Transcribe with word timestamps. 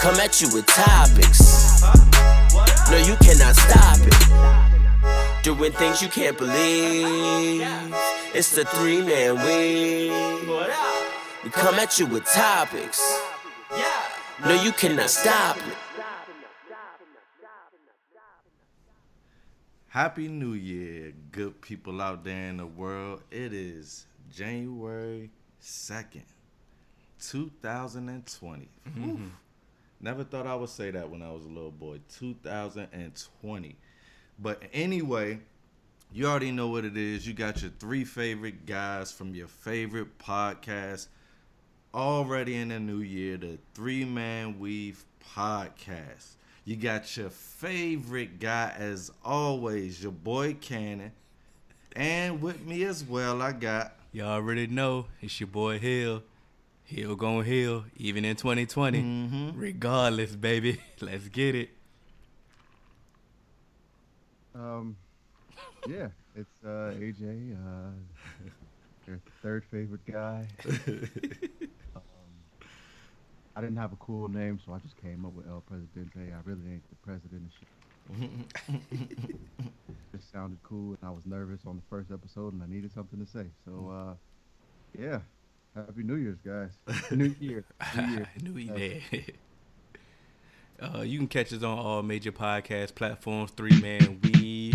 Come 0.00 0.16
at 0.16 0.40
you 0.40 0.48
with 0.54 0.66
topics. 0.66 1.82
No, 2.90 2.96
you 2.96 3.16
cannot 3.16 3.54
stop 3.54 3.98
it. 4.00 5.44
Doing 5.44 5.72
things 5.72 6.00
you 6.00 6.08
can't 6.08 6.38
believe. 6.38 7.60
It's 8.34 8.54
the 8.54 8.64
three 8.64 9.02
man 9.02 9.34
week. 9.44 10.10
We 11.44 11.50
come 11.50 11.74
at 11.74 11.98
you 11.98 12.06
with 12.06 12.24
topics. 12.24 12.98
No, 14.42 14.62
you 14.62 14.72
cannot 14.72 15.10
stop 15.10 15.58
it. 15.58 15.76
Happy 19.88 20.28
New 20.28 20.54
Year, 20.54 21.12
good 21.30 21.60
people 21.60 22.00
out 22.00 22.24
there 22.24 22.48
in 22.48 22.56
the 22.56 22.66
world. 22.66 23.20
It 23.30 23.52
is 23.52 24.06
January 24.32 25.30
2nd, 25.60 26.22
2020. 27.20 28.68
Mm-hmm. 28.88 29.26
Never 30.00 30.24
thought 30.24 30.46
I 30.46 30.54
would 30.54 30.70
say 30.70 30.90
that 30.90 31.10
when 31.10 31.22
I 31.22 31.30
was 31.30 31.44
a 31.44 31.48
little 31.48 31.70
boy. 31.70 32.00
2020. 32.08 33.76
But 34.38 34.62
anyway, 34.72 35.40
you 36.12 36.26
already 36.26 36.50
know 36.50 36.68
what 36.68 36.84
it 36.84 36.96
is. 36.96 37.26
You 37.26 37.34
got 37.34 37.60
your 37.60 37.70
three 37.78 38.04
favorite 38.04 38.64
guys 38.64 39.12
from 39.12 39.34
your 39.34 39.46
favorite 39.46 40.18
podcast 40.18 41.08
already 41.92 42.56
in 42.56 42.68
the 42.68 42.80
new 42.80 43.00
year, 43.00 43.36
the 43.36 43.58
Three 43.74 44.04
Man 44.04 44.58
Weave 44.58 45.04
podcast. 45.36 46.36
You 46.64 46.76
got 46.76 47.16
your 47.16 47.30
favorite 47.30 48.38
guy, 48.38 48.72
as 48.78 49.10
always, 49.24 50.02
your 50.02 50.12
boy 50.12 50.54
Cannon. 50.60 51.12
And 51.94 52.40
with 52.40 52.64
me 52.64 52.84
as 52.84 53.04
well, 53.04 53.42
I 53.42 53.52
got. 53.52 53.94
Y'all 54.12 54.28
already 54.28 54.66
know 54.66 55.06
it's 55.20 55.38
your 55.40 55.48
boy 55.48 55.78
Hill. 55.78 56.22
Hill 56.90 57.14
gon' 57.14 57.44
heal, 57.44 57.84
even 57.96 58.24
in 58.24 58.34
2020. 58.34 59.00
Mm-hmm. 59.00 59.50
Regardless, 59.56 60.34
baby. 60.34 60.80
Let's 61.00 61.28
get 61.28 61.54
it. 61.54 61.70
Um, 64.56 64.96
yeah, 65.88 66.08
it's 66.34 66.64
uh, 66.64 66.90
AJ, 66.98 67.54
uh, 67.54 67.92
your 69.06 69.20
third 69.40 69.64
favorite 69.70 70.04
guy. 70.04 70.48
I 73.54 73.60
didn't 73.60 73.76
have 73.76 73.92
a 73.92 73.96
cool 73.96 74.26
name, 74.28 74.58
so 74.66 74.72
I 74.72 74.80
just 74.80 75.00
came 75.00 75.24
up 75.24 75.32
with 75.32 75.46
El 75.46 75.60
Presidente. 75.60 76.32
I 76.32 76.40
really 76.44 76.72
ain't 76.72 76.82
the 76.90 76.96
president 77.06 77.42
of 77.46 77.52
shit. 77.56 77.68
it 80.12 80.20
sounded 80.32 80.58
cool, 80.64 80.96
and 81.00 81.08
I 81.08 81.10
was 81.10 81.24
nervous 81.24 81.60
on 81.66 81.76
the 81.76 81.82
first 81.88 82.10
episode, 82.10 82.52
and 82.52 82.60
I 82.64 82.66
needed 82.66 82.92
something 82.92 83.24
to 83.24 83.30
say. 83.30 83.46
So, 83.64 83.92
uh, 83.92 84.14
yeah, 85.00 85.20
Happy 85.74 86.02
New 86.02 86.16
Year's, 86.16 86.38
guys. 86.44 86.70
New 87.12 87.32
Year. 87.38 87.64
New 87.96 88.02
Year. 88.02 88.26
New 88.42 88.58
Year. 88.58 89.00
uh, 90.82 91.02
you 91.02 91.18
can 91.18 91.28
catch 91.28 91.52
us 91.52 91.62
on 91.62 91.78
all 91.78 92.02
major 92.02 92.32
podcast 92.32 92.96
platforms. 92.96 93.52
Three 93.52 93.80
Man 93.80 94.18
We. 94.22 94.74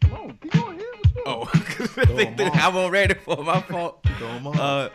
Come 0.00 0.12
on, 0.12 0.36
keep 0.42 0.56
on 0.56 0.74
here. 0.74 0.84
Oh, 1.26 1.48
I 1.52 2.70
wasn't 2.74 2.92
ready 2.92 3.14
for 3.14 3.44
my 3.44 3.60
fault. 3.60 4.04
Uh, 4.20 4.88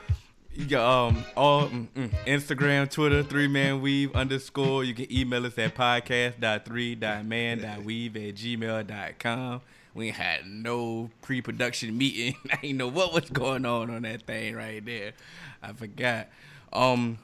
you 0.53 0.65
got 0.65 1.07
um 1.07 1.23
all 1.35 1.67
mm, 1.67 1.87
mm, 1.95 2.09
Instagram, 2.25 2.89
Twitter, 2.91 3.23
three 3.23 3.47
man 3.47 3.81
weave 3.81 4.13
underscore. 4.15 4.83
You 4.83 4.93
can 4.93 5.11
email 5.11 5.43
us 5.45 5.57
at 5.57 5.75
podcast.3.man.weave 5.75 8.15
at 8.15 8.35
gmail.com. 8.35 9.61
We 9.93 10.09
had 10.09 10.47
no 10.47 11.09
pre 11.21 11.41
production 11.41 11.97
meeting. 11.97 12.35
I 12.51 12.57
didn't 12.57 12.77
know 12.77 12.87
what 12.87 13.13
was 13.13 13.29
going 13.29 13.65
on 13.65 13.89
on 13.89 14.01
that 14.03 14.23
thing 14.23 14.55
right 14.55 14.83
there. 14.83 15.13
I 15.61 15.73
forgot. 15.73 16.29
Um 16.71 17.19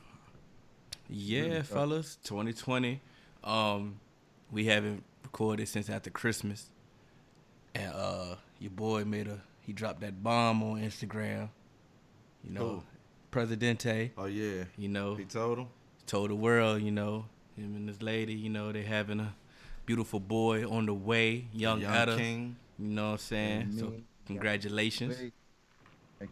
yeah, 1.10 1.64
fellas, 1.64 2.18
2020. 2.24 3.02
Um 3.44 4.00
we 4.52 4.66
haven't 4.66 5.04
recorded 5.24 5.68
since 5.68 5.90
after 5.90 6.10
Christmas. 6.10 6.70
And 7.74 7.92
uh 7.94 8.36
your 8.60 8.72
boy 8.72 9.06
made 9.06 9.28
a 9.28 9.40
he 9.62 9.74
dropped 9.74 10.02
that 10.02 10.24
bomb 10.24 10.64
on 10.64 10.82
Instagram. 10.82 11.50
You 12.44 12.54
know, 12.54 12.84
Presidente. 13.32 14.12
Oh 14.18 14.26
yeah. 14.26 14.64
You 14.78 14.90
know. 14.90 15.16
He 15.16 15.26
told 15.26 15.60
him. 15.60 15.68
Told 16.06 16.32
the 16.32 16.36
world, 16.36 16.82
you 16.82 16.92
know, 16.92 17.26
him 17.56 17.76
and 17.76 17.88
this 17.88 18.02
lady, 18.02 18.34
you 18.34 18.50
know, 18.50 18.72
they 18.72 18.82
having 18.82 19.20
a 19.20 19.36
beautiful 19.90 20.20
boy 20.20 20.70
on 20.70 20.86
the 20.86 20.94
way, 20.94 21.48
young, 21.52 21.82
young 21.82 21.96
Etta. 21.96 22.16
King. 22.16 22.56
You 22.78 22.90
know 22.90 23.06
what 23.06 23.12
I'm 23.14 23.18
saying? 23.18 23.76
So 23.80 23.94
congratulations. 24.28 25.18
Thank 25.18 25.34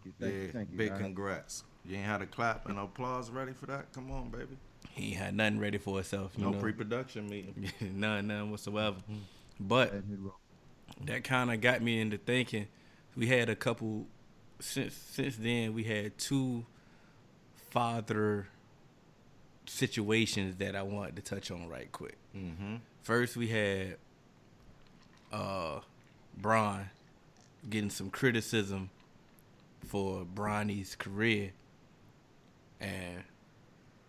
you. 0.04 0.12
Thank 0.20 0.32
yeah, 0.32 0.40
you. 0.42 0.48
Thank 0.52 0.70
you. 0.70 0.78
Big 0.78 0.96
congrats. 0.96 1.64
You 1.84 1.96
ain't 1.96 2.06
had 2.06 2.22
a 2.22 2.26
clap 2.26 2.68
and 2.68 2.78
applause 2.78 3.30
ready 3.30 3.52
for 3.52 3.66
that? 3.66 3.92
Come 3.92 4.12
on, 4.12 4.28
baby. 4.28 4.56
He 4.92 5.08
ain't 5.08 5.16
had 5.16 5.34
nothing 5.34 5.58
ready 5.58 5.76
for 5.76 5.96
himself. 5.96 6.38
no 6.38 6.50
know? 6.50 6.58
pre-production 6.60 7.28
meeting. 7.28 7.68
none, 7.80 8.28
none 8.28 8.52
whatsoever. 8.52 8.98
But 9.58 9.92
that 11.06 11.24
kind 11.24 11.52
of 11.52 11.60
got 11.60 11.82
me 11.82 12.00
into 12.00 12.16
thinking. 12.16 12.68
We 13.16 13.26
had 13.26 13.48
a 13.48 13.56
couple 13.56 14.06
since 14.60 14.94
since 14.94 15.36
then. 15.36 15.74
We 15.74 15.82
had 15.82 16.16
two 16.16 16.64
father 17.70 18.46
situations 19.66 20.54
that 20.58 20.76
I 20.76 20.82
wanted 20.82 21.16
to 21.16 21.22
touch 21.22 21.50
on 21.50 21.68
right 21.68 21.90
quick. 21.90 22.18
Mm-hmm. 22.36 22.76
First, 23.02 23.36
we 23.36 23.48
had 23.48 23.96
uh, 25.32 25.80
Bron 26.36 26.90
getting 27.68 27.90
some 27.90 28.10
criticism 28.10 28.90
for 29.86 30.24
Bronny's 30.24 30.94
career, 30.94 31.52
and 32.80 33.22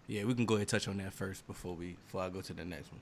yeah, 0.08 0.24
we 0.26 0.34
can 0.34 0.46
go 0.46 0.56
ahead 0.56 0.62
and 0.62 0.70
touch 0.70 0.88
on 0.88 0.98
that 0.98 1.14
first 1.14 1.48
before 1.48 1.76
we 1.76 1.96
before 2.06 2.22
I 2.22 2.30
go 2.30 2.42
to 2.42 2.54
the 2.54 2.66
next 2.66 2.92
one. 2.92 3.02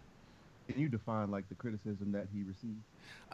Can 0.68 0.82
you 0.82 0.90
define 0.90 1.32
like 1.32 1.48
the 1.50 1.56
criticism 1.56 2.12
that 2.12 2.28
he 2.34 2.44
received? 2.44 2.82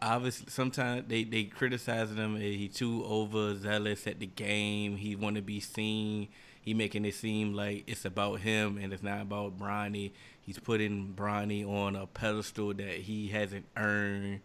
Obviously, 0.02 0.46
sometimes 0.50 1.06
they 1.08 1.24
they 1.24 1.46
criticizing 1.46 2.18
him. 2.18 2.36
He 2.36 2.68
too 2.68 3.04
overzealous 3.06 4.08
at 4.08 4.20
the 4.20 4.28
game. 4.28 4.98
He 4.98 5.16
want 5.16 5.36
to 5.36 5.42
be 5.42 5.60
seen 5.60 6.30
he 6.64 6.74
making 6.74 7.04
it 7.04 7.14
seem 7.14 7.54
like 7.54 7.84
it's 7.88 8.06
about 8.06 8.40
him 8.40 8.78
and 8.78 8.94
it's 8.94 9.04
not 9.04 9.22
about 9.22 9.60
Bronny. 9.60 10.12
He's 10.46 10.60
putting 10.60 11.14
Bronny 11.16 11.68
on 11.68 11.96
a 11.96 12.06
pedestal 12.06 12.74
that 12.74 12.96
he 12.96 13.30
hasn't 13.30 13.66
earned, 13.78 14.42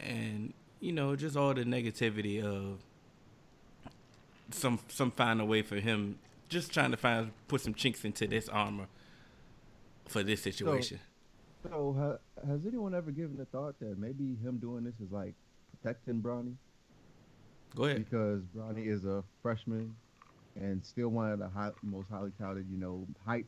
and 0.00 0.52
you 0.80 0.92
know 0.92 1.14
just 1.14 1.36
all 1.36 1.54
the 1.54 1.64
negativity 1.64 2.42
of 2.42 2.80
some 4.50 4.80
some 4.88 5.10
find 5.10 5.40
a 5.40 5.44
way 5.44 5.62
for 5.62 5.76
him 5.76 6.18
just 6.48 6.72
trying 6.72 6.90
to 6.90 6.96
find 6.96 7.30
put 7.48 7.60
some 7.60 7.74
chinks 7.74 8.04
into 8.04 8.26
this 8.26 8.48
armor 8.48 8.86
for 10.08 10.22
this 10.22 10.42
situation. 10.42 10.98
So, 11.62 11.68
so 11.70 11.96
ha, 11.96 12.48
has 12.48 12.66
anyone 12.66 12.94
ever 12.94 13.10
given 13.12 13.36
the 13.36 13.44
thought 13.44 13.78
that 13.80 13.98
maybe 13.98 14.36
him 14.42 14.58
doing 14.58 14.84
this 14.84 14.94
is 15.00 15.12
like 15.12 15.34
protecting 15.70 16.20
Bronny? 16.20 16.54
Go 17.76 17.84
ahead. 17.84 18.04
Because 18.04 18.42
Bronny 18.56 18.86
is 18.86 19.04
a 19.04 19.22
freshman 19.42 19.94
and 20.56 20.84
still 20.84 21.08
one 21.08 21.30
of 21.30 21.38
the 21.38 21.48
high, 21.48 21.70
most 21.82 22.08
highly 22.10 22.32
touted, 22.38 22.66
you 22.68 22.78
know, 22.78 23.06
hyped 23.26 23.44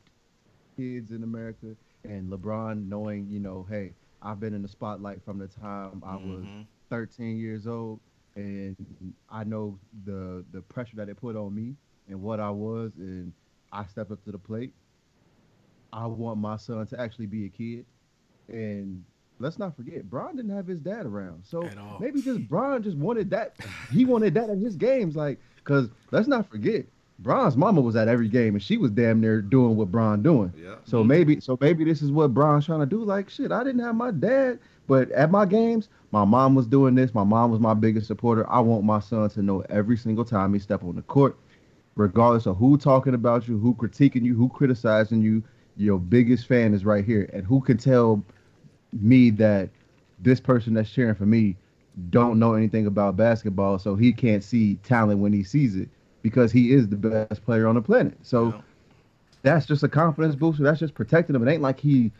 kids 0.77 1.11
in 1.11 1.23
America. 1.23 1.75
And 2.05 2.31
LeBron 2.31 2.89
knowing, 2.89 3.29
you 3.31 3.39
know, 3.39 3.67
hey, 3.69 3.93
I've 4.23 4.41
been 4.41 4.55
in 4.55 4.63
the 4.63 4.69
spotlight 4.69 5.25
from 5.25 5.39
the 5.39 5.49
time 5.49 6.03
I 6.05 6.17
was 6.17 6.45
mm-hmm. 6.45 6.63
13 6.91 7.39
years 7.39 7.67
old, 7.67 8.01
and 8.35 8.77
I 9.29 9.45
know 9.45 9.79
the 10.05 10.45
the 10.53 10.63
pressure 10.63 10.97
that 10.97 11.09
it 11.09 11.17
put 11.17 11.37
on 11.37 11.55
me 11.55 11.75
and 12.09 12.21
what 12.21 12.41
I 12.41 12.51
was, 12.51 12.93
and 12.99 13.33
I 13.73 13.85
stepped 13.87 14.11
up 14.11 14.25
to 14.25 14.33
the 14.33 14.39
plate. 14.39 14.73
I 15.93 16.07
want 16.07 16.39
my 16.39 16.57
son 16.57 16.87
to 16.87 17.01
actually 17.01 17.27
be 17.27 17.47
a 17.47 17.49
kid, 17.49 17.85
and 18.49 19.05
let's 19.39 19.59
not 19.59 19.77
forget, 19.77 20.09
Bron 20.09 20.37
didn't 20.37 20.55
have 20.55 20.67
his 20.67 20.81
dad 20.81 21.05
around, 21.05 21.45
so 21.45 21.69
maybe 22.01 22.23
just 22.23 22.49
Bron 22.49 22.83
just 22.83 22.97
wanted 22.97 23.31
that. 23.31 23.57
he 23.91 24.05
wanted 24.05 24.35
that 24.35 24.49
in 24.49 24.61
his 24.61 24.77
games, 24.77 25.17
like 25.17 25.39
because 25.57 25.91
let's 26.11 26.29
not 26.29 26.49
forget, 26.49 26.87
Bron's 27.19 27.57
mama 27.57 27.81
was 27.81 27.95
at 27.95 28.09
every 28.09 28.29
game 28.29 28.55
and 28.55 28.63
she 28.63 28.77
was 28.77 28.91
damn 28.91 29.21
near 29.21 29.41
doing 29.41 29.77
what 29.77 29.91
Bron 29.91 30.23
doing. 30.23 30.53
Yeah. 30.57 30.77
So 30.85 30.99
mm-hmm. 30.99 31.09
maybe 31.09 31.41
so 31.41 31.57
maybe 31.61 31.85
this 31.85 32.03
is 32.03 32.11
what 32.11 32.35
Bron's 32.35 32.67
trying 32.67 32.81
to 32.81 32.87
do. 32.87 33.05
Like 33.05 33.31
shit, 33.31 33.53
I 33.53 33.63
didn't 33.63 33.83
have 33.83 33.95
my 33.95 34.11
dad, 34.11 34.59
but 34.89 35.11
at 35.13 35.31
my 35.31 35.47
games, 35.47 35.89
my 36.11 36.25
mom 36.25 36.55
was 36.55 36.67
doing 36.67 36.95
this. 36.95 37.15
My 37.15 37.25
mom 37.25 37.51
was 37.51 37.61
my 37.61 37.75
biggest 37.75 38.07
supporter. 38.07 38.49
I 38.51 38.61
want 38.61 38.85
my 38.85 39.01
son 39.01 39.29
to 39.31 39.43
know 39.43 39.65
every 39.71 39.97
single 39.97 40.25
time 40.25 40.53
he 40.53 40.59
step 40.59 40.83
on 40.83 40.97
the 40.97 41.03
court, 41.03 41.39
regardless 41.95 42.47
of 42.47 42.57
who 42.57 42.77
talking 42.77 43.15
about 43.15 43.47
you, 43.47 43.59
who 43.59 43.75
critiquing 43.75 44.25
you, 44.25 44.35
who 44.35 44.49
criticizing 44.49 45.23
you, 45.23 45.43
your 45.77 45.99
biggest 45.99 46.47
fan 46.47 46.75
is 46.75 46.85
right 46.85 47.05
here. 47.05 47.31
And 47.33 47.47
who 47.47 47.61
can 47.61 47.79
tell 47.79 48.23
me 48.93 49.31
that 49.31 49.71
this 50.19 50.41
person 50.41 50.75
that's 50.75 50.91
cheering 50.91 51.15
for 51.15 51.27
me 51.27 51.57
don't 52.11 52.39
know 52.39 52.55
anything 52.55 52.87
about 52.87 53.17
basketball, 53.17 53.79
so 53.79 53.95
he 53.95 54.13
can't 54.13 54.43
see 54.43 54.77
talent 54.77 55.21
when 55.21 55.33
he 55.33 55.43
sees 55.43 55.77
it 55.77 55.89
because 56.23 56.53
he 56.53 56.73
is 56.73 56.89
the 56.89 56.97
best 56.97 57.45
player 57.45 57.67
on 57.67 57.75
the 57.75 57.83
planet. 57.83 58.17
So 58.23 58.47
Yeah. 58.49 58.61
that's 59.43 59.67
just 59.67 59.83
a 59.83 59.89
confidence 59.89 60.35
booster. 60.35 60.63
That's 60.63 60.81
just 60.81 60.95
protecting 60.95 61.35
him. 61.35 61.47
It 61.47 61.53
ain't 61.53 61.63
like 61.63 61.81
he, 61.81 62.13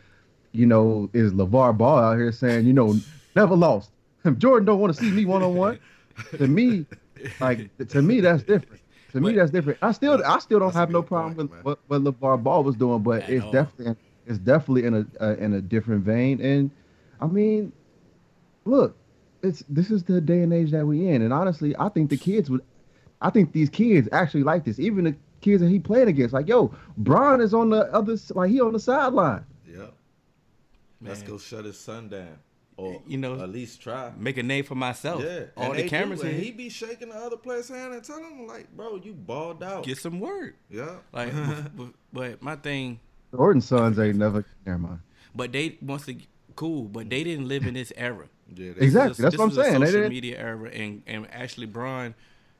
you 0.51 0.65
know, 0.65 1.09
is 1.13 1.33
LeVar 1.33 1.77
Ball 1.77 1.99
out 1.99 2.17
here 2.17 2.31
saying, 2.31 2.65
you 2.65 2.73
know, 2.73 3.01
never 3.35 3.55
lost. 3.55 3.91
Jordan 4.37 4.65
don't 4.65 4.79
want 4.79 4.93
to 4.93 4.99
see 4.99 5.11
me 5.11 5.25
one 5.25 5.43
on 5.43 5.55
one, 5.55 5.79
to 6.37 6.47
me, 6.47 6.85
like 7.39 7.69
to 7.89 8.01
me 8.01 8.21
that's 8.21 8.43
different. 8.43 8.81
To 9.11 9.21
me 9.21 9.33
that's 9.33 9.51
different. 9.51 9.79
I 9.81 9.91
still 9.91 10.21
I 10.25 10.39
still 10.39 10.59
don't 10.59 10.73
have 10.73 10.89
no 10.89 11.01
problem 11.03 11.35
point, 11.35 11.49
with 11.49 11.51
man. 11.51 11.63
what, 11.63 11.79
what 11.87 12.01
LeVar 12.03 12.43
Ball 12.43 12.63
was 12.63 12.75
doing, 12.75 13.03
but 13.03 13.23
At 13.23 13.29
it's 13.29 13.45
all. 13.45 13.51
definitely 13.51 13.95
it's 14.25 14.39
definitely 14.39 14.85
in 14.85 14.93
a 14.95 15.05
uh, 15.23 15.35
in 15.35 15.53
a 15.53 15.61
different 15.61 16.03
vein. 16.03 16.41
And 16.41 16.71
I 17.19 17.27
mean, 17.27 17.73
look, 18.65 18.97
it's 19.43 19.63
this 19.69 19.91
is 19.91 20.03
the 20.03 20.21
day 20.21 20.41
and 20.41 20.53
age 20.53 20.71
that 20.71 20.85
we 20.85 21.07
in, 21.09 21.21
and 21.21 21.33
honestly, 21.33 21.75
I 21.77 21.89
think 21.89 22.09
the 22.09 22.17
kids 22.17 22.49
would, 22.49 22.61
I 23.23 23.29
think 23.31 23.51
these 23.53 23.69
kids 23.69 24.07
actually 24.11 24.43
like 24.43 24.63
this. 24.65 24.79
Even 24.79 25.05
the 25.05 25.15
kids 25.41 25.61
that 25.61 25.69
he 25.69 25.79
playing 25.79 26.07
against, 26.09 26.33
like 26.33 26.47
yo, 26.47 26.73
Bron 26.97 27.41
is 27.41 27.53
on 27.53 27.69
the 27.71 27.91
other, 27.93 28.15
like 28.35 28.51
he 28.51 28.61
on 28.61 28.73
the 28.73 28.79
sideline. 28.79 29.43
Yep. 29.67 29.93
Let's 31.01 31.23
go 31.23 31.37
shut 31.37 31.65
his 31.65 31.77
son 31.77 32.07
down, 32.09 32.37
or 32.77 33.01
You 33.07 33.17
know, 33.17 33.39
at 33.41 33.49
least 33.49 33.81
try. 33.81 34.11
Make 34.17 34.37
a 34.37 34.43
name 34.43 34.63
for 34.63 34.75
myself. 34.75 35.21
Yeah, 35.23 35.45
All 35.57 35.65
and 35.71 35.79
the 35.79 35.83
they 35.83 35.89
cameras 35.89 36.21
do, 36.21 36.27
and 36.27 36.35
here. 36.35 36.45
he 36.45 36.51
be 36.51 36.69
shaking 36.69 37.09
the 37.09 37.15
other 37.15 37.35
player's 37.37 37.67
hand 37.69 37.93
and 37.93 38.03
telling 38.03 38.23
him 38.23 38.47
like, 38.47 38.73
"Bro, 38.75 39.01
you 39.03 39.13
balled 39.13 39.61
out." 39.63 39.83
Get 39.83 39.97
some 39.97 40.19
work. 40.19 40.55
yeah, 40.69 40.97
Like, 41.11 41.33
but, 41.75 41.87
but 42.13 42.41
my 42.41 42.55
thing, 42.55 42.99
Jordan's 43.35 43.65
sons 43.65 43.99
ain't 43.99 44.17
never. 44.17 44.45
Never 44.65 44.77
mind. 44.79 44.99
but 45.35 45.51
they 45.51 45.77
once 45.81 46.07
again 46.07 46.27
cool, 46.55 46.83
but 46.83 47.09
they 47.09 47.23
didn't 47.23 47.47
live 47.47 47.65
in 47.65 47.73
this 47.73 47.91
era. 47.97 48.27
yeah, 48.55 48.71
Exactly. 48.77 49.11
is- 49.11 49.17
That's 49.17 49.17
this 49.17 49.37
what 49.39 49.43
I'm 49.45 49.49
is 49.51 49.57
a 49.57 49.63
saying. 49.63 49.79
They 49.79 49.85
Social 49.87 49.99
didn't- 50.01 50.13
media 50.13 50.37
era, 50.39 50.69
and 50.69 51.01
and 51.07 51.29
Ashley 51.31 51.65
Bron, 51.65 52.13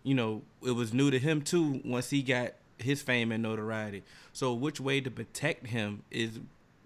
you 0.04 0.14
know, 0.16 0.42
it 0.66 0.72
was 0.72 0.94
new 0.94 1.10
to 1.12 1.20
him 1.20 1.42
too. 1.42 1.82
Once 1.86 2.10
he 2.10 2.22
got 2.22 2.54
his 2.78 3.02
fame 3.02 3.32
and 3.32 3.42
notoriety, 3.44 4.04
so 4.34 4.54
which 4.54 4.80
way 4.80 5.00
to 5.02 5.10
protect 5.12 5.68
him 5.68 6.04
is 6.12 6.40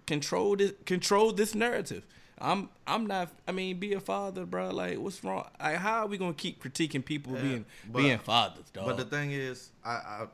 control 0.06 0.56
this 0.56 0.72
control 0.86 1.32
this 1.32 1.54
narrative. 1.54 2.06
I'm 2.40 2.68
I'm 2.86 3.06
not. 3.06 3.30
I 3.48 3.52
mean, 3.52 3.78
be 3.78 3.94
a 3.94 4.00
father, 4.00 4.46
bro. 4.46 4.70
Like, 4.70 4.98
what's 4.98 5.24
wrong? 5.24 5.48
Like, 5.60 5.76
how 5.76 6.04
are 6.04 6.06
we 6.06 6.16
gonna 6.18 6.32
keep 6.34 6.62
critiquing 6.62 7.04
people 7.04 7.34
Yeah, 7.34 7.42
being 7.42 7.64
but- 7.92 7.98
being 8.02 8.18
fathers, 8.18 8.70
dog? 8.72 8.86
But 8.86 8.96
the 8.96 9.04
thing 9.04 9.32
is, 9.32 9.70
I, 9.84 9.90
I 9.90 10.26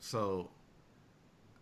so 0.00 0.50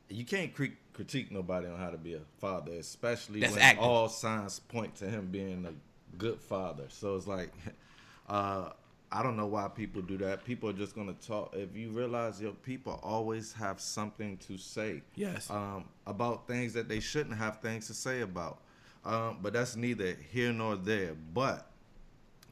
you 0.09 0.25
can't 0.25 0.55
cri- 0.55 0.77
critique 0.95 1.31
nobody 1.31 1.67
on 1.69 1.79
how 1.79 1.91
to 1.91 1.99
be 1.99 2.15
a 2.15 2.21
father, 2.41 2.73
especially 2.73 3.41
That's 3.41 3.53
when 3.53 3.63
acting. 3.63 3.85
all 3.85 4.09
signs 4.09 4.59
point 4.61 4.97
to 4.97 5.05
him 5.09 5.27
being 5.31 5.67
a 5.67 5.73
good 6.17 6.41
father. 6.41 6.85
So 6.89 7.15
it's 7.17 7.27
like, 7.27 7.53
uh, 8.29 8.71
I 9.13 9.23
don't 9.25 9.37
know 9.37 9.47
why 9.47 9.67
people 9.69 10.03
do 10.03 10.17
that. 10.19 10.45
People 10.45 10.69
are 10.71 10.73
just 10.75 10.95
gonna 10.95 11.15
talk. 11.15 11.55
If 11.55 11.75
you 11.75 11.91
realize 11.91 12.41
your 12.41 12.53
people 12.53 13.01
always 13.03 13.53
have 13.55 13.81
something 13.81 14.37
to 14.49 14.57
say, 14.57 15.03
Yes. 15.17 15.51
um, 15.51 15.85
about 16.07 16.47
things 16.47 16.73
that 16.75 16.89
they 16.89 17.01
shouldn't 17.01 17.37
have 17.37 17.61
things 17.61 17.89
to 17.89 17.95
say 17.95 18.21
about. 18.21 18.59
Um, 19.05 19.39
but 19.43 19.53
that's 19.53 19.77
neither 19.77 20.17
here 20.31 20.53
nor 20.53 20.77
there. 20.77 21.15
But 21.35 21.67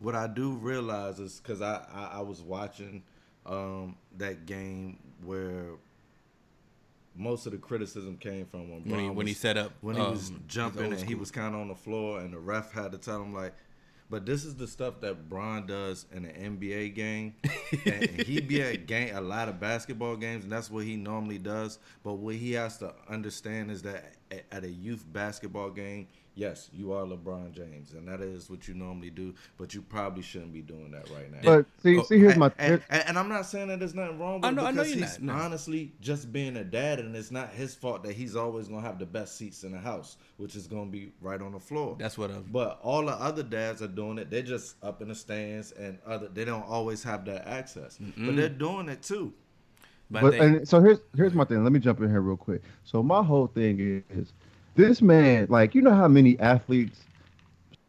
what 0.00 0.14
I 0.14 0.26
do 0.26 0.52
realize 0.52 1.20
is 1.20 1.40
because 1.40 1.62
I, 1.62 1.82
I 1.92 2.18
I 2.18 2.20
was 2.22 2.40
watching 2.42 3.02
um, 3.46 3.96
that 4.16 4.46
game 4.46 4.98
where 5.24 5.72
most 7.14 7.46
of 7.46 7.52
the 7.52 7.58
criticism 7.58 8.16
came 8.16 8.46
from 8.46 8.70
when 8.70 8.82
when 8.84 8.98
he 9.00 9.06
Bron 9.06 9.16
when 9.16 9.26
he 9.26 9.34
set 9.34 9.56
up 9.56 9.72
when 9.80 9.96
he 9.96 10.02
um, 10.02 10.12
was 10.12 10.32
jumping 10.46 10.84
old 10.84 10.92
and 10.94 11.08
he 11.08 11.14
was 11.14 11.30
kind 11.30 11.54
of 11.54 11.60
on 11.60 11.68
the 11.68 11.74
floor 11.74 12.20
and 12.20 12.32
the 12.32 12.38
ref 12.38 12.72
had 12.72 12.92
to 12.92 12.98
tell 12.98 13.20
him 13.22 13.34
like 13.34 13.54
but 14.10 14.24
this 14.24 14.44
is 14.44 14.54
the 14.56 14.66
stuff 14.66 15.00
that 15.00 15.28
Bron 15.28 15.66
does 15.66 16.06
in 16.12 16.24
an 16.24 16.58
NBA 16.58 16.94
game. 16.94 17.34
and 17.84 18.08
he 18.22 18.40
be 18.40 18.62
at 18.62 18.86
game 18.86 19.14
a 19.14 19.20
lot 19.20 19.48
of 19.48 19.60
basketball 19.60 20.16
games, 20.16 20.44
and 20.44 20.52
that's 20.52 20.70
what 20.70 20.84
he 20.84 20.96
normally 20.96 21.38
does. 21.38 21.78
But 22.02 22.14
what 22.14 22.36
he 22.36 22.52
has 22.52 22.78
to 22.78 22.94
understand 23.08 23.70
is 23.70 23.82
that 23.82 24.14
at 24.50 24.64
a 24.64 24.70
youth 24.70 25.04
basketball 25.12 25.70
game, 25.70 26.08
yes, 26.38 26.70
you 26.72 26.92
are 26.92 27.04
LeBron 27.04 27.52
James, 27.52 27.92
and 27.92 28.06
that 28.06 28.20
is 28.20 28.48
what 28.48 28.68
you 28.68 28.74
normally 28.74 29.10
do. 29.10 29.34
But 29.58 29.74
you 29.74 29.82
probably 29.82 30.22
shouldn't 30.22 30.52
be 30.52 30.62
doing 30.62 30.92
that 30.92 31.10
right 31.10 31.30
now. 31.30 31.40
But 31.42 31.66
see, 31.82 31.98
Oh, 31.98 32.02
see, 32.04 32.18
here's 32.18 32.36
my. 32.36 32.52
And, 32.58 32.80
and, 32.88 33.04
and 33.08 33.18
I'm 33.18 33.28
not 33.28 33.44
saying 33.46 33.68
that 33.68 33.80
there's 33.80 33.94
nothing 33.94 34.18
wrong 34.18 34.36
with 34.36 34.44
I 34.44 34.50
know- 34.52 34.62
it 34.64 34.68
I 34.68 34.70
know 34.70 34.82
because 34.84 34.94
you're 34.96 35.04
he's 35.06 35.20
not, 35.20 35.36
no. 35.36 35.42
honestly 35.44 35.92
just 36.00 36.32
being 36.32 36.56
a 36.56 36.64
dad, 36.64 37.00
and 37.00 37.14
it's 37.16 37.30
not 37.32 37.50
his 37.50 37.74
fault 37.74 38.04
that 38.04 38.12
he's 38.12 38.36
always 38.36 38.68
gonna 38.68 38.80
have 38.86 38.98
the 39.00 39.06
best 39.06 39.36
seats 39.36 39.64
in 39.64 39.72
the 39.72 39.78
house, 39.78 40.16
which 40.36 40.54
is 40.54 40.66
gonna 40.68 40.86
be 40.90 41.12
right 41.20 41.42
on 41.42 41.52
the 41.52 41.60
floor. 41.60 41.96
That's 41.98 42.16
what 42.16 42.30
I'm. 42.30 42.44
But 42.50 42.78
all 42.82 43.04
the 43.04 43.12
other 43.12 43.42
dads 43.42 43.82
are 43.82 43.88
doing 43.88 44.18
it. 44.18 44.30
They're 44.30 44.42
just 44.42 44.76
up 44.82 45.02
in 45.02 45.08
the 45.08 45.14
stands, 45.16 45.72
and 45.72 45.98
other 46.06 46.28
they 46.28 46.44
don't 46.44 46.66
always 46.66 47.02
have 47.02 47.24
that 47.24 47.48
access, 47.48 47.98
but 48.16 48.36
they're 48.36 48.48
doing 48.48 48.88
it 48.88 49.02
too. 49.02 49.32
But, 50.10 50.22
But 50.22 50.30
they- 50.30 50.38
and 50.38 50.66
so 50.68 50.80
here's 50.80 51.00
here's 51.16 51.34
my 51.34 51.44
thing. 51.44 51.62
Let 51.62 51.72
me 51.72 51.80
jump 51.80 52.00
in 52.00 52.08
here 52.08 52.22
real 52.22 52.36
quick. 52.38 52.62
So 52.84 53.02
my 53.02 53.22
whole 53.22 53.46
thing 53.48 54.02
is 54.08 54.32
this 54.78 55.02
man, 55.02 55.48
like 55.50 55.76
you 55.76 55.82
know 55.82 55.94
how 55.94 56.08
many 56.08 56.40
athletes 56.40 57.08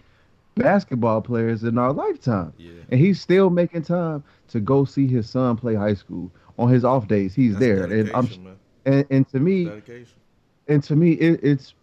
basketball 0.55 1.21
players 1.21 1.63
in 1.63 1.77
our 1.77 1.93
lifetime. 1.93 2.53
Yeah. 2.57 2.71
And 2.89 2.99
he's 2.99 3.19
still 3.21 3.49
making 3.49 3.83
time 3.83 4.23
to 4.49 4.59
go 4.59 4.85
see 4.85 5.07
his 5.07 5.29
son 5.29 5.57
play 5.57 5.75
high 5.75 5.93
school 5.95 6.31
on 6.57 6.69
his 6.69 6.85
off 6.85 7.07
days. 7.07 7.35
He's 7.35 7.53
That's 7.53 7.65
there, 7.65 7.83
and 7.85 8.09
I'm 8.13 8.27
man. 8.43 8.57
and, 8.85 9.05
and 9.09 9.29
to 9.29 9.39
me, 9.39 9.65
Dedication. 9.65 10.19
and 10.67 10.83
to 10.83 10.95
me, 10.95 11.11
it, 11.13 11.39
it's 11.43 11.73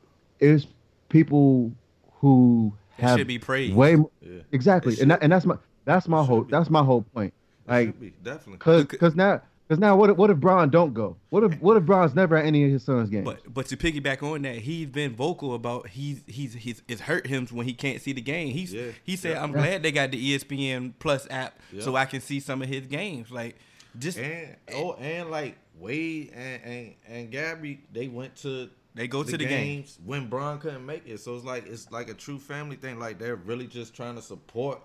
it's 0.41 0.67
people 1.09 1.73
who 2.21 2.73
It 2.99 3.03
have 3.03 3.19
should 3.19 3.27
be 3.27 3.39
praised. 3.39 3.75
way 3.77 3.97
mo- 3.97 4.11
Yeah, 4.23 4.41
exactly, 4.53 4.97
and 5.01 5.11
that, 5.11 5.23
and 5.23 5.33
that's 5.33 5.45
my 5.45 5.57
that's 5.85 6.09
my 6.09 6.25
whole 6.25 6.43
be. 6.43 6.51
that's 6.51 6.71
my 6.71 6.83
whole 6.83 7.03
point. 7.15 7.35
It 7.67 7.71
Like 7.71 7.95
definitely. 8.23 8.59
Cause, 8.59 8.85
cause 8.87 9.15
now, 9.15 9.43
cause 9.73 9.81
now, 9.81 9.97
what 9.97 10.11
if, 10.11 10.17
what 10.17 10.31
if 10.31 10.39
Bron 10.39 10.71
don't 10.71 10.95
go? 10.95 11.17
What 11.31 11.45
if, 11.45 11.61
what 11.61 11.77
if 11.77 11.85
Bron's 11.85 12.15
never 12.15 12.37
at 12.37 12.45
any 12.45 12.65
of 12.65 12.71
his 12.71 12.83
son's 12.83 13.09
games? 13.09 13.25
But 13.25 13.53
but 13.53 13.67
to 13.67 13.77
piggyback 13.77 14.23
on 14.23 14.43
that, 14.43 14.57
he's 14.57 14.87
been 14.87 15.15
vocal 15.15 15.55
about 15.55 15.89
he's 15.89 16.23
he's 16.27 16.55
he's 16.55 16.83
it's 16.89 17.01
hurt 17.01 17.27
him 17.27 17.47
when 17.51 17.67
he 17.67 17.75
can't 17.75 18.01
see 18.01 18.13
the 18.13 18.21
game. 18.21 18.53
He's 18.53 18.73
Yeah. 18.73 18.91
he 19.05 19.17
said 19.17 19.33
Yeah. 19.33 19.43
I'm 19.43 19.53
glad 19.53 19.83
they 19.83 19.93
got 19.93 20.11
the 20.11 20.35
ESPN 20.35 20.95
Plus 20.99 21.27
app 21.31 21.59
so 21.81 21.97
I 21.97 22.05
can 22.05 22.21
see 22.21 22.41
some 22.41 22.63
of 22.63 22.69
his 22.69 22.87
games. 22.87 23.31
Like 23.31 23.57
just 23.99 24.19
And 24.19 24.57
oh, 24.75 24.95
and 24.95 25.31
like 25.31 25.57
Wade 25.79 26.33
and 26.35 26.63
and, 26.63 26.95
and 27.09 27.31
Gabby, 27.31 27.81
they 27.93 28.09
went 28.09 28.37
to 28.37 28.69
They 28.95 29.09
go 29.09 29.23
to 29.23 29.37
the 29.37 29.45
games 29.45 29.99
when 30.05 30.29
Bron 30.29 30.59
couldn't 30.59 30.85
make 30.85 31.07
it. 31.07 31.21
So 31.21 31.35
it's 31.37 31.45
like 31.45 31.67
it's 31.67 31.91
like 31.91 32.09
a 32.09 32.15
true 32.15 32.39
family 32.39 32.77
thing. 32.77 32.99
Like 32.99 33.19
they're 33.19 33.37
really 33.37 33.67
just 33.67 33.95
trying 33.95 34.17
to 34.17 34.23
support 34.23 34.81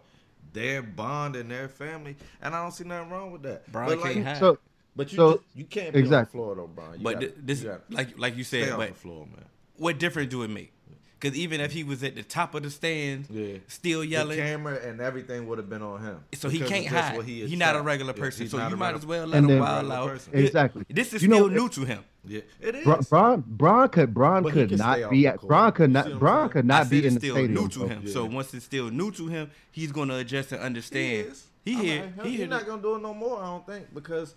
their 0.53 0.81
bond 0.81 1.35
and 1.35 1.51
their 1.51 1.67
family, 1.67 2.15
and 2.41 2.55
I 2.55 2.61
don't 2.61 2.71
see 2.71 2.83
nothing 2.83 3.11
wrong 3.11 3.31
with 3.31 3.43
that. 3.43 3.71
Bron 3.71 3.87
but 3.87 3.99
like, 3.99 4.13
can't 4.13 4.25
hide. 4.25 4.37
so, 4.37 4.57
but 4.97 5.11
you 5.11 5.15
So- 5.15 5.33
just, 5.35 5.43
you 5.55 5.63
can't 5.65 5.93
be 5.93 6.03
on 6.03 6.09
the 6.09 6.25
floor 6.25 6.55
though, 6.55 6.67
Brian. 6.67 6.95
You 6.95 7.03
but 7.03 7.13
gotta- 7.15 7.33
this 7.37 7.63
you 7.63 7.77
like 7.89 8.17
like 8.19 8.35
you 8.35 8.43
stay 8.43 8.63
said, 8.63 8.73
on 8.73 8.79
but 8.79 8.89
the 8.89 8.95
floor, 8.95 9.25
man. 9.27 9.45
what 9.77 9.97
difference 9.99 10.29
do 10.29 10.43
it 10.43 10.49
make? 10.49 10.73
Because 11.19 11.35
even 11.35 11.59
if 11.61 11.71
he 11.71 11.83
was 11.83 12.03
at 12.03 12.13
the 12.13 12.21
top 12.21 12.53
of 12.53 12.61
the 12.61 12.69
stands, 12.69 13.27
Yeah. 13.31 13.57
still 13.67 14.03
yelling, 14.03 14.37
The 14.37 14.43
camera 14.43 14.75
and 14.85 15.01
everything 15.01 15.47
would 15.47 15.57
have 15.57 15.67
been 15.67 15.81
on 15.81 15.99
him. 16.03 16.19
so 16.35 16.47
he 16.47 16.59
can't 16.59 16.85
hide. 16.85 17.17
what 17.17 17.25
he 17.25 17.47
He's 17.47 17.57
not 17.57 17.75
a 17.75 17.81
regular 17.81 18.13
person, 18.13 18.43
he's 18.43 18.51
so 18.51 18.67
you 18.67 18.75
might 18.77 18.93
as 18.93 19.03
well 19.03 19.25
let 19.25 19.37
And 19.39 19.45
him 19.45 19.51
then- 19.53 19.59
wild 19.61 19.77
Regular 19.87 19.95
out. 19.95 20.07
person. 20.09 20.33
It- 20.35 20.45
Exactly. 20.45 20.85
This 20.89 21.13
is 21.15 21.23
You 21.23 21.29
know, 21.29 21.37
still 21.37 21.47
it- 21.47 21.53
new 21.53 21.69
to 21.69 21.85
him. 21.85 22.03
Yeah, 22.23 22.41
it 22.61 22.75
is. 22.75 22.83
Bra- 22.83 23.01
Bron, 23.09 23.43
Bron 23.47 23.89
could, 23.89 24.13
Bron 24.13 24.43
But 24.43 24.51
could 24.53 24.77
not 24.77 25.09
be 25.09 25.21
the 25.21 25.27
at, 25.27 25.37
court. 25.39 25.47
Bron 25.47 25.71
could 25.71 25.89
not, 25.91 26.05
what 26.05 26.13
I'm 26.13 26.19
Bron 26.19 26.39
saying? 26.41 26.49
could 26.51 26.65
not 26.65 26.89
be 26.89 26.97
it's 26.99 27.07
in 27.07 27.13
the 27.15 27.19
still 27.21 27.35
stadium. 27.35 27.53
new 27.63 27.69
to 27.69 27.79
bro. 27.79 27.87
him. 27.87 28.07
So 28.09 28.25
once 28.25 28.53
it's 28.53 28.65
still 28.65 28.89
new 28.91 29.11
to 29.13 29.27
him, 29.27 29.49
he's 29.71 29.91
gonna 29.91 30.17
adjust 30.17 30.51
and 30.51 30.59
He 30.61 30.65
understand. 30.67 31.27
is. 31.29 31.47
He 31.65 31.73
I'm 31.73 31.79
here. 31.81 32.13
He's 32.23 32.37
here. 32.39 32.47
not 32.47 32.65
gonna 32.67 32.81
do 32.81 32.95
it 32.95 33.01
no 33.01 33.13
more. 33.15 33.41
I 33.41 33.45
don't 33.45 33.65
think 33.65 33.93
because 33.93 34.35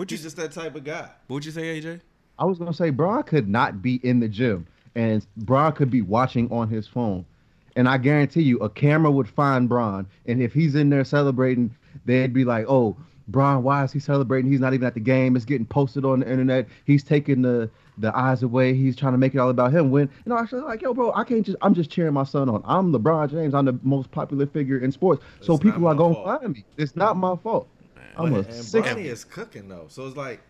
What 0.00 0.10
you 0.10 0.16
he's 0.16 0.24
just 0.24 0.38
that 0.38 0.52
type 0.52 0.74
of 0.76 0.84
guy. 0.84 1.10
What 1.26 1.34
would 1.34 1.44
you 1.44 1.50
say, 1.50 1.78
AJ? 1.78 2.00
I 2.38 2.46
was 2.46 2.56
gonna 2.56 2.72
say 2.72 2.88
Bron 2.88 3.22
could 3.22 3.50
not 3.50 3.82
be 3.82 3.96
in 3.96 4.20
the 4.20 4.28
gym, 4.28 4.66
and 4.94 5.26
Bron 5.36 5.74
could 5.74 5.90
be 5.90 6.00
watching 6.00 6.50
on 6.50 6.70
his 6.70 6.86
phone, 6.86 7.26
and 7.76 7.86
I 7.86 7.98
guarantee 7.98 8.40
you, 8.40 8.56
a 8.60 8.70
camera 8.70 9.10
would 9.10 9.28
find 9.28 9.68
Bron, 9.68 10.06
and 10.24 10.40
if 10.40 10.54
he's 10.54 10.74
in 10.74 10.88
there 10.88 11.04
celebrating, 11.04 11.76
they'd 12.06 12.32
be 12.32 12.46
like, 12.46 12.64
"Oh, 12.66 12.96
Bron, 13.28 13.62
why 13.62 13.84
is 13.84 13.92
he 13.92 13.98
celebrating? 13.98 14.50
He's 14.50 14.58
not 14.58 14.72
even 14.72 14.86
at 14.86 14.94
the 14.94 15.00
game. 15.00 15.36
It's 15.36 15.44
getting 15.44 15.66
posted 15.66 16.06
on 16.06 16.20
the 16.20 16.30
internet. 16.30 16.66
He's 16.86 17.04
taking 17.04 17.42
the 17.42 17.68
the 17.98 18.16
eyes 18.16 18.42
away. 18.42 18.72
He's 18.72 18.96
trying 18.96 19.12
to 19.12 19.18
make 19.18 19.34
it 19.34 19.38
all 19.38 19.50
about 19.50 19.70
him. 19.70 19.90
When 19.90 20.08
you 20.24 20.30
know, 20.30 20.38
actually, 20.38 20.62
like, 20.62 20.80
yo, 20.80 20.94
bro, 20.94 21.12
I 21.12 21.24
can't 21.24 21.44
just. 21.44 21.58
I'm 21.60 21.74
just 21.74 21.90
cheering 21.90 22.14
my 22.14 22.24
son 22.24 22.48
on. 22.48 22.62
I'm 22.64 22.90
LeBron 22.90 23.30
James. 23.32 23.52
I'm 23.52 23.66
the 23.66 23.78
most 23.82 24.10
popular 24.12 24.46
figure 24.46 24.78
in 24.78 24.92
sports. 24.92 25.22
So 25.42 25.58
people 25.58 25.86
are 25.88 25.94
going 25.94 26.14
to 26.14 26.24
find 26.24 26.54
me. 26.54 26.64
It's 26.78 26.96
not 26.96 27.18
my 27.18 27.36
fault. 27.36 27.68
I'm 28.16 28.32
a 28.34 28.38
and. 28.38 28.46
Bronny 28.46 29.04
is 29.04 29.24
cooking 29.24 29.68
though, 29.68 29.86
so 29.88 30.06
it's 30.06 30.16
like 30.16 30.40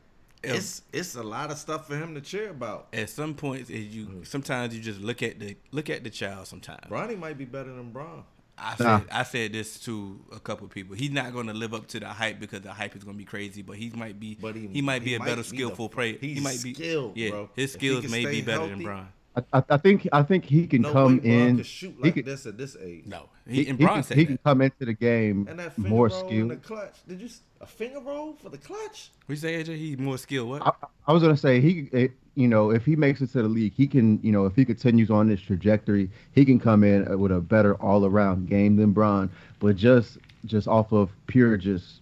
it's 0.43 0.83
it's 0.93 1.15
a 1.17 1.23
lot 1.23 1.51
of 1.51 1.59
stuff 1.59 1.87
for 1.87 1.97
him 1.97 2.15
to 2.15 2.21
cheer 2.21 2.51
about. 2.51 2.89
At 2.93 3.11
some 3.11 3.35
points, 3.35 3.69
is 3.71 3.95
you 3.95 4.07
Mm. 4.07 4.27
sometimes 4.27 4.75
you 4.75 4.81
just 4.83 5.01
look 5.01 5.23
at 5.23 5.39
the 5.39 5.57
look 5.71 5.91
at 5.91 6.03
the 6.05 6.11
child. 6.11 6.47
Sometimes 6.47 6.81
Bronny 6.89 7.19
might 7.19 7.37
be 7.39 7.45
better 7.45 7.73
than 7.73 7.91
Bron. 7.91 8.25
I 8.63 8.77
said 8.77 9.03
I 9.11 9.23
said 9.23 9.53
this 9.55 9.79
to 9.81 10.21
a 10.33 10.39
couple 10.41 10.69
people. 10.69 10.95
He's 10.95 11.11
not 11.11 11.33
going 11.33 11.47
to 11.47 11.55
live 11.55 11.73
up 11.73 11.87
to 11.89 12.01
the 12.01 12.09
hype 12.09 12.39
because 12.41 12.61
the 12.61 12.73
hype 12.73 12.95
is 12.95 13.03
going 13.05 13.17
to 13.17 13.19
be 13.19 13.25
crazy. 13.25 13.63
But 13.63 13.77
he 13.77 13.89
might 13.91 14.21
be. 14.21 14.37
But 14.39 14.55
he- 14.55 14.67
he, 14.69 14.83
might 14.83 15.03
be 15.03 15.11
he 15.11 15.15
a 15.15 15.19
might 15.19 15.25
better 15.27 15.37
be 15.37 15.43
the- 15.43 15.49
skillful 15.57 15.89
player. 15.89 16.19
He 16.21 16.41
might 16.41 16.63
be 16.63 16.75
skilled, 16.75 17.17
Yeah, 17.17 17.31
bro. 17.31 17.51
his 17.57 17.73
skills 17.73 18.07
may 18.11 18.27
be 18.27 18.43
better 18.43 18.67
than 18.67 18.83
Bron. 18.83 19.09
I, 19.37 19.43
I, 19.53 19.63
I 19.71 19.77
think 19.77 20.09
I 20.13 20.23
think 20.23 20.45
he 20.45 20.67
can 20.67 20.83
No 20.83 20.93
come 20.93 21.21
in. 21.21 21.59
could 21.59 21.67
shoot 21.67 21.95
he 22.03 22.11
can, 22.11 22.25
this 22.25 22.47
at 22.47 22.59
this 22.59 22.77
age. 22.83 23.05
No, 23.07 23.29
he, 23.47 23.65
he, 23.65 23.71
and 23.71 23.79
he 23.79 23.85
Bron 23.85 23.97
can, 23.97 24.03
said 24.03 24.17
he 24.17 24.27
can 24.27 24.39
come 24.39 24.61
into 24.61 24.85
the 24.85 24.93
game 24.93 25.47
And 25.49 25.59
that 25.59 25.79
more 25.79 26.09
roll 26.09 26.29
in 26.29 26.49
the 26.49 26.57
clutch. 26.57 26.97
Did 27.07 27.21
you 27.21 27.29
a 27.61 27.67
finger 27.67 28.01
roll 28.01 28.35
for 28.35 28.49
the 28.49 28.59
clutch? 28.59 29.11
We 29.29 29.37
say 29.37 29.63
AJ, 29.63 29.77
he's 29.77 29.99
more 29.99 30.19
skilled. 30.19 30.49
What? 30.49 30.67
I, 30.67 30.73
I 31.07 31.13
was 31.13 31.23
gonna 31.23 31.37
say 31.37 31.61
he, 31.61 31.89
it, 31.93 32.13
you 32.35 32.49
know, 32.49 32.71
if 32.71 32.85
he 32.85 32.97
makes 32.97 33.21
it 33.21 33.31
to 33.33 33.43
the 33.43 33.49
league, 33.49 33.75
he 33.75 33.87
can, 33.87 34.19
you 34.23 34.33
know, 34.33 34.47
if 34.47 34.57
he 34.57 34.65
continues 34.65 35.11
on 35.11 35.29
this 35.29 35.41
trajectory, 35.41 36.11
he 36.33 36.45
can 36.45 36.59
come 36.59 36.83
in 36.83 37.11
uh, 37.11 37.17
with 37.17 37.31
a 37.33 37.41
better 37.41 37.75
all-around 37.77 38.49
game 38.49 38.77
than 38.77 38.93
Bron. 38.93 39.31
But 39.61 39.77
just, 39.77 40.19
just 40.47 40.67
off 40.67 40.93
of 40.93 41.11
pure 41.27 41.57
just 41.57 42.01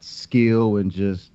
skill 0.00 0.76
and 0.76 0.90
just 0.90 1.30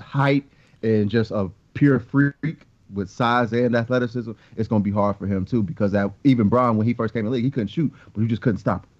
height 0.00 0.44
and 0.82 1.10
just 1.10 1.30
a 1.30 1.50
pure 1.74 2.00
freak 2.00 2.62
with 2.92 3.10
size 3.10 3.52
and 3.52 3.74
athleticism, 3.76 4.32
it's 4.56 4.68
gonna 4.68 4.82
be 4.84 4.90
hard 4.90 5.16
for 5.16 5.26
him 5.26 5.44
too. 5.44 5.62
Because 5.62 5.92
that 5.92 6.10
even 6.24 6.48
Bron, 6.48 6.76
when 6.76 6.86
he 6.86 6.94
first 6.94 7.12
came 7.14 7.20
in 7.20 7.26
the 7.26 7.30
league, 7.32 7.44
he 7.44 7.50
couldn't 7.50 7.68
shoot, 7.68 7.92
but 8.14 8.20
he 8.20 8.26
just 8.26 8.42
couldn't 8.42 8.58
stop. 8.58 8.84
him. 8.84 8.90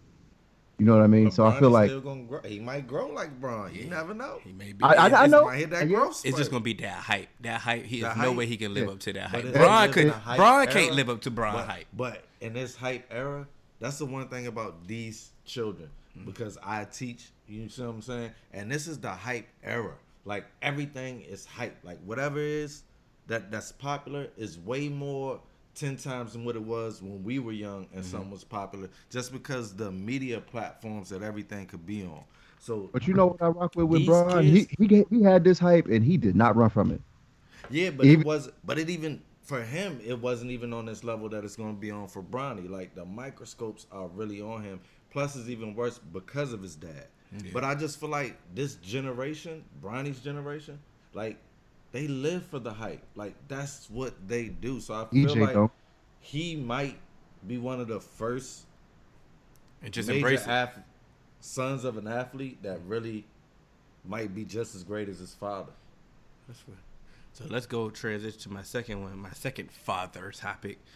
You 0.81 0.87
know 0.87 0.95
what 0.97 1.03
I 1.03 1.09
mean? 1.09 1.25
But 1.25 1.33
so 1.33 1.45
I 1.45 1.59
feel 1.59 1.71
like 1.71 1.91
gonna 2.05 2.23
grow. 2.23 2.41
he 2.43 2.61
might 2.61 2.87
grow 2.87 3.09
like 3.09 3.41
Bron. 3.41 3.75
You 3.75 3.87
never 3.87 4.15
know. 4.15 4.39
he 4.45 4.53
may 4.53 4.73
be. 4.73 4.85
I- 4.85 5.09
I- 5.09 5.23
I 5.23 5.25
He 5.25 5.31
know. 5.33 5.45
might 5.47 5.57
hit 5.59 5.71
that 5.71 5.89
growth 5.89 6.11
It's 6.11 6.19
spurt. 6.21 6.37
just 6.37 6.51
gonna 6.53 6.63
be 6.63 6.75
that 6.75 6.93
hype. 6.99 7.29
That 7.41 7.61
hype. 7.61 7.85
He 7.85 8.01
The 8.03 8.11
has 8.11 8.19
no 8.23 8.31
way 8.33 8.47
he 8.47 8.57
can 8.57 8.75
live 8.75 8.87
Yeah. 8.87 8.93
up 8.93 9.01
to 9.01 9.13
that 9.15 9.33
But 9.33 9.43
hype. 9.45 9.55
it- 9.55 9.59
Bron 9.59 9.93
could. 9.93 10.07
the 10.07 10.13
hype 10.13 10.37
Bron 10.37 10.63
era, 10.63 10.67
can't 10.73 10.95
live 10.95 11.09
up 11.11 11.21
to 11.23 11.31
Bron 11.33 11.55
but, 11.55 11.67
hype. 11.67 11.87
But 11.97 12.25
in 12.41 12.53
this 12.53 12.77
hype 12.77 13.07
era, 13.11 13.49
that's 13.81 13.99
the 13.99 14.07
one 14.07 14.29
thing 14.29 14.47
about 14.47 14.87
these 14.87 15.31
children 15.45 15.89
Mm-hmm. 16.17 16.27
because 16.27 16.59
I 16.63 16.85
teach. 16.85 17.31
You 17.49 17.69
see 17.69 17.83
what 17.83 17.89
I'm 17.95 18.03
saying? 18.03 18.31
And 18.53 18.71
this 18.71 18.87
is 18.87 18.99
the 18.99 19.11
hype 19.11 19.49
era. 19.65 19.95
Like 20.25 20.45
everything 20.63 21.23
is 21.23 21.45
hype. 21.45 21.77
Like 21.83 21.99
whatever 22.05 22.39
is 22.39 22.83
that 23.29 23.51
that's 23.51 23.73
popular 23.73 24.29
is 24.37 24.59
way 24.59 24.89
more 24.89 25.41
ten 25.75 25.97
times 25.97 26.33
than 26.33 26.45
what 26.45 26.57
it 26.57 26.63
was 26.63 27.01
when 27.01 27.23
we 27.23 27.39
were 27.39 27.53
young 27.53 27.87
and 27.95 28.03
Mm-hmm. 28.03 28.11
something 28.11 28.31
was 28.31 28.43
popular. 28.45 28.89
Just 29.11 29.33
because 29.33 29.75
the 29.77 29.91
media 29.93 30.41
platforms 30.41 31.09
that 31.11 31.23
everything 31.23 31.67
could 31.67 31.87
be 31.87 32.03
on. 32.03 32.25
So 32.59 32.91
But 32.93 33.07
you 33.07 33.15
know 33.15 33.27
what 33.29 33.41
I 33.43 33.47
rock 33.49 33.77
with 33.77 33.87
with 33.87 34.01
These 34.01 34.09
Bron? 34.09 34.43
He 34.45 34.53
kids- 34.65 34.75
he 34.79 34.87
ga- 34.89 35.07
he 35.11 35.23
had 35.23 35.45
this 35.45 35.59
hype 35.61 35.87
and 35.87 36.05
he 36.05 36.17
did 36.17 36.35
not 36.35 36.57
run 36.57 36.71
from 36.71 36.91
it. 36.91 37.01
Yeah, 37.71 37.91
but 37.91 38.07
Even- 38.07 38.23
it 38.23 38.27
was, 38.27 38.51
but 38.65 38.79
it 38.79 38.91
even 38.91 39.23
for 39.43 39.63
him, 39.63 40.01
it 40.05 40.19
wasn't 40.21 40.51
even 40.51 40.73
on 40.75 40.85
this 40.87 41.05
level 41.05 41.29
that 41.31 41.45
it's 41.45 41.57
going 41.57 41.75
to 41.75 41.81
be 41.81 41.91
on 41.91 42.09
for 42.09 42.23
Bronny. 42.23 42.69
Like 42.69 42.95
the 42.95 43.05
microscopes 43.05 43.87
are 43.93 44.09
really 44.09 44.43
on 44.43 44.63
him. 44.63 44.81
Plus, 45.11 45.37
it's 45.37 45.49
even 45.49 45.75
worse 45.75 45.99
because 45.99 46.53
of 46.53 46.61
his 46.63 46.77
dad. 46.77 47.07
But 47.53 47.63
I 47.65 47.75
just 47.75 48.01
feel 48.01 48.09
like 48.09 48.37
this 48.55 48.75
generation, 48.77 49.63
Bronny's 49.83 50.21
generation, 50.21 50.79
like 51.15 51.39
they 51.93 52.07
live 52.09 52.45
for 52.47 52.59
the 52.59 52.73
hype. 52.73 53.03
Like 53.15 53.35
that's 53.49 53.89
what 53.91 54.15
they 54.29 54.47
do. 54.49 54.81
So 54.81 54.95
I 54.95 55.05
feel 55.07 55.29
EJ 55.35 55.41
like 55.41 55.53
don't. 55.55 55.73
he 56.21 56.57
might 56.57 56.97
be 57.47 57.59
one 57.59 57.81
of 57.81 57.89
the 57.89 58.01
first 58.01 58.65
And 59.83 59.93
just 59.93 60.09
major 60.09 60.19
embrace 60.19 60.43
it. 60.43 60.49
ath- 60.51 60.79
sons 61.41 61.85
of 61.85 61.97
an 61.97 62.09
athlete 62.09 62.63
that 62.63 62.81
really 62.87 63.25
might 64.05 64.35
be 64.35 64.45
just 64.45 64.75
as 64.75 64.83
great 64.85 65.09
as 65.09 65.19
his 65.21 65.35
father. 65.35 65.73
That's 66.49 66.61
what- 66.67 66.77
So 67.33 67.45
let's 67.49 67.67
go 67.67 67.89
transition 67.91 68.41
to 68.41 68.51
my 68.51 68.63
second 68.63 69.03
one, 69.03 69.17
my 69.19 69.31
second 69.33 69.71
father 69.71 70.31
topic. 70.33 70.79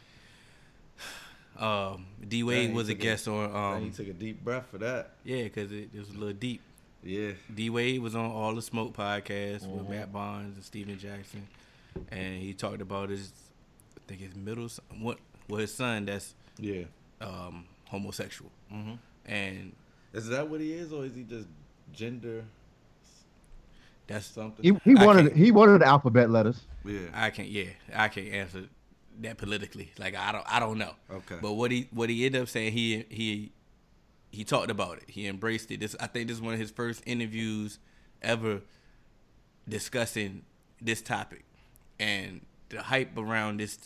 Um, 1.59 2.07
D 2.27 2.43
Wade 2.43 2.73
was 2.73 2.89
a 2.89 2.93
took 2.93 3.01
a- 3.01 3.03
guest 3.03 3.29
on. 3.29 3.53
Man, 3.53 3.81
he 3.83 3.87
Um, 3.89 3.93
took 3.93 4.09
a 4.09 4.13
deep 4.15 4.43
breath 4.43 4.67
for 4.71 4.79
that. 4.79 5.17
yeah, 5.23 5.43
because 5.45 5.71
it, 5.71 5.91
it 5.95 5.99
was 5.99 6.09
a 6.09 6.13
little 6.15 6.33
deep. 6.33 6.63
Yeah. 7.03 7.33
D 7.53 7.69
Wade 7.71 8.01
was 8.01 8.15
on 8.15 8.25
All 8.31 8.55
the 8.55 8.63
Smoke 8.63 8.97
podcast 8.97 9.67
with 9.67 9.87
Mhm. 9.87 9.91
Matt 9.91 10.13
Barnes 10.13 10.55
and 10.57 10.65
Stephen 10.65 10.99
Jackson, 10.99 11.47
and 12.11 12.41
he 12.41 12.53
talked 12.55 12.81
about 12.81 13.11
his, 13.11 13.33
I 13.97 14.01
think 14.07 14.21
his 14.21 14.35
middle 14.37 14.69
son, 14.69 14.85
what, 15.01 15.19
well 15.49 15.61
his 15.61 15.75
son 15.75 16.05
that's 16.07 16.35
Yeah. 16.59 16.85
um, 17.21 17.65
homosexual, 17.87 18.51
Mm-hmm. 18.73 18.95
and 19.27 19.73
Is 20.13 20.29
that 20.29 20.49
what 20.49 20.61
he 20.61 20.73
is, 20.75 20.93
or 20.93 21.05
is 21.05 21.15
he 21.15 21.23
just 21.25 21.49
gender 21.93 22.45
that's 24.07 24.27
something? 24.27 24.63
He, 24.63 24.91
he 24.91 24.95
wanted 24.95 25.33
he 25.35 25.51
wanted 25.51 25.81
the 25.81 25.87
alphabet 25.87 26.31
letters. 26.31 26.61
yeah. 26.85 27.09
I 27.15 27.31
can't. 27.31 27.49
Yeah, 27.49 27.71
I 27.95 28.09
can't 28.09 28.29
answer 28.29 28.65
that 29.21 29.39
politically. 29.39 29.91
Like 29.99 30.15
I 30.15 30.33
don't. 30.33 30.45
I 30.47 30.61
don't 30.61 30.79
know. 30.79 30.93
Okay. 31.11 31.37
But 31.41 31.53
what 31.55 31.71
he 31.71 31.89
what 31.93 32.11
he 32.11 32.27
ended 32.27 32.43
up 32.43 32.49
saying, 32.49 32.73
he 32.73 33.05
he 33.09 33.53
he 34.33 34.45
talked 34.45 34.71
about 34.71 34.97
it. 34.97 35.05
He 35.07 35.29
embraced 35.29 35.71
it. 35.71 35.81
This 35.81 35.95
I 36.01 36.07
think 36.07 36.27
this 36.29 36.39
is 36.39 36.43
one 36.43 36.55
of 36.55 36.59
his 36.61 36.71
first 36.71 37.03
interviews 37.07 37.79
ever 38.23 38.62
discussing 39.69 40.43
this 40.81 41.03
topic, 41.03 41.45
and 42.01 42.41
the 42.71 42.83
hype 42.83 43.17
around 43.17 43.61
this 43.61 43.79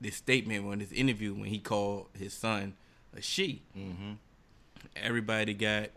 this 0.00 0.16
statement 0.16 0.64
when 0.64 0.78
this 0.78 0.92
interview 0.92 1.34
when 1.34 1.46
he 1.46 1.58
called 1.58 2.06
his 2.16 2.32
son 2.32 2.74
a 3.16 3.20
she. 3.20 3.62
mm-hmm. 3.76 4.12
Everybody 4.96 5.54
got 5.54 5.88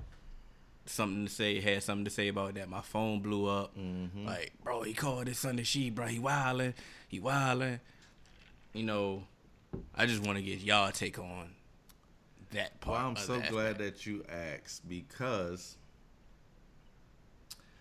something 0.88 1.28
to 1.28 1.32
say. 1.32 1.62
Had 1.62 1.84
something 1.84 2.06
to 2.06 2.12
say 2.12 2.30
about 2.30 2.56
that. 2.56 2.70
My 2.70 2.82
phone 2.82 3.20
blew 3.20 3.46
up. 3.46 3.78
Mm-hmm. 3.78 4.26
Like, 4.26 4.54
bro, 4.64 4.82
he 4.82 4.94
called 4.94 5.28
his 5.28 5.38
son 5.38 5.60
a 5.60 5.64
she, 5.64 5.92
bro. 5.92 6.08
He 6.08 6.20
wildin'. 6.20 6.74
He 7.08 7.20
wildin'. 7.20 7.80
You 8.74 8.84
know, 8.84 9.24
I 9.94 10.08
just 10.08 10.26
want 10.26 10.38
to 10.40 10.44
get 10.44 10.62
y'all 10.62 10.92
take 10.92 11.20
on 11.20 11.57
that 12.52 12.72
Well. 12.86 12.96
I'm 12.96 13.12
of 13.14 13.20
so 13.20 13.40
the 13.40 13.48
glad 13.50 13.72
aspect. 13.72 13.80
that 13.80 14.06
you 14.06 14.24
asked 14.30 14.88
because 14.88 15.76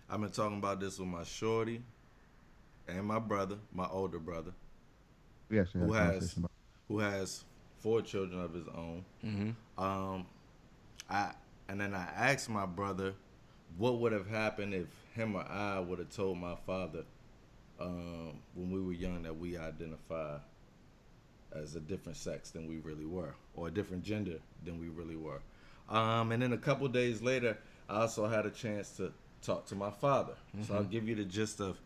I've 0.08 0.20
been 0.20 0.30
talking 0.30 0.58
about 0.58 0.80
this 0.80 0.98
with 0.98 1.08
my 1.08 1.24
shorty 1.24 1.82
and 2.88 3.04
my 3.04 3.18
brother, 3.18 3.56
my 3.72 3.86
older 3.88 4.18
brother, 4.18 4.52
We 5.48 5.58
Who 5.58 5.92
has? 5.92 6.38
who 6.88 6.98
has 7.00 7.44
four 7.80 8.02
children 8.02 8.40
of 8.40 8.52
his 8.54 8.66
own. 8.68 9.04
Mhm. 9.24 9.54
Um, 9.78 10.26
I 11.10 11.32
and 11.68 11.80
then 11.80 11.94
I 11.94 12.04
asked 12.04 12.48
my 12.48 12.66
brother, 12.66 13.14
what 13.76 13.98
would 13.98 14.12
have 14.12 14.28
happened 14.28 14.72
if 14.74 14.86
him 15.14 15.34
or 15.36 15.42
I 15.42 15.80
would 15.80 15.98
have 15.98 16.10
told 16.10 16.38
my 16.38 16.54
father, 16.66 17.04
um, 17.80 18.40
when 18.54 18.70
we 18.70 18.80
were 18.80 18.92
young 18.92 19.22
that 19.24 19.36
we 19.36 19.56
identify 19.56 20.38
as 21.62 21.76
a 21.76 21.80
different 21.80 22.16
sex 22.16 22.50
than 22.50 22.66
we 22.68 22.76
really 22.78 23.06
were, 23.06 23.34
or 23.54 23.68
a 23.68 23.70
different 23.70 24.04
gender 24.04 24.38
than 24.64 24.80
we 24.80 24.88
really 24.88 25.16
were. 25.16 25.40
Um, 25.88 26.32
and 26.32 26.42
then 26.42 26.52
a 26.52 26.58
couple 26.58 26.88
days 26.88 27.22
later, 27.22 27.56
I 27.88 28.00
also 28.00 28.26
had 28.26 28.46
a 28.46 28.50
chance 28.50 28.90
to 28.96 29.12
talk 29.42 29.66
to 29.66 29.74
my 29.74 29.90
father. 29.90 30.34
So 30.66 30.74
I'll 30.74 30.84
give 30.84 31.08
you 31.08 31.14
the 31.14 31.24
gist 31.24 31.60
of 31.60 31.78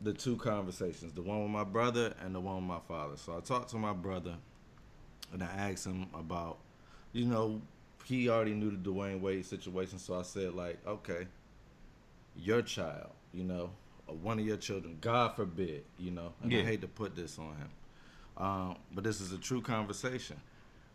the 0.00 0.12
two 0.12 0.36
conversations, 0.36 1.12
the 1.12 1.22
one 1.22 1.42
with 1.42 1.50
my 1.50 1.64
brother 1.64 2.14
and 2.24 2.34
the 2.34 2.40
one 2.40 2.56
with 2.56 2.64
my 2.64 2.80
father. 2.88 3.16
So 3.16 3.36
I 3.36 3.40
talked 3.40 3.70
to 3.70 3.76
my 3.76 3.92
brother 3.92 4.34
and 5.32 5.42
I 5.42 5.70
asked 5.70 5.86
him 5.86 6.06
about, 6.14 6.58
you 7.12 7.26
know, 7.26 7.60
he 8.04 8.28
already 8.28 8.54
knew 8.54 8.70
the 8.70 8.90
Dwyane 8.90 9.20
Wade 9.20 9.44
situation. 9.46 9.98
So 9.98 10.18
I 10.18 10.22
said, 10.22 10.54
like, 10.54 10.78
okay, 10.86 11.26
your 12.36 12.62
child, 12.62 13.10
you 13.32 13.44
know, 13.44 13.70
or 14.08 14.16
one 14.16 14.38
of 14.38 14.46
your 14.46 14.56
children, 14.56 14.98
God 15.00 15.36
forbid, 15.36 15.84
you 15.98 16.10
know, 16.10 16.32
and 16.42 16.52
I 16.52 16.56
hate 16.64 16.80
to 16.80 16.88
put 16.88 17.14
this 17.14 17.38
on 17.38 17.54
him, 17.56 17.68
um, 18.42 18.76
but 18.92 19.04
this 19.04 19.20
is 19.20 19.32
a 19.32 19.38
true 19.38 19.62
conversation. 19.62 20.36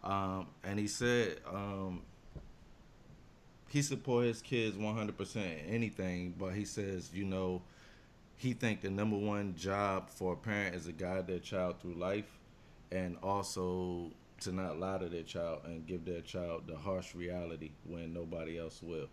Um, 0.04 0.48
and 0.64 0.78
he 0.78 0.88
said 0.88 1.38
um, 1.52 2.02
he 3.70 3.82
support 3.82 4.26
his 4.26 4.42
kids 4.42 4.76
100% 4.76 5.36
in 5.36 5.74
anything, 5.74 6.34
but 6.38 6.54
he 6.54 6.66
says, 6.66 7.10
you 7.14 7.26
know, 7.26 7.62
he 8.36 8.54
think 8.54 8.82
the 8.82 8.90
number 8.90 9.18
one 9.18 9.56
job 9.56 10.10
for 10.10 10.34
a 10.34 10.36
parent 10.36 10.76
is 10.76 10.86
to 10.86 10.92
guide 10.92 11.28
their 11.28 11.40
child 11.40 11.80
through 11.82 11.96
life 11.96 12.38
and 12.92 13.18
also 13.24 14.12
to 14.42 14.52
not 14.52 14.80
lie 14.80 15.00
to 15.00 15.10
their 15.10 15.24
child 15.24 15.62
and 15.66 15.88
give 15.88 16.06
their 16.06 16.22
child 16.22 16.64
the 16.68 16.76
harsh 16.78 17.16
reality 17.16 17.72
when 17.88 18.14
nobody 18.14 18.60
else 18.60 18.82
will. 18.84 19.08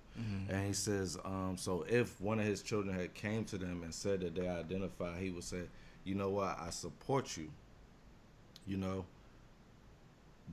And 0.50 0.66
he 0.66 0.72
says, 0.74 1.16
um, 1.24 1.54
so 1.56 1.84
if 1.88 2.20
one 2.20 2.38
of 2.38 2.44
his 2.44 2.62
children 2.62 2.94
had 2.94 3.14
came 3.14 3.44
to 3.46 3.56
them 3.58 3.82
and 3.82 3.94
said 3.94 4.20
that 4.20 4.34
they 4.34 4.46
identify, 4.46 5.18
he 5.18 5.30
would 5.30 5.44
say, 5.44 5.62
you 6.04 6.14
know 6.14 6.28
what, 6.30 6.58
I 6.60 6.68
support 6.70 7.36
you. 7.38 7.48
You 8.66 8.78
know, 8.78 9.04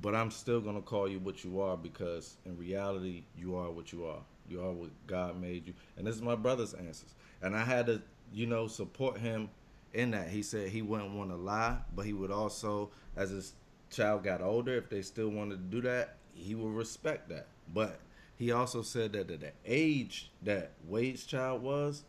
but 0.01 0.15
I'm 0.15 0.31
still 0.31 0.61
gonna 0.61 0.81
call 0.81 1.07
you 1.07 1.19
what 1.19 1.43
you 1.43 1.61
are 1.61 1.77
because 1.77 2.35
in 2.45 2.57
reality, 2.57 3.23
you 3.37 3.55
are 3.55 3.71
what 3.71 3.91
you 3.91 4.05
are. 4.05 4.21
You 4.49 4.61
are 4.63 4.71
what 4.71 4.89
God 5.07 5.39
made 5.39 5.67
you, 5.67 5.73
and 5.97 6.05
this 6.05 6.15
is 6.15 6.21
my 6.21 6.35
brother's 6.35 6.73
answers. 6.73 7.15
And 7.41 7.55
I 7.55 7.63
had 7.63 7.85
to, 7.85 8.01
you 8.33 8.45
know, 8.45 8.67
support 8.67 9.17
him 9.17 9.49
in 9.93 10.11
that. 10.11 10.29
He 10.29 10.43
said 10.43 10.69
he 10.69 10.81
wouldn't 10.81 11.13
want 11.13 11.29
to 11.29 11.35
lie, 11.35 11.77
but 11.95 12.05
he 12.05 12.13
would 12.13 12.31
also, 12.31 12.89
as 13.15 13.29
his 13.29 13.53
child 13.89 14.23
got 14.23 14.41
older, 14.41 14.75
if 14.75 14.89
they 14.89 15.01
still 15.01 15.29
wanted 15.29 15.57
to 15.71 15.77
do 15.77 15.81
that, 15.87 16.17
he 16.33 16.55
would 16.55 16.73
respect 16.73 17.29
that. 17.29 17.47
But 17.73 17.99
he 18.37 18.51
also 18.51 18.81
said 18.81 19.13
that 19.13 19.29
at 19.31 19.39
the 19.41 19.51
age 19.65 20.31
that 20.41 20.71
Wade's 20.87 21.25
child 21.25 21.61
was, 21.61 22.03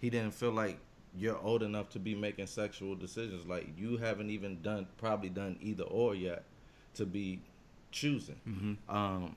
he 0.00 0.10
didn't 0.10 0.34
feel 0.34 0.52
like 0.52 0.78
you're 1.16 1.38
old 1.38 1.62
enough 1.62 1.88
to 1.90 1.98
be 1.98 2.14
making 2.14 2.46
sexual 2.46 2.94
decisions. 2.94 3.46
Like 3.46 3.68
you 3.78 3.96
haven't 3.96 4.30
even 4.30 4.60
done 4.62 4.86
probably 4.98 5.28
done 5.28 5.56
either 5.60 5.84
or 5.84 6.14
yet 6.14 6.44
to 6.94 7.06
be 7.06 7.40
choosing. 7.90 8.40
Mm-hmm. 8.48 8.96
Um, 8.96 9.36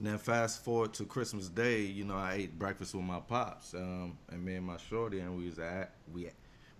then 0.00 0.18
fast 0.18 0.64
forward 0.64 0.92
to 0.94 1.04
Christmas 1.04 1.48
Day, 1.48 1.82
you 1.82 2.04
know, 2.04 2.16
I 2.16 2.34
ate 2.34 2.58
breakfast 2.58 2.94
with 2.94 3.04
my 3.04 3.20
pops, 3.20 3.74
um, 3.74 4.18
and 4.30 4.44
me 4.44 4.56
and 4.56 4.66
my 4.66 4.76
shorty, 4.76 5.20
and 5.20 5.36
we 5.36 5.46
was 5.46 5.58
at 5.58 5.92
we 6.12 6.28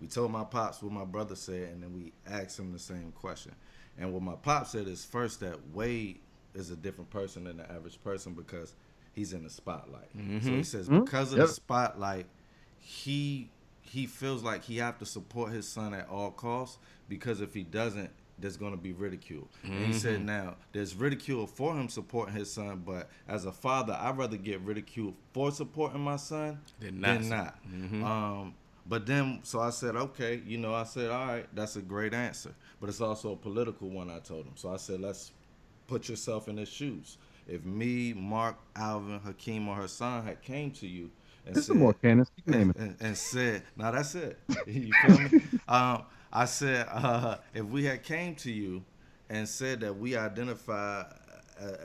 we 0.01 0.07
told 0.07 0.31
my 0.31 0.43
pops 0.43 0.83
what 0.83 0.91
my 0.91 1.05
brother 1.05 1.35
said, 1.35 1.69
and 1.69 1.81
then 1.81 1.93
we 1.93 2.11
asked 2.27 2.59
him 2.59 2.73
the 2.73 2.79
same 2.79 3.11
question. 3.13 3.53
And 3.97 4.11
what 4.11 4.21
my 4.21 4.35
pop 4.35 4.67
said 4.67 4.87
is 4.87 5.05
first 5.05 5.39
that 5.39 5.57
Wade 5.73 6.19
is 6.53 6.69
a 6.69 6.75
different 6.75 7.09
person 7.09 7.45
than 7.45 7.57
the 7.57 7.71
average 7.71 8.01
person 8.03 8.33
because 8.33 8.73
he's 9.13 9.31
in 9.31 9.43
the 9.43 9.49
spotlight. 9.49 10.09
So 10.13 10.19
he 10.19 10.59
Mhm. 10.59 10.65
says 10.65 10.89
Mhm. 10.89 11.05
because 11.05 11.31
of 11.31 11.37
Yep. 11.39 11.47
the 11.47 11.53
spotlight, 11.53 12.25
he 12.77 13.49
he 13.85 14.05
feels 14.05 14.43
like 14.43 14.63
he 14.63 14.77
have 14.77 14.97
to 14.99 15.05
support 15.05 15.51
his 15.51 15.67
son 15.67 15.93
at 15.93 16.09
all 16.09 16.31
costs 16.31 16.77
because 17.07 17.41
if 17.41 17.53
he 17.53 17.63
doesn't, 17.63 18.09
there's 18.37 18.57
going 18.57 18.71
to 18.71 18.77
be 18.77 18.91
ridicule. 18.91 19.47
And 19.63 19.85
he 19.85 19.93
said 19.93 20.25
now 20.25 20.55
there's 20.73 20.93
ridicule 20.95 21.47
for 21.47 21.73
him 21.75 21.87
supporting 21.87 22.35
his 22.35 22.51
son, 22.51 22.83
but 22.85 23.09
as 23.27 23.45
a 23.45 23.51
father, 23.51 23.97
I'd 23.99 24.17
rather 24.17 24.35
get 24.37 24.59
ridiculed 24.61 25.13
for 25.33 25.51
supporting 25.51 26.01
my 26.01 26.17
son 26.17 26.59
Than 26.79 26.99
than 26.99 27.29
not. 27.29 27.63
not. 27.63 27.67
Mhm. 27.71 28.03
Um, 28.03 28.53
but 28.87 29.05
then, 29.07 29.39
so 29.43 29.61
I 29.61 29.69
said, 29.71 29.95
okay, 29.95 30.41
you 30.45 30.57
know, 30.57 30.73
I 30.75 30.83
said, 30.83 31.09
all 31.09 31.25
right, 31.25 31.47
that's 31.55 31.75
a 31.75 31.81
great 31.81 32.13
answer, 32.13 32.53
but 32.81 32.89
it's 32.89 33.01
also 33.01 33.31
a 33.31 33.35
political 33.37 33.89
one. 33.89 34.09
I 34.11 34.19
told 34.19 34.45
him, 34.45 34.53
so 34.55 34.71
I 34.71 34.77
said, 34.77 34.99
let's 35.01 35.31
put 35.87 36.07
yourself 36.09 36.47
in 36.49 36.57
his 36.57 36.69
shoes. 36.69 37.17
If 37.47 37.63
me, 37.63 38.13
Mark, 38.13 38.57
Alvin, 38.75 39.19
Hakeem, 39.19 39.67
or 39.69 39.75
Hassan 39.75 40.25
had 40.25 40.41
came 40.41 40.71
to 40.71 40.87
you 40.87 41.09
and 41.45 41.55
This 41.55 41.63
is 41.63 41.67
said, 41.67 41.75
more 41.77 41.93
Candace. 41.93 42.31
And, 42.47 42.55
naming. 42.55 42.75
and, 42.77 42.95
and 42.99 43.17
said, 43.17 43.63
"No, 43.75 43.91
that's 43.91 44.15
it." 44.15 44.39
you 44.67 44.91
feel 45.05 45.19
me? 45.19 45.41
Um, 45.67 46.03
I 46.31 46.45
said, 46.45 46.87
uh, 46.91 47.37
if 47.53 47.65
we 47.65 47.85
had 47.85 48.03
came 48.03 48.35
to 48.35 48.51
you 48.51 48.83
and 49.29 49.47
said 49.47 49.79
that 49.81 49.97
we 49.97 50.17
identify 50.17 51.03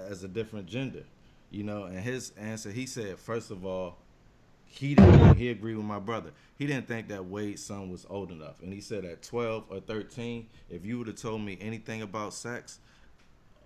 as 0.09 0.25
a 0.25 0.29
different 0.29 0.67
gender, 0.67 1.05
you 1.51 1.63
know, 1.63 1.85
and 1.85 1.99
his 2.01 2.33
answer, 2.37 2.71
he 2.71 2.87
said, 2.87 3.19
first 3.19 3.51
of 3.51 3.65
all, 3.65 3.97
he 4.67 4.95
didn't. 4.95 5.37
He 5.37 5.51
agreed 5.51 5.77
with 5.77 5.85
my 5.87 5.99
brother. 5.99 6.31
He 6.59 6.67
didn't 6.67 6.87
think 6.89 7.09
that 7.09 7.25
Wade's 7.25 7.63
son 7.63 7.91
was 7.91 8.07
old 8.09 8.31
enough, 8.31 8.61
and 8.63 8.73
he 8.73 8.81
said 8.81 9.05
at 9.05 9.23
12 9.23 9.65
or 9.71 9.81
13, 9.81 10.47
if 10.69 10.85
you 10.85 10.99
would 10.99 11.07
have 11.07 11.17
told 11.17 11.41
me 11.43 11.57
anything 11.61 12.03
about 12.03 12.35
sex, 12.35 12.79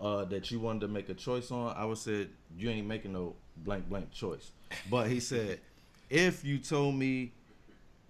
uh, 0.00 0.24
that 0.26 0.50
you 0.50 0.60
wanted 0.60 0.80
to 0.80 0.88
make 0.88 1.08
a 1.08 1.14
choice 1.14 1.50
on, 1.50 1.74
I 1.76 1.84
would 1.84 1.98
said 1.98 2.28
you 2.58 2.70
ain't 2.70 2.86
making 2.86 3.12
no 3.12 3.34
blank 3.56 3.88
blank 3.88 4.12
choice. 4.12 4.50
But 4.90 5.08
he 5.08 5.20
said, 5.20 5.60
if 6.10 6.44
you 6.44 6.58
told 6.58 6.94
me 6.94 7.32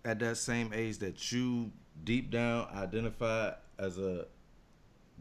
at 0.04 0.18
that 0.18 0.36
same 0.36 0.72
age 0.72 0.98
that 0.98 1.32
you 1.32 1.70
deep 2.04 2.30
down 2.30 2.68
identify 2.74 3.52
as 3.78 3.98
a 3.98 4.26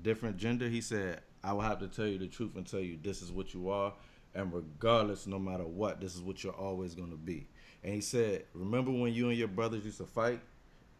different 0.02 0.38
gender, 0.38 0.68
he 0.68 0.82
said, 0.82 1.22
I 1.44 1.54
will 1.54 1.62
have 1.62 1.80
to 1.80 1.88
tell 1.88 2.08
you 2.08 2.18
the 2.18 2.28
truth 2.28 2.56
and 2.56 2.66
tell 2.66 2.80
you 2.80 2.98
this 3.02 3.22
is 3.22 3.32
what 3.32 3.54
you 3.54 3.70
are, 3.70 3.94
and 4.34 4.54
regardless, 4.54 5.28
no 5.28 5.40
matter 5.40 5.66
what, 5.66 6.02
this 6.02 6.16
is 6.16 6.22
what 6.22 6.44
you're 6.44 6.54
always 6.54 6.96
gonna 6.96 7.16
be. 7.16 7.48
And 7.84 7.94
he 7.94 8.02
said, 8.02 8.46
remember 8.54 8.92
when 8.92 9.14
you 9.14 9.30
and 9.30 9.38
your 9.38 9.50
brothers 9.50 9.84
used 9.86 9.98
to 9.98 10.06
fight? 10.06 10.40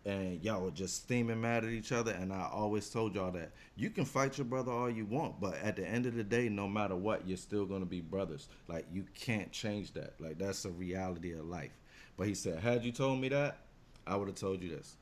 And 0.06 0.44
y'all 0.44 0.62
were 0.62 0.72
just 0.72 0.96
steaming 1.04 1.42
mad 1.42 1.64
at 1.64 1.72
each 1.72 1.92
other. 1.92 2.12
And 2.12 2.34
I 2.34 2.50
always 2.52 2.90
told 2.90 3.16
y'all 3.16 3.32
that 3.32 3.52
you 3.76 3.90
can 3.90 4.06
fight 4.06 4.38
your 4.38 4.46
brother 4.46 4.72
all 4.72 4.90
you 4.90 5.06
want, 5.06 5.40
but 5.40 5.56
at 5.64 5.76
the 5.76 5.88
end 5.88 6.06
of 6.06 6.16
the 6.16 6.24
day, 6.24 6.50
no 6.50 6.68
matter 6.68 6.96
what, 6.96 7.28
you're 7.28 7.38
still 7.38 7.66
gonna 7.66 7.86
be 7.86 8.02
brothers. 8.02 8.50
Like 8.68 8.86
you 8.92 9.06
can't 9.16 9.52
change 9.52 9.94
that. 9.94 10.14
Like 10.20 10.38
that's 10.38 10.66
a 10.66 10.70
reality 10.70 11.34
of 11.34 11.46
life. 11.46 11.72
But 12.18 12.28
he 12.28 12.36
said, 12.36 12.60
had 12.60 12.84
you 12.84 12.92
told 12.92 13.20
me 13.20 13.30
that, 13.30 13.58
I 14.06 14.16
would 14.16 14.28
have 14.28 14.36
told 14.38 14.62
you 14.62 14.70
this. 14.70 14.96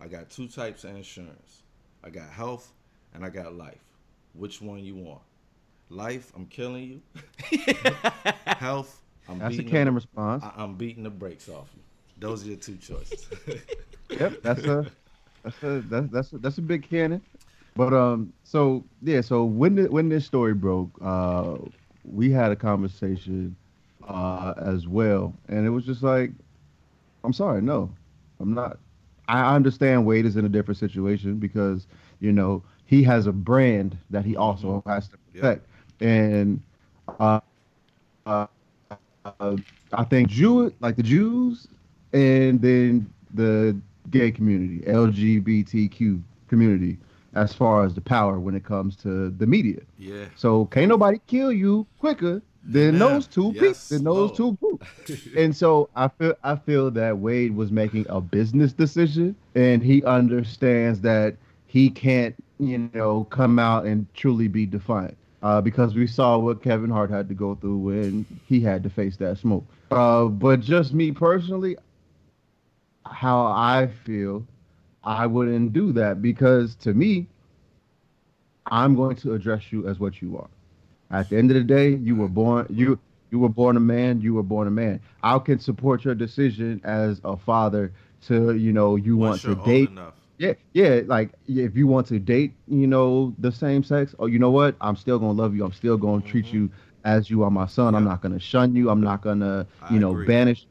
I 0.00 0.06
got 0.08 0.30
two 0.30 0.46
types 0.48 0.84
of 0.84 0.94
insurance. 0.94 1.62
I 2.04 2.10
got 2.10 2.28
health 2.28 2.72
and 3.14 3.24
I 3.24 3.30
got 3.30 3.54
life. 3.54 3.82
Which 4.34 4.60
one 4.60 4.84
you 4.84 4.94
want? 4.94 5.22
Life, 5.88 6.32
I'm 6.36 6.46
killing 6.46 6.84
you. 6.84 7.02
health, 8.46 9.00
I'm 9.28 9.38
That's 9.38 9.54
a 9.54 9.58
beating 9.58 9.70
canon 9.70 9.86
the, 9.86 9.92
response. 9.92 10.44
I, 10.44 10.52
I'm 10.56 10.74
beating 10.74 11.02
the 11.02 11.10
brakes 11.10 11.48
off 11.48 11.68
you. 11.74 11.82
Those 12.16 12.44
are 12.44 12.48
your 12.48 12.56
two 12.56 12.76
choices. 12.76 13.28
yep, 14.18 14.38
that's 14.42 14.66
a 14.66 14.86
that's 15.44 15.62
a 15.62 15.82
that's 15.86 16.08
that's 16.10 16.32
a, 16.32 16.38
that's 16.38 16.58
a 16.58 16.62
big 16.62 16.82
cannon. 16.82 17.22
But 17.76 17.92
um, 17.92 18.32
so 18.42 18.84
yeah, 19.02 19.20
so 19.20 19.44
when 19.44 19.76
the, 19.76 19.84
when 19.90 20.08
this 20.08 20.24
story 20.24 20.54
broke, 20.54 20.98
uh, 21.02 21.56
we 22.04 22.30
had 22.30 22.52
a 22.52 22.56
conversation 22.56 23.56
uh 24.06 24.54
as 24.58 24.86
well, 24.86 25.34
and 25.48 25.66
it 25.66 25.70
was 25.70 25.84
just 25.84 26.02
like, 26.02 26.32
I'm 27.24 27.32
sorry, 27.32 27.62
no, 27.62 27.90
I'm 28.40 28.54
not. 28.54 28.78
I 29.28 29.54
understand 29.54 30.06
Wade 30.06 30.26
is 30.26 30.36
in 30.36 30.44
a 30.44 30.48
different 30.48 30.78
situation 30.78 31.38
because 31.38 31.86
you 32.20 32.32
know 32.32 32.64
he 32.84 33.02
has 33.04 33.26
a 33.26 33.32
brand 33.32 33.98
that 34.10 34.24
he 34.24 34.36
also 34.36 34.80
has 34.80 35.00
to 35.00 35.08
Yeah. 35.32 35.48
protect, 35.48 35.66
and 36.00 36.62
uh, 37.08 37.40
uh, 38.26 38.46
uh, 39.24 39.56
I 39.92 40.04
think 40.04 40.28
Jew 40.28 40.72
like 40.80 40.96
the 40.96 41.02
Jews 41.02 41.68
and 42.12 42.60
then 42.60 43.12
the 43.34 43.76
gay 44.10 44.30
community, 44.30 44.80
LGBTQ 44.86 46.22
community, 46.48 46.98
as 47.34 47.52
far 47.52 47.84
as 47.84 47.94
the 47.94 48.00
power 48.00 48.38
when 48.40 48.54
it 48.54 48.64
comes 48.64 48.96
to 48.96 49.30
the 49.30 49.46
media. 49.46 49.80
yeah. 49.98 50.26
So 50.36 50.66
can't 50.66 50.88
nobody 50.88 51.20
kill 51.26 51.52
you 51.52 51.86
quicker 51.98 52.40
than 52.68 52.94
Yeah. 52.94 52.98
those 53.00 53.26
two 53.26 53.52
Yes, 53.54 53.60
peeps, 53.60 53.88
than 53.90 54.04
those 54.04 54.30
Lord. 54.30 54.34
two 54.36 54.58
groups. 54.60 54.86
and 55.36 55.54
so 55.54 55.88
I 55.94 56.08
feel 56.08 56.34
I 56.42 56.56
feel 56.56 56.90
that 56.92 57.18
Wade 57.18 57.54
was 57.54 57.70
making 57.70 58.06
a 58.08 58.20
business 58.20 58.72
decision, 58.72 59.34
and 59.54 59.82
he 59.82 60.02
understands 60.04 61.00
that 61.02 61.36
he 61.66 61.90
can't, 61.90 62.34
you 62.58 62.88
know, 62.94 63.24
come 63.24 63.58
out 63.58 63.84
and 63.86 64.06
truly 64.14 64.48
be 64.48 64.66
defiant. 64.66 65.16
Uh, 65.42 65.60
because 65.60 65.94
we 65.94 66.06
saw 66.06 66.38
what 66.38 66.62
Kevin 66.62 66.90
Hart 66.90 67.10
had 67.10 67.28
to 67.28 67.34
go 67.34 67.54
through 67.54 67.76
when 67.78 68.24
he 68.46 68.58
had 68.60 68.82
to 68.82 68.90
face 68.90 69.16
that 69.18 69.36
smoke. 69.38 69.64
Uh, 69.92 70.24
but 70.24 70.60
just 70.60 70.92
me 70.94 71.12
personally, 71.12 71.76
how 73.12 73.46
I 73.46 73.86
feel, 73.86 74.46
I 75.04 75.26
wouldn't 75.26 75.72
do 75.72 75.92
that 75.92 76.22
because 76.22 76.74
to 76.76 76.94
me, 76.94 77.28
I'm 78.66 78.94
going 78.94 79.16
to 79.16 79.32
address 79.32 79.72
you 79.72 79.86
as 79.88 79.98
what 79.98 80.20
you 80.22 80.36
are. 80.38 80.48
At 81.10 81.28
the 81.30 81.36
end 81.36 81.50
of 81.50 81.56
the 81.56 81.64
day, 81.64 81.90
you 81.94 82.16
were 82.16 82.28
born 82.28 82.66
you 82.70 82.98
you 83.30 83.38
were 83.38 83.48
born 83.48 83.76
a 83.76 83.80
man, 83.80 84.20
you 84.20 84.34
were 84.34 84.42
born 84.42 84.66
a 84.68 84.70
man. 84.70 85.00
I 85.22 85.38
can 85.38 85.58
support 85.58 86.04
your 86.04 86.14
decision 86.14 86.80
as 86.84 87.20
a 87.24 87.36
father 87.36 87.92
to, 88.22 88.54
you 88.56 88.72
know, 88.72 88.96
you 88.96 89.16
Once 89.16 89.42
want 89.42 89.42
to 89.42 89.54
date 89.54 89.90
enough. 89.90 90.14
yeah, 90.38 90.54
yeah, 90.74 91.02
like 91.06 91.32
if 91.46 91.76
you 91.76 91.86
want 91.86 92.06
to 92.08 92.18
date, 92.18 92.54
you 92.68 92.86
know, 92.86 93.34
the 93.38 93.50
same 93.52 93.82
sex, 93.82 94.14
oh, 94.18 94.26
you 94.26 94.38
know 94.38 94.50
what? 94.50 94.76
I'm 94.80 94.96
still 94.96 95.18
gonna 95.18 95.32
love 95.32 95.54
you. 95.54 95.64
I'm 95.64 95.72
still 95.72 95.96
gonna 95.96 96.22
treat 96.22 96.46
Mhm. 96.46 96.52
you 96.52 96.70
as 97.04 97.30
you 97.30 97.42
are 97.42 97.50
my 97.50 97.66
son. 97.66 97.94
I'm 97.94 98.04
not 98.04 98.22
gonna 98.22 98.38
shun 98.38 98.74
you. 98.74 98.90
I'm 98.90 99.02
not 99.02 99.22
gonna, 99.22 99.66
I 99.80 99.88
you 99.88 99.98
know, 100.00 100.14
agree. 100.14 100.26
banish. 100.26 100.66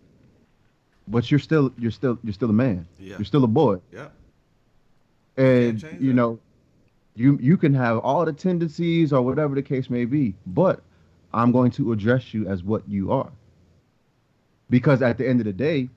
But 1.08 1.30
you're 1.30 1.40
still, 1.40 1.72
you're 1.78 1.92
still, 1.92 2.18
you're 2.24 2.34
still 2.34 2.50
a 2.50 2.54
man. 2.54 2.88
Yeah. 3.00 3.18
You're 3.18 3.26
still 3.26 3.44
a 3.44 3.48
boy, 3.48 3.80
Yep. 3.94 4.12
and 5.38 5.84
you 6.00 6.14
know, 6.14 6.40
you 7.16 7.38
you 7.42 7.58
can 7.58 7.74
have 7.74 8.00
all 8.00 8.26
the 8.26 8.34
tendencies 8.34 9.14
or 9.14 9.22
whatever 9.22 9.56
the 9.56 9.62
case 9.62 9.90
may 9.90 10.06
be, 10.06 10.34
but 10.48 10.82
I'm 11.34 11.52
going 11.52 11.72
to 11.72 11.92
address 11.92 12.34
you 12.34 12.48
as 12.48 12.64
what 12.64 12.88
you 12.90 13.12
are. 13.12 13.32
Because 14.70 15.02
at 15.02 15.18
the 15.18 15.28
end 15.28 15.40
of 15.42 15.46
the 15.46 15.54
day, 15.54 15.90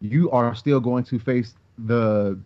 you 0.00 0.30
are 0.30 0.54
still 0.54 0.80
going 0.80 1.04
to 1.04 1.18
face 1.18 1.54
the 1.78 2.38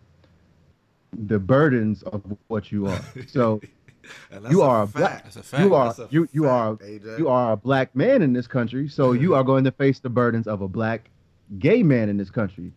the 1.13 1.39
burdens 1.39 2.03
of 2.03 2.21
what 2.47 2.71
you 2.71 2.87
are. 2.87 3.01
So 3.27 3.59
you 4.49 4.61
are 4.61 4.83
a 4.83 4.87
black. 4.87 5.23
That's 5.25 5.35
a 5.35 5.43
fact. 5.43 5.63
you 5.65 5.75
are 5.75 5.93
you 6.09 6.29
you 6.31 6.47
are 6.47 6.75
AJ. 6.77 7.19
you 7.19 7.27
are 7.27 7.51
a 7.51 7.57
black 7.57 7.93
man 7.95 8.21
in 8.21 8.31
this 8.31 8.47
country. 8.47 8.87
So 8.87 9.11
you 9.11 9.35
are 9.35 9.43
going 9.43 9.65
to 9.65 9.71
face 9.71 9.99
the 9.99 10.09
burdens 10.09 10.47
of 10.47 10.61
a 10.61 10.67
black 10.69 11.09
gay 11.59 11.83
man 11.83 12.09
in 12.09 12.17
this 12.17 12.29
country. 12.29 12.71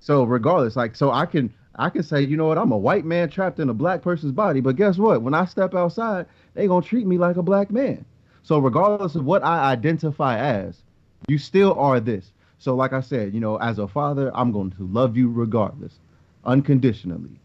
So 0.00 0.24
regardless, 0.24 0.76
like 0.76 0.96
so 0.96 1.10
I 1.10 1.26
can 1.26 1.52
I 1.76 1.88
can 1.90 2.02
say, 2.02 2.22
you 2.22 2.36
know 2.36 2.46
what, 2.46 2.58
I'm 2.58 2.72
a 2.72 2.76
white 2.78 3.04
man 3.04 3.28
trapped 3.30 3.58
in 3.60 3.68
a 3.68 3.74
black 3.74 4.02
person's 4.02 4.32
body, 4.32 4.60
but 4.60 4.76
guess 4.76 4.98
what? 4.98 5.22
When 5.22 5.34
I 5.34 5.44
step 5.44 5.74
outside, 5.74 6.26
they 6.54 6.66
gonna 6.66 6.84
treat 6.84 7.06
me 7.06 7.18
like 7.18 7.36
a 7.36 7.42
black 7.42 7.70
man. 7.70 8.04
So 8.42 8.58
regardless 8.58 9.14
of 9.14 9.24
what 9.24 9.44
I 9.44 9.70
identify 9.70 10.38
as, 10.38 10.82
you 11.28 11.38
still 11.38 11.74
are 11.78 12.00
this. 12.00 12.32
So 12.58 12.74
like 12.74 12.92
I 12.92 13.00
said, 13.00 13.34
you 13.34 13.40
know, 13.40 13.56
as 13.58 13.78
a 13.78 13.86
father, 13.86 14.30
I'm 14.34 14.52
going 14.52 14.70
to 14.72 14.86
love 14.86 15.16
you 15.16 15.30
regardless, 15.30 15.98
unconditionally. 16.44 17.38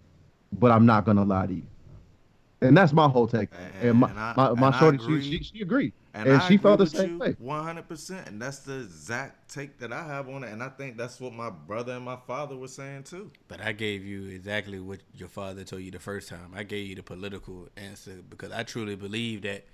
But 0.53 0.71
I'm 0.71 0.85
not 0.85 1.05
gonna 1.05 1.25
lie 1.25 1.47
to 1.47 1.53
you. 1.53 1.63
and 2.61 2.75
that's 2.75 2.93
my 2.93 3.07
whole 3.09 3.27
take. 3.27 3.49
And- 3.81 3.89
And, 3.89 3.99
my 3.99 4.07
I- 4.07 4.33
my, 4.37 4.53
my 4.53 4.67
and 4.67 4.75
shorty, 5.01 5.21
she 5.21 5.43
she 5.43 5.61
agreed, 5.61 5.93
And, 6.15 6.29
and, 6.29 6.41
I 6.41 6.47
she 6.47 6.57
felt 6.57 6.77
the 6.77 6.85
agree 6.85 7.15
with 7.17 7.37
same 7.37 7.37
you 7.39 7.45
way. 7.45 7.55
100%. 7.83 8.27
And 8.27 8.41
that's 8.41 8.59
the 8.59 8.81
exact 8.83 9.53
take 9.53 9.77
that 9.79 9.91
I 9.91 10.03
have 10.07 10.29
on 10.29 10.43
it. 10.45 10.51
And 10.53 10.63
I 10.63 10.69
think 10.69 10.97
that's 10.97 11.19
what 11.19 11.33
my 11.33 11.49
brother 11.49 11.91
and 11.93 12.05
my 12.05 12.15
father 12.25 12.55
were 12.55 12.69
saying 12.69 13.03
too. 13.03 13.31
But 13.49 13.59
I 13.59 13.73
gave 13.73 14.05
you 14.05 14.27
exactly 14.29 14.79
what 14.79 14.99
your 15.13 15.27
father 15.27 15.63
told 15.65 15.81
you 15.81 15.91
the 15.91 15.99
first 15.99 16.29
time. 16.29 16.53
I 16.55 16.63
gave 16.63 16.87
you 16.87 16.95
the 16.95 17.03
political 17.03 17.67
answer 17.75 18.21
because 18.29 18.51
I 18.51 18.63
truly 18.63 18.95
believe 18.95 19.41
that 19.41 19.65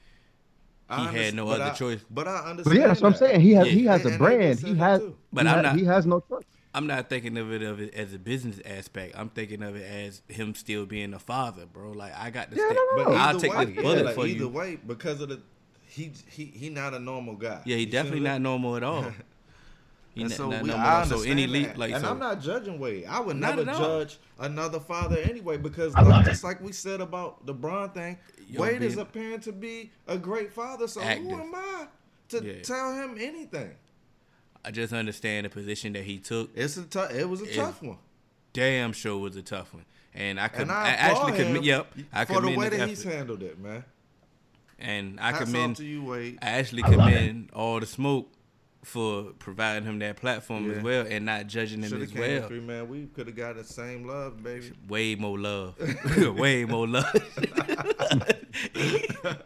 He 0.90 1.06
had 1.06 1.36
no 1.36 1.48
other 1.48 1.64
I- 1.66 1.70
choice. 1.74 2.00
But 2.10 2.28
I 2.28 2.42
But 2.42 2.46
understand. 2.50 2.78
yeah, 2.78 2.88
that's 2.88 3.02
what 3.02 3.14
I'm 3.14 3.18
saying. 3.18 3.42
He 3.42 3.54
has 3.54 3.68
Yeah. 3.68 3.74
he 3.74 3.86
has 3.86 4.02
And- 4.02 4.10
a 4.10 4.14
and 4.14 4.18
brand. 4.20 4.60
He 4.60 4.76
has. 4.76 5.02
But 5.32 5.44
he, 5.46 5.50
I'm 5.50 5.56
ha- 5.56 5.62
not- 5.62 5.76
he 5.80 5.86
has 5.86 6.06
no 6.06 6.20
choice. 6.28 6.44
I'm 6.74 6.88
not 6.88 7.08
thinking 7.10 7.38
of 7.38 7.52
it 7.52 7.62
of 7.62 7.80
it 7.82 7.94
as 7.94 8.14
a 8.14 8.20
business 8.20 8.60
aspect. 8.66 9.14
I'm 9.18 9.30
thinking 9.30 9.62
of 9.62 9.76
it 9.76 9.84
as 9.84 10.22
him 10.28 10.56
still 10.56 10.86
being 10.86 11.14
a 11.14 11.20
father, 11.20 11.66
bro. 11.66 11.92
Like 11.92 12.14
I 12.18 12.30
got 12.32 12.50
to 12.52 12.58
Yeah, 12.58 12.66
stay. 12.66 12.76
no, 12.76 12.82
no, 12.96 13.04
But 13.04 13.10
no. 13.12 13.16
I'll 13.18 13.40
take 13.40 13.54
way, 13.54 13.66
this 13.66 13.76
yeah, 13.76 13.82
bullet 13.82 14.06
like, 14.06 14.16
for 14.16 14.26
either 14.26 14.40
you. 14.40 14.50
way, 14.50 14.76
because 14.88 15.22
of 15.22 15.30
the 15.30 15.42
he 15.92 16.12
he 16.30 16.46
he 16.46 16.70
not 16.70 16.94
a 16.94 17.00
normal 17.00 17.36
guy. 17.36 17.62
Yeah, 17.66 17.76
he 17.76 17.84
You 17.84 17.92
definitely 17.92 18.22
not 18.22 18.42
normal 18.42 18.76
at 18.78 18.84
all. 18.84 19.12
He 20.14 20.24
And 20.24 20.30
not, 20.30 20.36
so 20.38 20.50
not 20.50 20.62
we, 20.64 20.68
normal 20.68 20.86
I 20.86 20.90
at 20.90 20.98
all. 20.98 21.06
So 21.06 21.14
understand 21.16 21.40
any 21.40 21.48
leap, 21.48 21.68
that. 21.68 21.78
like 21.78 21.92
and 21.94 22.04
so, 22.04 22.10
I'm 22.12 22.20
not 22.20 22.42
judging 22.42 22.80
Wade. 22.80 23.06
I 23.08 23.22
would 23.22 23.38
Not 23.38 23.56
never 23.56 23.64
judge 23.72 24.18
another 24.40 24.82
father 24.82 25.16
anyway 25.18 25.56
because 25.56 25.94
like, 25.94 26.26
just 26.26 26.44
like 26.44 26.60
we 26.62 26.74
said 26.74 27.00
about 27.00 27.46
the 27.46 27.54
Bron 27.54 27.92
thing, 27.92 28.18
Yo, 28.50 28.60
Wade 28.62 28.82
is 28.82 28.96
being- 28.96 29.08
appearing 29.08 29.40
to 29.40 29.54
be 29.54 29.90
a 30.08 30.18
great 30.18 30.52
father. 30.52 30.90
So 30.90 31.00
Active. 31.02 31.24
who 31.28 31.40
am 31.40 31.56
I 31.56 31.88
to 32.28 32.44
Yeah. 32.44 32.62
tell 32.62 32.94
him 32.94 33.16
anything? 33.22 33.72
I 34.66 34.72
just 34.72 34.92
understand 34.92 35.46
the 35.46 35.50
position 35.50 35.94
that 35.94 36.04
he 36.04 36.18
took. 36.18 36.50
It's 36.56 36.76
a 36.76 36.84
tough. 36.84 37.14
It 37.14 37.30
was 37.30 37.42
a 37.42 37.46
It- 37.50 37.56
tough 37.56 37.82
one. 37.82 37.98
Damn 38.52 38.92
sure 38.92 39.18
was 39.18 39.38
a 39.38 39.42
tough 39.42 39.74
one, 39.74 39.86
and 40.14 40.42
I 40.42 40.50
could 40.50 40.64
And 40.64 40.74
I, 40.74 40.88
I, 40.88 40.90
actually 40.90 41.38
commit. 41.38 41.64
Yep, 41.64 41.88
I 42.12 42.26
for 42.26 42.42
the 42.42 42.50
way 42.50 42.70
his 42.70 42.78
that 42.80 42.90
he's 42.90 43.04
handled 43.06 43.44
it, 43.44 43.58
man. 43.58 43.86
And 44.82 45.20
I 45.20 45.32
Hats 45.32 45.46
commend 45.46 45.72
off 45.74 45.78
to 45.78 45.86
you, 45.86 46.04
Wade. 46.04 46.40
I 46.42 46.50
actually 46.52 46.84
commend 46.84 47.50
all 47.54 47.80
the 47.80 47.86
smoke 47.86 48.30
for 48.84 49.26
providing 49.38 49.84
him 49.88 50.00
that 50.00 50.16
platform 50.18 50.68
Yeah. 50.70 50.78
as 50.78 50.84
well 50.84 51.06
and 51.08 51.26
not 51.26 51.46
judging 51.46 51.84
him 51.84 51.90
Should 51.90 52.02
as 52.02 52.10
have 52.12 52.20
came 52.20 52.40
well. 52.40 52.48
three 52.48 52.60
man. 52.62 52.90
We 52.90 53.06
could 53.06 53.28
have 53.28 53.36
got 53.36 53.56
the 53.56 53.64
same 53.64 54.08
love, 54.08 54.42
baby. 54.42 54.72
Way 54.90 55.14
more 55.16 55.38
love. 55.38 55.76
Way 56.38 56.66
more 56.66 56.88
love. 56.88 57.06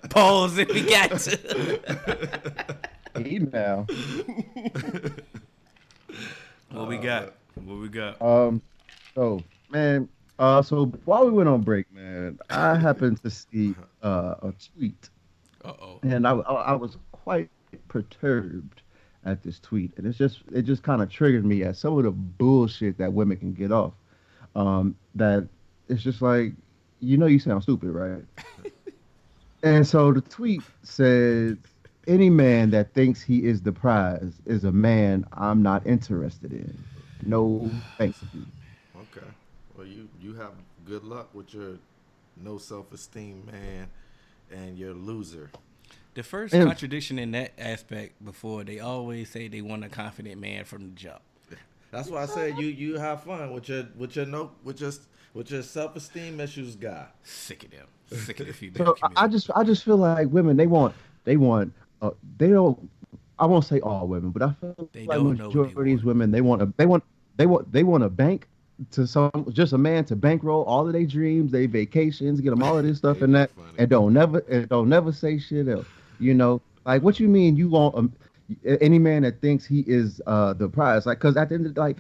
Pause 0.10 0.58
if 0.60 0.70
we 0.70 0.82
got 0.84 1.20
to. 1.20 2.90
Email. 3.18 3.86
What 6.72 6.88
we 6.88 6.98
got? 6.98 7.34
What 7.56 7.78
we 7.80 7.90
got? 7.90 8.22
Um, 8.22 8.62
so 9.14 9.42
man, 9.70 10.10
uh, 10.40 10.62
so 10.62 10.86
while 11.06 11.26
we 11.26 11.32
went 11.32 11.50
on 11.50 11.62
break, 11.62 11.92
man, 11.94 12.40
I 12.50 12.76
happened 12.76 13.22
to 13.24 13.30
see 13.30 13.76
uh, 14.04 14.36
a 14.42 14.54
tweet, 14.78 15.10
Uh 15.66 15.74
oh. 15.82 16.00
and 16.04 16.28
I, 16.28 16.32
I 16.34 16.54
I 16.54 16.74
was 16.74 16.98
quite 17.12 17.50
perturbed 17.88 18.82
at 19.26 19.42
this 19.44 19.60
tweet, 19.60 19.92
and 19.98 20.06
it's 20.06 20.18
just 20.18 20.42
it 20.54 20.62
just 20.62 20.84
kind 20.84 21.02
of 21.02 21.10
triggered 21.10 21.46
me 21.46 21.64
at 21.64 21.76
some 21.76 21.98
of 21.98 22.04
the 22.04 22.12
bullshit 22.12 22.98
that 23.00 23.12
women 23.12 23.38
can 23.38 23.54
get 23.54 23.72
off. 23.72 23.94
Um, 24.56 24.96
that 25.16 25.48
it's 25.90 26.04
just 26.04 26.22
like, 26.22 26.54
you 27.00 27.18
know, 27.18 27.26
you 27.26 27.40
sound 27.40 27.64
stupid, 27.64 27.90
right? 27.90 28.24
and 29.64 29.86
so 29.86 30.14
the 30.14 30.22
tweet 30.22 30.62
said, 30.84 31.58
"Any 32.08 32.30
man 32.30 32.70
that 32.72 32.94
thinks 32.94 33.22
he 33.22 33.44
is 33.44 33.62
the 33.62 33.72
prize 33.72 34.34
is 34.46 34.64
a 34.64 34.72
man 34.72 35.26
I'm 35.34 35.62
not 35.64 35.86
interested 35.88 36.54
in. 36.54 36.78
No, 37.26 37.70
thank 37.98 38.16
you." 38.34 38.46
Okay. 38.96 39.28
Well, 39.76 39.88
you 39.88 40.08
you 40.22 40.36
have 40.36 40.52
good 40.86 41.04
luck 41.04 41.34
with 41.34 41.54
your 41.54 41.78
no 42.38 42.58
self 42.58 42.94
esteem 42.94 43.44
man 43.52 43.88
and 44.56 44.78
you're 44.78 44.92
a 44.92 44.94
loser. 44.94 45.50
The 46.14 46.24
first 46.24 46.54
And- 46.54 46.68
contradiction 46.68 47.20
in 47.20 47.32
that 47.32 47.52
aspect 47.58 48.24
before 48.24 48.64
they 48.64 48.80
always 48.80 49.30
say 49.30 49.48
they 49.48 49.62
want 49.62 49.84
a 49.84 49.90
confident 49.90 50.40
man 50.40 50.64
from 50.66 50.84
the 50.86 50.92
jump. 50.96 51.22
That's 51.92 52.10
why 52.10 52.24
I 52.24 52.26
said 52.26 52.58
you 52.58 52.68
you 52.68 52.98
have 52.98 53.24
fun 53.24 53.54
with 53.54 53.70
your 53.70 53.86
with 53.98 54.16
your 54.16 54.26
no 54.26 54.52
with 54.64 54.82
your 54.82 54.92
with 55.34 55.50
your 55.52 55.62
self 55.64 55.96
esteem 55.96 56.40
issues 56.40 56.76
guy. 56.76 57.06
Sick 57.24 57.64
of 57.64 57.72
them. 57.72 57.88
Sick 58.12 58.40
of 58.42 58.48
the 58.48 58.54
female 58.54 58.78
So 58.86 58.92
I- 59.02 59.08
community. 59.08 59.16
I 59.18 59.28
just 59.28 59.52
I 59.56 59.64
just 59.64 59.84
feel 59.84 59.98
like 59.98 60.28
women 60.30 60.58
they 60.58 60.68
want 60.68 60.94
they 61.24 61.38
want 61.38 61.74
uh, 62.02 62.12
they 62.38 62.50
don't 62.50 62.90
I 63.40 63.46
won't 63.46 63.66
say 63.66 63.80
all 63.82 64.08
women, 64.08 64.32
but 64.32 64.42
I 64.42 64.52
feel 64.54 64.90
They 64.94 65.06
like 65.06 65.18
don't 65.18 65.38
know 65.38 65.48
majority 65.48 65.74
of 65.80 65.86
these 65.86 66.04
women 66.04 66.32
they 66.32 66.42
want 66.42 66.62
a 66.62 66.74
they 66.78 66.86
want 66.86 67.04
they 67.38 67.46
want 67.46 67.72
they 67.72 67.84
want 67.84 68.04
a 68.04 68.10
bank 68.10 68.48
to 68.92 69.08
some 69.08 69.32
just 69.52 69.74
a 69.74 69.78
man 69.78 70.06
to 70.06 70.16
bankroll 70.16 70.64
all 70.64 70.86
of 70.86 70.94
their 70.94 71.06
dreams, 71.06 71.52
their 71.52 71.68
vacations, 71.68 72.42
get 72.42 72.50
them 72.50 72.64
all 72.64 72.78
of 72.78 72.86
this 72.86 72.98
stuff 72.98 73.22
and 73.22 73.34
that, 73.36 73.52
Funny. 73.52 73.68
and 73.78 73.90
don't 73.90 74.14
never 74.14 74.40
and 74.50 74.68
don't 74.70 74.90
never 74.90 75.12
say 75.12 75.40
shit 75.40 75.68
else. 75.68 75.88
You 76.20 76.34
know, 76.34 76.62
like 76.86 77.02
what 77.02 77.20
you 77.20 77.28
mean 77.28 77.56
you 77.56 77.70
want 77.70 77.96
um, 77.96 78.14
any 78.82 79.00
man 79.00 79.24
that 79.24 79.42
thinks 79.42 79.66
he 79.66 79.84
is 79.88 80.22
uh 80.28 80.54
the 80.54 80.68
prize, 80.68 81.06
like 81.06 81.20
because 81.20 81.38
at 81.38 81.50
the 81.50 81.56
end 81.56 81.66
of 81.66 81.76
the, 81.76 81.82
like 81.82 81.98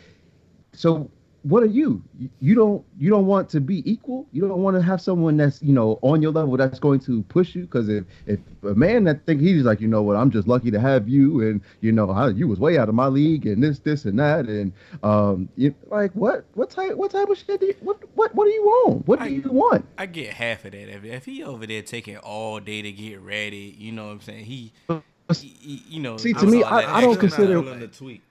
so 0.73 1.09
what 1.47 1.61
are 1.61 1.67
you 1.67 2.01
You- 2.41 2.55
don't 2.55 2.83
you 2.97 3.09
don't 3.11 3.27
want 3.27 3.49
to 3.49 3.59
be 3.61 3.77
equal 3.89 4.25
you 4.31 4.41
don't 4.47 4.63
want 4.63 4.75
to 4.77 4.81
have 4.81 4.99
someone 4.99 5.37
that's 5.37 5.61
you 5.61 5.73
know 5.73 5.99
on 6.01 6.21
your 6.21 6.31
level 6.31 6.57
that's 6.57 6.79
going 6.79 6.99
to 7.01 7.21
push 7.23 7.53
you 7.53 7.61
because 7.63 7.87
if 7.87 8.03
if 8.25 8.39
a 8.63 8.73
man 8.73 9.03
that 9.03 9.23
think 9.27 9.41
he's 9.41 9.63
like 9.63 9.79
you 9.79 9.87
know 9.87 10.01
what 10.01 10.15
i'm 10.15 10.31
just 10.31 10.47
lucky 10.47 10.71
to 10.71 10.79
have 10.79 11.07
you 11.07 11.41
and 11.47 11.61
you 11.81 11.91
know 11.91 12.09
I, 12.09 12.29
you 12.29 12.47
was 12.47 12.59
way 12.59 12.77
out 12.79 12.89
of 12.89 12.95
my 12.95 13.07
league 13.07 13.45
and 13.45 13.61
this 13.61 13.77
this 13.79 14.05
and 14.05 14.17
that 14.19 14.45
and 14.47 14.73
um 15.03 15.47
you 15.55 15.75
like 15.91 16.11
what 16.13 16.45
what 16.55 16.71
type 16.71 16.93
what 16.95 17.11
type 17.11 17.29
of 17.29 17.37
shit 17.37 17.59
do 17.59 17.67
you, 17.67 17.75
what 17.81 17.97
what 18.15 18.33
what 18.33 18.45
do 18.45 18.51
you 18.51 18.63
want 18.63 19.07
what 19.07 19.19
do 19.19 19.25
I- 19.25 19.27
you 19.27 19.43
want 19.51 19.85
I 19.99 20.07
get 20.07 20.33
half 20.33 20.65
of 20.65 20.71
that. 20.71 20.89
If, 20.95 21.03
if 21.05 21.25
he 21.25 21.43
over 21.43 21.67
there 21.67 21.81
taking 21.83 22.17
all 22.17 22.59
day 22.59 22.81
to 22.81 22.91
get 22.91 23.21
ready, 23.21 23.75
you 23.77 23.91
know 23.91 24.05
what 24.07 24.11
I'm 24.13 24.21
saying? 24.21 24.45
He, 24.45 24.71
he, 24.89 25.47
he- 25.47 25.83
you 25.89 25.99
know. 26.01 26.17
See, 26.17 26.33
to 26.33 26.45
me, 26.45 26.63
I- 26.63 26.97
I 26.97 27.01
don't 27.01 27.19
consider- 27.19 27.61
the 27.61 27.87
tweet. 27.87 28.21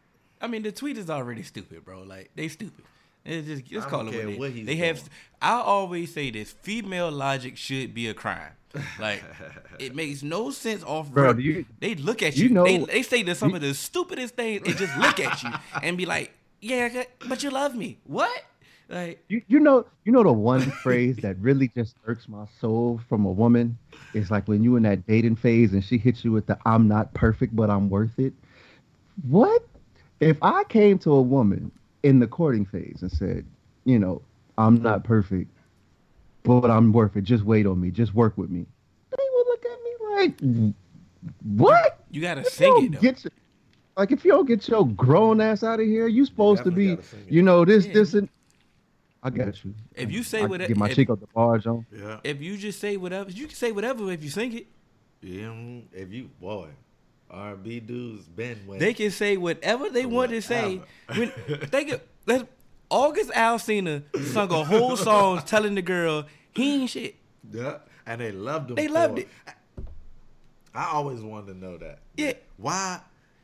I 0.40 0.46
mean, 0.46 0.62
the 0.62 0.72
tweet 0.72 0.98
is 0.98 1.08
already 1.08 1.42
stupid, 1.42 1.84
bro. 1.84 2.02
Like 2.02 2.30
they 2.34 2.48
stupid. 2.48 2.84
It's 3.24 3.46
just 3.46 3.64
just 3.64 3.86
I 3.86 3.90
call 3.90 4.04
don't 4.04 4.14
it 4.14 4.26
what, 4.26 4.38
what 4.38 4.52
they, 4.52 4.58
he's 4.58 4.66
they 4.66 4.76
have. 4.76 4.96
doing. 4.96 5.08
I 5.40 5.52
always 5.60 6.12
say 6.12 6.30
this: 6.30 6.52
female 6.52 7.10
logic 7.10 7.56
should 7.56 7.94
be 7.94 8.08
a 8.08 8.14
crime. 8.14 8.52
Like 9.00 9.22
it 9.78 9.94
makes 9.94 10.22
no 10.22 10.50
sense 10.50 10.82
off. 10.84 11.10
Bro, 11.10 11.28
rip. 11.28 11.36
do 11.36 11.42
you- 11.42 11.64
they 11.80 11.94
look 11.94 12.22
at 12.22 12.36
you 12.36 12.44
you. 12.44 12.50
know- 12.50 12.64
they, 12.64 12.78
they 12.78 13.02
say 13.02 13.22
that 13.22 13.36
some 13.36 13.54
of 13.54 13.60
the 13.60 13.72
stupidest 13.74 14.34
things 14.36 14.62
and 14.66 14.76
just 14.76 14.96
look 14.98 15.20
at 15.20 15.42
you 15.42 15.50
and 15.82 15.96
be 15.96 16.04
like, 16.06 16.32
"Yeah, 16.60 17.04
but 17.28 17.42
you 17.42 17.50
love 17.50 17.74
me." 17.74 17.98
What? 18.04 18.30
Like 18.90 19.24
you, 19.28 19.40
you 19.48 19.60
know 19.60 19.86
you 20.04 20.12
know 20.12 20.22
the 20.22 20.32
one 20.32 20.60
phrase 20.60 21.16
that 21.22 21.38
really 21.38 21.68
just 21.68 21.96
irks 22.06 22.28
my 22.28 22.44
soul 22.60 23.00
from 23.08 23.24
a 23.24 23.32
woman 23.32 23.78
is 24.12 24.30
like 24.30 24.46
when 24.46 24.62
you 24.62 24.76
in 24.76 24.82
that 24.82 25.06
dating 25.06 25.36
phase 25.36 25.72
and 25.72 25.82
she 25.82 25.96
hits 25.96 26.22
you 26.22 26.32
with 26.32 26.44
the 26.46 26.58
I'm 26.66 26.86
not 26.86 27.14
perfect 27.14 27.56
but 27.56 27.70
I'm 27.70 27.88
worth 27.88 28.18
it. 28.18 28.34
What 29.26 29.66
if 30.20 30.36
I 30.42 30.64
came 30.64 30.98
to 30.98 31.12
a 31.12 31.22
woman 31.22 31.72
in 32.04 32.18
the 32.20 32.26
courting 32.26 32.64
phase 32.66 32.98
and 33.00 33.10
said, 33.10 33.44
you 33.84 33.98
know, 33.98 34.22
I'm 34.58 34.80
not 34.82 35.02
perfect, 35.04 35.50
but 36.44 36.70
I'm 36.70 36.92
worth 36.92 37.16
it. 37.16 37.22
Just 37.24 37.44
wait 37.44 37.66
on 37.66 37.80
me. 37.80 37.90
Just 37.90 38.14
work 38.14 38.36
with 38.38 38.50
me. 38.50 38.66
They 39.10 39.24
would 39.34 39.46
look 39.46 39.64
at 39.64 39.78
me 39.82 40.70
like, 40.70 40.74
what? 41.56 42.04
you 42.10 42.20
gotta 42.20 42.42
If 42.42 42.48
sing 42.50 42.68
don't 42.72 42.84
it 42.84 42.92
though. 42.92 43.00
get 43.00 43.24
your- 43.24 43.30
like 43.96 44.10
if 44.12 44.24
you 44.24 44.32
don't 44.32 44.46
get 44.46 44.68
your 44.68 44.86
grown 44.88 45.40
ass 45.40 45.62
out 45.64 45.80
of 45.80 45.86
here, 45.86 46.06
you 46.06 46.24
supposed 46.26 46.62
to 46.64 46.70
be, 46.70 46.90
gotta 46.96 47.02
sing 47.08 47.20
it. 47.26 47.32
you 47.32 47.42
know, 47.42 47.64
this, 47.64 47.86
Yeah. 47.86 47.92
this, 47.94 48.14
and 48.14 48.28
I 49.22 49.30
got 49.30 49.64
you. 49.64 49.72
If 49.94 50.12
you 50.12 50.22
say 50.22 50.42
I 50.42 50.46
what- 50.46 50.60
can 50.60 50.68
get 50.68 50.76
my 50.76 50.88
if- 50.90 50.94
chick 50.96 51.08
up 51.10 51.20
the 51.20 51.26
barge 51.28 51.66
on. 51.66 51.86
Yeah. 51.96 52.20
If 52.22 52.42
you 52.42 52.56
just 52.58 52.78
say 52.80 52.96
whatever, 52.98 53.30
you 53.30 53.46
can 53.46 53.54
say 53.56 53.72
whatever 53.72 54.10
if 54.12 54.22
you 54.22 54.28
sing 54.30 54.52
it. 54.52 54.66
Yeah. 55.22 55.46
mm, 55.46 55.84
If 55.92 56.12
you 56.12 56.28
boy, 56.40 56.68
R&B 57.34 57.80
dudes 57.80 58.24
been. 58.28 58.58
They 58.78 58.94
can 58.94 59.10
say 59.10 59.36
whatever 59.36 59.90
they 59.90 60.06
want 60.06 60.30
to 60.30 60.40
say. 60.40 60.80
When 61.14 61.32
they 61.70 61.84
get 61.84 62.06
let's 62.26 62.44
August 62.90 63.30
Alsina 63.32 64.02
sung 64.26 64.50
a 64.52 64.64
whole 64.64 64.96
song 64.96 65.42
telling 65.44 65.74
the 65.74 65.82
girl 65.82 66.26
he 66.54 66.82
ain't 66.82 66.90
shit. 66.90 67.16
Yeah, 67.52 67.78
and 68.06 68.20
they 68.20 68.32
loved 68.32 68.68
them. 68.68 68.76
They 68.76 68.88
loved 68.88 69.18
it. 69.18 69.28
I 70.74 70.90
always 70.92 71.20
wanted 71.20 71.54
to 71.54 71.58
know 71.58 71.76
that. 71.78 72.00
Yeah. 72.16 72.32
Why? 72.56 73.00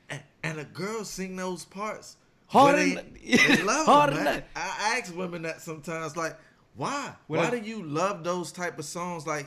And, 0.08 0.20
and 0.42 0.58
the 0.58 0.64
girls 0.64 1.08
sing 1.08 1.36
those 1.36 1.64
parts. 1.64 2.16
Harder 2.46 2.78
they, 2.78 3.36
they 3.36 3.62
love 3.62 3.86
harder 3.86 4.14
them, 4.16 4.24
than 4.24 4.34
man. 4.34 4.44
I 4.56 4.98
ask 4.98 5.16
women 5.16 5.42
that 5.42 5.60
sometimes, 5.60 6.16
like, 6.16 6.36
why? 6.74 7.12
Why 7.28 7.46
I- 7.46 7.50
do 7.50 7.58
you 7.58 7.84
love 7.84 8.24
those 8.24 8.50
type 8.50 8.78
of 8.78 8.84
songs? 8.84 9.26
Like, 9.26 9.46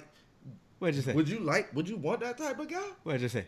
What'd 0.80 0.96
you 0.96 1.02
say? 1.02 1.14
would 1.14 1.28
you 1.28 1.40
like? 1.40 1.74
Would 1.76 1.90
you 1.90 1.98
want 1.98 2.22
that 2.22 2.38
type 2.38 2.60
of 2.60 2.70
guy? 2.70 2.82
What'd 3.04 3.22
you 3.22 3.30
say? 3.30 3.46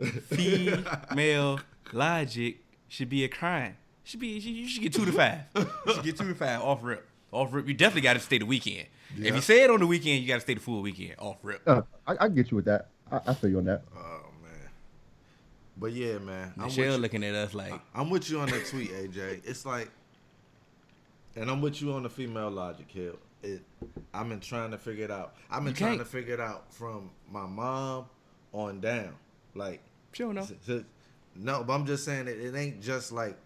Female 0.00 1.60
logic 1.92 2.58
should 2.88 3.08
be 3.08 3.24
a 3.24 3.28
crime. 3.28 3.76
Should 4.04 4.20
be 4.20 4.28
you- 4.38 4.52
you 4.62 4.68
should 4.68 4.82
get 4.82 4.92
two 4.92 5.04
to 5.04 5.12
five. 5.12 5.40
You 5.54 5.94
should 5.94 6.04
get 6.04 6.16
two 6.16 6.28
to 6.28 6.34
five 6.34 6.60
off 6.62 6.80
rip. 6.82 7.06
Off 7.32 7.52
rip. 7.52 7.66
You 7.66 7.74
definitely 7.74 8.02
got 8.02 8.14
to 8.14 8.20
stay 8.20 8.38
the 8.38 8.46
weekend. 8.46 8.86
If 9.16 9.34
you 9.34 9.40
say 9.40 9.62
it 9.64 9.70
on 9.70 9.80
the 9.80 9.86
weekend, 9.86 10.22
you 10.22 10.28
got 10.28 10.34
to 10.36 10.40
stay 10.40 10.54
the 10.54 10.60
full 10.60 10.82
weekend 10.82 11.14
off 11.18 11.36
rip. 11.42 11.62
Uh, 11.66 11.82
I, 12.06 12.16
I 12.24 12.28
get 12.28 12.50
you 12.50 12.56
with 12.56 12.64
that. 12.66 12.88
I, 13.10 13.20
I 13.28 13.34
feel 13.34 13.50
you 13.50 13.58
on 13.58 13.64
that. 13.66 13.82
Oh 13.96 14.26
man. 14.42 14.68
But 15.76 15.92
yeah, 15.92 16.18
man. 16.18 16.52
I'm 16.56 16.64
with 16.66 16.76
Michelle 16.76 16.98
looking 16.98 17.24
at 17.24 17.34
us 17.34 17.54
like, 17.54 17.72
I'm 17.94 18.10
with 18.10 18.28
you 18.30 18.40
on 18.40 18.48
the 18.50 18.60
tweet, 18.60 18.90
AJ. 18.90 19.42
It's 19.44 19.64
like, 19.66 19.90
and 21.36 21.50
I'm 21.50 21.60
with 21.60 21.80
you 21.82 21.92
on 21.92 22.02
the 22.04 22.10
female 22.10 22.50
logic, 22.50 22.90
Hill. 22.90 23.18
it. 23.42 23.62
I've 24.12 24.28
been 24.28 24.40
trying 24.40 24.70
to 24.70 24.78
figure 24.78 25.04
it 25.04 25.10
out. 25.10 25.34
I've 25.50 25.64
been 25.64 25.72
You 25.72 25.76
trying 25.76 25.90
can't. 25.96 26.00
to 26.00 26.04
figure 26.04 26.34
it 26.34 26.40
out 26.40 26.72
from 26.72 27.10
my 27.30 27.46
mom 27.46 28.06
on 28.52 28.80
down. 28.80 29.14
Like, 29.54 29.80
She 30.12 30.22
don't 30.22 30.34
know. 30.34 30.42
s- 30.42 30.52
s- 30.68 30.82
no, 31.36 31.64
but 31.64 31.72
I'm 31.74 31.86
just 31.86 32.04
saying 32.04 32.28
it, 32.28 32.38
it 32.40 32.54
ain't 32.54 32.80
just 32.82 33.12
like 33.12 33.36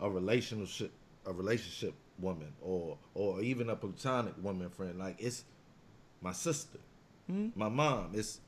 a 0.00 0.08
relationship, 0.08 0.92
a 1.26 1.32
relationship 1.32 1.94
woman, 2.18 2.52
or 2.62 2.96
or 3.14 3.40
even 3.42 3.70
a 3.70 3.76
platonic 3.76 4.34
woman 4.42 4.70
friend. 4.70 4.98
Like 4.98 5.16
it's 5.18 5.44
my 6.20 6.32
sister, 6.32 6.78
Hmm? 7.26 7.48
my 7.54 7.68
mom. 7.68 8.10
It's 8.14 8.40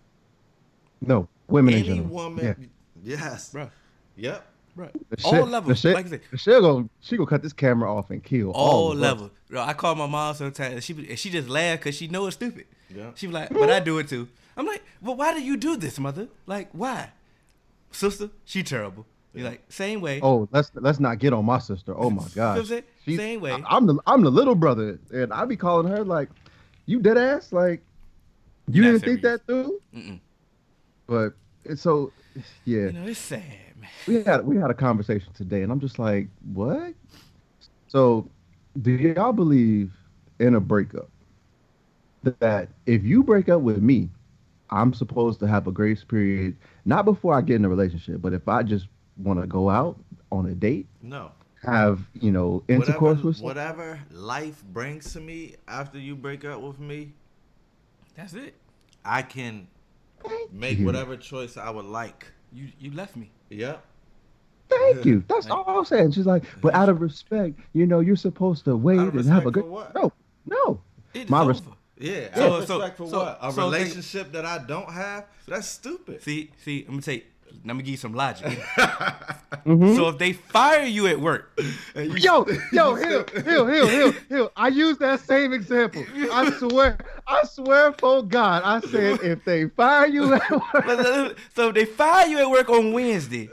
No, 1.01 1.29
women 1.49 1.75
in 1.75 1.81
any 1.81 1.89
general. 1.89 2.09
woman. 2.09 2.71
Yes. 3.05 3.51
Bro, 3.53 3.71
Yep. 4.17 4.47
bro. 4.75 4.89
The 5.11 5.25
All 5.25 5.33
shit- 5.33 5.49
levels. 5.49 5.69
the 5.69 5.75
shit- 5.89 5.95
like 5.95 6.07
I 6.07 6.11
said, 6.11 6.21
the 6.31 6.39
shit 6.39 6.61
gonna 6.63 6.89
she 7.01 7.17
gonna 7.17 7.29
cut 7.29 7.43
this 7.43 7.53
camera 7.53 7.95
off 7.95 8.11
and 8.11 8.23
kill 8.25 8.51
all 8.53 8.93
of 8.93 8.97
us. 8.99 9.03
levels. 9.03 9.31
Bro, 9.51 9.63
I 9.63 9.73
call 9.75 9.95
my 9.95 10.07
mom 10.07 10.35
sometimes 10.35 10.75
and 10.75 10.85
she 10.85 10.93
and 11.11 11.19
she 11.19 11.31
just 11.31 11.49
laugh 11.49 11.79
because 11.81 11.95
she 11.95 12.09
know 12.09 12.27
it's 12.27 12.37
stupid. 12.37 12.67
Yeah. 12.95 13.11
She 13.15 13.27
be 13.27 13.33
like, 13.35 13.51
but 13.53 13.71
I 13.71 13.81
do 13.81 13.99
it 13.99 14.09
too. 14.09 14.29
I'm 14.57 14.67
like, 14.67 14.83
well, 15.03 15.17
why 15.17 15.35
do 15.35 15.43
you 15.43 15.57
do 15.57 15.77
this, 15.77 15.99
mother? 15.99 16.29
Like, 16.47 16.69
why? 16.73 17.11
Sister, 17.91 18.31
she 18.45 18.63
terrible. 18.63 19.07
You're 19.35 19.49
like, 19.51 19.63
same 19.69 20.01
way. 20.01 20.21
Oh, 20.23 20.49
let's 20.51 20.71
let's 20.75 20.99
not 20.99 21.19
get 21.19 21.35
on 21.35 21.45
my 21.45 21.59
sister. 21.59 21.95
Oh 21.97 22.09
my 22.11 22.25
god. 22.35 22.53
I'm 22.53 22.59
gosh. 22.63 22.69
saying? 22.69 22.83
She's- 23.05 23.19
Same 23.19 23.41
way. 23.41 23.53
I, 23.53 23.77
am 23.77 23.87
the 23.87 23.99
I'm 24.07 24.23
the 24.23 24.31
little 24.31 24.55
brother, 24.55 24.99
and 25.13 25.33
I 25.33 25.45
be 25.45 25.57
calling 25.57 25.87
her 25.89 26.03
like, 26.05 26.31
"You 26.87 27.01
dead 27.01 27.19
ass." 27.19 27.53
Like, 27.53 27.83
you 28.69 28.83
Not 28.83 28.89
didn't 28.93 29.05
think 29.05 29.23
that 29.23 29.47
through. 29.47 29.79
Mm-mm. 29.95 30.21
But 31.07 31.35
so, 31.79 32.13
yeah. 32.65 32.87
You 32.87 32.93
know, 32.93 33.07
it's 33.07 33.19
sad, 33.21 33.43
man. 33.79 33.91
we 34.09 34.23
had 34.25 34.47
we 34.47 34.57
had 34.57 34.71
a 34.71 34.75
conversation 34.75 35.33
today, 35.35 35.63
and 35.63 35.71
I'm 35.71 35.81
just 35.81 35.99
like, 35.99 36.29
what? 36.55 36.95
So, 37.89 38.29
do 38.81 38.91
y'all 38.93 39.33
believe 39.33 39.93
in 40.41 40.55
a 40.55 40.61
breakup? 40.61 41.11
That 42.41 42.71
if 42.87 43.05
you 43.05 43.23
break 43.23 43.49
up 43.49 43.61
with 43.61 43.81
me, 43.83 44.09
I'm 44.71 44.93
supposed 44.95 45.41
to 45.41 45.47
have 45.47 45.67
a 45.67 45.73
grace 45.73 46.03
period, 46.05 46.57
not 46.85 47.05
before 47.05 47.35
I 47.35 47.41
get 47.41 47.57
in 47.57 47.65
a 47.65 47.69
relationship, 47.69 48.21
but 48.21 48.33
if 48.33 48.49
I 48.49 48.63
just 48.63 48.89
want 49.17 49.41
to 49.41 49.47
go 49.47 49.71
out 49.71 49.99
on 50.33 50.47
a 50.47 50.55
date, 50.55 50.87
No. 51.03 51.31
have 51.63 52.01
you 52.21 52.31
know 52.33 52.63
intercourse 52.69 53.19
whatever, 53.23 53.27
with 53.27 53.37
someone, 53.37 53.51
whatever 53.57 54.01
life 54.11 54.63
brings 54.73 55.13
to 55.13 55.21
me 55.21 55.55
after 55.69 55.99
you 55.99 56.15
break 56.17 56.45
up 56.45 56.61
with 56.61 56.79
me, 56.81 57.13
That's 58.17 58.35
it. 58.35 58.55
I 59.05 59.23
can 59.23 59.69
make 60.53 60.79
you. 60.79 60.87
whatever 60.87 61.17
choice 61.17 61.57
I 61.57 61.71
would 61.71 61.85
like. 61.87 62.27
You 62.53 62.69
you 62.79 62.91
left 62.93 63.17
me. 63.17 63.31
Yep. 63.51 63.85
Thank 64.69 65.05
you. 65.05 65.23
That's 65.29 65.49
all 65.49 65.65
I'm 65.69 65.85
saying. 65.85 66.13
She's 66.13 66.27
like, 66.27 66.43
but 66.61 66.75
out 66.75 66.89
of 66.89 67.01
respect, 67.01 67.61
you 67.73 67.87
know, 67.87 68.01
you're 68.01 68.17
supposed 68.17 68.65
to 68.65 68.77
wait 68.77 68.99
and 68.99 69.25
have 69.27 69.47
a 69.47 69.51
good. 69.53 69.63
for 69.65 69.71
what? 69.71 69.95
No, 69.95 70.13
no. 70.45 70.81
It's 71.15 71.31
My 71.31 71.43
over. 71.43 71.51
res- 71.53 71.63
Yeah. 71.99 72.35
So- 72.35 72.65
so- 72.65 72.89
for 72.91 73.09
so- 73.09 73.19
what? 73.19 73.39
A 73.41 73.53
so 73.53 73.71
think- 73.71 73.73
relationship 73.75 74.33
that 74.33 74.45
I 74.45 74.59
don't 74.59 74.91
have? 74.91 75.25
That's 75.49 75.67
stupid. 75.69 76.23
See, 76.23 76.51
see, 76.65 76.81
I'm 76.87 76.95
gonna 76.95 77.03
take. 77.03 77.27
Let 77.65 77.75
me 77.77 77.83
give 77.83 77.93
you 77.93 77.97
some 77.97 78.13
logic. 78.15 78.47
Mhm. 79.67 79.97
So 79.97 80.09
if 80.11 80.19
they 80.19 80.33
fire 80.33 80.85
you 80.85 81.07
at 81.09 81.19
work, 81.21 81.59
Yo, 81.97 82.47
yo, 82.73 82.95
Hill, 82.95 83.25
Hill, 83.45 83.67
Hill, 83.67 83.87
Hill, 83.89 84.13
Hill. 84.29 84.53
I 84.57 84.69
use 84.69 84.97
that 84.99 85.21
same 85.21 85.53
example. 85.53 86.05
I 86.33 86.51
swear, 86.53 86.99
I 87.27 87.43
swear 87.45 87.93
for 87.95 88.23
God, 88.23 88.63
I 88.65 88.81
said 88.89 89.21
if 89.23 89.45
they 89.45 89.69
fire 89.71 90.07
you 90.07 90.35
at 90.35 90.51
work, 90.51 91.37
so 91.57 91.69
if 91.71 91.75
they 91.75 91.85
fire 91.85 92.27
you 92.29 92.39
at 92.39 92.49
work 92.51 92.69
on 92.69 92.93
Wednesday, 92.93 93.49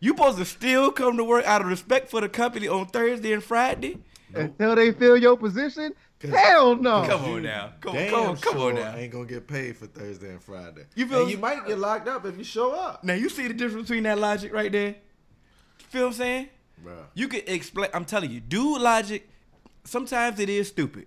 you 0.00 0.10
supposed 0.10 0.36
to 0.38 0.44
still 0.44 0.90
come 0.90 1.16
to 1.16 1.24
work 1.24 1.46
out 1.46 1.62
of 1.62 1.68
respect 1.68 2.10
for 2.10 2.20
the 2.20 2.28
company 2.28 2.68
on 2.68 2.84
Thursday 2.86 3.32
and 3.32 3.42
Friday. 3.42 3.98
until 4.34 4.74
they 4.74 4.90
fill 4.92 5.16
your 5.16 5.36
position, 5.36 5.94
hell 6.30 6.76
no. 6.76 7.04
Come 7.06 7.24
on 7.24 7.42
now, 7.42 7.72
come 7.80 7.90
on, 7.90 7.96
Damn 7.96 8.10
come 8.10 8.28
on, 8.28 8.36
come 8.36 8.52
sure 8.54 8.68
on 8.70 8.74
now. 8.76 8.92
I 8.92 9.00
ain't 9.00 9.12
gonna 9.12 9.26
get 9.26 9.46
paid 9.46 9.76
for 9.76 9.86
Thursday 9.86 10.30
and 10.30 10.42
Friday. 10.42 10.86
You 10.94 11.06
feel- 11.06 11.22
and 11.22 11.30
you 11.30 11.38
might 11.38 11.66
get 11.66 11.78
locked 11.78 12.08
up 12.08 12.24
if 12.26 12.36
you 12.38 12.44
show 12.44 12.72
up. 12.72 13.02
Now 13.04 13.14
you 13.14 13.28
see 13.28 13.48
the 13.48 13.54
difference 13.54 13.88
between 13.88 14.04
that 14.04 14.18
logic 14.18 14.52
right 14.52 14.70
there. 14.72 14.96
Feel 15.90 16.02
what 16.02 16.06
I'm 16.08 16.12
saying? 16.14 16.48
Bro. 16.82 16.92
You 17.14 17.28
can 17.28 17.42
explain. 17.46 17.90
I'm 17.94 18.04
telling 18.04 18.30
you, 18.30 18.40
dude 18.40 18.80
logic. 18.80 19.28
Sometimes 19.84 20.40
it 20.40 20.48
is 20.48 20.68
stupid, 20.68 21.06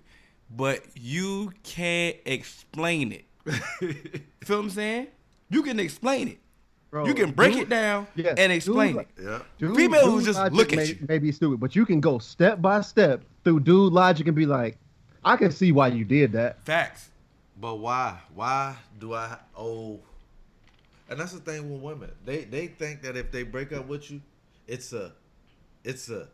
but 0.49 0.81
you 0.95 1.51
can't 1.63 2.15
explain 2.25 3.11
it. 3.11 3.25
Feel 4.43 4.57
what 4.57 4.63
I'm 4.65 4.69
saying? 4.69 5.07
You 5.49 5.63
can 5.63 5.79
explain 5.79 6.27
it. 6.27 6.39
Bro, 6.89 7.05
you 7.07 7.13
can 7.13 7.31
break 7.31 7.53
dude- 7.53 7.63
it 7.63 7.69
down 7.69 8.07
yes, 8.15 8.35
and 8.37 8.51
explain 8.51 8.93
dude, 8.93 9.01
it. 9.01 9.07
Yeah. 9.21 9.39
Dude, 9.57 9.75
Female 9.75 10.09
who 10.09 10.23
just 10.23 10.39
look 10.53 10.71
at 10.71 10.77
may, 10.77 10.85
you. 10.85 10.97
may 11.09 11.17
be 11.19 11.31
stupid, 11.33 11.59
but 11.59 11.75
you 11.75 11.85
can 11.85 11.99
go 11.99 12.17
step 12.17 12.61
by 12.61 12.79
step 12.81 13.23
through 13.43 13.59
dude 13.61 13.91
logic 13.91 14.27
and 14.27 14.35
be 14.35 14.45
like, 14.45 14.77
I 15.27 15.37
can 15.37 15.51
see 15.51 15.71
why 15.71 15.87
you 15.89 16.05
did 16.05 16.31
that. 16.33 16.63
Facts. 16.65 17.09
But 17.59 17.75
why? 17.75 18.19
Why 18.33 18.75
do 18.99 19.13
I 19.13 19.37
owe? 19.57 19.99
And 21.09 21.19
that's 21.19 21.31
the 21.33 21.39
thing 21.39 21.71
with 21.71 21.81
women. 21.81 22.11
They 22.25 22.43
they 22.43 22.67
think 22.67 23.01
that 23.03 23.15
if 23.17 23.31
they 23.31 23.43
break 23.43 23.71
up 23.73 23.87
with 23.87 24.09
you, 24.11 24.21
it's 24.67 24.93
a, 24.93 25.13
it's 25.83 26.09
a, 26.09 26.27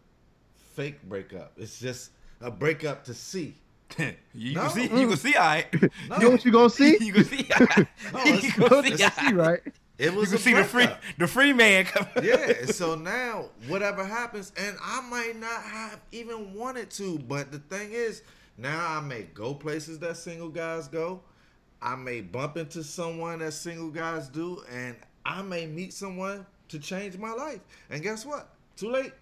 fake 0.73 1.01
breakup. 1.03 1.51
It's 1.57 1.79
just 1.79 2.09
a 2.41 2.49
breakup 2.49 3.03
to 3.05 3.13
see. 3.13 3.55
you 4.33 4.55
No. 4.55 4.61
can 4.61 4.69
see. 4.71 4.83
You 4.99 5.07
can 5.07 5.17
see. 5.17 5.35
I. 5.37 5.65
No, 6.09 6.15
You 6.17 6.21
know 6.23 6.29
what 6.31 6.45
you 6.45 6.51
gonna 6.51 6.69
see? 6.69 6.97
you 7.05 7.13
can 7.13 7.23
see. 7.25 7.43
aight. 7.43 7.87
No, 8.13 8.23
you 8.23 8.51
can 8.51 8.97
see. 8.97 9.07
see, 9.07 9.33
right? 9.33 9.61
it 9.99 10.13
was. 10.13 10.31
You 10.31 10.37
can 10.37 10.37
a 10.37 10.39
see 10.39 10.53
the 10.55 10.63
free, 10.63 10.87
the 11.19 11.27
free 11.27 11.53
man 11.53 11.85
coming. 11.85 12.09
yeah. 12.27 12.65
So 12.65 12.95
now, 12.95 13.45
whatever 13.67 14.03
happens, 14.03 14.51
and 14.57 14.75
I 14.83 15.01
might 15.01 15.39
not 15.39 15.61
have 15.61 15.99
even 16.11 16.55
wanted 16.55 16.89
to, 16.91 17.19
but 17.19 17.51
the 17.51 17.59
thing 17.59 17.91
is, 17.91 18.23
now 18.57 18.97
I 18.97 19.01
may 19.01 19.23
go 19.33 19.53
places 19.53 19.99
that 19.99 20.17
single 20.17 20.49
guys 20.49 20.87
go. 20.87 21.21
I 21.81 21.95
may 21.95 22.21
bump 22.21 22.57
into 22.57 22.83
someone 22.83 23.39
that 23.39 23.51
single 23.53 23.89
guys 23.89 24.29
do, 24.29 24.63
and 24.71 24.95
I 25.25 25.41
may 25.41 25.65
meet 25.65 25.93
someone 25.93 26.45
to 26.69 26.79
change 26.79 27.17
my 27.17 27.31
life. 27.33 27.59
And 27.89 28.01
guess 28.01 28.25
what? 28.25 28.49
Too 28.77 28.89
late. 28.91 29.13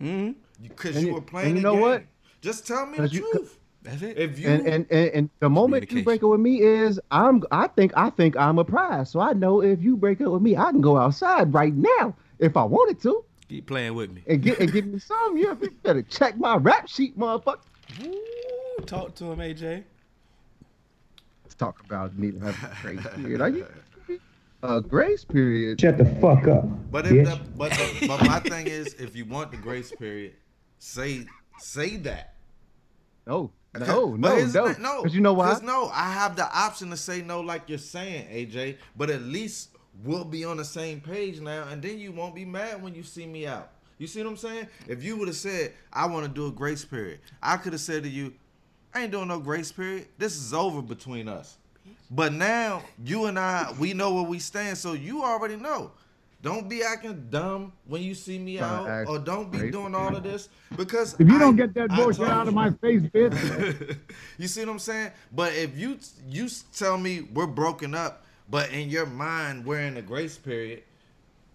Mm-hmm. 0.00 0.32
Because 0.62 0.96
And 0.96 1.02
you 1.04 1.08
you- 1.10 1.14
were 1.14 1.20
playing 1.20 1.48
and 1.48 1.56
you 1.58 1.62
know 1.62 1.72
game. 1.74 1.80
what? 1.82 2.02
Just 2.40 2.66
tell 2.66 2.86
me 2.86 2.98
the 2.98 3.08
you- 3.08 3.30
truth. 3.32 3.58
That's 3.82 4.02
it. 4.02 4.18
If 4.18 4.38
you 4.40 4.48
and, 4.48 4.66
and 4.66 4.86
and 4.90 5.10
and 5.14 5.30
the 5.38 5.48
moment 5.48 5.90
you 5.92 6.02
break 6.02 6.22
up 6.24 6.30
with 6.30 6.40
me 6.40 6.60
is 6.60 7.00
I'm 7.12 7.44
I 7.52 7.68
think 7.68 7.92
I 7.96 8.10
think 8.10 8.36
I'm 8.36 8.58
a 8.58 8.64
prize. 8.64 9.08
So 9.10 9.20
I 9.20 9.32
know 9.34 9.62
if 9.62 9.80
you 9.80 9.96
break 9.96 10.20
up 10.20 10.32
with 10.32 10.42
me, 10.42 10.56
I 10.56 10.70
can 10.72 10.80
go 10.80 10.96
outside 10.96 11.54
right 11.54 11.72
now 11.72 12.14
if 12.40 12.56
I 12.56 12.64
wanted 12.64 13.00
to 13.02 13.24
Keep 13.48 13.68
playing 13.68 13.94
with 13.94 14.10
me. 14.10 14.24
and 14.26 14.42
get 14.42 14.58
and 14.58 14.70
give 14.72 14.84
me 14.86 14.98
some. 14.98 15.36
You 15.36 15.54
better 15.84 16.02
check 16.02 16.36
my 16.36 16.56
rap 16.56 16.88
sheet, 16.88 17.16
motherfucker. 17.16 17.60
Ooh, 18.78 18.82
talk 18.84 19.14
to 19.16 19.32
him, 19.32 19.38
AJ. 19.38 19.84
Let's 21.44 21.54
talk 21.54 21.80
about 21.84 22.16
me 22.16 22.32
to 22.32 22.38
have 22.40 22.84
a 22.84 22.94
grace 22.94 23.06
period. 23.16 23.40
Are 23.40 23.48
you 23.48 23.66
a 24.62 24.80
grace 24.80 25.24
period? 25.24 25.80
Shut 25.80 25.98
the 25.98 26.04
fuck 26.20 26.46
up. 26.46 26.64
But 26.90 27.06
if 27.06 27.12
bitch. 27.12 27.24
the, 27.24 27.40
but 27.56 27.70
the, 27.72 28.06
but 28.06 28.20
my 28.26 28.40
thing 28.40 28.66
is, 28.66 28.94
if 28.94 29.16
you 29.16 29.24
want 29.24 29.50
the 29.50 29.56
grace 29.56 29.90
period, 29.92 30.34
say 30.78 31.26
say 31.58 31.96
that. 31.98 32.34
No, 33.26 33.50
no, 33.78 34.14
no, 34.16 34.44
no. 34.46 34.72
no. 34.78 35.02
Because 35.02 35.14
you 35.14 35.20
know 35.20 35.32
why? 35.34 35.52
'Cause 35.52 35.62
no, 35.62 35.90
I 35.92 36.12
have 36.12 36.36
the 36.36 36.44
option 36.56 36.90
to 36.90 36.96
say 36.96 37.22
no, 37.22 37.40
like 37.40 37.68
you're 37.68 37.78
saying, 37.78 38.26
AJ. 38.28 38.76
But 38.96 39.10
at 39.10 39.22
least 39.22 39.70
we'll 40.04 40.24
be 40.24 40.44
on 40.44 40.56
the 40.56 40.64
same 40.64 41.00
page 41.00 41.40
now, 41.40 41.68
and 41.68 41.82
then 41.82 41.98
you 41.98 42.12
won't 42.12 42.34
be 42.34 42.44
mad 42.44 42.82
when 42.82 42.94
you 42.94 43.02
see 43.02 43.26
me 43.26 43.46
out. 43.46 43.70
You 43.98 44.06
see 44.06 44.22
what 44.22 44.30
I'm 44.30 44.36
saying? 44.36 44.68
If 44.86 45.02
you 45.02 45.16
would 45.16 45.28
have 45.28 45.36
said, 45.36 45.72
"I 45.92 46.06
want 46.06 46.26
to 46.26 46.32
do 46.32 46.46
a 46.46 46.52
grace 46.52 46.84
period," 46.84 47.20
I 47.42 47.56
could 47.56 47.72
have 47.72 47.80
said 47.82 48.02
to 48.04 48.08
you, 48.08 48.32
"I 48.98 49.02
ain't 49.02 49.12
doing 49.12 49.28
no 49.28 49.38
grace 49.38 49.70
period. 49.72 50.06
This 50.18 50.36
is 50.36 50.52
over 50.54 50.82
between 50.82 51.28
us." 51.28 51.56
But 52.10 52.32
now 52.32 52.82
you 53.04 53.26
and 53.26 53.38
I, 53.38 53.72
we 53.78 53.92
know 53.92 54.14
where 54.14 54.22
we 54.24 54.38
stand, 54.38 54.78
so 54.78 54.92
you 54.94 55.22
already 55.22 55.56
know. 55.56 55.90
Don't 56.40 56.68
be 56.68 56.82
acting 56.84 57.26
dumb 57.30 57.72
when 57.86 58.00
you 58.02 58.14
see 58.14 58.38
me 58.38 58.58
Trying 58.58 58.86
out, 58.88 59.08
or 59.08 59.18
don't 59.18 59.50
be 59.50 59.58
crazy. 59.58 59.72
doing 59.72 59.92
all 59.94 60.14
of 60.14 60.22
this 60.22 60.48
because 60.76 61.14
If 61.18 61.28
you 61.28 61.34
I- 61.34 61.38
don't 61.40 61.56
get 61.56 61.74
that 61.74 61.90
I 61.90 61.96
bullshit 61.96 62.28
out 62.28 62.42
of 62.46 62.52
you. 62.54 62.54
my 62.54 62.70
face, 62.70 63.02
bitch. 63.14 63.98
you 64.38 64.46
see 64.46 64.60
what 64.60 64.68
I'm 64.70 64.78
saying? 64.78 65.10
But 65.32 65.52
if 65.54 65.76
you 65.76 65.98
you 66.28 66.48
tell 66.74 66.96
me 66.96 67.22
we're 67.34 67.46
broken 67.48 67.92
up, 67.94 68.24
but 68.48 68.70
in 68.72 68.88
your 68.88 69.06
mind 69.06 69.64
we're 69.66 69.80
in 69.80 69.96
a 69.96 70.02
grace 70.02 70.38
period, 70.38 70.84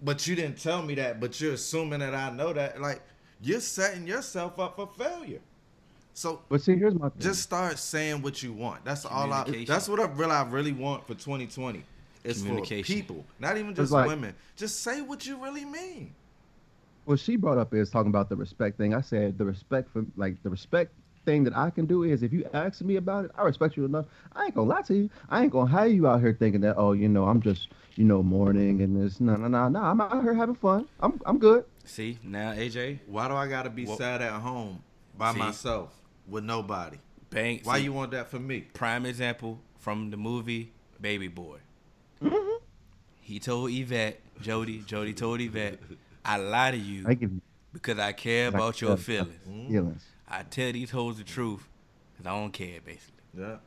but 0.01 0.27
you 0.27 0.35
didn't 0.35 0.57
tell 0.59 0.81
me 0.83 0.95
that, 0.95 1.19
but 1.21 1.39
you're 1.39 1.53
assuming 1.53 1.99
that 2.01 2.13
I 2.13 2.29
know 2.31 2.51
that, 2.51 2.81
like 2.81 3.01
you're 3.41 3.61
setting 3.61 4.05
yourself 4.05 4.59
up 4.59 4.75
for 4.75 4.87
failure. 4.97 5.39
So 6.13 6.41
But 6.49 6.61
see, 6.61 6.75
here's 6.75 6.93
my 6.93 7.09
thing. 7.09 7.21
just 7.21 7.41
start 7.41 7.77
saying 7.79 8.21
what 8.21 8.43
you 8.43 8.53
want. 8.53 8.85
That's 8.85 9.05
all 9.05 9.33
I. 9.33 9.43
Communication. 9.43 9.73
That's 9.73 9.89
what 9.89 9.99
I 9.99 10.05
really, 10.05 10.31
I 10.31 10.43
really 10.47 10.71
want 10.73 11.05
for 11.07 11.15
2020. 11.15 11.83
It's 12.23 12.39
for 12.39 12.45
Communication. 12.47 12.95
people, 12.95 13.25
not 13.39 13.57
even 13.57 13.73
just 13.75 13.91
like- 13.91 14.07
women. 14.07 14.33
Just 14.55 14.81
say 14.81 15.01
what 15.01 15.25
you 15.25 15.41
really 15.43 15.65
mean. 15.65 16.13
what 17.05 17.19
she 17.19 17.35
brought 17.35 17.57
up 17.57 17.73
is 17.73 17.89
talking 17.89 18.09
about 18.09 18.29
the 18.29 18.35
respect 18.35 18.77
thing. 18.77 18.93
I 18.93 19.01
said 19.01 19.37
the 19.37 19.43
respect 19.45 19.89
for 19.91 20.05
like 20.15 20.41
the 20.43 20.49
respect 20.49 20.93
thing 21.25 21.43
that 21.45 21.55
I 21.55 21.69
can 21.69 21.85
do 21.85 22.03
is 22.03 22.21
if 22.23 22.31
you 22.31 22.47
ask 22.53 22.81
me 22.81 22.95
about 22.97 23.25
it, 23.25 23.31
I 23.37 23.43
respect 23.43 23.75
you 23.75 23.83
enough. 23.85 24.05
I 24.33 24.45
ain't 24.45 24.55
gonna 24.55 24.69
lie 24.69 24.83
to 24.83 24.93
you. 24.95 25.09
I 25.29 25.43
ain't 25.43 25.51
gonna 25.51 25.69
have 25.69 25.91
you 25.91 26.07
out 26.07 26.21
here 26.21 26.33
thinking 26.37 26.61
that 26.61 26.75
oh 26.77 26.93
you 26.93 27.09
know 27.09 27.25
I'm 27.25 27.41
just 27.41 27.69
you 27.95 28.05
know 28.05 28.21
mourning 28.23 28.81
and 28.81 28.95
this 29.01 29.19
no 29.19 29.35
no 29.35 29.47
no 29.49 29.67
no 29.67 29.79
I'm 29.81 29.99
out 29.99 30.21
here 30.23 30.33
having 30.33 30.55
fun. 30.55 30.87
I'm 31.01 31.19
I'm 31.25 31.39
good. 31.39 31.65
See 31.83 32.19
now, 32.23 32.53
AJ, 32.53 32.99
Why 33.07 33.27
do 33.27 33.33
I 33.35 33.47
gotta 33.47 33.69
be 33.69 33.85
Well- 33.85 33.97
sad 33.97 34.21
at 34.21 34.31
home 34.39 34.81
by 35.17 35.33
See? 35.33 35.39
myself 35.39 35.99
with 36.27 36.43
nobody? 36.43 36.97
Banks. 37.29 37.65
Why 37.65 37.77
you 37.77 37.93
want 37.93 38.11
that 38.11 38.29
for 38.29 38.39
me? 38.39 38.61
prime 38.73 39.05
example 39.05 39.59
from 39.79 40.11
the 40.11 40.17
movie 40.17 40.71
Baby 41.01 41.27
Boy. 41.27 41.57
Mm-hmm. 42.21 42.63
He 43.21 43.39
told 43.39 43.71
Yvette, 43.71 44.19
Jody, 44.41 44.79
Jody 44.79 45.13
told 45.13 45.41
Yvette, 45.41 45.79
I 46.25 46.37
lie 46.37 46.71
to 46.71 46.77
you 46.77 47.05
I 47.07 47.13
give 47.15 47.31
you 47.31 47.41
because 47.73 47.97
I 47.99 48.11
care 48.13 48.45
I 48.45 48.49
about 48.49 48.75
care 48.75 48.87
your 48.87 48.93
about 48.93 49.05
feelings. 49.05 49.39
feelings. 49.69 50.05
I 50.27 50.43
tell 50.43 50.71
these 50.71 50.91
hoes 50.91 51.17
the 51.17 51.23
truth 51.23 51.67
because 52.13 52.27
I 52.27 52.39
don't 52.39 52.51
care, 52.53 52.79
basically. 52.85 53.23
Yeah. 53.37 53.57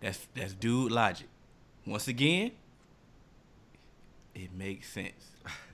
That's 0.00 0.26
that's 0.34 0.52
dude 0.54 0.92
logic. 0.92 1.28
Once 1.86 2.08
again, 2.08 2.50
it 4.34 4.52
makes 4.52 4.92
sense. 4.92 5.30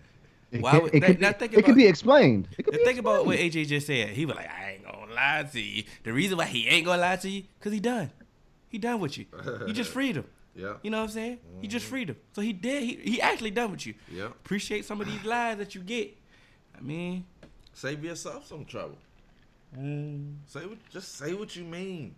It, 0.52 0.62
Why 0.62 0.72
can, 0.72 0.82
would- 0.82 0.94
it, 0.94 1.02
could, 1.02 1.20
now 1.20 1.32
be, 1.32 1.38
think 1.38 1.52
it 1.54 1.64
could 1.64 1.76
be 1.76 1.86
explained. 1.86 2.48
It 2.58 2.64
could 2.64 2.74
The 2.74 2.78
be 2.78 2.84
thing 2.84 2.98
about 2.98 3.26
what. 3.26 3.38
AJ 3.38 3.68
just 3.68 3.86
said, 3.86 4.10
he 4.10 4.26
was 4.26 4.36
like, 4.36 4.50
I 4.50 4.72
ain't 4.72 4.84
gonna 4.84 5.14
lie 5.14 5.48
to 5.52 5.60
you. 5.60 5.84
The 6.02 6.12
reason 6.12 6.38
why 6.38 6.46
he 6.46 6.66
ain't 6.68 6.86
gonna 6.86 7.00
lie 7.00 7.16
to 7.16 7.28
you, 7.28 7.44
cause 7.60 7.72
he 7.72 7.80
done. 7.80 8.10
He 8.68 8.78
done 8.78 9.00
with 9.00 9.18
you. 9.18 9.26
You 9.66 9.72
just 9.72 9.90
freed 9.92 10.16
him. 10.16 10.24
Yeah. 10.54 10.74
You 10.82 10.90
know 10.90 10.98
what 10.98 11.04
I'm 11.04 11.10
saying? 11.10 11.38
You 11.60 11.68
just 11.68 11.84
mm-hmm. 11.84 11.90
freed 11.90 12.10
him. 12.10 12.16
So 12.32 12.42
he 12.42 12.52
did. 12.52 12.82
He, 12.82 12.96
he 12.96 13.20
actually 13.22 13.52
done 13.52 13.70
with 13.70 13.86
you. 13.86 13.94
Yeah. 14.12 14.26
Appreciate 14.26 14.84
some 14.84 15.00
of 15.00 15.06
these 15.06 15.24
lies 15.24 15.58
that 15.58 15.74
you 15.74 15.80
get. 15.80 16.16
I 16.76 16.82
mean, 16.82 17.24
Save 17.80 18.04
yourself 18.04 18.46
some 18.46 18.64
trouble. 18.64 18.98
Mm. 19.78 20.34
Say 20.46 20.66
what, 20.66 20.78
just 20.90 21.16
say 21.16 21.32
what 21.32 21.54
you 21.56 21.64
mean. 21.64 22.14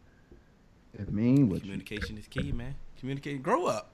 It 0.95 1.12
mean 1.12 1.49
what 1.49 1.57
you 1.57 1.61
communication 1.61 2.18
is 2.18 2.27
key, 2.27 2.53
man. 2.53 2.75
Communicate. 2.99 3.42
Grow 3.42 3.66
up. 3.66 3.90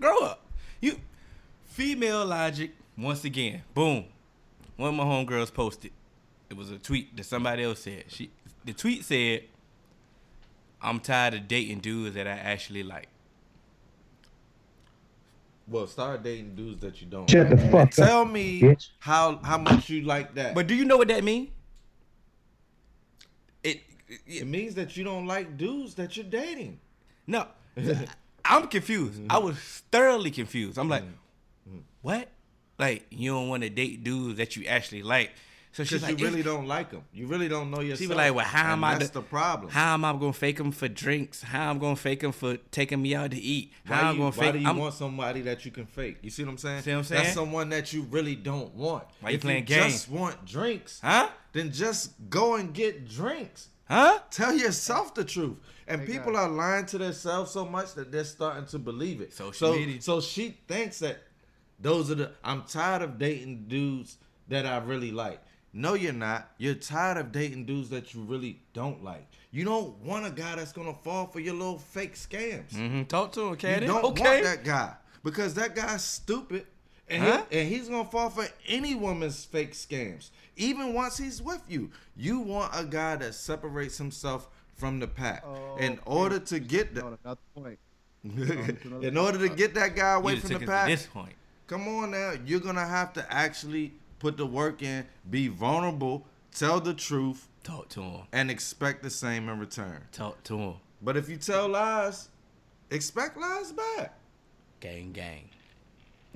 Grow 0.00 0.18
up. 0.18 0.44
You 0.80 0.96
female 1.64 2.26
logic. 2.26 2.72
Once 2.98 3.24
again, 3.24 3.62
boom. 3.74 4.04
One 4.76 4.88
of 4.90 4.94
my 4.96 5.04
homegirls 5.04 5.54
posted. 5.54 5.92
It 6.50 6.56
was 6.56 6.70
a 6.70 6.78
tweet 6.78 7.16
that 7.16 7.24
somebody 7.24 7.62
else 7.62 7.80
said. 7.80 8.04
She 8.08 8.30
the 8.64 8.72
tweet 8.72 9.04
said, 9.04 9.44
"I'm 10.82 10.98
tired 10.98 11.34
of 11.34 11.46
dating 11.46 11.78
dudes 11.80 12.16
that 12.16 12.26
I 12.26 12.32
actually 12.32 12.82
like." 12.82 13.08
Well, 15.68 15.86
start 15.86 16.22
dating 16.22 16.56
dudes 16.56 16.80
that 16.80 17.00
you 17.00 17.06
don't. 17.06 17.28
Shut 17.30 17.50
the 17.50 17.56
like. 17.56 17.70
fuck 17.70 17.80
up. 17.82 17.90
Tell 17.90 18.24
me 18.24 18.60
bitch. 18.62 18.88
how 18.98 19.36
how 19.44 19.58
much 19.58 19.88
you 19.88 20.02
like 20.02 20.34
that. 20.34 20.54
But 20.54 20.66
do 20.66 20.74
you 20.74 20.84
know 20.84 20.96
what 20.96 21.08
that 21.08 21.22
means? 21.22 21.50
It, 23.62 23.82
it 24.08 24.20
it 24.26 24.46
means 24.46 24.74
that 24.74 24.96
you 24.96 25.04
don't 25.04 25.26
like 25.26 25.56
dudes 25.56 25.94
that 25.94 26.16
you're 26.16 26.26
dating. 26.26 26.80
no. 27.26 27.46
I'm 28.50 28.66
confused. 28.68 29.20
I 29.28 29.36
was 29.36 29.58
thoroughly 29.92 30.30
confused. 30.30 30.78
I'm 30.78 30.88
like, 30.88 31.02
mm-hmm. 31.02 31.80
what? 32.00 32.28
Like 32.78 33.06
you 33.10 33.32
don't 33.32 33.48
want 33.48 33.62
to 33.64 33.70
date 33.70 34.04
dudes 34.04 34.38
that 34.38 34.56
you 34.56 34.66
actually 34.66 35.02
like. 35.02 35.32
So 35.72 35.84
she's 35.84 36.02
like, 36.02 36.18
you 36.18 36.26
really 36.26 36.42
don't 36.42 36.66
like 36.66 36.90
them. 36.90 37.02
You 37.12 37.26
really 37.26 37.46
don't 37.46 37.70
know 37.70 37.80
yourself. 37.80 38.00
She 38.00 38.06
was 38.06 38.16
like, 38.16 38.34
"Well, 38.34 38.44
how 38.44 38.72
am 38.72 38.82
And 38.82 38.94
I? 38.96 38.98
That's 38.98 39.10
the 39.10 39.20
problem. 39.22 39.70
How 39.70 39.94
am 39.94 40.04
I 40.04 40.12
gonna 40.12 40.32
fake 40.32 40.56
them 40.56 40.72
for 40.72 40.88
drinks? 40.88 41.42
How 41.42 41.64
am 41.64 41.76
I'm 41.76 41.78
gonna 41.78 41.94
fake 41.94 42.20
them 42.20 42.32
for 42.32 42.56
taking 42.56 43.02
me 43.02 43.14
out 43.14 43.30
to 43.32 43.36
eat? 43.38 43.72
How 43.84 43.94
Why, 43.94 44.08
I'm 44.08 44.14
you, 44.14 44.20
gonna 44.22 44.36
why 44.36 44.44
fake? 44.44 44.52
do 44.54 44.58
you 44.60 44.66
I'm- 44.66 44.76
want 44.78 44.94
somebody 44.94 45.42
that 45.42 45.64
you 45.64 45.70
can 45.70 45.86
fake? 45.86 46.16
You 46.22 46.30
see 46.30 46.42
what 46.42 46.52
I'm 46.52 46.58
saying? 46.58 46.82
See 46.82 46.90
what 46.90 46.98
I'm 46.98 47.04
saying? 47.04 47.18
That's 47.22 47.34
saying? 47.34 47.46
someone 47.46 47.68
that 47.68 47.92
you 47.92 48.02
really 48.10 48.34
don't 48.34 48.74
want. 48.74 49.04
Why 49.20 49.30
you 49.30 49.36
if 49.36 49.42
playing 49.42 49.58
you 49.68 49.76
games? 49.76 49.92
just 49.92 50.10
want 50.10 50.44
drinks, 50.46 51.00
huh? 51.04 51.28
then 51.52 51.70
just 51.70 52.12
go 52.30 52.56
and 52.56 52.72
get 52.72 53.06
drinks. 53.08 53.68
Huh? 53.88 54.18
Tell 54.30 54.54
yourself 54.54 55.14
the 55.14 55.24
truth. 55.24 55.56
And 55.86 56.04
people 56.06 56.36
are 56.36 56.48
lying 56.48 56.84
to 56.86 56.98
themselves 56.98 57.50
so 57.52 57.64
much 57.64 57.94
that 57.94 58.10
they're 58.12 58.24
starting 58.24 58.66
to 58.66 58.78
believe 58.78 59.20
it. 59.22 59.32
Social 59.32 59.72
so, 59.72 59.78
media. 59.78 60.02
so 60.02 60.20
she 60.20 60.58
thinks 60.66 60.98
that 60.98 61.22
those 61.80 62.10
are 62.10 62.14
the 62.16 62.30
I'm 62.44 62.62
tired 62.62 63.02
of 63.02 63.18
dating 63.18 63.66
dudes 63.68 64.18
that 64.48 64.66
I 64.66 64.78
really 64.78 65.10
like. 65.12 65.40
No, 65.72 65.94
you're 65.94 66.12
not. 66.14 66.50
You're 66.58 66.74
tired 66.74 67.18
of 67.18 67.30
dating 67.30 67.66
dudes 67.66 67.90
that 67.90 68.14
you 68.14 68.22
really 68.22 68.60
don't 68.72 69.04
like. 69.04 69.26
You 69.50 69.64
don't 69.64 69.96
want 70.02 70.26
a 70.26 70.30
guy 70.30 70.56
that's 70.56 70.72
gonna 70.72 70.94
fall 70.94 71.26
for 71.26 71.40
your 71.40 71.54
little 71.54 71.78
fake 71.78 72.14
scams. 72.14 72.70
Mm-hmm. 72.70 73.04
Talk 73.04 73.32
to 73.32 73.52
him, 73.52 73.80
You 73.82 73.86
don't 73.86 74.04
okay. 74.06 74.22
want 74.22 74.44
that 74.44 74.64
guy 74.64 74.94
because 75.22 75.54
that 75.54 75.74
guy's 75.76 76.02
stupid, 76.04 76.66
and 77.08 77.22
he- 77.22 77.58
and 77.60 77.68
he's 77.68 77.88
gonna 77.88 78.08
fall 78.08 78.30
for 78.30 78.46
any 78.66 78.94
woman's 78.94 79.44
fake 79.44 79.72
scams. 79.74 80.30
Even 80.56 80.94
once 80.94 81.16
he's 81.18 81.40
with 81.40 81.62
you, 81.68 81.90
you 82.16 82.40
want 82.40 82.72
a 82.74 82.84
guy 82.84 83.16
that 83.16 83.34
separates 83.34 83.98
himself 83.98 84.48
from 84.74 84.98
the 85.00 85.06
pack. 85.06 85.44
In 85.78 85.92
Okay. 85.92 86.00
order 86.06 86.38
to 86.40 86.58
get 86.60 86.88
On 86.88 86.94
the, 86.94 87.18
another 87.24 87.40
point. 87.54 87.78
in 89.02 89.16
order 89.16 89.38
to 89.38 89.48
get 89.54 89.74
that 89.74 89.94
guy 89.94 90.14
away 90.14 90.36
from 90.40 90.50
the 90.50 90.66
pack, 90.66 90.88
this 90.88 91.06
point. 91.06 91.34
Come 91.68 91.86
on 91.86 92.10
now, 92.10 92.32
you're 92.44 92.58
gonna 92.58 92.86
have 92.86 93.12
to 93.12 93.32
actually 93.32 93.92
put 94.18 94.36
the 94.36 94.46
work 94.46 94.82
in, 94.82 95.06
be 95.30 95.46
vulnerable, 95.46 96.26
tell 96.52 96.80
the 96.80 96.94
truth, 96.94 97.48
Talk 97.62 97.88
to 97.90 98.02
him. 98.02 98.22
and 98.32 98.50
expect 98.50 99.02
the 99.04 99.10
same 99.10 99.48
in 99.48 99.60
return. 99.60 100.02
Talk 100.10 100.42
to 100.44 100.58
him. 100.58 100.74
But 101.00 101.16
if 101.16 101.28
you 101.28 101.36
tell 101.36 101.68
lies, 101.68 102.28
expect 102.90 103.36
lies 103.36 103.70
back. 103.72 104.18
Gang, 104.80 105.12
gang. 105.12 105.50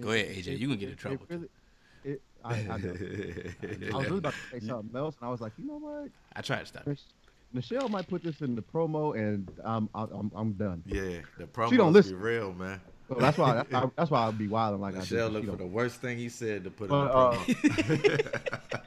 Go 0.01 0.11
ahead, 0.11 0.29
AJ. 0.37 0.59
You 0.59 0.69
can 0.69 0.79
get 0.79 0.91
in 0.91 0.97
trouble. 0.97 1.27
It 1.29 1.35
really, 1.35 1.49
it, 2.05 2.23
I, 2.45 2.55
I, 2.55 2.77
know. 2.79 2.95
I 3.93 3.97
was 3.97 4.07
really 4.07 4.19
about 4.19 4.35
to 4.35 4.61
say 4.61 4.67
something 4.67 4.97
else, 4.97 5.17
and 5.21 5.29
I 5.29 5.31
was 5.31 5.41
like, 5.41 5.53
you 5.59 5.67
know 5.67 5.79
what? 5.79 6.09
I 6.35 6.41
tried 6.43 6.61
to 6.61 6.67
stop. 6.67 6.87
Mich- 6.87 7.01
Michelle 7.53 7.89
might 7.89 8.09
put 8.09 8.23
this 8.23 8.41
in 8.41 8.55
the 8.55 8.63
promo, 8.63 9.15
and 9.17 9.51
I'm 9.65 9.89
I'm, 9.95 10.31
I'm 10.35 10.53
done. 10.55 10.83
Yeah, 10.87 11.21
the 11.39 11.45
promo 11.45 11.71
She 11.71 11.77
don't 11.77 11.93
be 11.93 11.99
listen. 11.99 12.19
real, 12.19 12.53
man. 12.53 12.81
So 13.15 13.21
that's 13.21 13.39
why 13.39 13.55
that's, 13.55 13.71
why- 13.71 13.91
that's 13.97 14.11
why 14.11 14.21
I'll 14.23 14.33
be 14.33 14.49
wilding 14.49 14.81
like 14.81 14.95
Michelle 14.95 14.97
I 14.97 15.05
do. 15.05 15.21
looked 15.21 15.33
She 15.33 15.47
for 15.49 15.57
the 15.57 15.67
worst 15.67 16.01
thing 16.01 16.19
he 16.19 16.29
said 16.29 16.65
to 16.65 16.71
put 16.71 16.91
But, 16.91 16.93
in 16.93 17.01
uh, 17.01 17.01
the 17.01 17.09
promo. 17.11 17.47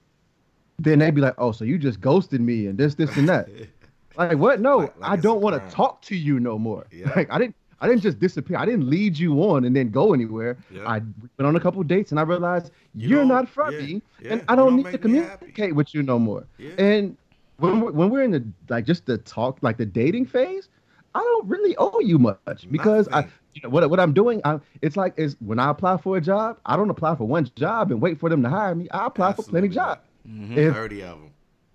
Then 0.80 1.00
they'd 1.00 1.15
be 1.15 1.21
like, 1.21 1.36
"Oh, 1.38 1.52
so 1.54 1.63
you 1.65 1.78
just 1.78 2.02
ghosted 2.02 2.41
me 2.41 2.67
and 2.67 2.78
this, 2.78 2.95
this, 2.95 3.15
and 3.17 3.28
that." 3.30 3.50
like, 4.17 4.38
what? 4.38 4.60
No, 4.60 4.78
Like- 4.80 5.00
like 5.00 5.12
I 5.12 5.15
don't 5.15 5.41
want 5.41 5.56
to 5.63 5.71
talk 5.73 6.02
to 6.04 6.15
you 6.15 6.39
no 6.39 6.60
more. 6.60 6.86
Yeah. 6.91 7.12
Like, 7.15 7.32
I 7.32 7.38
didn't, 7.39 7.56
I 7.80 7.88
didn't 7.88 8.02
just 8.02 8.19
disappear. 8.19 8.58
I 8.58 8.65
didn't 8.65 8.89
lead 8.89 9.17
you 9.17 9.41
on 9.41 9.63
and 9.63 9.76
then 9.76 9.89
go 9.89 10.13
anywhere. 10.13 10.58
Yeah. 10.69 10.88
I 10.88 11.00
went 11.38 11.47
on 11.47 11.56
a 11.56 11.60
couple 11.60 11.82
dates 11.84 12.12
and 12.12 12.19
I 12.19 12.23
realized 12.23 12.71
You 12.93 13.21
are 13.21 13.26
not 13.26 13.47
for 13.47 13.71
yeah, 13.71 13.80
me, 13.80 14.02
yeah, 14.21 14.34
and 14.34 14.43
I 14.50 14.56
don't 14.56 14.67
don't 14.67 14.76
need 14.78 14.84
to 14.84 14.91
make 14.91 15.06
me 15.06 15.19
happy. 15.19 15.38
communicate 15.52 15.76
with 15.76 15.93
you 15.95 16.04
no 16.04 16.19
more. 16.19 16.45
And 16.78 17.15
when 17.58 17.80
we're, 17.82 17.91
when 17.91 18.10
we're 18.10 18.23
in 18.23 18.32
the 18.32 18.43
like 18.69 18.86
just 18.86 19.06
the 19.06 19.17
talk, 19.19 19.60
like 19.62 19.78
the 19.78 19.86
dating 19.86 20.26
phase, 20.26 20.69
I 21.17 21.25
don't 21.38 21.58
really 21.58 21.88
owe 21.88 21.99
you 22.01 22.19
much 22.19 22.69
because 22.71 23.10
I, 23.13 23.21
you 23.53 23.62
know, 23.63 23.69
what 23.69 23.89
what 23.89 23.99
I'm 23.99 24.13
doing, 24.13 24.41
I, 24.45 24.60
it's 24.82 24.97
like 24.97 25.13
is 25.17 25.38
when 25.39 25.60
I 25.60 25.69
apply 25.69 25.97
for 25.97 26.17
a 26.17 26.21
job, 26.21 26.60
I 26.65 26.77
don't 26.77 26.89
apply 26.89 27.15
for 27.15 27.27
one 27.27 27.49
job 27.56 27.91
and 27.91 28.01
wait 28.01 28.19
for 28.19 28.30
them 28.30 28.43
to 28.43 28.49
hire 28.49 28.75
me. 28.75 28.88
I 28.91 29.08
apply 29.08 29.34
for 29.34 29.43
plenty 29.43 29.67
Absolutely 29.67 29.69
jobs. 29.69 30.01
Mhm. 30.27 30.73
Thirty 30.73 31.01
of 31.03 31.19
them. 31.19 31.32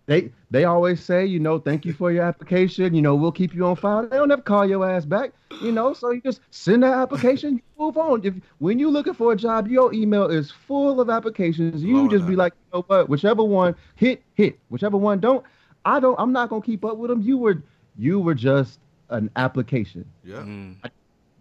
they 0.07 0.33
they 0.51 0.65
always 0.65 1.03
say, 1.03 1.25
you 1.27 1.41
know, 1.41 1.59
thank 1.59 1.85
you 1.87 1.93
for 1.93 2.11
your 2.13 2.25
application. 2.25 2.95
You 2.95 3.03
know, 3.03 3.15
we'll 3.17 3.33
keep 3.33 3.55
you 3.55 3.67
on 3.67 3.77
file. 3.77 4.07
They 4.07 4.17
don't 4.17 4.31
ever 4.31 4.43
call 4.43 4.67
your 4.67 4.89
ass 4.89 5.05
back. 5.05 5.33
You 5.61 5.73
know, 5.73 5.93
so 5.95 6.11
you 6.11 6.21
just 6.21 6.41
send 6.51 6.83
that 6.85 6.95
application, 6.95 7.61
move 7.79 7.97
on. 7.97 8.25
If 8.25 8.35
when 8.59 8.79
you're 8.79 8.91
looking 8.91 9.15
for 9.15 9.33
a 9.33 9.37
job, 9.37 9.69
your 9.69 9.93
email 9.95 10.27
is 10.27 10.51
full 10.51 11.01
of 11.01 11.11
applications. 11.11 11.83
You 11.83 12.09
just 12.09 12.27
be 12.27 12.37
like, 12.37 12.55
you 12.55 12.79
know 12.79 12.85
what, 12.89 13.09
whichever 13.09 13.45
one 13.45 13.75
hit, 13.97 14.23
hit. 14.35 14.59
Whichever 14.69 14.97
one 14.97 15.21
don't, 15.21 15.45
I 15.85 16.01
don't. 16.01 16.17
I'm 16.19 16.33
not 16.33 16.51
gonna 16.51 16.63
keep 16.63 16.85
up 16.85 16.99
with 16.99 17.11
them. 17.11 17.23
You 17.23 17.39
were 17.39 17.63
you 17.97 18.21
were 18.21 18.35
just 18.35 18.81
an 19.13 19.31
application. 19.37 20.05
Yeah. 20.25 20.37
Mm. 20.39 20.77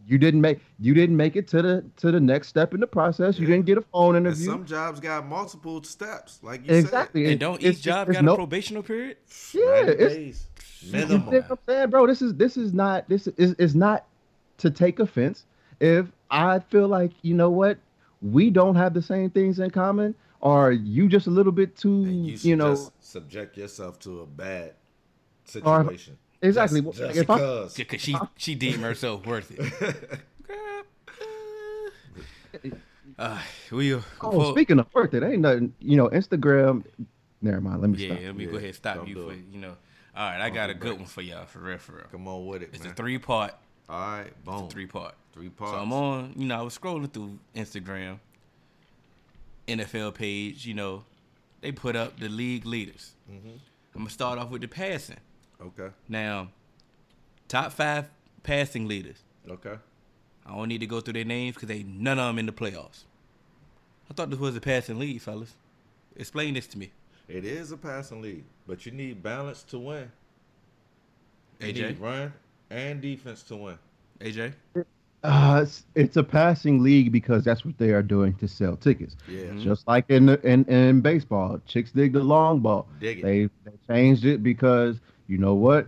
You 0.08 0.18
didn't 0.18 0.42
make 0.42 0.60
you 0.80 0.94
didn't 0.94 1.16
make 1.16 1.36
it 1.36 1.48
to 1.50 1.62
the 1.62 1.86
to 1.98 2.12
the 2.12 2.20
next 2.20 2.48
step 2.50 2.74
in 2.74 2.80
the 2.80 2.88
process. 2.88 3.38
You 3.40 3.46
didn't 3.48 3.66
get 3.66 3.78
a 3.78 3.82
phone 3.82 4.16
And 4.16 4.26
interview. 4.26 4.46
some 4.46 4.66
jobs 4.66 5.00
got 5.00 5.26
multiple 5.28 5.82
steps, 5.84 6.40
like 6.44 6.68
you 6.68 6.76
exactly. 6.76 7.32
And 7.32 7.40
don't 7.40 7.62
each 7.64 7.82
job 7.82 8.12
got 8.12 8.24
no- 8.24 8.34
a 8.34 8.38
probational 8.38 8.84
period? 8.86 9.18
Yeah, 9.54 9.86
it's- 9.88 10.14
days. 10.14 10.48
You 10.82 10.92
Minimum. 10.94 11.46
I'm 11.50 11.58
saying, 11.68 11.90
bro? 11.92 12.08
This 12.08 12.22
is 12.24 12.34
this 12.36 12.58
is 12.58 12.74
not 12.74 13.08
this 13.08 13.28
is 13.28 13.54
is 13.54 13.76
not 13.76 14.08
to 14.58 14.72
take 14.72 15.00
offense. 15.00 15.46
If 15.80 16.08
I 16.32 16.60
feel 16.60 16.88
like 16.88 17.12
you 17.22 17.36
know 17.36 17.52
what, 17.52 17.78
we 18.22 18.50
don't 18.50 18.76
have 18.76 18.94
the 18.96 19.02
same 19.02 19.30
things 19.30 19.60
in 19.60 19.70
common, 19.70 20.16
or 20.40 20.72
you 20.72 21.08
just 21.08 21.28
a 21.28 21.32
little 21.32 21.52
bit 21.52 21.76
too, 21.76 22.04
And 22.04 22.26
you, 22.26 22.38
you, 22.42 22.56
know, 22.56 22.76
subject 23.00 23.58
yourself 23.58 24.00
to 24.00 24.22
a 24.22 24.26
bad 24.26 24.74
situation. 25.46 26.18
Exactly. 26.42 26.82
Just, 26.82 26.98
just 26.98 27.18
if 27.18 27.30
I, 27.30 27.36
because. 27.36 27.74
Because 27.76 28.02
she 28.02 28.16
she 28.38 28.56
deemed 28.56 28.82
herself 28.84 29.26
worth 29.26 29.52
it. 29.52 30.22
uh, 33.20 33.42
we, 33.72 33.94
oh, 33.94 34.04
before- 34.20 34.52
speaking 34.54 34.80
of 34.80 34.88
work, 34.94 35.14
it 35.14 35.24
ain't 35.24 35.40
nothing. 35.40 35.74
You 35.80 35.98
know, 35.98 36.10
Instagram. 36.10 36.84
Never 37.42 37.62
mind. 37.62 37.82
Let 37.82 37.90
me 37.90 37.98
Yeah, 37.98 38.14
stop. 38.16 38.24
let 38.26 38.36
me 38.36 38.46
go 38.46 38.58
ahead 38.58 38.66
and 38.68 38.76
stop 38.76 39.08
you 39.08 39.16
for 39.26 39.34
it. 39.34 39.40
you 39.52 39.60
know. 39.60 39.76
All 40.16 40.30
right, 40.30 40.42
I 40.42 40.50
got 40.50 40.70
a 40.70 40.74
good 40.74 40.98
one 40.98 41.06
for 41.06 41.22
y'all, 41.22 41.46
for 41.46 41.60
real, 41.60 41.78
for 41.78 41.94
real. 41.94 42.06
Come 42.12 42.28
on 42.28 42.46
with 42.46 42.62
it, 42.64 42.70
It's 42.74 42.84
man. 42.84 42.92
a 42.92 42.96
three 42.96 43.18
part, 43.18 43.54
All 43.88 43.98
right, 44.00 44.44
boom. 44.44 44.68
three 44.70 44.86
part. 44.86 45.16
Three 45.34 45.48
part. 45.50 45.72
So 45.72 45.78
I'm 45.78 45.94
on, 45.94 46.34
you 46.36 46.46
know, 46.48 46.60
I 46.60 46.62
was 46.62 46.78
scrolling 46.78 47.12
through 47.12 47.40
Instagram, 47.56 48.20
NFL 49.70 50.14
page, 50.16 50.66
you 50.66 50.74
know, 50.74 51.06
they 51.62 51.72
put 51.72 51.96
up 51.96 52.20
the 52.20 52.28
league 52.28 52.66
leaders. 52.66 53.14
Mm-hmm. 53.32 53.48
I'm 53.96 54.02
gonna 54.02 54.10
start 54.10 54.38
off 54.38 54.50
with 54.50 54.62
the 54.62 54.68
passing. 54.68 55.16
Okay. 55.62 55.90
Now, 56.10 56.50
top 57.48 57.72
five 57.72 58.10
passing 58.44 58.88
leaders. 58.88 59.18
Okay. 59.50 59.76
I 60.46 60.56
don't 60.56 60.68
need 60.70 60.80
to 60.80 60.88
go 60.88 61.02
through 61.02 61.14
their 61.14 61.26
names 61.26 61.56
because 61.56 61.68
they 61.68 61.84
none 61.84 62.20
of 62.20 62.28
them 62.28 62.40
in 62.40 62.46
the 62.48 62.52
playoffs. 62.52 63.04
I 64.10 64.14
thought 64.14 64.30
this 64.30 64.40
was 64.40 64.56
a 64.56 64.62
passing 64.62 65.00
league, 65.00 65.22
fellas. 65.22 65.56
Explain 66.16 66.56
this 66.56 66.68
to 66.68 66.78
me. 66.78 66.92
It 67.28 67.46
is 67.46 67.72
a 67.72 67.78
passing 67.78 68.22
league, 68.22 68.44
but 68.68 68.86
you 68.86 68.92
need 68.92 69.24
balance 69.24 69.64
to 69.64 69.80
win. 69.80 70.12
You 71.62 71.68
AJ? 71.68 71.76
need 71.76 72.00
run 72.00 72.34
and 72.70 73.02
defense 73.02 73.44
to 73.44 73.56
win. 73.56 73.78
AJ, 74.20 74.54
Uh, 75.24 75.60
it's, 75.64 75.86
it's 75.94 76.18
a 76.18 76.24
passing 76.24 76.82
league 76.82 77.12
because 77.12 77.44
that's 77.44 77.64
what 77.64 77.78
they 77.78 77.92
are 77.92 78.02
doing 78.02 78.34
to 78.34 78.48
sell 78.48 78.76
tickets. 78.76 79.16
Yeah. 79.30 79.44
Mhm. 79.44 79.62
Just 79.62 79.88
like 79.88 80.06
in 80.10 80.26
the, 80.26 80.42
in 80.42 80.66
in 80.66 81.02
baseball, 81.02 81.62
chicks 81.68 81.92
dig 81.92 82.14
the 82.14 82.24
long 82.24 82.60
ball. 82.60 82.88
Dig 83.00 83.20
it. 83.20 83.22
They 83.24 83.46
they 83.64 83.78
changed 83.88 84.26
it 84.26 84.42
because 84.42 85.00
you 85.32 85.38
know 85.38 85.54
what, 85.54 85.88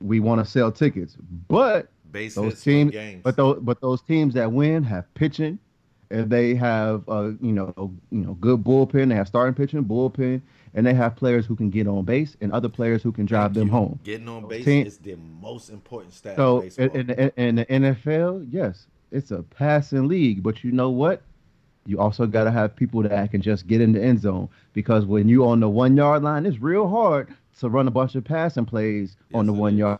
we 0.00 0.20
want 0.20 0.42
to 0.44 0.48
sell 0.48 0.70
tickets. 0.70 1.16
But 1.48 1.88
Base 2.12 2.36
those 2.36 2.62
teams, 2.62 2.92
games. 2.92 3.22
but 3.24 3.36
those 3.36 3.58
but 3.60 3.80
those 3.80 4.00
teams 4.00 4.34
that 4.34 4.52
win 4.52 4.84
have 4.84 5.12
pitching, 5.14 5.58
and 6.10 6.30
they 6.30 6.54
have 6.54 7.06
uh 7.08 7.32
you 7.40 7.52
know 7.52 7.74
you 7.76 8.20
know 8.20 8.34
good 8.34 8.62
bullpen. 8.62 9.08
They 9.08 9.16
have 9.16 9.26
starting 9.26 9.54
pitching, 9.54 9.84
bullpen, 9.84 10.40
and 10.74 10.86
they 10.86 10.94
have 10.94 11.16
players 11.16 11.44
who 11.44 11.56
can 11.56 11.70
get 11.70 11.88
on 11.88 12.04
base 12.04 12.36
and 12.40 12.52
other 12.52 12.68
players 12.68 13.02
who 13.02 13.10
can 13.10 13.26
drive 13.26 13.52
them 13.52 13.68
home. 13.68 13.98
Getting 14.04 14.28
on 14.28 14.46
base 14.46 14.64
Team- 14.64 14.86
is 14.86 14.98
the 14.98 15.16
most 15.16 15.70
important 15.70 16.14
stat 16.14 16.36
So 16.36 16.60
in 16.78 16.90
in, 16.90 17.10
in, 17.10 17.32
in 17.36 17.54
the 17.56 17.66
NFL, 17.66 18.46
yes, 18.50 18.86
it's 19.10 19.32
a 19.32 19.42
passing 19.42 20.06
league, 20.06 20.42
but 20.42 20.62
you 20.62 20.70
know 20.70 20.90
what? 20.90 21.22
You 21.84 21.98
also 21.98 22.26
got 22.26 22.44
to 22.44 22.50
have 22.52 22.76
people 22.76 23.02
that 23.02 23.30
can 23.32 23.42
just 23.42 23.66
get 23.66 23.80
in 23.80 23.92
the 23.92 24.02
end 24.02 24.20
zone 24.20 24.48
because 24.72 25.04
when 25.04 25.28
you're 25.28 25.48
on 25.48 25.60
the 25.60 25.68
one 25.68 25.96
yard 25.96 26.22
line, 26.22 26.46
it's 26.46 26.58
real 26.60 26.88
hard 26.88 27.34
to 27.58 27.68
run 27.68 27.88
a 27.88 27.90
bunch 27.90 28.14
of 28.14 28.24
passing 28.24 28.64
plays 28.64 29.16
on 29.34 29.46
the 29.46 29.52
one 29.52 29.74
is. 29.74 29.78
yard 29.80 29.98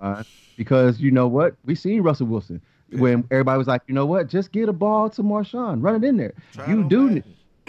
line 0.00 0.24
because 0.56 1.00
you 1.00 1.10
know 1.10 1.26
what? 1.28 1.56
We 1.64 1.74
seen 1.74 2.02
Russell 2.02 2.26
Wilson 2.28 2.60
when 2.92 3.24
everybody 3.30 3.58
was 3.58 3.66
like, 3.66 3.82
you 3.88 3.94
know 3.94 4.06
what? 4.06 4.28
Just 4.28 4.52
get 4.52 4.68
a 4.68 4.72
ball 4.72 5.10
to 5.10 5.22
Marshawn, 5.22 5.82
run 5.82 5.96
it 6.02 6.06
in 6.06 6.16
there. 6.16 6.32
Try 6.52 6.68
you 6.68 6.84
do, 6.88 7.22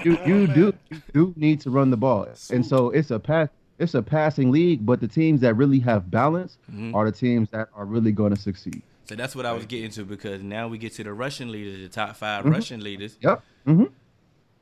you, 0.04 0.16
Try 0.18 0.26
you 0.28 0.48
do, 0.48 0.74
you 0.92 1.02
do 1.14 1.34
need 1.36 1.62
to 1.62 1.70
run 1.72 1.90
the 1.90 1.98
ball, 1.98 2.28
and 2.52 2.66
so 2.66 2.90
it's 2.92 3.12
a 3.12 3.20
pass. 3.20 3.50
It's 3.78 3.94
a 3.94 4.02
passing 4.02 4.52
league, 4.52 4.86
but 4.86 5.02
the 5.02 5.08
teams 5.08 5.42
that 5.42 5.56
really 5.56 5.80
have 5.80 6.10
balance 6.10 6.58
Mhm. 6.72 6.96
are 6.96 7.12
the 7.12 7.18
teams 7.18 7.50
that 7.50 7.68
are 7.76 7.84
really 7.86 8.14
going 8.14 8.34
to 8.34 8.40
succeed. 8.40 8.82
so 9.04 9.16
that's 9.16 9.36
what 9.36 9.46
I 9.46 9.52
was 9.52 9.66
getting 9.66 9.92
to 9.92 10.06
because 10.06 10.42
now 10.42 10.68
we 10.70 10.78
get 10.78 10.94
to 10.94 11.04
the 11.04 11.12
rushing 11.14 11.50
leaders, 11.50 11.82
the 11.82 11.90
top 11.90 12.16
5 12.16 12.46
Mhm. 12.46 12.52
rushing 12.52 12.80
leaders. 12.80 13.18
Yep. 13.22 13.44
hmm 13.66 13.84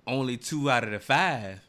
Only 0.07 0.35
two 0.37 0.69
out 0.69 0.83
of 0.83 0.91
the 0.91 0.99
five 0.99 1.61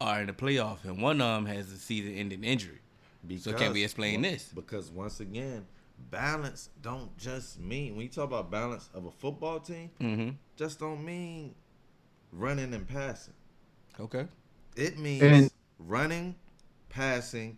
are 0.00 0.20
in 0.20 0.26
the 0.26 0.32
playoff, 0.32 0.84
and 0.84 1.00
one 1.00 1.20
of 1.20 1.44
them 1.44 1.46
has 1.54 1.70
a 1.72 1.76
season-ending 1.78 2.44
injury. 2.44 2.80
So 3.38 3.52
can 3.54 3.72
we 3.72 3.82
explain 3.84 4.20
well, 4.22 4.30
this? 4.32 4.50
Because 4.54 4.90
once 4.90 5.20
again, 5.20 5.64
balance 6.10 6.68
don't 6.82 7.16
just 7.16 7.58
mean 7.60 7.94
when 7.96 8.02
you 8.02 8.08
talk 8.10 8.24
about 8.26 8.50
balance 8.50 8.88
of 8.94 9.06
a 9.06 9.10
football 9.10 9.60
team, 9.60 9.90
Mm-hmm. 10.00 10.30
just 10.56 10.78
don't 10.78 11.02
mean 11.04 11.54
running 12.32 12.74
and 12.74 12.86
passing. 12.86 13.34
Okay. 13.98 14.26
It 14.76 14.98
means 14.98 15.22
And- 15.22 15.50
running, 15.78 16.34
passing, 16.90 17.56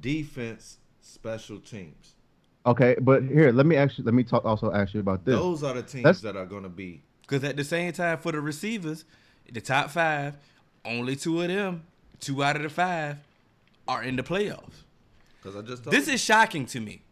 defense, 0.00 0.78
special 1.00 1.58
teams. 1.58 2.14
Okay, 2.66 2.96
but 3.00 3.22
here, 3.22 3.52
let 3.52 3.64
me 3.66 3.76
actually 3.76 4.04
let 4.04 4.14
me 4.14 4.24
talk 4.24 4.44
also 4.44 4.70
ask 4.72 4.92
you 4.92 5.00
about 5.00 5.24
this. 5.24 5.34
Those 5.36 5.62
are 5.62 5.74
the 5.74 5.82
teams 5.82 6.02
That's- 6.04 6.20
that 6.22 6.36
are 6.36 6.44
going 6.46 6.64
to 6.64 6.68
be. 6.68 7.02
Because 7.22 7.44
at 7.44 7.56
the 7.56 7.64
same 7.64 7.92
time, 7.92 8.18
for 8.18 8.32
the 8.32 8.40
receivers, 8.40 9.04
the 9.50 9.60
top 9.60 9.90
five, 9.90 10.36
only 10.88 11.16
two 11.16 11.42
of 11.42 11.48
them, 11.48 11.82
two 12.20 12.42
out 12.42 12.56
of 12.56 12.62
the 12.62 12.68
five, 12.70 13.16
are 13.86 14.02
in 14.02 14.16
the 14.16 14.22
playoffs. 14.22 14.82
Because 15.42 15.56
I 15.56 15.62
just 15.62 15.84
told 15.84 15.94
This 15.94 16.08
you, 16.08 16.14
is 16.14 16.20
shocking 16.20 16.66
to 16.66 16.80
me. 16.80 17.02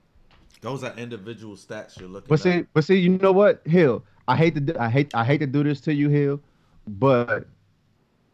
those 0.61 0.83
are 0.83 0.95
individual 0.97 1.57
stats 1.57 1.99
you're 1.99 2.09
looking 2.09 2.29
But 2.29 2.41
at. 2.41 2.43
see, 2.43 2.67
but 2.73 2.85
see, 2.85 2.97
you 2.99 3.11
know 3.11 3.33
what, 3.33 3.63
Hill? 3.67 4.03
I 4.29 4.37
hate 4.37 4.55
to 4.55 4.61
do, 4.61 4.75
I 4.79 4.89
hate 4.91 5.15
I 5.15 5.25
hate 5.25 5.39
to 5.39 5.47
do 5.47 5.63
this 5.63 5.81
to 5.83 5.95
you, 5.95 6.09
Hill, 6.09 6.41
but 6.89 7.47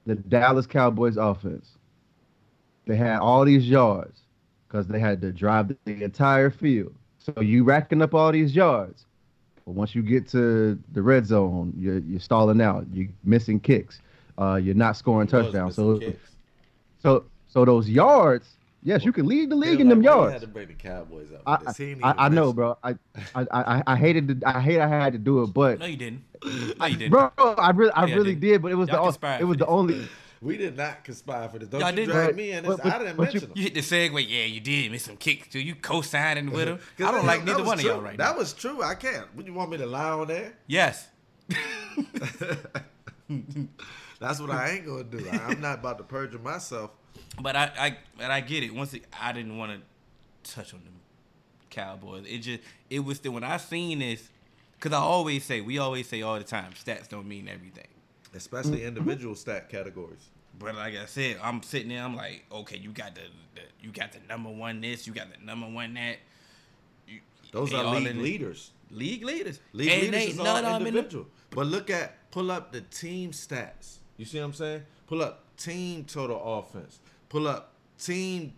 the 0.07 0.15
Dallas 0.15 0.67
Cowboys 0.67 1.17
offense, 1.17 1.77
they 2.87 2.97
had 2.97 3.19
all 3.19 3.45
these 3.45 3.69
yards 3.69 4.21
because 4.67 4.87
they 4.87 4.99
had 4.99 5.21
to 5.21 5.33
drive 5.33 5.75
the 5.85 6.03
entire 6.03 6.51
field. 6.51 6.95
So 7.19 7.41
you 7.41 7.63
racking 7.65 8.03
up 8.03 8.15
all 8.15 8.33
these 8.33 8.57
yards, 8.57 9.05
but 9.67 9.73
once 9.73 9.95
you 9.95 10.03
get 10.03 10.27
to 10.31 10.79
the 10.93 11.03
red 11.03 11.27
zone, 11.27 11.75
you're 11.79 11.99
you're 11.99 12.21
stalling 12.21 12.61
out. 12.61 12.87
You're 12.93 13.09
missing 13.25 13.61
kicks. 13.61 14.01
Uh, 14.39 14.57
you're 14.57 14.75
not 14.75 14.97
scoring 14.97 15.29
touchdowns. 15.29 15.75
So 15.77 15.99
kicks. 15.99 16.19
so 17.03 17.25
so 17.49 17.65
those 17.65 17.89
yards, 17.89 18.49
yes, 18.83 19.05
you 19.05 19.13
can 19.13 19.27
lead 19.27 19.51
the 19.51 19.57
league 19.57 19.81
in 19.81 19.89
them 19.89 20.01
like 20.03 20.11
why 20.11 20.15
you 20.15 20.21
yards. 20.23 20.33
had 20.33 20.41
to 20.43 20.47
bring 20.49 20.69
the 20.69 20.75
Cowboys 20.75 21.29
up. 21.33 21.43
I, 21.47 21.57
for 21.59 21.65
this. 21.67 21.77
He 21.77 21.85
didn't 21.87 22.05
I, 22.05 22.15
I 22.17 22.29
know, 22.31 22.53
bro. 22.53 22.79
I, 22.83 22.95
I, 23.35 23.47
I, 23.53 23.83
I 23.89 23.97
hated 23.97 24.29
to, 24.41 24.49
I 24.49 24.61
hate 24.61 24.81
I 24.81 24.89
had 24.89 25.13
to 25.13 25.19
do 25.19 25.43
it, 25.43 25.49
but 25.49 25.79
No, 25.79 25.87
you 25.87 25.97
didn't. 25.97 26.25
No, 26.79 26.87
you 26.87 26.97
didn't. 26.97 27.11
bro, 27.11 27.31
I 27.39 27.71
really, 27.71 27.93
I 27.93 28.07
Yeah, 28.07 28.15
I 28.15 28.17
really 28.17 28.35
did. 28.35 28.41
did, 28.41 28.63
but 28.63 28.73
it 28.73 28.77
was 28.77 28.89
Y'all 28.89 29.11
the, 29.13 29.39
it 29.41 29.45
was 29.45 29.59
the 29.59 29.67
only. 29.67 30.09
We 30.43 30.57
did 30.57 30.77
not 30.77 31.05
conspire 31.05 31.49
for 31.49 31.61
this. 31.61 31.69
Don't 31.69 31.81
Y'all 31.83 31.91
you 31.91 31.97
didn't. 31.99 32.11
drag 32.15 32.27
But- 32.31 32.35
me 32.37 32.51
in 32.51 32.65
this. 32.65 32.77
but- 32.83 32.85
I 32.93 32.99
didn't 32.99 33.17
but 33.17 33.33
you- 33.33 33.41
mention 33.41 33.49
them. 33.51 33.53
You 33.59 33.63
hit 33.63 33.75
the 33.75 33.81
segue. 33.81 34.27
Yeah, 34.29 34.45
you 34.47 34.59
did. 34.61 34.91
Miss 34.91 35.05
some 35.05 35.17
kicks 35.17 35.47
too. 35.47 35.61
You 35.61 35.77
co-signing 35.77 36.51
with 36.51 36.67
him. 36.67 36.79
'Cause 36.99 37.07
I 37.07 37.13
don't 37.13 37.21
that- 37.21 37.27
like 37.27 37.45
neither 37.45 37.59
was 37.61 37.67
one 37.69 37.79
of 37.79 37.85
y'all 37.85 38.01
right 38.01 38.17
That 38.19 38.33
now. 38.33 38.39
was 38.39 38.53
true. 38.53 38.83
I 38.83 38.97
can't. 38.97 39.33
Would 39.37 39.47
you 39.47 39.55
want 39.55 39.71
me 39.71 39.77
to 39.77 39.87
lie 39.87 40.11
on 40.11 40.27
there? 40.27 40.55
Yes. 40.67 41.07
That's 44.23 44.41
what 44.41 44.51
I 44.51 44.71
ain't 44.71 44.87
gonna 44.87 45.05
do. 45.05 45.27
I, 45.31 45.37
I'm 45.37 45.61
not 45.61 45.81
about 45.81 45.99
to 45.99 46.05
perjure 46.05 46.39
myself. 46.39 46.91
But 47.41 47.57
I, 47.57 47.71
I, 47.79 47.97
but 48.17 48.31
I 48.31 48.41
get 48.41 48.63
it. 48.63 48.73
Once 48.73 48.95
it, 48.95 49.05
I 49.21 49.33
didn't 49.33 49.59
want 49.59 49.73
to 50.45 50.55
touch 50.55 50.73
on 50.73 50.81
them 50.85 50.95
Cowboys. 51.71 52.25
It 52.29 52.39
just, 52.39 52.61
it 52.89 53.01
was 53.01 53.19
the 53.21 53.31
when 53.31 53.43
I 53.45 53.57
seen 53.57 53.99
this, 53.99 54.29
because 54.75 54.93
I 54.93 55.01
always 55.01 55.45
say, 55.45 55.61
we 55.61 55.79
always 55.79 56.09
say 56.09 56.23
all 56.23 56.39
the 56.39 56.45
time, 56.45 56.73
stats 56.73 57.09
don't 57.09 57.27
mean 57.27 57.49
everything. 57.49 57.87
Especially 58.35 58.85
individual 58.85 59.35
stat 59.35 59.69
categories. 59.69 60.31
But 60.59 60.77
like 60.77 60.97
I 60.97 61.07
said, 61.07 61.39
I'm 61.43 61.63
sitting 61.63 61.89
there. 61.89 62.03
I'm 62.03 62.15
like, 62.15 62.45
okay, 62.53 62.79
you 62.79 62.91
got 62.91 63.15
the, 63.15 63.23
the 63.55 63.63
you 63.83 63.91
got 63.91 64.13
the 64.13 64.21
number 64.29 64.51
one 64.51 64.81
this, 64.81 65.07
you 65.07 65.13
got 65.13 65.27
the 65.33 65.45
number 65.45 65.67
one 65.69 65.95
that. 65.95 66.19
You, 67.09 67.21
Those 67.51 67.75
are 67.75 67.85
league 67.99 68.17
leaders. 68.17 68.71
League 68.91 69.25
leaders. 69.25 69.59
League 69.73 69.91
and 69.91 70.03
leaders 70.13 70.35
is 70.35 70.39
all 70.39 70.47
of 70.47 70.63
them 70.63 70.75
in 70.75 70.83
the- 70.83 70.89
individual. 70.89 71.27
But 71.51 71.67
look 71.67 71.91
at 71.91 72.31
pull 72.31 72.51
up 72.51 72.73
the 72.73 72.83
team 72.83 73.33
stats. 73.33 73.99
You 74.23 74.27
see 74.27 74.39
what 74.39 74.45
I'm 74.45 74.53
saying? 74.55 74.83
Pull 75.09 75.21
up 75.21 75.43
team 75.57 76.05
total 76.05 76.41
offense. 76.41 77.01
Pull 77.29 77.49
up 77.49 77.73
team 77.99 78.53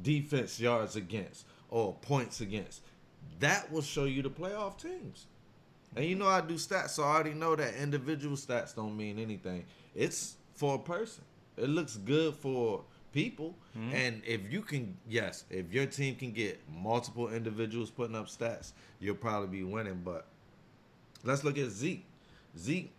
defense 0.00 0.58
yards 0.58 0.96
against 0.96 1.44
or 1.68 1.92
points 1.92 2.40
against. 2.40 2.80
That 3.38 3.70
will 3.70 3.82
show 3.82 4.04
you 4.04 4.22
the 4.22 4.30
playoff 4.30 4.80
teams. 4.80 5.26
And 5.94 6.06
you 6.06 6.14
know 6.14 6.26
I 6.26 6.40
do 6.40 6.54
stats, 6.54 6.90
so 6.90 7.02
I 7.02 7.16
already 7.16 7.34
know 7.34 7.54
that 7.54 7.74
individual 7.74 8.34
stats 8.34 8.74
don't 8.74 8.96
mean 8.96 9.18
anything. 9.18 9.66
It's 9.94 10.36
for 10.54 10.76
a 10.76 10.78
person. 10.78 11.22
It 11.58 11.68
looks 11.68 11.98
good 11.98 12.34
for 12.36 12.82
people. 13.12 13.54
Mm-hmm. 13.76 13.94
And 13.94 14.22
if 14.24 14.50
you 14.50 14.62
can, 14.62 14.96
yes, 15.06 15.44
if 15.50 15.70
your 15.70 15.84
team 15.84 16.14
can 16.14 16.32
get 16.32 16.58
multiple 16.66 17.28
individuals 17.28 17.90
putting 17.90 18.16
up 18.16 18.28
stats, 18.28 18.72
you'll 19.00 19.16
probably 19.16 19.48
be 19.58 19.64
winning. 19.64 20.00
But 20.02 20.28
let's 21.24 21.44
look 21.44 21.58
at 21.58 21.68
Zeke. 21.68 22.06
Zeke 22.56 22.90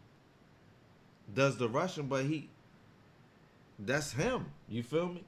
does 1.33 1.57
the 1.57 1.67
rushing, 1.67 2.07
but 2.07 2.25
he 2.25 2.49
that's 3.79 4.11
him. 4.13 4.45
You 4.69 4.83
feel 4.83 5.07
me? 5.07 5.23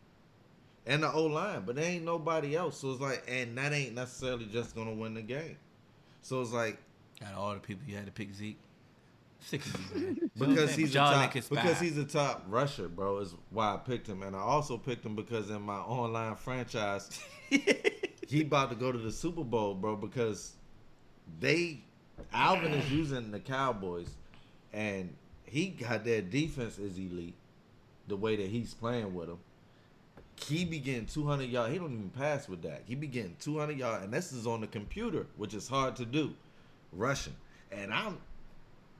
And 0.85 1.03
the 1.03 1.11
O 1.11 1.25
line, 1.25 1.63
but 1.65 1.75
there 1.75 1.85
ain't 1.85 2.03
nobody 2.03 2.55
else. 2.55 2.79
So 2.79 2.91
it's 2.91 3.01
like, 3.01 3.23
and 3.27 3.57
that 3.57 3.71
ain't 3.71 3.95
necessarily 3.95 4.45
just 4.45 4.75
gonna 4.75 4.93
win 4.93 5.13
the 5.13 5.21
game. 5.21 5.57
So 6.21 6.41
it's 6.41 6.51
like 6.51 6.77
Got 7.19 7.35
all 7.35 7.53
the 7.53 7.59
people 7.59 7.83
you 7.87 7.95
had 7.95 8.05
to 8.05 8.11
pick 8.11 8.33
Zeke. 8.33 8.59
Sick 9.39 9.65
of 9.65 9.95
you, 9.95 10.01
man. 10.01 10.31
because 10.37 10.75
he's 10.75 10.91
a 10.91 10.99
Y'all 10.99 11.11
top, 11.11 11.33
because 11.33 11.79
he's 11.79 11.97
a 11.97 12.05
top 12.05 12.43
rusher, 12.47 12.87
bro. 12.87 13.19
Is 13.19 13.35
why 13.49 13.73
I 13.73 13.77
picked 13.77 14.07
him, 14.07 14.23
and 14.23 14.35
I 14.35 14.39
also 14.39 14.77
picked 14.77 15.05
him 15.05 15.15
because 15.15 15.49
in 15.49 15.61
my 15.61 15.77
online 15.77 16.35
franchise, 16.35 17.09
he 18.27 18.41
about 18.41 18.69
to 18.69 18.75
go 18.75 18.91
to 18.91 18.97
the 18.97 19.11
Super 19.11 19.43
Bowl, 19.43 19.73
bro. 19.73 19.95
Because 19.95 20.53
they 21.39 21.81
Alvin 22.33 22.73
is 22.73 22.91
using 22.91 23.31
the 23.31 23.39
Cowboys, 23.39 24.09
and 24.71 25.13
he 25.53 25.67
got 25.67 26.03
that 26.05 26.31
defense 26.31 26.79
is 26.79 26.97
elite. 26.97 27.35
The 28.07 28.15
way 28.15 28.35
that 28.35 28.47
he's 28.47 28.73
playing 28.73 29.13
with 29.13 29.27
them, 29.27 29.37
he 30.47 30.65
be 30.65 30.79
getting 30.79 31.05
200 31.05 31.47
yards. 31.47 31.71
He 31.71 31.77
don't 31.77 31.93
even 31.93 32.09
pass 32.09 32.49
with 32.49 32.63
that. 32.63 32.81
He 32.87 32.95
be 32.95 33.05
getting 33.05 33.35
200 33.39 33.77
yards, 33.77 34.03
and 34.03 34.11
this 34.11 34.33
is 34.33 34.47
on 34.47 34.61
the 34.61 34.67
computer, 34.67 35.27
which 35.37 35.53
is 35.53 35.67
hard 35.67 35.95
to 35.97 36.05
do, 36.05 36.33
rushing. 36.91 37.35
And 37.71 37.93
I'm 37.93 38.17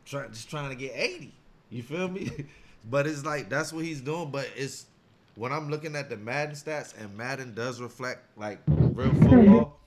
try, 0.06 0.28
just 0.28 0.48
trying 0.48 0.70
to 0.70 0.76
get 0.76 0.92
80. 0.94 1.34
You 1.72 1.82
feel 1.82 2.08
me? 2.08 2.30
but 2.90 3.08
it's 3.08 3.26
like 3.26 3.50
that's 3.50 3.74
what 3.74 3.84
he's 3.84 4.02
doing. 4.02 4.30
But 4.30 4.48
it's 4.56 4.86
when 5.34 5.52
I'm 5.52 5.72
looking 5.72 5.96
at 5.96 6.08
the 6.08 6.18
Madden 6.18 6.54
stats, 6.54 6.94
and 7.02 7.18
Madden 7.18 7.56
does 7.56 7.82
reflect 7.82 8.22
like 8.38 8.60
real 8.68 9.12
football, 9.16 9.80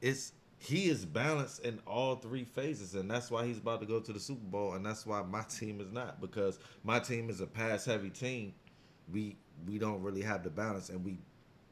it's 0.00 0.32
he 0.62 0.90
is 0.90 1.06
balanced 1.06 1.64
in 1.64 1.80
all 1.86 2.16
three 2.16 2.44
phases, 2.44 2.94
and 2.94 3.10
that's 3.10 3.30
why 3.30 3.46
he's 3.46 3.56
about 3.56 3.80
to 3.80 3.86
go 3.86 3.98
to 3.98 4.12
the 4.12 4.20
Super 4.20 4.44
Bowl, 4.44 4.74
and 4.74 4.84
that's 4.84 5.06
why 5.06 5.22
my 5.22 5.40
team 5.42 5.80
is 5.80 5.90
not 5.90 6.20
because 6.20 6.58
my 6.84 7.00
team 7.00 7.30
is 7.30 7.40
a 7.40 7.46
pass 7.46 7.86
heavy 7.86 8.10
team. 8.10 8.52
We 9.10 9.36
we 9.66 9.78
don't 9.78 10.02
really 10.02 10.20
have 10.20 10.44
the 10.44 10.50
balance, 10.50 10.90
and 10.90 11.02
we 11.02 11.16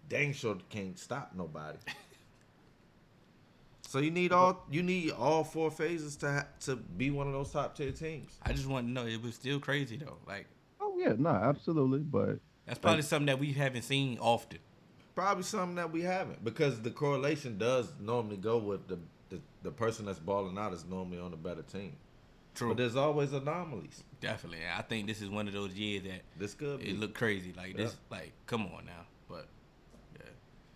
dang 0.09 0.33
sure 0.33 0.57
can't 0.71 0.99
stop 0.99 1.33
nobody. 1.37 1.77
so 3.83 3.99
you 3.99 4.11
need 4.11 4.33
all 4.33 4.65
you 4.71 4.83
need 4.83 5.11
all 5.11 5.45
four 5.45 5.71
phases 5.71 6.17
to 6.17 6.33
ha- 6.33 6.47
to 6.61 6.77
be 6.77 7.11
one 7.11 7.27
of 7.27 7.35
those 7.35 7.53
top 7.53 7.77
tier 7.77 7.93
teams. 7.93 8.39
I 8.43 8.55
just 8.55 8.67
want 8.67 8.87
to 8.87 8.91
know 8.91 9.07
it 9.07 9.23
was 9.23 9.35
still 9.35 9.61
crazy 9.61 9.99
though. 9.99 10.17
Like 10.27 10.47
Oh 10.81 10.97
yeah, 10.99 11.13
no, 11.19 11.29
absolutely. 11.29 12.01
But 12.01 12.39
that's 12.65 12.79
probably 12.79 13.03
something 13.03 13.27
that 13.27 13.39
we 13.39 13.53
haven't 13.53 13.83
seen 13.83 14.17
often. 14.19 14.61
Probably 15.19 15.43
something 15.43 15.75
that 15.75 15.91
we 15.91 16.03
haven't 16.03 16.45
because 16.45 16.81
the 16.81 16.93
correlation 16.93 17.59
does 17.59 17.93
normally 18.01 18.37
go 18.37 18.57
with 18.59 18.87
the 18.87 19.01
the, 19.31 19.41
the 19.65 19.73
person 19.73 20.07
that's 20.07 20.21
balling 20.21 20.57
out 20.57 20.73
is 20.73 20.85
normally 20.85 21.19
on 21.19 21.33
a 21.33 21.37
better 21.37 21.63
team. 21.63 21.95
True. 22.55 22.69
But 22.69 22.77
there's 22.77 22.95
always 22.95 23.33
anomalies. 23.33 24.05
Definitely. 24.21 24.61
I 24.73 24.81
think 24.83 25.09
this 25.09 25.21
is 25.21 25.29
one 25.29 25.49
of 25.49 25.55
those 25.55 25.73
years 25.75 26.05
that 26.05 26.21
This 26.39 26.55
could 26.55 26.79
be. 26.79 26.91
it 26.91 27.01
looked 27.01 27.15
crazy. 27.15 27.53
Like 27.57 27.77
this 27.77 27.97
like 28.13 28.31
come 28.47 28.63
on 28.67 28.87
now. 28.87 29.07
But 29.29 29.49
yeah. 30.15 30.27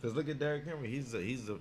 Because 0.01 0.17
look 0.17 0.29
at 0.29 0.41
Derrick 0.41 0.65
Henry. 0.65 0.89
He's 0.91 1.15
a, 1.15 1.21
he's 1.21 1.47
the 1.47 1.61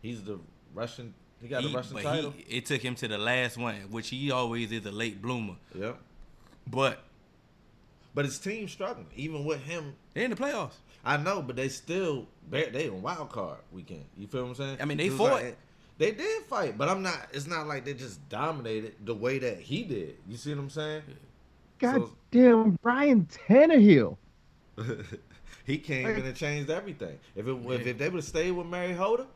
he's 0.00 0.22
the 0.22 0.38
rushing. 0.74 1.12
He 1.42 1.48
got 1.48 1.62
He- 1.62 1.70
a 1.70 1.76
rushing 1.76 1.98
title. 1.98 2.30
He, 2.34 2.56
it 2.56 2.64
took 2.64 2.80
him 2.80 2.94
to 2.94 3.08
the 3.08 3.18
last 3.18 3.58
one, 3.58 3.74
which 3.90 4.08
he 4.08 4.30
always 4.30 4.72
is 4.72 4.86
a 4.86 4.90
late 4.90 5.20
bloomer. 5.20 5.56
yep. 5.74 5.98
But 6.66 7.02
But 8.14 8.24
his 8.24 8.38
team 8.38 8.68
struggling. 8.68 9.08
Even 9.16 9.44
with 9.44 9.60
him, 9.64 9.96
they're 10.14 10.24
in 10.24 10.30
the 10.30 10.36
playoffs. 10.36 10.76
I 11.04 11.16
know, 11.16 11.42
but 11.42 11.56
they 11.56 11.68
still 11.68 12.26
they 12.50 12.68
they 12.70 12.88
on 12.88 13.02
wild 13.02 13.30
card 13.30 13.58
weekend. 13.72 14.04
You 14.16 14.26
feel 14.26 14.42
what 14.42 14.50
I'm 14.50 14.54
saying? 14.54 14.76
I 14.80 14.84
mean, 14.84 14.98
they 14.98 15.06
It's 15.06 15.16
fought. 15.16 15.32
like- 15.42 15.56
they 15.98 16.10
did 16.10 16.42
fight, 16.44 16.76
but 16.78 16.88
I'm 16.88 17.02
not. 17.02 17.28
It's 17.32 17.46
not 17.46 17.66
like 17.68 17.84
they 17.84 17.94
just 17.94 18.26
dominated 18.28 18.94
the 19.04 19.14
way 19.14 19.38
that 19.38 19.58
he 19.60 19.84
did. 19.84 20.16
You 20.26 20.36
see 20.36 20.50
what 20.54 20.60
I'm 20.60 20.70
saying? 20.70 21.02
So- 21.80 22.10
goddamn, 22.30 22.78
Ryan 22.82 23.26
Tannehill. 23.48 24.16
he 25.64 25.78
came 25.78 26.08
in 26.08 26.24
and 26.24 26.34
changed 26.36 26.70
everything. 26.70 27.18
If 27.36 27.46
it 27.46 27.50
if, 27.52 27.86
if 27.86 27.98
they 27.98 28.08
would 28.08 28.16
have 28.16 28.24
stayed 28.24 28.52
with 28.52 28.66
Mariota, 28.66 29.26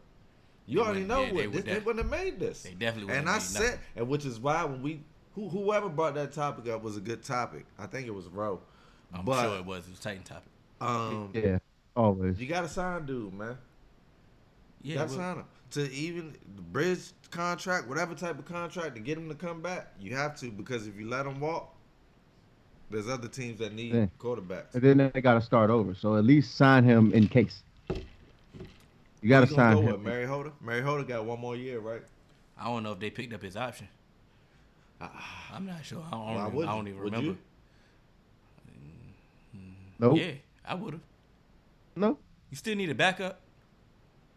you 0.66 0.78
They 0.78 0.84
already 0.84 1.04
know 1.04 1.20
yeah, 1.22 1.26
they 1.26 1.32
what 1.34 1.44
would 1.46 1.52
this, 1.52 1.64
they 1.64 1.74
def- 1.74 1.84
wouldn't 1.86 2.04
have 2.10 2.10
made 2.24 2.40
this. 2.40 2.62
they 2.62 2.70
definitely 2.70 3.14
And 3.14 3.26
wouldn't 3.26 3.28
I 3.28 3.32
have 3.34 3.42
made 3.42 3.48
said, 3.48 3.62
nothing. 3.64 3.80
and 3.96 4.08
which 4.08 4.24
is 4.24 4.40
why 4.40 4.64
when 4.64 4.82
we 4.82 5.02
who, 5.34 5.48
whoever 5.50 5.88
brought 5.88 6.14
that 6.14 6.32
topic 6.32 6.72
up 6.72 6.82
was 6.82 6.96
a 6.96 7.00
good 7.00 7.22
topic. 7.22 7.66
I 7.78 7.86
think 7.86 8.06
it 8.06 8.14
was 8.14 8.26
Roe. 8.26 8.60
I'm 9.12 9.24
but 9.24 9.42
sure 9.42 9.58
it 9.58 9.64
was. 9.66 9.86
It 9.86 9.90
was 9.90 9.98
a 10.00 10.02
Titan 10.02 10.22
topic. 10.22 10.48
Um, 10.81 11.31
Yeah, 11.35 11.59
always. 11.95 12.39
you 12.39 12.47
got 12.47 12.62
to 12.62 12.68
sign 12.68 13.07
dude, 13.07 13.33
man. 13.33 13.57
You 14.83 14.93
Yeah. 14.95 15.01
got 15.01 15.09
to 15.11 15.16
well, 15.16 15.35
sign 15.35 15.37
him 15.39 15.45
to 15.70 15.91
even 15.93 16.33
the 16.55 16.62
bridge 16.62 17.01
contract, 17.31 17.89
whatever 17.89 18.14
type 18.14 18.39
of 18.39 18.45
contract 18.45 18.95
to 18.95 19.01
get 19.01 19.18
him 19.18 19.29
to 19.29 19.35
come 19.35 19.62
back. 19.62 19.93
You 19.99 20.14
have 20.14 20.39
to 20.41 20.51
because 20.51 20.87
if 20.87 20.97
you 20.99 21.09
let 21.09 21.27
him 21.27 21.41
walk, 21.41 21.74
there's 22.91 23.09
other 23.09 23.29
teams 23.29 23.59
that 23.59 23.72
need 23.72 23.95
Yeah. 23.95 24.07
quarterbacks. 24.18 24.74
And 24.74 24.83
then 24.83 25.11
they 25.12 25.20
got 25.20 25.35
to 25.35 25.41
start 25.41 25.70
over. 25.70 25.95
So 25.95 26.16
at 26.16 26.24
least 26.24 26.55
sign 26.55 26.85
him 26.85 27.12
in 27.12 27.27
case. 27.29 27.62
You 29.22 29.31
got 29.31 29.41
to 29.41 29.47
Who 29.47 29.55
sign 29.57 29.74
go 29.77 29.83
him. 29.83 29.93
with 29.93 30.03
Mary 30.03 30.24
Holder. 30.24 30.53
Mariota 30.61 31.03
got 31.05 31.24
one 31.24 31.41
more 31.41 31.57
year, 31.57 31.81
right? 31.81 32.03
I 32.59 32.64
don't 32.66 32.83
know 32.85 32.93
if 32.93 33.01
they 33.01 33.11
picked 33.11 33.33
up 33.33 33.43
his 33.43 33.57
option. 33.57 33.89
I'm 35.01 35.66
not 35.66 35.85
sure. 35.85 36.03
I 36.07 36.11
don't, 36.11 36.20
Ah. 36.20 36.49
Why 36.49 36.62
even, 36.62 36.68
I 36.68 36.77
don't 36.77 36.87
you? 36.87 36.93
even 36.93 37.03
Would 37.05 37.12
remember. 37.12 37.33
you? 37.33 37.39
Nope. 39.99 40.18
Yeah, 40.18 40.33
I 40.66 40.74
would 40.74 40.94
have. 40.94 41.02
No. 41.94 42.18
You 42.50 42.56
still 42.56 42.76
need 42.76 42.90
a 42.90 42.94
backup. 42.94 43.40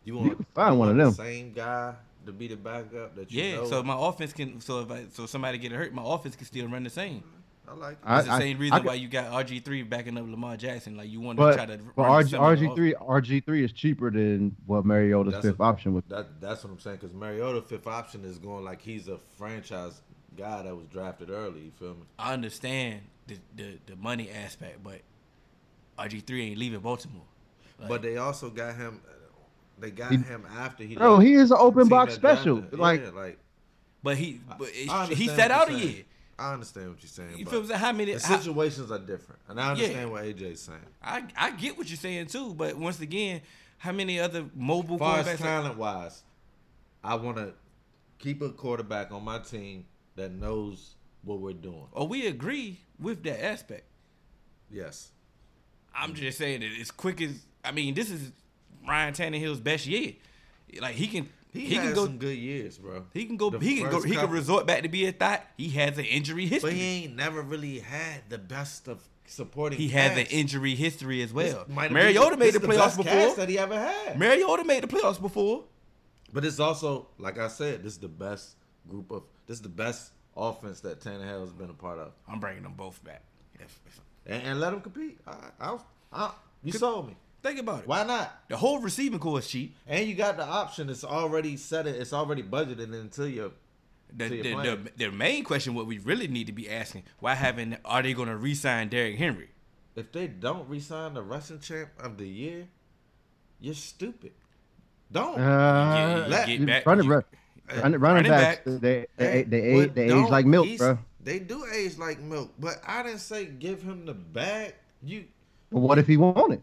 You 0.05 0.15
want 0.17 0.35
can 0.35 0.45
find 0.55 0.79
one 0.79 0.89
of 0.89 0.95
the 0.97 1.03
them. 1.03 1.13
Same 1.13 1.51
guy 1.53 1.93
to 2.25 2.31
be 2.31 2.47
the 2.47 2.55
backup 2.55 3.15
that 3.15 3.31
you 3.31 3.41
Yeah. 3.43 3.55
know. 3.57 3.65
So 3.69 3.83
my 3.83 3.95
offense 3.97 4.33
can. 4.33 4.59
So 4.61 4.81
if 4.81 4.91
I, 4.91 5.05
so 5.11 5.25
somebody 5.25 5.57
get 5.57 5.71
hurt, 5.71 5.93
my 5.93 6.03
offense 6.05 6.35
can 6.35 6.45
still 6.45 6.67
run 6.67 6.83
the 6.83 6.89
same. 6.89 7.23
I 7.67 7.73
like. 7.73 7.91
It. 7.93 7.97
I- 8.03 8.15
That's 8.15 8.27
the 8.27 8.37
same 8.39 8.57
reason 8.57 8.77
I 8.77 8.81
why 8.81 8.93
you 8.95 9.07
got 9.07 9.31
RG 9.45 9.63
three 9.63 9.83
backing 9.83 10.17
up 10.17 10.25
Lamar 10.27 10.57
Jackson. 10.57 10.97
Like 10.97 11.09
you 11.09 11.19
want 11.21 11.37
to 11.37 11.53
try 11.53 11.65
to. 11.67 11.77
but 11.95 12.03
RG, 12.03 12.29
some 12.31 12.43
of 12.43 12.59
the 12.59 12.65
RG 12.67 12.75
three 12.75 12.93
RG 12.95 13.45
three 13.45 13.63
is 13.63 13.71
cheaper 13.71 14.09
than 14.09 14.55
what 14.65 14.85
Mariota's 14.85 15.33
That's 15.33 15.45
fifth 15.45 15.59
a- 15.59 15.63
option 15.63 15.93
would. 15.93 16.07
That 16.09 16.39
that's 16.41 16.63
what 16.63 16.71
I'm 16.71 16.79
saying. 16.79 16.97
Because 17.01 17.13
Mariota 17.15 17.61
fifth 17.61 17.85
option 17.87 18.23
is 18.25 18.39
going 18.39 18.63
like 18.63 18.81
he's 18.81 19.07
a 19.07 19.19
franchise 19.37 20.01
guy 20.37 20.63
that 20.63 20.75
was 20.75 20.85
drafted 20.87 21.29
early. 21.29 21.61
You 21.61 21.71
feel 21.77 21.89
me? 21.95 22.01
I 22.17 22.33
understand 22.33 23.01
the, 23.27 23.37
the 23.55 23.77
the 23.85 23.95
money 23.97 24.31
aspect, 24.31 24.83
but 24.83 25.01
RG 25.99 26.23
three 26.25 26.47
ain't 26.49 26.57
leaving 26.57 26.79
Baltimore. 26.79 27.23
Like, 27.79 27.89
but 27.89 28.01
they 28.01 28.17
also 28.17 28.49
got 28.49 28.75
him. 28.75 29.01
They 29.79 29.91
got 29.91 30.11
He- 30.11 30.17
him 30.17 30.45
after 30.57 30.83
he. 30.83 30.95
Bro, 30.95 31.19
he 31.19 31.33
is 31.33 31.51
an 31.51 31.57
open 31.59 31.87
box 31.87 32.13
special. 32.15 32.57
him. 32.57 32.69
Like 32.73 33.01
yeah, 33.01 33.09
like 33.11 33.39
but 34.03 34.17
he 34.17 34.41
but 34.57 34.67
I 34.89 35.05
it, 35.11 35.17
he 35.17 35.27
what 35.29 35.39
out 35.51 35.69
a 35.69 35.73
saying. 35.73 35.87
year. 35.95 36.03
I 36.37 36.53
understand 36.53 36.89
what 36.89 37.01
you're 37.01 37.09
saying. 37.09 37.37
You 37.37 37.45
but 37.45 37.51
feel 37.51 37.61
what 37.63 37.71
How 37.75 37.91
many? 37.91 38.13
The 38.13 38.25
how- 38.27 38.37
situations 38.39 38.91
are 38.91 38.99
different, 38.99 39.41
and 39.49 39.59
I 39.59 39.71
understand 39.71 40.07
Yeah. 40.07 40.13
what 40.13 40.23
AJ's 40.23 40.61
saying. 40.61 40.79
I 41.01 41.23
I 41.37 41.51
get 41.51 41.77
what 41.77 41.89
you're 41.89 41.97
saying 41.97 42.27
too, 42.27 42.53
but 42.53 42.75
once 42.77 42.99
again, 43.01 43.41
how 43.77 43.91
many 43.91 44.19
other 44.19 44.45
mobile 44.55 44.95
As 44.95 44.99
far 44.99 45.19
as 45.19 45.27
quarterbacks? 45.27 45.37
talent 45.37 45.77
wise, 45.77 46.23
I 47.03 47.15
want 47.15 47.37
to 47.37 47.53
keep 48.19 48.41
a 48.41 48.49
quarterback 48.49 49.11
on 49.11 49.23
my 49.23 49.39
team 49.39 49.85
that 50.15 50.31
knows 50.31 50.95
what 51.23 51.39
we're 51.39 51.53
doing. 51.53 51.87
oh, 51.93 52.05
we 52.05 52.27
agree 52.27 52.79
with 52.99 53.23
that 53.23 53.43
aspect. 53.43 53.83
Yes. 54.71 55.11
I'm 55.95 56.13
just 56.13 56.37
saying 56.37 56.61
that 56.61 56.69
as 56.79 56.91
quick 56.91 57.21
as 57.21 57.31
I 57.63 57.71
mean, 57.71 57.93
this 57.93 58.09
is 58.09 58.31
Ryan 58.87 59.13
Tannehill's 59.13 59.59
best 59.59 59.85
year. 59.85 60.13
Like 60.79 60.95
he 60.95 61.07
can 61.07 61.29
He, 61.51 61.61
he, 61.65 61.75
can 61.75 61.93
go 61.93 62.05
some 62.05 62.17
good 62.17 62.37
years, 62.37 62.77
bro. 62.77 63.05
he 63.13 63.25
can 63.25 63.37
go 63.37 63.49
The 63.49 63.59
he 63.59 63.77
can 63.77 63.89
go 63.89 64.01
he 64.01 64.15
can 64.15 64.29
resort 64.29 64.65
back 64.67 64.83
to 64.83 64.89
be 64.89 65.05
a 65.07 65.11
thought. 65.11 65.45
He 65.57 65.69
has 65.69 65.97
an 65.97 66.05
injury 66.05 66.45
history. 66.45 66.69
But 66.71 66.77
he 66.77 67.03
ain't 67.05 67.15
never 67.15 67.41
really 67.41 67.79
had 67.79 68.21
the 68.29 68.37
best 68.37 68.87
of 68.87 69.01
supporting. 69.25 69.77
He 69.77 69.89
has 69.89 70.17
an 70.17 70.25
injury 70.27 70.75
history 70.75 71.21
as 71.21 71.33
well. 71.33 71.65
Mariota 71.67 72.37
made 72.37 72.53
the 72.53 72.59
is 72.61 72.65
playoffs 72.65 72.77
cast 72.77 72.97
before. 72.97 73.35
that 73.35 73.49
he 73.49 73.57
ever 73.59 73.77
had. 73.77 74.17
Mariota 74.17 74.63
made 74.63 74.83
the 74.83 74.87
playoffs 74.87 75.21
before. 75.21 75.63
But 76.31 76.45
it's 76.45 76.59
also, 76.59 77.07
like 77.17 77.39
I 77.39 77.47
said, 77.47 77.83
this 77.83 77.93
is 77.93 77.99
the 77.99 78.07
best 78.07 78.55
group 78.87 79.09
of. 79.11 79.23
This 79.47 79.57
is 79.57 79.63
the 79.63 79.69
best 79.69 80.11
offense 80.37 80.79
that 80.81 80.99
Tannehill 81.01 81.41
has 81.41 81.51
been 81.51 81.71
a 81.71 81.73
part 81.73 81.97
of, 81.97 82.11
I'm 82.27 82.39
bringing 82.39 82.61
them 82.63 82.73
both 82.77 83.03
back. 83.03 83.23
If- 83.55 83.79
if- 83.87 83.99
and, 84.29 84.43
and 84.43 84.59
let 84.59 84.71
them 84.71 84.81
compete. 84.81 85.19
I, 85.27 85.35
I, 85.59 85.77
I, 86.13 86.31
you 86.63 86.71
sold 86.71 87.07
me. 87.07 87.15
think 87.43 87.59
about 87.59 87.81
it. 87.81 87.87
Why 87.87 88.03
not? 88.03 88.31
The 88.49 88.57
whole 88.57 88.79
receiving 88.79 89.19
corps 89.19 89.39
is 89.39 89.47
cheap. 89.47 89.75
And 89.87 90.07
you 90.07 90.15
got 90.15 90.37
the 90.37 90.45
option. 90.45 90.89
It's 90.89 91.03
already 91.03 91.57
set. 91.57 91.87
It. 91.87 91.95
It's 91.95 92.13
already 92.13 92.43
budgeted 92.43 92.93
into 92.93 93.29
your. 93.29 93.51
The, 94.15 94.27
So 94.27 94.33
you're 94.33 94.63
the, 94.63 94.75
the, 94.75 94.91
the 95.05 95.11
main 95.11 95.43
question, 95.43 95.75
what 95.75 95.85
we 95.85 95.99
really 95.99 96.27
need 96.27 96.47
to 96.47 96.53
be 96.53 96.69
asking, 96.69 97.03
why 97.19 97.35
haven't 97.35 97.77
are 97.85 98.01
they 98.01 98.13
going 98.13 98.27
to 98.29 98.35
re-sign 98.37 98.89
Derrick 98.89 99.17
Henry? 99.17 99.49
If 99.95 100.11
they 100.11 100.27
don't 100.27 100.67
resign 100.69 101.13
the 101.13 101.21
rushing 101.21 101.59
champ 101.59 101.89
of 101.99 102.17
the 102.17 102.27
year, 102.27 102.67
you're 103.59 103.73
stupid. 103.75 104.31
Don't. 105.11 105.39
Uh, 105.39 106.23
you 106.25 106.31
let- 106.31 106.47
get 106.47 106.65
back- 106.65 106.85
running, 106.85 107.05
you- 107.05 107.11
run, 107.11 107.23
running, 107.67 107.81
running 107.81 107.99
running 107.99 108.31
backs, 108.31 108.61
backs. 108.65 108.79
they 108.81 109.05
they, 109.17 109.31
Hey, 109.31 109.43
they, 109.43 109.59
they, 109.61 109.85
but 109.85 109.95
they 109.95 110.03
age 110.05 110.29
like 110.29 110.45
milk, 110.45 110.67
bro. 110.77 110.97
They 111.23 111.39
do 111.39 111.65
age 111.65 111.97
like 111.97 112.19
milk, 112.19 112.51
but 112.59 112.81
I 112.87 113.03
didn't 113.03 113.19
say 113.19 113.45
give 113.45 113.81
him 113.81 114.05
the 114.05 114.13
bag. 114.13 114.75
You 115.03 115.25
But 115.71 115.79
what 115.79 115.97
if 115.99 116.07
he 116.07 116.17
wanted? 116.17 116.61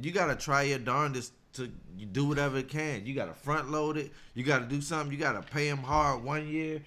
you 0.00 0.12
gotta 0.12 0.34
try 0.34 0.62
your 0.62 0.78
darndest 0.78 1.32
to 1.52 1.66
do 2.12 2.24
whatever 2.24 2.58
it 2.58 2.68
can. 2.68 3.04
You 3.04 3.14
gotta 3.14 3.34
front 3.34 3.70
load 3.70 3.96
it. 3.96 4.12
You 4.34 4.44
gotta 4.44 4.64
do 4.64 4.80
something. 4.80 5.12
You 5.12 5.18
gotta 5.18 5.42
pay 5.42 5.68
him 5.68 5.78
hard 5.78 6.22
one 6.22 6.48
year, 6.48 6.80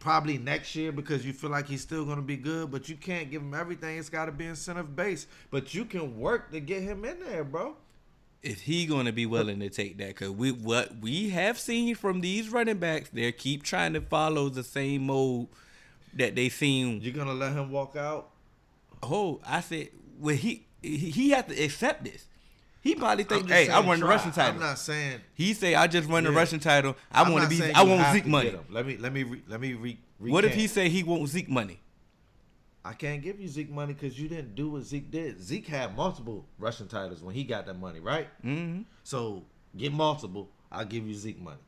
probably 0.00 0.38
next 0.38 0.74
year 0.74 0.92
because 0.92 1.26
you 1.26 1.32
feel 1.32 1.50
like 1.50 1.66
he's 1.66 1.82
still 1.82 2.04
gonna 2.04 2.22
be 2.22 2.36
good. 2.36 2.70
But 2.70 2.88
you 2.88 2.96
can't 2.96 3.30
give 3.30 3.42
him 3.42 3.52
everything. 3.52 3.98
It's 3.98 4.08
gotta 4.08 4.32
be 4.32 4.46
incentive 4.46 4.94
based. 4.96 5.28
But 5.50 5.74
you 5.74 5.84
can 5.84 6.18
work 6.18 6.50
to 6.52 6.60
get 6.60 6.82
him 6.82 7.04
in 7.04 7.20
there, 7.20 7.44
bro. 7.44 7.76
Is 8.42 8.60
he 8.60 8.84
going 8.84 9.06
to 9.06 9.12
be 9.12 9.24
willing 9.24 9.60
to 9.60 9.70
take 9.70 9.96
that? 9.98 10.08
Because 10.08 10.30
we 10.30 10.52
what 10.52 10.98
we 11.00 11.30
have 11.30 11.58
seen 11.58 11.94
from 11.94 12.20
these 12.20 12.50
running 12.50 12.76
backs, 12.76 13.08
they 13.08 13.32
keep 13.32 13.62
trying 13.62 13.94
to 13.94 14.02
follow 14.02 14.50
the 14.50 14.62
same 14.62 15.06
mode 15.06 15.48
that 16.16 16.34
they 16.34 16.48
seen. 16.48 17.00
You're 17.00 17.14
gonna 17.14 17.34
let 17.34 17.52
him 17.52 17.70
walk 17.70 17.96
out. 17.96 18.30
Oh, 19.02 19.40
I 19.46 19.60
said, 19.60 19.88
well, 20.18 20.34
he 20.34 20.66
he, 20.82 20.96
he 20.96 21.30
has 21.30 21.44
to 21.46 21.62
accept 21.62 22.04
this. 22.04 22.26
He 22.80 22.94
probably 22.94 23.24
think, 23.24 23.48
hey, 23.48 23.70
I 23.70 23.80
run 23.80 24.00
the. 24.00 24.06
rushing 24.06 24.30
title. 24.30 24.54
I'm 24.54 24.60
not 24.60 24.78
saying 24.78 25.20
he 25.32 25.54
say, 25.54 25.74
I 25.74 25.86
just 25.86 26.08
run 26.08 26.24
the 26.24 26.32
rushing 26.32 26.60
title. 26.60 26.96
I 27.10 27.30
want 27.30 27.44
to 27.44 27.48
be, 27.48 27.72
I 27.72 27.82
want 27.82 28.12
Zeke 28.12 28.26
money. 28.26 28.54
Let 28.70 28.86
me 28.86 28.98
let 28.98 29.12
me 29.12 29.22
re, 29.22 29.42
let 29.48 29.60
me 29.60 29.72
re, 29.72 29.98
What 30.18 30.44
if 30.44 30.54
he 30.54 30.66
say 30.66 30.88
he 30.88 31.02
want 31.02 31.26
Zeke 31.28 31.48
money? 31.48 31.80
I 32.84 32.92
can't 32.92 33.22
give 33.22 33.40
you 33.40 33.48
Zeke 33.48 33.70
money 33.70 33.94
because 33.94 34.20
you 34.20 34.28
didn't 34.28 34.54
do 34.54 34.68
what 34.68 34.82
Zeke 34.82 35.10
did. 35.10 35.40
Zeke 35.42 35.66
had 35.68 35.96
multiple 35.96 36.44
rushing 36.58 36.86
titles 36.86 37.22
when 37.22 37.34
he 37.34 37.42
got 37.42 37.64
that 37.64 37.78
money, 37.78 37.98
right? 37.98 38.28
Mm-hmm. 38.44 38.82
So 39.02 39.44
get 39.74 39.90
multiple. 39.90 40.50
I'll 40.70 40.84
give 40.84 41.06
you 41.06 41.14
Zeke 41.14 41.40
money. 41.40 41.60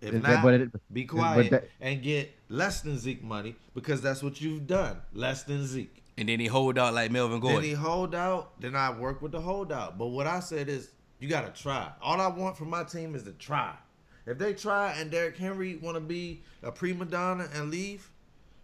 If 0.00 0.14
Is 0.14 0.22
not, 0.22 0.42
but 0.42 0.54
it- 0.54 0.92
be 0.92 1.04
but 1.04 1.14
quiet 1.14 1.50
that- 1.50 1.68
and 1.80 2.02
get 2.02 2.34
less 2.48 2.80
than 2.80 2.96
Zeke 2.98 3.22
money 3.22 3.54
because 3.74 4.00
that's 4.00 4.22
what 4.22 4.40
you've 4.40 4.66
done. 4.66 4.96
Less 5.12 5.42
than 5.42 5.66
Zeke. 5.66 6.02
And 6.16 6.28
then 6.28 6.40
he 6.40 6.46
hold 6.46 6.78
out 6.78 6.94
like 6.94 7.10
Melvin 7.10 7.40
Gordon. 7.40 7.60
Then 7.60 7.68
he 7.68 7.74
hold 7.74 8.14
out. 8.14 8.58
Then 8.60 8.74
I 8.74 8.90
work 8.98 9.20
with 9.22 9.32
the 9.32 9.40
holdout. 9.40 9.98
But 9.98 10.06
what 10.08 10.26
I 10.26 10.40
said 10.40 10.68
is, 10.68 10.90
you 11.18 11.28
gotta 11.28 11.50
try. 11.50 11.90
All 12.00 12.20
I 12.20 12.28
want 12.28 12.56
from 12.56 12.70
my 12.70 12.84
team 12.84 13.14
is 13.14 13.22
to 13.24 13.32
try. 13.32 13.74
If 14.26 14.38
they 14.38 14.54
try 14.54 14.92
and 14.92 15.10
Derrick 15.10 15.36
Henry 15.36 15.76
want 15.76 15.96
to 15.96 16.00
be 16.00 16.42
a 16.62 16.70
prima 16.72 17.04
donna 17.04 17.48
and 17.54 17.70
leave, 17.70 18.10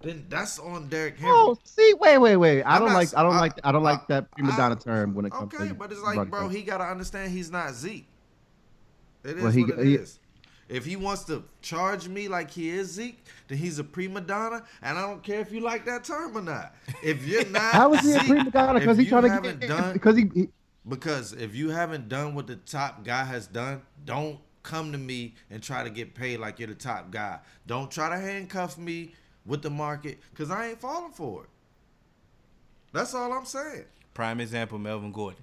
then 0.02 0.26
that's 0.28 0.58
on 0.58 0.88
Derrick 0.88 1.14
oh, 1.18 1.22
Henry. 1.22 1.34
Oh, 1.36 1.58
see, 1.64 1.94
wait, 2.00 2.18
wait, 2.18 2.36
wait. 2.36 2.62
I 2.62 2.74
I'm 2.76 2.80
don't 2.80 2.88
not 2.90 2.94
like, 2.94 3.14
I 3.16 3.22
don't 3.22 3.34
s- 3.34 3.40
like, 3.40 3.52
I 3.64 3.72
don't 3.72 3.82
like 3.82 4.06
that 4.08 4.30
prima 4.32 4.52
I- 4.52 4.56
donna 4.56 4.76
term 4.76 5.14
when 5.14 5.24
it 5.26 5.32
comes 5.32 5.50
to. 5.52 5.56
Okay, 5.62 5.72
but 5.72 5.90
it's 5.92 6.02
like, 6.02 6.30
bro, 6.30 6.48
he 6.48 6.62
gotta 6.62 6.84
understand 6.84 7.32
he's 7.32 7.50
not 7.50 7.74
Zeke. 7.74 8.06
It 9.24 9.38
is 9.38 9.42
Well, 9.42 9.52
he- 9.52 9.64
what 9.64 9.78
it 9.80 9.86
is. 9.88 10.18
He- 10.68 10.76
If 10.76 10.84
he 10.84 10.96
wants 10.96 11.24
to 11.24 11.44
charge 11.62 12.08
me 12.08 12.28
like 12.28 12.50
he 12.50 12.70
is 12.70 12.92
Zeke, 12.92 13.22
then 13.48 13.58
he's 13.58 13.78
a 13.78 13.84
prima 13.84 14.20
donna, 14.20 14.64
and 14.82 14.98
I 14.98 15.02
don't 15.02 15.22
care 15.22 15.40
if 15.40 15.52
you 15.52 15.60
like 15.60 15.84
that 15.86 16.04
term 16.04 16.36
or 16.36 16.42
not. 16.42 16.74
If 17.02 17.26
you're 17.26 17.46
not, 17.50 17.72
How 17.72 17.92
is 17.94 18.02
he 18.02 18.12
a 18.12 18.20
prima 18.20 18.50
donna? 18.50 18.78
Because 18.80 18.98
he's 18.98 19.06
you 19.06 19.10
trying 19.10 19.22
to 19.24 19.28
haven't 19.30 19.60
get 19.60 19.68
done 19.68 19.92
because 19.92 20.16
he, 20.16 20.30
he 20.34 20.48
because 20.88 21.32
if 21.32 21.54
you 21.54 21.70
haven't 21.70 22.08
done 22.08 22.34
what 22.34 22.46
the 22.46 22.56
top 22.56 23.04
guy 23.04 23.24
has 23.24 23.46
done, 23.46 23.82
don't 24.04 24.38
come 24.62 24.92
to 24.92 24.98
me 24.98 25.34
and 25.50 25.62
try 25.62 25.82
to 25.84 25.90
get 25.90 26.14
paid 26.14 26.38
like 26.38 26.58
you're 26.58 26.68
the 26.68 26.74
top 26.74 27.10
guy. 27.10 27.38
Don't 27.66 27.90
try 27.90 28.08
to 28.08 28.16
handcuff 28.18 28.78
me 28.78 29.14
with 29.44 29.62
the 29.62 29.70
market 29.70 30.18
because 30.30 30.50
I 30.50 30.68
ain't 30.68 30.80
falling 30.80 31.12
for 31.12 31.44
it. 31.44 31.48
That's 32.92 33.14
all 33.14 33.32
I'm 33.32 33.44
saying. 33.44 33.84
Prime 34.14 34.40
example, 34.40 34.78
Melvin 34.78 35.12
Gordon. 35.12 35.42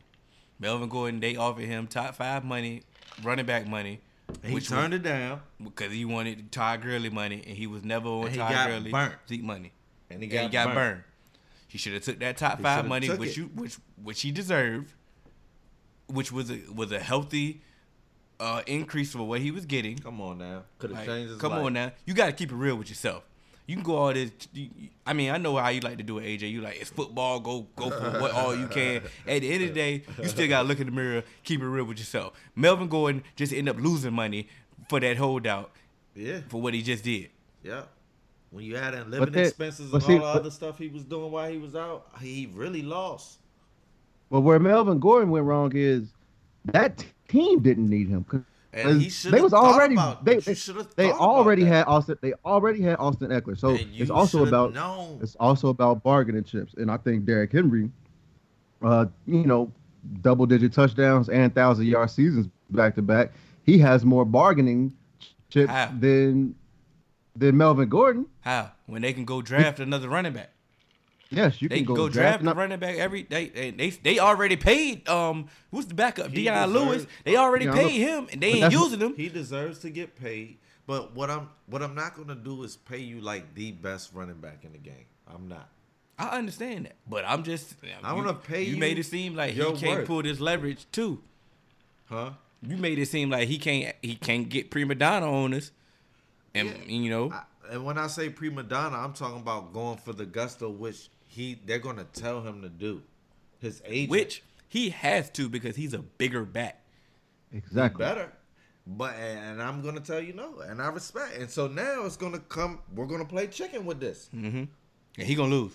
Melvin 0.59 0.89
Gordon, 0.89 1.19
they 1.19 1.35
offered 1.35 1.65
him 1.65 1.87
top 1.87 2.15
five 2.15 2.43
money, 2.43 2.81
running 3.21 3.45
back 3.45 3.67
money, 3.67 3.91
And 3.93 3.99
he 4.43 4.53
which 4.53 4.69
turned 4.69 4.93
it 4.93 5.03
down, 5.03 5.41
because 5.63 5.91
he 5.91 6.05
wanted 6.05 6.51
Todd 6.51 6.81
Gurley 6.81 7.09
money, 7.09 7.43
and 7.45 7.55
he 7.57 7.67
was 7.67 7.83
never 7.83 8.07
on 8.09 8.23
And 8.25 8.31
he 8.31 8.37
Todd 8.37 8.67
Gurley 8.67 8.91
burnt. 8.91 9.15
Zeke 9.27 9.43
money. 9.43 9.71
and 10.09 10.21
he 10.23 10.25
And 10.29 10.33
got, 10.33 10.43
he 10.43 10.49
got 10.49 10.65
burnt. 10.67 10.75
burned. 10.75 11.03
He 11.67 11.77
should 11.77 11.93
have 11.93 12.03
took 12.03 12.19
that 12.19 12.37
top 12.37 12.57
He 12.57 12.63
five 12.63 12.85
money, 12.87 13.09
which 13.09 13.31
it. 13.31 13.37
you 13.37 13.43
which 13.55 13.77
which 14.01 14.21
he 14.21 14.31
deserved, 14.31 14.93
which 16.07 16.31
was 16.31 16.51
a 16.51 16.59
was 16.73 16.91
a 16.91 16.99
healthy 16.99 17.61
uh, 18.39 18.61
increase 18.67 19.11
for 19.13 19.23
what 19.23 19.41
he 19.41 19.49
was 19.51 19.65
getting. 19.65 19.97
Come 19.97 20.21
on 20.21 20.37
now, 20.37 20.63
could 20.77 20.91
have 20.91 20.99
Like, 20.99 21.07
changed 21.07 21.31
his 21.31 21.39
come 21.41 21.53
life. 21.53 21.63
on 21.65 21.73
now, 21.73 21.91
you 22.05 22.13
got 22.13 22.27
to 22.27 22.31
keep 22.33 22.51
it 22.51 22.55
real 22.55 22.75
with 22.75 22.89
yourself. 22.89 23.23
You 23.65 23.75
can 23.75 23.83
go 23.83 23.95
all 23.95 24.13
this. 24.13 24.31
You, 24.53 24.69
you- 24.77 24.89
I 25.05 25.11
mean, 25.13 25.31
I 25.31 25.37
know 25.37 25.55
how 25.57 25.67
you 25.69 25.81
like 25.81 25.97
to 25.97 26.03
do 26.03 26.17
it, 26.19 26.23
AJ. 26.23 26.49
You 26.51 26.61
like 26.61 26.79
it's 26.79 26.89
football. 26.89 27.39
Go 27.39 27.67
go 27.75 27.89
for 27.89 28.19
what 28.21 28.31
all 28.31 28.55
you 28.55 28.67
can. 28.67 29.01
At 29.27 29.41
the 29.41 29.51
end 29.51 29.63
of 29.63 29.69
the 29.69 29.73
day, 29.75 30.03
you 30.21 30.27
still 30.29 30.47
got 30.47 30.61
to 30.61 30.67
look 30.67 30.79
in 30.79 30.85
the 30.87 30.91
mirror, 30.93 31.23
keep 31.43 31.61
it 31.61 31.65
real 31.67 31.83
with 31.85 31.97
yourself. 31.99 32.33
Melvin 32.55 32.87
Gordon 32.87 33.23
just 33.35 33.51
ended 33.53 33.75
up 33.75 33.81
losing 33.81 34.13
money 34.13 34.47
for 34.89 34.99
that 35.01 35.17
holdout 35.17 35.71
Yeah, 36.15 36.39
for 36.47 36.61
what 36.61 36.73
he 36.73 36.81
just 36.81 37.03
did. 37.03 37.29
yeah. 37.63 37.83
When 38.51 38.63
you 38.65 38.75
add 38.77 38.93
in 38.93 39.09
living 39.11 39.31
that- 39.33 39.47
expenses 39.47 39.89
but 39.91 39.97
and 39.97 40.03
see, 40.05 40.13
all 40.13 40.19
the 40.19 40.25
but- 40.33 40.39
other 40.41 40.51
stuff 40.51 40.77
he 40.77 40.87
was 40.87 41.03
doing 41.03 41.31
while 41.31 41.49
he 41.51 41.57
was 41.57 41.75
out, 41.75 42.07
he 42.21 42.49
really 42.53 42.81
lost. 42.83 43.39
But 44.29 44.41
where 44.41 44.59
Melvin 44.59 44.99
Gordon 44.99 45.29
went 45.31 45.45
wrong 45.45 45.71
is 45.75 46.13
that 46.65 47.03
team 47.27 47.59
didn't 47.61 47.89
need 47.89 48.07
him. 48.09 48.23
'cause 48.23 48.41
And 48.73 49.01
he 49.01 49.09
they 49.29 49.39
was 49.41 49.53
already 49.53 49.93
about- 49.93 50.25
they 50.25 50.37
they, 50.37 50.55
they 50.95 51.11
already 51.11 51.63
had 51.63 51.85
Austin 51.85 52.17
they 52.21 52.33
already 52.43 52.81
had 52.81 52.97
Austin 52.97 53.29
Ekeler. 53.29 53.57
So 53.57 53.77
it's 53.79 54.09
also 54.09 54.45
about 54.45 54.73
known. 54.73 55.19
it's 55.21 55.35
also 55.35 55.69
about 55.69 56.01
bargaining 56.03 56.43
chips. 56.43 56.73
And 56.73 56.89
I 56.89 56.97
think 56.97 57.25
Derrick 57.25 57.51
Henry, 57.51 57.91
uh, 58.81 59.05
you 59.27 59.45
know, 59.45 59.71
double 60.21 60.45
digit 60.47 60.73
touchdowns 60.73 61.29
and 61.29 61.53
thousand 61.53 61.85
yard 61.85 62.09
seasons 62.09 62.47
back 62.71 62.95
to 62.95 63.01
back. 63.01 63.31
He 63.63 63.77
has 63.79 64.03
more 64.03 64.25
bargaining 64.25 64.93
chips 65.49 65.71
How? 65.71 65.91
than 65.99 66.55
than 67.35 67.55
Melvin 67.57 67.89
Gordon. 67.89 68.25
How 68.41 68.71
when 68.87 69.03
they 69.03 69.13
can 69.13 69.25
go 69.25 69.41
draft 69.41 69.79
another 69.79 70.09
running 70.09 70.33
back? 70.33 70.52
Yes, 71.35 71.61
you 71.61 71.69
They 71.69 71.77
can 71.77 71.85
can 71.87 71.95
go, 71.95 72.03
go 72.03 72.09
draft 72.09 72.39
and 72.39 72.49
a 72.49 72.51
I- 72.51 72.55
running 72.55 72.79
back 72.79 72.97
every 72.97 73.23
they 73.23 73.47
they 73.49 73.71
they, 73.71 73.89
they 73.89 74.19
already 74.19 74.55
paid 74.55 75.07
um 75.09 75.47
who's 75.71 75.85
the 75.87 75.93
backup 75.93 76.29
He 76.29 76.43
Dion 76.43 76.71
deserves- 76.71 76.85
Lewis 76.87 77.07
they 77.23 77.35
already 77.35 77.65
Dion 77.65 77.77
paid 77.77 77.91
him 77.99 78.27
and 78.31 78.41
they 78.41 78.53
ain't 78.53 78.71
using 78.71 78.99
him 78.99 79.15
He 79.15 79.29
deserves 79.29 79.79
to 79.79 79.89
get 79.89 80.15
paid. 80.15 80.57
But 80.85 81.15
what 81.15 81.29
I'm 81.29 81.49
what 81.67 81.81
I'm 81.81 81.95
not 81.95 82.15
gonna 82.15 82.35
do 82.35 82.63
is 82.63 82.75
pay 82.75 82.99
you 82.99 83.21
like 83.21 83.53
the 83.55 83.71
best 83.71 84.13
running 84.13 84.35
back 84.37 84.63
in 84.63 84.71
the 84.73 84.77
game. 84.77 85.05
I'm 85.33 85.47
not. 85.47 85.69
I 86.19 86.37
understand 86.37 86.85
that 86.85 86.95
but 87.09 87.23
I'm 87.27 87.43
just 87.43 87.75
I 88.03 88.09
you- 88.11 88.15
wanna 88.17 88.33
pay 88.33 88.63
you 88.63 88.73
you 88.73 88.77
made 88.77 88.99
it 88.99 89.05
seem 89.05 89.35
like 89.35 89.53
he 89.53 89.61
can't 89.61 89.81
worth. 89.99 90.07
pull 90.07 90.21
this 90.23 90.39
leverage 90.39 90.85
too 90.91 91.21
Huh? 92.05 92.31
you 92.61 92.77
made 92.77 92.99
it 92.99 93.07
seem 93.07 93.29
like 93.29 93.47
he 93.47 93.57
can't 93.57 93.95
he 94.01 94.15
can't 94.15 94.47
get 94.49 94.69
prima 94.71 94.95
donna 94.95 95.31
on 95.31 95.53
us 95.53 95.71
and 96.53 96.67
Yeah. 96.69 96.75
you 96.85 97.09
know 97.09 97.31
I, 97.31 97.43
and 97.71 97.83
when 97.85 97.97
I 97.97 98.07
say 98.07 98.29
prima 98.29 98.61
donna, 98.61 98.97
I'm 98.97 99.13
talking 99.13 99.39
about 99.39 99.73
going 99.73 99.97
for 99.97 100.11
the 100.13 100.25
gusto 100.25 100.69
which 100.69 101.09
he 101.33 101.59
they're 101.65 101.79
gonna 101.79 102.05
tell 102.13 102.41
him 102.41 102.61
to 102.61 102.69
do. 102.69 103.01
His 103.59 103.81
agent 103.85 104.11
which 104.11 104.43
he 104.67 104.89
has 104.89 105.29
to 105.31 105.49
because 105.49 105.75
he's 105.75 105.93
a 105.93 105.99
bigger 105.99 106.45
bat. 106.45 106.81
exactly. 107.51 108.03
better. 108.03 108.31
But 108.85 109.15
and 109.15 109.61
I'm 109.61 109.81
gonna 109.81 110.01
tell 110.01 110.19
you 110.19 110.33
no, 110.33 110.59
and 110.59 110.81
I 110.81 110.87
respect. 110.87 111.37
And 111.37 111.49
so 111.49 111.67
now 111.67 112.05
it's 112.05 112.17
gonna 112.17 112.39
come. 112.39 112.79
We're 112.93 113.05
gonna 113.05 113.25
play 113.25 113.47
chicken 113.47 113.85
with 113.85 113.99
this. 113.99 114.29
mm-hmm 114.35 114.63
and 115.17 115.27
he 115.27 115.35
gonna 115.35 115.53
lose 115.53 115.73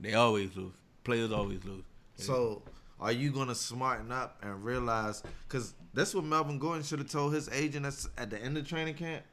they 0.00 0.14
always 0.14 0.54
lose 0.56 0.72
players 1.04 1.30
always 1.30 1.64
lose 1.64 1.84
So 2.16 2.62
are 3.00 3.12
you 3.12 3.30
gonna 3.30 3.54
smarten 3.54 4.12
up 4.12 4.38
and 4.42 4.64
realize? 4.64 5.24
Because 5.48 5.74
that's 5.92 6.14
what 6.14 6.24
Melvin 6.24 6.58
Gordon 6.60 6.84
should 6.84 7.00
have 7.00 7.10
told 7.10 7.34
his 7.34 7.48
agent 7.48 7.84
at, 7.84 8.06
at 8.16 8.30
the 8.30 8.40
end 8.40 8.56
of 8.56 8.68
training 8.68 8.94
camp. 8.94 9.24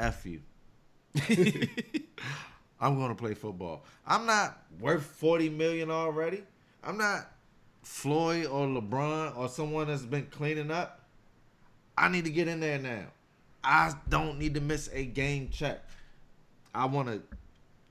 F 0.00 0.24
you. 0.24 0.40
I'm 2.82 2.98
gonna 2.98 3.14
play 3.14 3.34
football. 3.34 3.84
I'm 4.06 4.26
not 4.26 4.58
worth 4.80 5.04
forty 5.04 5.48
million 5.48 5.90
already. 5.90 6.42
I'm 6.82 6.98
not 6.98 7.30
Floyd 7.82 8.46
or 8.46 8.66
LeBron 8.66 9.38
or 9.38 9.48
someone 9.48 9.86
that's 9.86 10.02
been 10.02 10.26
cleaning 10.26 10.72
up. 10.72 11.00
I 11.96 12.08
need 12.08 12.24
to 12.24 12.30
get 12.30 12.48
in 12.48 12.58
there 12.58 12.78
now. 12.78 13.04
I 13.62 13.94
don't 14.08 14.38
need 14.38 14.54
to 14.54 14.60
miss 14.60 14.90
a 14.92 15.04
game 15.04 15.48
check. 15.50 15.80
I 16.74 16.86
want 16.86 17.08
to 17.08 17.22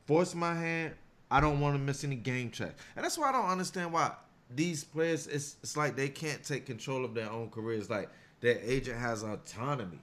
force 0.05 0.35
my 0.35 0.53
hand. 0.53 0.93
I 1.29 1.39
don't 1.39 1.61
want 1.61 1.75
to 1.75 1.79
miss 1.79 2.03
any 2.03 2.17
game 2.17 2.51
check. 2.51 2.75
And 2.97 3.05
that's 3.05 3.17
why 3.17 3.29
I 3.29 3.31
don't 3.31 3.45
understand 3.45 3.93
why 3.93 4.11
these 4.53 4.83
players, 4.83 5.27
it's, 5.27 5.55
it's 5.63 5.77
like 5.77 5.95
they 5.95 6.09
can't 6.09 6.43
take 6.43 6.65
control 6.65 7.05
of 7.05 7.13
their 7.13 7.31
own 7.31 7.49
careers. 7.49 7.89
Like 7.89 8.09
their 8.41 8.59
agent 8.61 8.99
has 8.99 9.23
autonomy. 9.23 9.99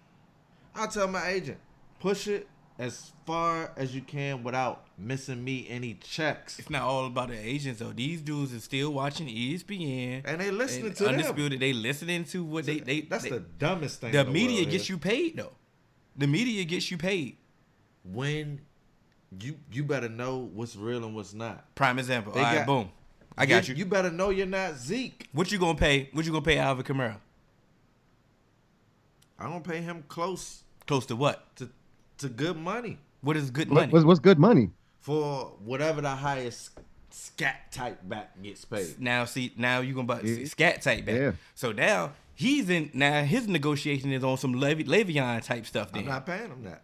I 0.75 0.87
tell 0.87 1.09
my 1.09 1.29
agent, 1.29 1.59
push 2.01 2.29
it 2.29 2.49
as 2.79 3.13
far 3.27 3.73
as 3.77 3.95
you 3.95 4.01
can 4.03 4.43
without 4.45 4.87
missing 4.97 5.43
me 5.43 5.67
any 5.69 5.95
checks. 5.95 6.59
It's 6.61 6.71
not 6.71 6.83
all 6.83 7.07
about 7.07 7.29
the 7.31 7.39
agents 7.39 7.81
though. 7.81 7.91
These 7.93 8.21
dudes 8.23 8.55
are 8.55 8.61
still 8.61 8.93
watching 8.93 9.27
ESPN 9.27 10.23
And 10.25 10.41
they 10.41 10.51
listening 10.51 10.87
and 10.87 10.97
to 10.97 11.05
them. 11.05 11.15
undisputed. 11.15 11.59
They 11.61 11.73
listening 11.73 12.25
to 12.27 12.45
what 12.45 12.67
they 12.67 12.79
they. 12.81 13.01
That's 13.03 13.25
they- 13.25 13.31
the 13.31 13.41
dumbest 13.41 14.01
thing. 14.01 14.13
the 14.13 14.25
the 14.25 14.31
media 14.31 14.65
gets 14.65 14.89
you 14.89 14.97
paid 14.99 15.37
though. 15.37 15.53
The 16.17 16.27
media 16.27 16.65
gets 16.65 16.91
you 16.91 16.99
paid. 16.99 17.37
when 18.05 18.61
you 19.41 19.57
you 19.73 19.85
better 19.85 20.09
know 20.09 20.49
what's 20.55 20.75
real 20.77 21.05
and 21.05 21.15
what's 21.15 21.35
not. 21.35 21.75
Prime 21.75 21.99
example. 21.99 22.33
They 22.33 22.41
All 22.41 22.47
right, 22.47 22.55
got- 22.59 22.67
boom. 22.67 22.91
I 23.37 23.47
got 23.47 23.69
you. 23.69 23.75
You 23.75 23.85
better 23.87 24.11
know 24.11 24.31
you're 24.31 24.47
not 24.47 24.77
Zeke. 24.77 25.29
What 25.33 25.53
you 25.53 25.59
gonna 25.59 25.79
pay? 25.79 26.09
What 26.13 26.25
you 26.25 26.33
gonna 26.33 26.45
pay 26.45 26.59
Alvin 26.59 26.85
Kamara? 26.85 27.19
I'm 29.39 29.49
gonna 29.51 29.61
pay 29.61 29.81
him 29.81 30.05
close 30.09 30.63
Close 30.87 31.07
to 31.07 31.17
what? 31.17 31.55
to 31.57 31.69
to 32.19 32.29
good 32.29 32.57
money 32.57 32.99
What 33.21 33.37
is 33.37 33.51
good 33.51 33.71
money? 33.71 33.93
what's, 33.93 34.05
what's 34.05 34.21
good 34.21 34.39
money? 34.39 34.71
for 35.01 35.53
whatever 35.65 36.01
the 36.01 36.11
highest 36.11 36.71
scat 37.11 37.73
type 37.73 38.01
back 38.09 38.41
gets 38.43 38.65
paid. 38.65 39.01
now 39.01 39.25
see, 39.25 39.53
now 39.57 39.81
you 39.81 39.95
gonna 39.95 40.07
buy 40.07 40.21
Yeah. 40.21 40.45
scat 40.47 40.83
type 40.83 41.07
back. 41.07 41.15
Yeah. 41.17 41.33
So 41.55 41.73
now 41.73 42.13
he's 42.35 42.69
in. 42.69 42.91
Now 42.93 43.23
his 43.23 43.49
negotiation 43.49 44.13
is 44.13 44.23
on 44.23 44.37
some 44.37 44.53
Lev- 44.55 44.79
Le'Veon 44.87 45.43
type 45.43 45.65
stuff. 45.67 45.91
Then 45.93 46.03
I'm 46.03 46.09
not 46.09 46.27
paying 46.27 46.51
him 46.51 46.63
that. 46.65 46.83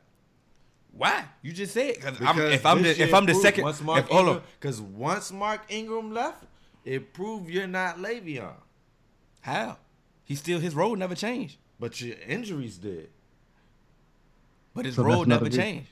why? 0.93 1.25
You 1.43 1.53
just 1.53 1.75
said 1.75 1.97
because 1.97 2.19
Because 2.19 2.55
if 2.55 2.65
I'm 2.67 2.83
the 2.83 3.03
if 3.03 3.13
I'm 3.15 3.27
the 3.27 3.35
second. 3.35 3.65
once 3.65 3.83
Mark 3.83 4.05
If, 4.05 4.11
hold 4.11 4.29
on. 4.29 4.43
because 4.59 4.81
once 4.81 5.31
Mark 5.31 5.61
Ingram 5.69 6.13
left, 6.13 6.45
it 6.85 7.13
proved 7.13 7.51
you're 7.51 7.67
not 7.67 7.99
Le'Veon, 7.99 8.55
How? 9.43 9.77
He 10.25 10.35
still 10.37 10.59
his 10.61 10.75
role 10.75 10.97
never 10.97 11.15
changed. 11.15 11.59
but 11.79 12.01
your 12.01 12.17
injuries 12.27 12.79
did. 12.79 13.11
But 14.75 14.87
his 14.87 14.97
So 14.97 15.03
role 15.05 15.25
never 15.25 15.49
changed. 15.49 15.89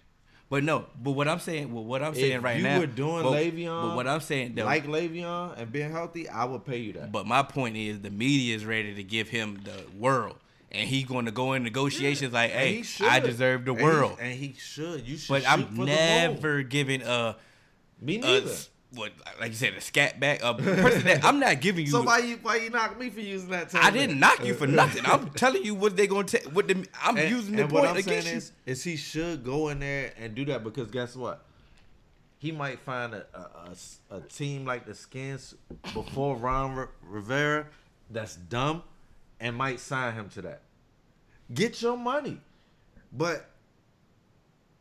But 0.51 0.65
no, 0.65 0.85
but 1.03 1.13
what 1.13 1.29
I'm 1.29 1.39
saying, 1.39 1.73
well, 1.73 1.85
what 1.85 2.03
I'm 2.03 2.15
saying 2.15 2.33
If 2.39 2.43
right 2.43 2.59
you 2.59 2.63
now, 2.63 2.79
were 2.81 2.87
doing 2.87 3.23
but, 3.23 3.33
Le'Veon 3.33 3.89
but 3.89 3.97
what 3.97 4.07
I'm 4.07 4.21
saying, 4.21 4.55
though, 4.55 4.67
like 4.67 4.87
Le'Veon 4.87 5.57
and 5.59 5.73
being 5.73 5.91
healthy, 5.91 6.29
I 6.29 6.45
would 6.45 6.67
pay 6.67 6.77
you 6.77 6.93
that. 6.95 7.11
but 7.11 7.27
my 7.27 7.43
point 7.43 7.77
is, 7.79 8.01
the 8.01 8.11
media 8.11 8.55
is 8.55 8.67
ready 8.67 8.95
to 8.95 9.03
give 9.03 9.31
him 9.31 9.63
the 9.65 9.73
world, 9.99 10.37
and 10.71 10.87
he's 10.87 11.07
going 11.07 11.25
to 11.25 11.31
go 11.31 11.55
in 11.55 11.63
negotiations 11.63 12.35
like, 12.35 12.51
"Hey, 12.51 12.83
he. 12.83 13.07
I 13.07 13.21
deserve 13.21 13.65
the 13.65 13.71
And 13.73 13.81
he- 13.81 13.87
world." 13.87 14.19
and 14.21 14.35
he 14.39 14.55
should. 14.59 15.09
You 15.09 15.17
should. 15.17 15.29
but 15.31 15.43
shoot 15.43 15.49
I'm 15.51 15.63
for 15.75 15.87
the 15.87 15.87
never 15.87 16.63
giving 16.63 17.01
a, 17.01 17.37
Me 17.99 18.17
a 18.17 18.21
neither. 18.21 18.53
What, 18.95 19.13
like 19.41 19.51
you 19.51 19.57
said, 19.57 19.75
a 19.75 19.81
scat 19.81 20.21
back, 20.21 20.41
a 20.43 20.55
person 20.55 21.05
that 21.05 21.25
I'm 21.25 21.39
not 21.41 21.61
giving 21.61 21.87
you. 21.87 21.91
so 21.93 22.03
why 22.03 22.19
you 22.19 22.39
why 22.43 22.57
you 22.57 22.71
knock 22.71 22.99
me 22.99 23.09
for 23.11 23.21
using 23.21 23.51
that? 23.51 23.71
Term 23.71 23.81
I 23.85 23.91
didn't 23.91 24.19
knock 24.21 24.45
you 24.45 24.55
for 24.55 24.67
nothing. 24.67 25.03
I'm 25.07 25.31
telling 25.31 25.65
you 25.65 25.75
what 25.75 25.97
they're 25.97 26.07
going 26.07 26.27
to. 26.27 26.39
take. 26.39 26.53
What 26.55 26.69
the 26.69 26.87
I'm 27.03 27.17
And- 27.17 27.31
using 27.31 27.57
the 27.57 27.63
and 27.65 27.73
what 27.73 27.85
point 27.85 27.97
I'm 27.97 28.03
saying 28.03 28.19
against 28.21 28.31
you. 28.31 28.37
is, 28.37 28.79
is 28.79 28.85
he 28.85 28.97
should 28.97 29.45
go 29.45 29.69
in 29.69 29.81
there 29.81 30.13
and 30.19 30.35
do 30.35 30.45
that 30.47 30.63
because 30.65 30.91
guess 30.91 31.17
what? 31.17 31.45
he 32.39 32.51
might 32.51 32.81
find 32.81 33.15
a 33.15 33.25
a 34.11 34.21
team 34.23 34.65
like 34.67 34.85
the 34.85 34.95
Skins 34.95 35.55
before 35.95 36.35
Ron 36.37 36.73
R- 36.77 36.89
Rivera 37.03 37.67
that's 38.11 38.35
dumb 38.35 38.83
and 39.39 39.55
might 39.57 39.79
sign 39.79 40.13
him 40.15 40.29
to 40.31 40.43
that. 40.43 40.63
Get 41.55 41.81
your 41.81 41.97
money. 41.97 42.41
But 43.13 43.49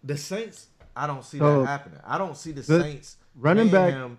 the 0.03 0.18
Saints, 0.18 0.68
I 0.95 1.05
don't 1.05 1.24
see 1.24 1.38
So, 1.38 1.62
that 1.62 1.68
happening. 1.68 1.99
I 2.03 2.18
don't 2.18 2.36
see 2.36 2.51
the, 2.51 2.62
the 2.62 2.82
Saints 2.82 3.18
running 3.36 3.69
back- 3.69 3.93
him 3.93 4.17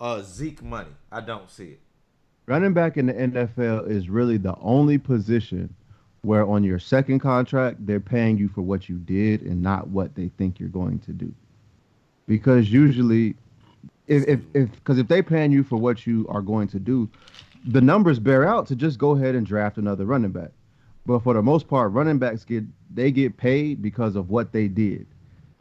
uh, 0.00 0.20
Zeke 0.22 0.62
money. 0.62 0.90
I 1.10 1.20
don't 1.20 1.48
see 1.48 1.68
it. 1.68 1.80
Running 2.46 2.72
back 2.72 2.96
in 2.96 3.06
the 3.06 3.12
NFL 3.12 3.88
is 3.88 4.08
really 4.08 4.36
the 4.36 4.56
only 4.60 4.98
position 4.98 5.72
where 6.22 6.44
on 6.44 6.64
your 6.64 6.78
second 6.78 7.20
contract 7.20 7.84
they're 7.86 8.00
paying 8.00 8.36
you 8.36 8.48
for 8.48 8.62
what 8.62 8.88
you 8.88 8.96
did 8.96 9.42
and 9.42 9.62
not 9.62 9.88
what 9.88 10.14
they 10.16 10.28
think 10.38 10.58
you're 10.58 10.68
going 10.68 10.98
to 11.00 11.12
do. 11.12 11.32
Because 12.26 12.72
usually, 12.72 13.36
if 14.08 14.26
if 14.26 14.40
if 14.54 14.72
because 14.72 14.98
if 14.98 15.06
they're 15.08 15.22
paying 15.22 15.52
you 15.52 15.62
for 15.62 15.76
what 15.76 16.06
you 16.06 16.26
are 16.28 16.42
going 16.42 16.68
to 16.68 16.80
do, 16.80 17.08
the 17.64 17.80
numbers 17.80 18.18
bear 18.18 18.46
out 18.46 18.66
to 18.68 18.76
just 18.76 18.98
go 18.98 19.12
ahead 19.12 19.34
and 19.34 19.46
draft 19.46 19.78
another 19.78 20.04
running 20.04 20.32
back. 20.32 20.50
But 21.06 21.20
for 21.20 21.34
the 21.34 21.42
most 21.42 21.68
part, 21.68 21.92
running 21.92 22.18
backs 22.18 22.44
get 22.44 22.64
they 22.92 23.10
get 23.10 23.36
paid 23.36 23.82
because 23.82 24.16
of 24.16 24.30
what 24.30 24.52
they 24.52 24.68
did, 24.68 25.06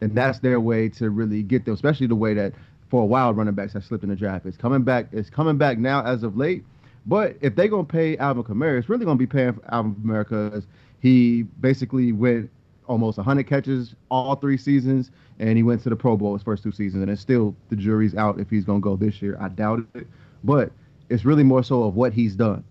and 0.01 0.15
that's 0.15 0.39
their 0.39 0.59
way 0.59 0.89
to 0.89 1.09
really 1.09 1.43
get 1.43 1.65
them. 1.65 1.73
Especially 1.73 2.07
the 2.07 2.15
way 2.15 2.33
that 2.35 2.53
for 2.91 3.01
a 3.01 3.05
while 3.05 3.33
running 3.33 3.53
backs 3.53 3.71
that 3.71 3.83
slipped 3.83 4.03
in 4.03 4.09
the 4.09 4.15
draft. 4.17 4.45
It's 4.45 4.57
coming 4.57 4.83
back. 4.83 5.07
It's 5.13 5.29
coming 5.29 5.57
back 5.57 5.79
now 5.79 6.03
as 6.03 6.23
of 6.23 6.35
late. 6.35 6.65
But 7.05 7.37
if 7.39 7.55
they're 7.55 7.69
gonna 7.69 7.85
pay 7.85 8.17
Alvin 8.17 8.43
Kamara, 8.43 8.77
it's 8.77 8.89
really 8.89 9.05
gonna 9.05 9.17
be 9.17 9.25
paying 9.25 9.53
for 9.53 9.73
Alvin 9.73 9.95
Kamara 9.95 10.27
because 10.27 10.67
he 10.99 11.43
basically 11.61 12.11
went 12.11 12.51
almost 12.87 13.17
100 13.17 13.47
catches 13.47 13.95
all 14.09 14.35
three 14.35 14.57
seasons, 14.57 15.09
and 15.39 15.55
he 15.55 15.63
went 15.63 15.81
to 15.83 15.89
the 15.89 15.95
Pro 15.95 16.17
Bowl 16.17 16.33
his 16.33 16.43
first 16.43 16.63
two 16.63 16.71
seasons. 16.73 17.01
And 17.01 17.09
it's 17.09 17.21
still 17.21 17.55
the 17.69 17.77
jury's 17.77 18.13
out 18.13 18.39
if 18.39 18.49
he's 18.49 18.65
gonna 18.65 18.81
go 18.81 18.97
this 18.97 19.21
year. 19.21 19.37
I 19.39 19.47
doubt 19.47 19.85
it, 19.95 20.05
but 20.43 20.71
it's 21.09 21.23
really 21.23 21.43
more 21.43 21.63
so 21.63 21.83
of 21.83 21.95
what 21.95 22.11
he's 22.11 22.35
done. 22.35 22.63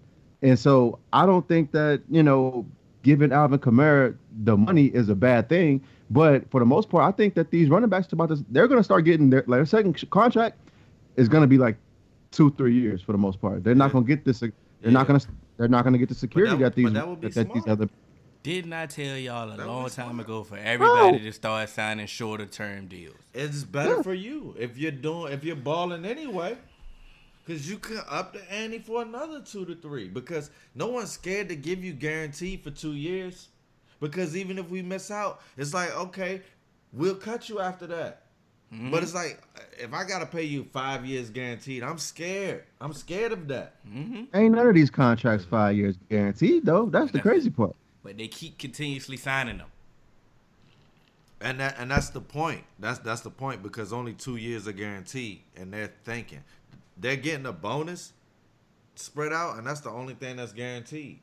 And 0.43 0.59
so 0.59 0.99
I 1.15 1.25
don't 1.25 1.49
think 1.49 1.73
that, 1.73 2.03
you 2.11 2.23
know, 2.23 2.67
giving 3.03 3.33
Alvin 3.33 3.59
Kamara 3.59 4.15
the 4.45 4.57
money 4.57 4.87
is 4.87 5.09
a 5.09 5.15
bad 5.15 5.49
thing. 5.49 5.83
But 6.11 6.51
for 6.51 6.59
the 6.61 6.67
most 6.67 6.91
part, 6.91 7.05
I 7.05 7.17
think 7.17 7.35
that 7.35 7.51
these 7.51 7.69
running 7.71 7.89
backs 7.89 8.13
about 8.13 8.29
this, 8.31 8.43
they're 8.51 8.67
going 8.67 8.81
to 8.81 8.85
start 8.85 9.05
getting 9.05 9.31
their, 9.31 9.45
like, 9.47 9.59
their 9.59 9.67
second 9.67 10.11
contract 10.11 10.59
is 11.17 11.29
going 11.29 11.43
to 11.43 11.47
be 11.47 11.57
like 11.59 11.77
two, 12.33 12.51
three 12.53 12.75
years 12.75 13.01
for 13.01 13.13
the 13.13 13.19
most 13.19 13.41
part. 13.41 13.63
They're 13.63 13.75
not 13.77 13.93
going 13.93 14.05
to 14.05 14.09
get 14.09 14.25
this. 14.25 14.41
They're 14.41 14.53
Yeah. 14.83 14.91
not 14.91 15.07
going 15.07 15.21
to. 15.21 15.27
They're 15.57 15.69
not 15.69 15.85
going 15.85 15.93
to 15.93 15.99
get 15.99 16.09
the 16.09 16.15
security 16.15 16.53
that- 16.57 16.61
that, 16.61 16.75
these 16.75 16.93
that 16.95 17.07
would 17.07 17.21
be 17.21 17.29
that, 17.29 17.35
that 17.49 17.55
these 17.55 17.67
other. 17.69 17.89
Didn't 18.43 18.73
I 18.73 18.87
tell 18.87 19.19
y'all 19.19 19.53
a 19.53 19.57
That 19.59 19.67
long 19.67 19.91
time 19.91 20.19
ago 20.19 20.43
for 20.43 20.57
everybody 20.57 21.21
to 21.21 21.33
start 21.33 21.69
signing 21.69 22.07
shorter 22.07 22.47
term 22.47 22.87
deals? 22.87 23.15
It's 23.35 23.63
better 23.65 23.97
Yeah. 23.97 24.03
for 24.03 24.15
you 24.15 24.55
if 24.59 24.79
you're 24.79 24.91
doing 24.91 25.33
if 25.35 25.45
you're 25.45 25.55
balling 25.57 26.05
anyway. 26.07 26.57
Cause 27.47 27.69
you 27.69 27.77
can 27.79 28.01
up 28.09 28.33
the 28.33 28.51
ante 28.53 28.79
for 28.79 29.03
another 29.03 29.43
two 29.43 29.65
to 29.67 29.75
three. 29.75 30.09
Because 30.09 30.51
no 30.75 30.87
one's 30.87 31.11
scared 31.11 31.51
to 31.51 31.57
give 31.57 31.85
you 31.85 31.93
guaranteed 31.93 32.63
for 32.65 32.71
two 32.71 32.93
years. 32.95 33.50
Because 34.01 34.37
even 34.37 34.59
if 34.59 34.69
we 34.71 34.83
miss 34.83 35.11
out, 35.11 35.43
it's 35.57 35.75
like 35.75 35.95
okay, 35.97 36.43
we'll 36.93 37.15
cut 37.15 37.49
you 37.49 37.61
after 37.61 37.87
that. 37.89 38.23
Mm-hmm. 38.73 38.91
But 38.91 39.03
it's 39.03 39.15
like 39.15 39.43
if 39.79 39.93
I 39.93 40.05
gotta 40.05 40.27
pay 40.27 40.45
you 40.45 40.65
five 40.73 41.05
years 41.05 41.29
guaranteed, 41.31 41.83
I'm 41.83 41.99
scared. 41.99 42.65
I'm 42.81 42.93
scared 42.93 43.33
of 43.33 43.49
that. 43.49 43.75
Mm-hmm. 43.87 44.25
Ain't 44.35 44.55
none 44.55 44.67
of 44.67 44.75
these 44.75 44.91
contracts 44.91 45.45
five 45.45 45.77
years 45.77 45.97
guaranteed 46.09 46.65
though. 46.65 46.87
That's 46.87 47.11
the 47.11 47.21
crazy 47.21 47.51
part. 47.51 47.75
But 48.03 48.17
they 48.17 48.29
keep 48.29 48.59
continuously 48.59 49.17
signing 49.17 49.59
them. 49.59 49.69
And 51.41 51.59
that 51.59 51.77
and 51.79 51.91
that's 51.91 52.11
the 52.11 52.21
point. 52.21 52.65
That's 52.79 52.99
that's 53.01 53.23
the 53.23 53.31
point 53.31 53.63
because 53.63 53.93
only 53.93 54.13
two 54.13 54.37
years 54.37 54.69
are 54.69 54.73
guaranteed, 54.73 55.41
and 55.57 55.73
they're 55.73 55.93
thinking 56.05 56.45
they're 56.97 57.17
getting 57.17 57.47
a 57.47 57.53
bonus 57.53 58.13
spread 58.95 59.33
out, 59.33 59.57
and 59.57 59.67
that's 59.67 59.81
the 59.81 59.91
only 59.91 60.15
thing 60.15 60.37
that's 60.37 60.53
guaranteed. 60.53 61.21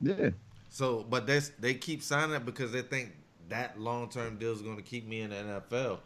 Yeah. 0.00 0.30
So, 0.76 1.06
but 1.08 1.26
they 1.26 1.40
they 1.58 1.72
keep 1.72 2.02
signing 2.02 2.36
it 2.36 2.44
because 2.44 2.70
they 2.70 2.82
think 2.82 3.12
that 3.48 3.80
long 3.80 4.10
term 4.10 4.36
deal 4.36 4.52
is 4.52 4.60
going 4.60 4.76
to 4.76 4.82
keep 4.82 5.08
me 5.08 5.22
in 5.22 5.30
the 5.30 5.36
NFL. 5.36 6.00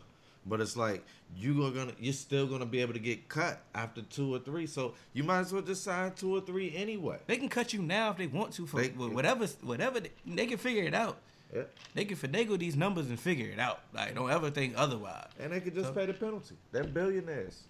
But 0.46 0.60
it's 0.60 0.76
like 0.76 1.04
you 1.36 1.66
are 1.66 1.72
gonna 1.72 1.92
you're 1.98 2.12
still 2.12 2.46
gonna 2.46 2.66
be 2.66 2.80
able 2.80 2.92
to 2.92 3.00
get 3.00 3.28
cut 3.28 3.62
after 3.74 4.02
two 4.02 4.32
or 4.32 4.38
three. 4.38 4.68
So 4.68 4.94
you 5.12 5.24
might 5.24 5.40
as 5.40 5.52
well 5.52 5.60
just 5.62 5.82
sign 5.82 6.12
two 6.12 6.36
or 6.36 6.40
three 6.40 6.72
anyway. 6.76 7.18
They 7.26 7.36
can 7.36 7.48
cut 7.48 7.72
you 7.72 7.82
now 7.82 8.12
if 8.12 8.18
they 8.18 8.28
want 8.28 8.52
to 8.54 8.66
for 8.68 8.80
They- 8.80 8.90
whatever 8.90 9.48
whatever 9.62 9.98
they, 9.98 10.12
they 10.24 10.46
can 10.46 10.56
figure 10.56 10.84
it 10.84 10.94
out. 10.94 11.18
Yeah. 11.52 11.62
They 11.94 12.04
can 12.04 12.16
finagle 12.16 12.56
these 12.56 12.76
numbers 12.76 13.08
and 13.08 13.18
figure 13.18 13.48
it 13.50 13.58
out. 13.58 13.80
Like 13.92 14.14
don't 14.14 14.30
ever 14.30 14.50
think 14.50 14.74
otherwise. 14.76 15.30
And 15.40 15.52
they 15.52 15.58
can 15.58 15.74
just 15.74 15.92
pay 15.96 16.06
the 16.06 16.14
penalty. 16.14 16.54
They're 16.70 16.84
billionaires. 16.84 17.64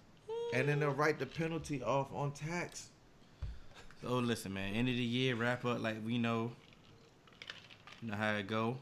And 0.53 0.69
then 0.69 0.79
they'll 0.79 0.91
write 0.91 1.17
the 1.17 1.25
penalty 1.25 1.81
off 1.81 2.13
on 2.13 2.31
tax. 2.33 2.89
So 4.03 4.19
listen, 4.19 4.53
man. 4.53 4.75
End 4.75 4.87
of 4.87 4.95
the 4.95 5.01
year 5.01 5.35
wrap 5.35 5.65
up 5.65 5.81
like 5.81 5.97
we 6.05 6.19
know. 6.19 6.51
You 8.01 8.11
know 8.11 8.17
how 8.17 8.33
it 8.33 8.47
go. 8.47 8.77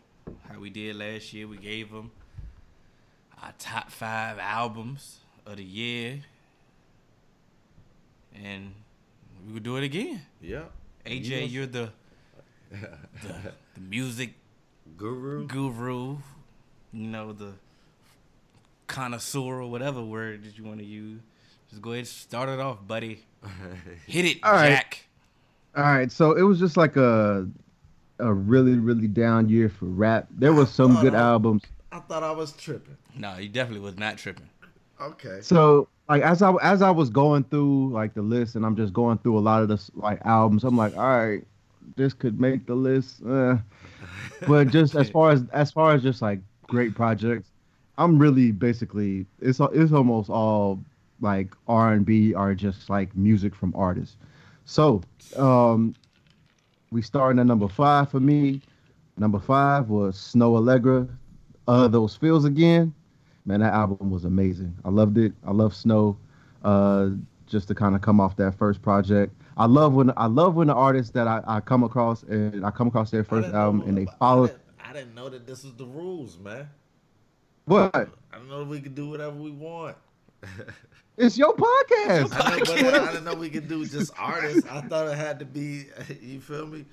How 0.48 0.60
we 0.60 0.70
did 0.70 0.96
last 0.96 1.34
year. 1.34 1.48
We 1.48 1.58
gave 1.58 1.92
them 1.92 2.12
our 3.42 3.54
top 3.58 3.92
five 3.92 4.38
albums 4.40 5.18
of 5.46 5.58
the 5.58 5.64
year, 5.64 6.20
and 8.34 8.74
we 9.46 9.54
would 9.54 9.64
do 9.64 9.76
it 9.78 9.84
again. 9.84 10.22
Yeah. 10.42 10.64
AJ, 11.06 11.26
you 11.26 11.38
you're 11.48 11.66
the 11.66 11.90
the, 12.72 13.54
the 13.76 13.82
music 13.82 14.34
Guru. 14.98 15.48
guru. 15.48 16.18
You 16.94 17.08
know 17.08 17.34
the 17.34 17.54
connoisseur 18.88 19.62
or 19.62 19.70
whatever 19.70 20.02
word 20.02 20.44
that 20.44 20.58
you 20.58 20.64
want 20.64 20.80
to 20.80 20.86
use. 20.86 21.20
Just 21.70 21.82
go 21.82 21.92
ahead 21.92 22.00
and 22.00 22.08
start 22.08 22.50
it 22.50 22.60
off, 22.60 22.86
buddy. 22.88 23.24
Hit 24.08 24.26
it, 24.26 24.38
All 24.44 24.54
right. 24.54 24.70
Jack. 24.70 25.06
All 25.76 25.84
right, 25.84 26.12
so 26.12 26.34
it 26.34 26.42
was 26.42 26.58
just 26.60 26.78
like 26.78 26.96
a 26.96 27.48
a 28.20 28.34
really 28.34 28.78
really 28.78 29.08
down 29.08 29.50
year 29.50 29.70
for 29.70 29.86
rap. 29.86 30.28
There 30.32 30.54
was 30.54 30.70
some 30.70 31.00
good 31.02 31.16
Uh-oh. 31.16 31.24
albums. 31.34 31.64
I 31.92 32.00
thought 32.00 32.24
I 32.24 32.32
was 32.32 32.52
tripping. 32.54 32.98
No, 33.16 33.32
he 33.32 33.48
definitely 33.48 33.82
was 33.84 33.98
not 33.98 34.18
tripping. 34.18 34.50
Okay. 35.02 35.40
So 35.42 35.88
like 36.08 36.22
as 36.22 36.42
I 36.42 36.54
as 36.62 36.82
I 36.82 36.92
was 36.92 37.10
going 37.10 37.44
through 37.46 37.92
like 37.92 38.14
the 38.14 38.22
list 38.22 38.56
and 38.56 38.66
I'm 38.66 38.76
just 38.76 38.94
going 38.94 39.18
through 39.20 39.38
a 39.38 39.42
lot 39.42 39.62
of 39.62 39.68
the 39.70 39.80
like 39.96 40.20
albums, 40.26 40.64
I'm 40.64 40.78
like, 40.78 40.96
all 40.98 41.04
right, 41.04 41.44
this 41.96 42.14
could 42.14 42.40
make 42.40 42.66
the 42.66 42.76
list. 42.76 43.24
Uh. 43.26 43.58
But 44.48 44.68
just 44.72 44.96
as 44.96 45.10
far 45.10 45.32
as 45.32 45.44
as 45.52 45.72
far 45.72 45.94
as 45.94 46.04
just 46.04 46.22
like 46.22 46.40
great 46.64 46.96
projects, 46.96 47.50
I'm 47.98 48.18
really 48.20 48.52
basically 48.52 49.26
it's 49.40 49.60
al- 49.60 49.72
it's 49.72 49.92
almost 49.92 50.30
all 50.30 50.80
like 51.22 51.54
R 51.68 51.94
and 51.94 52.06
B 52.06 52.34
or 52.34 52.54
just 52.56 52.90
like 52.90 53.16
music 53.16 53.56
from 53.56 53.74
artists. 53.76 54.18
So 54.66 55.02
um, 55.36 55.96
we 56.92 57.02
starting 57.02 57.40
at 57.40 57.46
number 57.46 57.68
five 57.68 58.10
for 58.10 58.20
me. 58.20 58.62
Number 59.18 59.40
five 59.40 59.90
was 59.90 60.16
Snoh 60.16 60.60
Aalegra, 60.60 61.10
uh, 61.68 61.88
those 61.88 62.16
feels 62.16 62.46
again. 62.46 62.94
Man, 63.46 63.60
that 63.60 63.74
album 63.74 64.10
was 64.10 64.26
amazing. 64.26 64.76
I 64.86 64.90
loved 64.90 65.18
it. 65.18 65.34
I 65.46 65.52
love 65.52 65.74
Snoh. 65.74 66.18
Uh, 66.64 67.12
just 67.50 67.68
to 67.68 67.76
kind 67.76 67.96
of 67.96 68.02
come 68.02 68.20
off 68.20 68.36
that 68.38 68.56
first 68.56 68.82
project. 68.82 69.34
I 69.58 69.66
love 69.66 69.94
when 69.94 70.14
I 70.16 70.28
love 70.28 70.56
when 70.56 70.68
the 70.68 70.74
artists 70.74 71.12
that 71.14 71.28
I, 71.28 71.42
I 71.48 71.60
come 71.60 71.84
across 71.84 72.24
and 72.24 72.66
I 72.66 72.72
come 72.72 72.88
across 72.88 73.12
their 73.12 73.24
first 73.24 73.50
album 73.50 73.82
and 73.88 73.98
they 73.98 74.04
I 74.04 74.16
follow 74.18 74.48
didn't, 74.48 74.62
I 74.84 74.94
didn't 74.94 75.16
know 75.16 75.30
that 75.30 75.46
this 75.46 75.64
was 75.64 75.74
the 75.74 75.86
rules, 75.86 76.38
man. 76.38 76.70
what? 77.66 77.94
I 77.94 78.06
don't 78.38 78.48
know 78.48 78.62
if 78.62 78.68
we 78.68 78.80
could 78.80 78.96
do 78.96 79.10
whatever 79.10 79.36
we 79.36 79.52
want. 79.52 79.98
It's 81.18 81.38
your 81.38 81.54
podcast. 81.54 82.30
I, 82.32 82.58
know, 82.60 82.66
but 82.66 82.70
I 83.02 83.08
didn't 83.12 83.26
know 83.26 83.34
we 83.34 83.50
could 83.50 83.68
do 83.68 83.86
just 83.86 84.14
artists. 84.18 84.66
I 84.70 84.80
thought 84.82 85.08
it 85.10 85.18
had 85.18 85.38
to 85.40 85.46
be. 85.46 85.88
You 86.22 86.40
feel 86.40 86.66
me? 86.66 86.86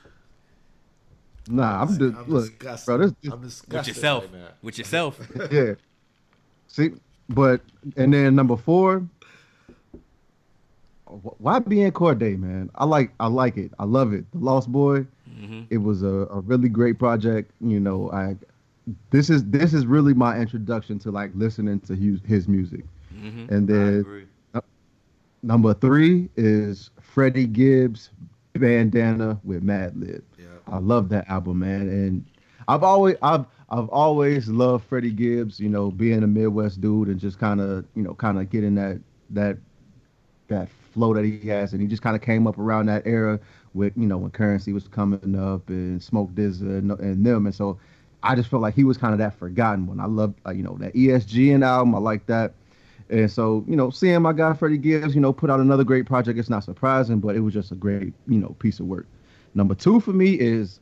Nah, 1.49 1.83
I'm 1.83 1.89
just 1.89 2.01
I'm 2.01 2.29
look, 2.29 2.45
disgusted. 2.59 2.87
bro. 2.87 2.99
This, 2.99 3.13
this 3.23 3.33
I'm 3.33 3.41
With 3.79 3.87
yourself. 3.89 4.25
right. 4.33 4.43
With 4.63 4.79
yourself. 4.79 5.21
yeah. 5.53 5.75
See, 6.67 6.91
but 7.29 7.61
and 7.97 8.13
then 8.13 8.35
number 8.35 8.57
four. 8.57 9.07
YBN 11.41 11.93
Cordae, 11.93 12.37
man? 12.37 12.69
I 12.75 12.85
like 12.85 13.13
I 13.21 13.29
like 13.29 13.57
it. 13.57 13.71
I 13.79 13.85
love 13.85 14.13
it. 14.13 14.25
The 14.33 14.39
Lost 14.39 14.71
Boy. 14.73 15.07
hmm 15.39 15.63
It 15.71 15.79
was 15.79 16.03
a, 16.03 16.27
a 16.33 16.41
really 16.41 16.69
great 16.69 16.99
project. 16.99 17.53
You 17.61 17.79
know, 17.79 18.11
I 18.11 18.37
this 19.11 19.31
is 19.31 19.45
this 19.45 19.73
is 19.73 19.87
really 19.87 20.15
my 20.15 20.37
introduction 20.39 20.99
to 21.01 21.13
like 21.13 21.31
listening 21.35 21.79
to 21.81 21.95
his, 21.95 22.19
his 22.27 22.49
music. 22.49 22.85
Hmm 23.17 23.47
And 23.49 23.69
then 23.69 24.01
agree. 24.01 24.27
number 25.43 25.75
three 25.75 26.29
is 26.37 26.91
Freddie 27.01 27.47
Gibbs 27.47 28.11
Bandana 28.55 29.39
with 29.45 29.63
Madlib. 29.65 30.23
Yeah. 30.39 30.47
I 30.69 30.79
love 30.79 31.09
that 31.11 31.29
album, 31.29 31.61
man. 31.61 31.89
And 31.89 32.25
I've 32.69 32.83
always 32.83 33.17
I've 33.23 33.47
I've 33.71 33.89
always 33.89 34.49
loved 34.49 34.85
Freddie 34.85 35.11
Gibbs, 35.13 35.59
you 35.61 35.69
know, 35.69 35.91
being 35.91 36.23
a 36.23 36.27
Midwest 36.27 36.81
dude 36.81 37.09
and 37.09 37.19
just 37.19 37.39
kind 37.39 37.61
of, 37.61 37.85
you 37.95 38.03
know, 38.03 38.15
kind 38.15 38.39
of 38.39 38.51
getting 38.51 38.75
that 38.77 39.01
that 39.31 39.59
that 40.49 40.69
flow 40.69 41.13
that 41.15 41.25
he 41.25 41.47
has 41.49 41.73
and 41.73 41.83
he 41.83 41.89
just 41.89 42.03
kind 42.03 42.17
of 42.17 42.23
came 42.23 42.47
up 42.47 42.59
around 42.59 42.87
that 42.87 43.03
era 43.07 43.39
with, 43.75 43.93
you 43.97 44.07
know, 44.07 44.17
when 44.17 44.31
Currency 44.31 44.73
was 44.73 44.87
coming 44.89 45.37
up 45.37 45.69
and 45.69 46.03
Smoke 46.03 46.31
DZA 46.35 46.79
and, 46.79 46.93
and 46.93 47.25
them 47.27 47.47
and 47.47 47.55
so 47.55 47.79
I 48.23 48.35
just 48.35 48.49
felt 48.49 48.63
like 48.63 48.75
he 48.75 48.85
was 48.85 48.97
kind 48.97 49.13
of 49.13 49.19
that 49.19 49.35
forgotten 49.39 49.87
one. 49.87 50.01
I 50.01 50.07
love, 50.07 50.35
uh, 50.47 50.51
you 50.51 50.63
know, 50.63 50.77
that 50.79 50.95
ESGN 50.95 51.65
album. 51.65 51.95
I 51.95 51.99
like 51.99 52.27
that. 52.27 52.55
And 53.09 53.31
so, 53.31 53.65
you 53.69 53.77
know, 53.77 53.91
seeing 53.91 54.21
my 54.23 54.33
guy 54.33 54.53
Freddie 54.53 54.79
Gibbs, 54.79 55.15
you 55.15 55.21
know, 55.21 55.33
put 55.33 55.51
out 55.51 55.61
another 55.61 55.85
great 55.85 56.07
project, 56.07 56.39
it's 56.39 56.51
not 56.51 56.65
surprising, 56.65 57.21
but 57.21 57.37
it 57.37 57.41
was 57.41 57.55
just 57.55 57.73
a 57.73 57.77
great, 57.77 58.13
you 58.27 58.39
know, 58.39 58.57
piece 58.59 58.81
of 58.81 58.87
work. 58.87 59.07
Number 59.55 59.75
two 59.75 60.01
for 60.01 60.13
me 60.13 60.35
is 60.35 60.81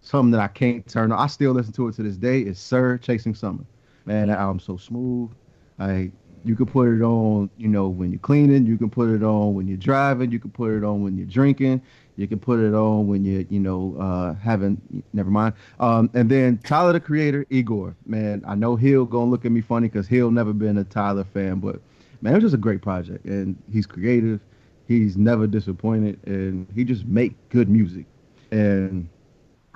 something 0.00 0.30
that 0.30 0.40
I 0.40 0.48
can't 0.48 0.86
turn 0.88 1.12
on. 1.12 1.18
I 1.18 1.26
still 1.26 1.52
listen 1.52 1.72
to 1.74 1.88
it 1.88 1.94
to 1.96 2.02
this 2.02 2.16
day. 2.16 2.40
Is 2.40 2.58
Sir 2.58 2.98
Chasing 2.98 3.34
Summer. 3.34 3.64
Man, 4.06 4.28
that 4.28 4.38
album's 4.38 4.64
so 4.64 4.76
smooth. 4.76 5.30
Like 5.78 6.12
you 6.44 6.56
can 6.56 6.66
put 6.66 6.88
it 6.88 7.02
on, 7.02 7.50
you 7.58 7.68
know, 7.68 7.88
when 7.88 8.10
you're 8.10 8.20
cleaning. 8.20 8.64
You 8.64 8.78
can 8.78 8.88
put 8.88 9.10
it 9.10 9.22
on 9.22 9.54
when 9.54 9.66
you're 9.66 9.76
driving. 9.76 10.30
You 10.30 10.38
can 10.38 10.50
put 10.50 10.72
it 10.72 10.84
on 10.84 11.02
when 11.02 11.16
you're 11.16 11.26
drinking. 11.26 11.82
You 12.18 12.26
can 12.26 12.40
put 12.40 12.58
it 12.58 12.74
on 12.74 13.06
when 13.06 13.24
you're, 13.24 13.42
you 13.42 13.60
know, 13.60 13.94
uh, 13.96 14.34
having. 14.34 15.04
Never 15.12 15.30
mind. 15.30 15.54
Um, 15.78 16.10
and 16.14 16.28
then 16.28 16.58
Tyler, 16.58 16.92
the 16.92 16.98
Creator, 16.98 17.46
Igor. 17.48 17.94
Man, 18.06 18.42
I 18.44 18.56
know 18.56 18.74
he'll 18.74 19.04
gonna 19.04 19.30
look 19.30 19.44
at 19.44 19.52
me 19.52 19.60
funny 19.60 19.86
because 19.86 20.08
he'll 20.08 20.32
never 20.32 20.52
been 20.52 20.78
a 20.78 20.84
Tyler 20.84 21.22
fan, 21.22 21.60
but 21.60 21.80
man, 22.20 22.32
it 22.32 22.36
was 22.36 22.42
just 22.42 22.56
a 22.56 22.58
great 22.58 22.82
project, 22.82 23.24
and 23.24 23.56
he's 23.72 23.86
creative. 23.86 24.40
He's 24.88 25.16
never 25.16 25.46
disappointed, 25.46 26.18
and 26.26 26.66
he 26.74 26.82
just 26.82 27.06
make 27.06 27.36
good 27.50 27.68
music. 27.68 28.04
And 28.50 29.08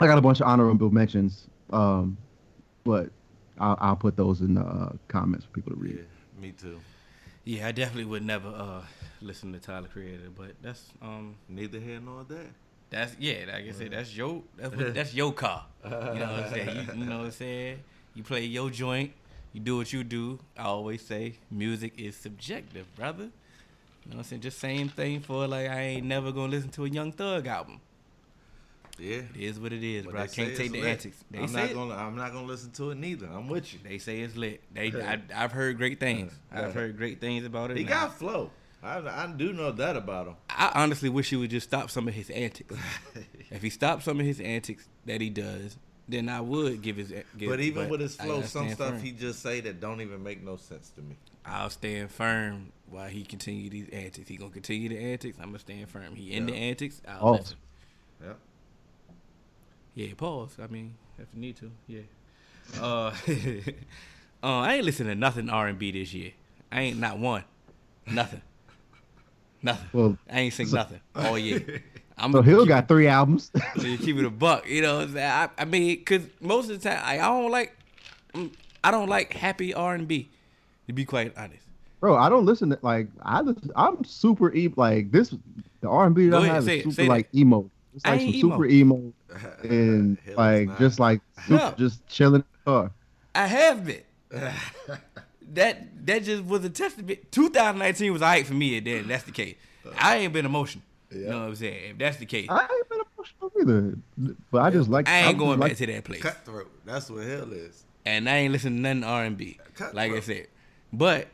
I 0.01 0.09
got 0.09 0.19
a 0.19 0.23
bunch 0.23 0.41
of 0.41 0.49
honorable 0.49 0.91
mentions, 0.91 1.47
um, 1.71 2.17
but 2.83 3.11
I'll, 3.61 3.79
I'll 3.81 3.97
put 3.97 4.17
those 4.17 4.41
in 4.41 4.55
the 4.55 4.63
uh, 4.63 4.95
comments 5.07 5.45
for 5.45 5.53
people 5.53 5.71
to 5.71 5.79
read. 5.79 5.95
Yeah, 5.95 6.43
me 6.43 6.53
too. 6.53 6.81
Yeah, 7.45 7.67
I 7.67 7.73
definitely 7.73 8.05
would 8.05 8.25
never 8.25 8.49
uh, 8.49 8.83
listen 9.21 9.53
to 9.53 9.59
Tyler 9.59 9.89
Creator, 9.89 10.31
but 10.37 10.53
that's 10.63 10.85
um 11.01 11.37
Neither 11.49 11.81
here 11.81 12.01
nor 12.01 12.25
there. 12.25 12.51
that's 12.91 13.17
yeah, 13.19 13.45
like 13.53 13.67
I 13.69 13.73
said, 13.73 13.91
that's 13.93 14.15
your 14.17 14.43
that's, 14.57 14.75
what- 14.77 14.95
that's 14.99 15.15
your 15.15 15.33
car. 15.33 15.67
You 15.85 15.91
know 15.91 15.99
what 15.99 16.45
I'm 16.45 16.51
saying? 16.53 16.77
You, 16.77 17.01
you 17.01 17.05
know 17.07 17.19
what 17.19 17.25
I'm 17.27 17.31
saying? 17.33 17.79
You 18.15 18.23
play 18.23 18.45
your 18.45 18.71
joint, 18.71 19.13
you 19.53 19.61
do 19.61 19.77
what 19.77 19.93
you 19.93 20.05
do. 20.05 20.39
I 20.57 20.65
always 20.65 21.03
say 21.03 21.35
music 21.51 21.95
is 21.99 22.15
subjective, 22.17 22.87
brother. 22.95 23.25
You 24.05 24.11
know 24.11 24.17
what 24.17 24.19
I'm 24.19 24.25
saying? 24.25 24.43
Just 24.43 24.59
same 24.59 24.89
thing 24.89 25.21
for 25.21 25.47
like 25.49 25.69
I 25.69 25.81
ain't 25.81 26.07
never 26.07 26.31
gonna 26.33 26.49
listen 26.51 26.71
to 26.71 26.85
a 26.85 26.89
Young 26.89 27.13
Thug 27.13 27.47
album. 27.47 27.81
Yeah. 28.99 29.23
It 29.35 29.41
is 29.41 29.59
what 29.59 29.73
it 29.73 29.83
is, 29.83 30.05
But 30.05 30.13
bro. 30.13 30.23
I 30.23 30.27
can't 30.27 30.57
take 30.57 30.73
the 30.73 30.81
lit. 30.81 30.91
antics. 30.91 31.25
They 31.31 31.39
I'm 31.39 31.49
say 31.49 31.67
not 31.67 31.75
gonna. 31.75 31.95
I'm 31.95 32.17
not 32.17 32.33
gonna 32.33 32.47
listen 32.47 32.71
to 32.73 32.91
it 32.91 32.97
neither. 32.97 33.27
I'm 33.27 33.49
with 33.49 33.73
you. 33.73 33.81
They 33.83 33.99
say 33.99 34.21
it's 34.21 34.37
lit. 34.37 34.63
They, 34.73 34.93
I, 34.93 35.21
I've 35.35 35.53
heard 35.53 35.77
great 35.79 35.99
things. 35.99 36.33
I've 36.53 36.75
heard 36.75 36.97
great 36.97 37.21
things 37.21 37.45
about 37.45 37.71
it. 37.71 37.77
He 37.77 37.85
and 37.85 37.91
got 37.91 38.19
flow. 38.19 38.51
I, 38.83 38.99
I 38.99 39.33
do 39.37 39.53
know 39.53 39.71
that 39.73 39.97
about 39.97 40.27
him. 40.27 40.37
I 40.51 40.73
honestly 40.75 41.09
wish 41.09 41.31
he 41.31 41.37
would 41.37 41.51
just 41.51 41.69
stop 41.69 41.91
some 41.91 42.09
of 42.09 42.15
his 42.15 42.31
antics. 42.31 42.75
if 43.51 43.63
he 43.63 43.71
stopped 43.71 44.03
some 44.03 44.19
of 44.19 44.27
his 44.27 44.41
antics 44.41 44.89
that 45.07 45.21
he 45.21 45.31
does, 45.31 45.79
then 46.09 46.29
I 46.29 46.41
would 46.41 46.83
give 46.83 46.97
his. 46.97 47.13
Give, 47.39 47.49
but 47.49 47.61
even 47.61 47.89
with 47.89 48.01
his 48.01 48.17
flow, 48.17 48.37
gotta 48.37 48.49
some 48.49 48.71
stuff 48.71 48.91
firm. 48.91 49.01
he 49.01 49.13
just 49.13 49.41
say 49.41 49.61
that 49.61 49.81
don't 49.81 50.01
even 50.01 50.23
make 50.23 50.43
no 50.43 50.57
sense 50.57 50.91
to 50.91 51.03
me. 51.03 51.17
I'll 51.47 51.71
stand 51.71 52.11
firm 52.11 52.73
while 52.91 53.09
he 53.09 53.23
continue 53.23 53.71
these 53.71 53.89
antics. 53.91 54.29
He 54.29 54.37
gonna 54.37 54.51
continue 54.51 54.89
the 54.89 54.99
antics. 54.99 55.39
I'm 55.39 55.47
gonna 55.47 55.61
stand 55.61 55.89
firm. 55.89 56.17
He 56.17 56.33
in 56.33 56.47
the 56.47 56.55
antics. 56.55 57.01
I'll 57.07 57.17
oh. 57.17 57.21
Pause. 57.21 57.39
listen. 57.41 57.57
Yeah. 58.25 58.33
Yeah, 59.95 60.09
pause. 60.17 60.57
I 60.63 60.67
mean, 60.69 60.95
if 61.19 61.27
you 61.35 61.41
need 61.41 61.57
to, 61.57 61.71
yeah. 61.87 62.01
Uh, 62.81 63.13
uh, 64.43 64.61
I 64.61 64.75
ain't 64.75 64.85
listening 64.85 65.09
to 65.11 65.15
nothing 65.15 65.51
R 65.51 65.69
and 65.69 65.79
B 65.79 65.93
this 65.93 66.15
year. 66.15 66.33
I 66.71 66.83
ain't 66.83 66.99
not 66.99 67.19
one, 67.19 67.45
nothing, 68.07 68.41
nothing. 69.63 69.89
Well, 69.93 70.19
I 70.31 70.41
ain't 70.41 70.55
sing 70.55 70.71
nothing 70.71 71.01
all 71.15 71.39
year. 71.39 71.83
I'm 72.19 72.33
so 72.33 72.43
Hill 72.43 72.67
got 72.67 72.89
three 72.89 73.09
albums. 73.09 73.51
So 73.77 73.87
you 73.87 73.99
keep 73.99 74.17
it 74.17 74.25
a 74.25 74.31
buck, 74.31 74.69
you 74.69 74.83
know. 74.83 74.99
What 74.99 75.09
I'm 75.09 75.13
saying? 75.15 75.31
I, 75.31 75.49
I 75.59 75.65
mean, 75.65 76.05
cause 76.05 76.23
most 76.41 76.71
of 76.71 76.81
the 76.81 76.89
time, 76.89 77.01
I, 77.03 77.15
I 77.15 77.29
don't 77.29 77.51
like, 77.51 77.77
mm, 78.35 78.53
I 78.85 78.91
don't 78.91 79.09
like 79.09 79.33
happy 79.33 79.75
R 79.75 79.95
and 79.95 80.07
B. 80.07 80.31
To 80.87 80.93
be 80.93 81.05
quite 81.05 81.37
honest, 81.37 81.63
Bro, 82.01 82.17
I 82.17 82.29
don't 82.29 82.45
listen 82.45 82.71
to 82.71 82.79
like 82.83 83.07
I 83.23 83.41
listen, 83.43 83.71
I'm 83.77 84.03
super 84.05 84.53
e 84.53 84.73
like 84.77 85.13
this 85.13 85.35
the 85.81 85.89
R 85.89 86.07
and 86.07 86.15
B 86.15 86.29
that 86.29 86.37
I 86.37 86.39
ahead, 86.41 86.55
have 86.55 86.69
is 86.69 86.83
super 86.83 86.95
say 86.95 87.07
like 87.07 87.29
emo. 87.35 87.71
It's 87.95 88.05
I 88.05 88.13
like 88.13 88.21
some 88.21 88.29
ain't 88.29 88.41
super 88.41 88.67
emo 88.67 89.13
and 89.63 90.19
like 90.37 90.69
not. 90.69 90.79
just 90.79 90.99
like 91.01 91.21
super, 91.47 91.55
No. 91.55 91.75
just 91.79 92.07
chilling 92.09 92.43
in 92.43 92.45
car. 92.65 92.91
I 93.35 93.47
have 93.47 93.85
been. 93.87 94.03
that 95.55 96.07
that 96.07 96.23
just 96.25 96.45
was 96.45 96.65
a 96.65 96.71
testament. 96.71 97.31
2019 97.33 98.13
was 98.13 98.23
alright 98.23 98.47
for 98.47 98.55
me, 98.55 98.79
and 98.79 98.87
then 98.87 99.09
that's 99.09 99.25
the 99.25 99.33
case. 99.33 99.57
I 99.99 100.17
ain't 100.19 100.33
been 100.33 100.47
emotional. 100.47 100.85
You 101.11 101.27
know 101.29 101.41
what 101.41 101.49
I'm 101.49 101.55
saying? 101.57 101.91
If 101.91 101.99
that's 101.99 102.17
the 102.17 102.27
case, 102.27 102.47
I 102.49 102.63
ain't 102.63 102.89
been 102.89 103.01
emotional 103.17 103.53
either, 103.61 103.99
but 104.51 104.63
I 104.63 104.71
just 104.71 104.89
like 104.89 105.09
I 105.09 105.19
ain't 105.21 105.27
just 105.33 105.39
going 105.39 105.59
like, 105.61 105.71
back 105.73 105.79
to 105.79 105.87
that 105.87 106.05
place. 106.05 106.23
Cutthroat. 106.23 106.71
That's 106.87 107.11
what 107.11 107.27
hell 107.27 107.53
is. 107.53 107.85
and 108.07 108.29
I 108.29 108.37
ain't 108.39 108.53
listening 108.53 108.77
to 108.77 108.83
nothing 108.83 109.05
R 109.05 109.25
and 109.25 109.37
B. 109.37 109.59
Cut, 109.75 109.95
Like 109.95 110.13
I 110.13 110.21
said, 110.21 110.47
but 110.93 111.29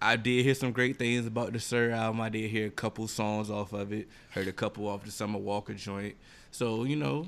I 0.00 0.16
did 0.16 0.44
hear 0.44 0.54
some 0.54 0.70
great 0.70 0.98
things 0.98 1.26
about 1.26 1.52
the 1.52 1.58
Sir 1.58 1.90
album. 1.90 2.20
I 2.20 2.28
did 2.28 2.48
hear 2.50 2.66
a 2.66 2.70
couple 2.70 3.08
songs 3.08 3.50
off 3.50 3.72
of 3.72 3.92
it. 3.92 4.06
Heard 4.30 4.46
a 4.48 4.52
couple 4.52 4.86
off 4.86 5.04
the 5.04 5.10
Summer 5.10 5.38
Walker 5.38 5.74
joint. 5.74 6.14
So 6.52 6.84
you 6.84 6.94
know, 6.94 7.26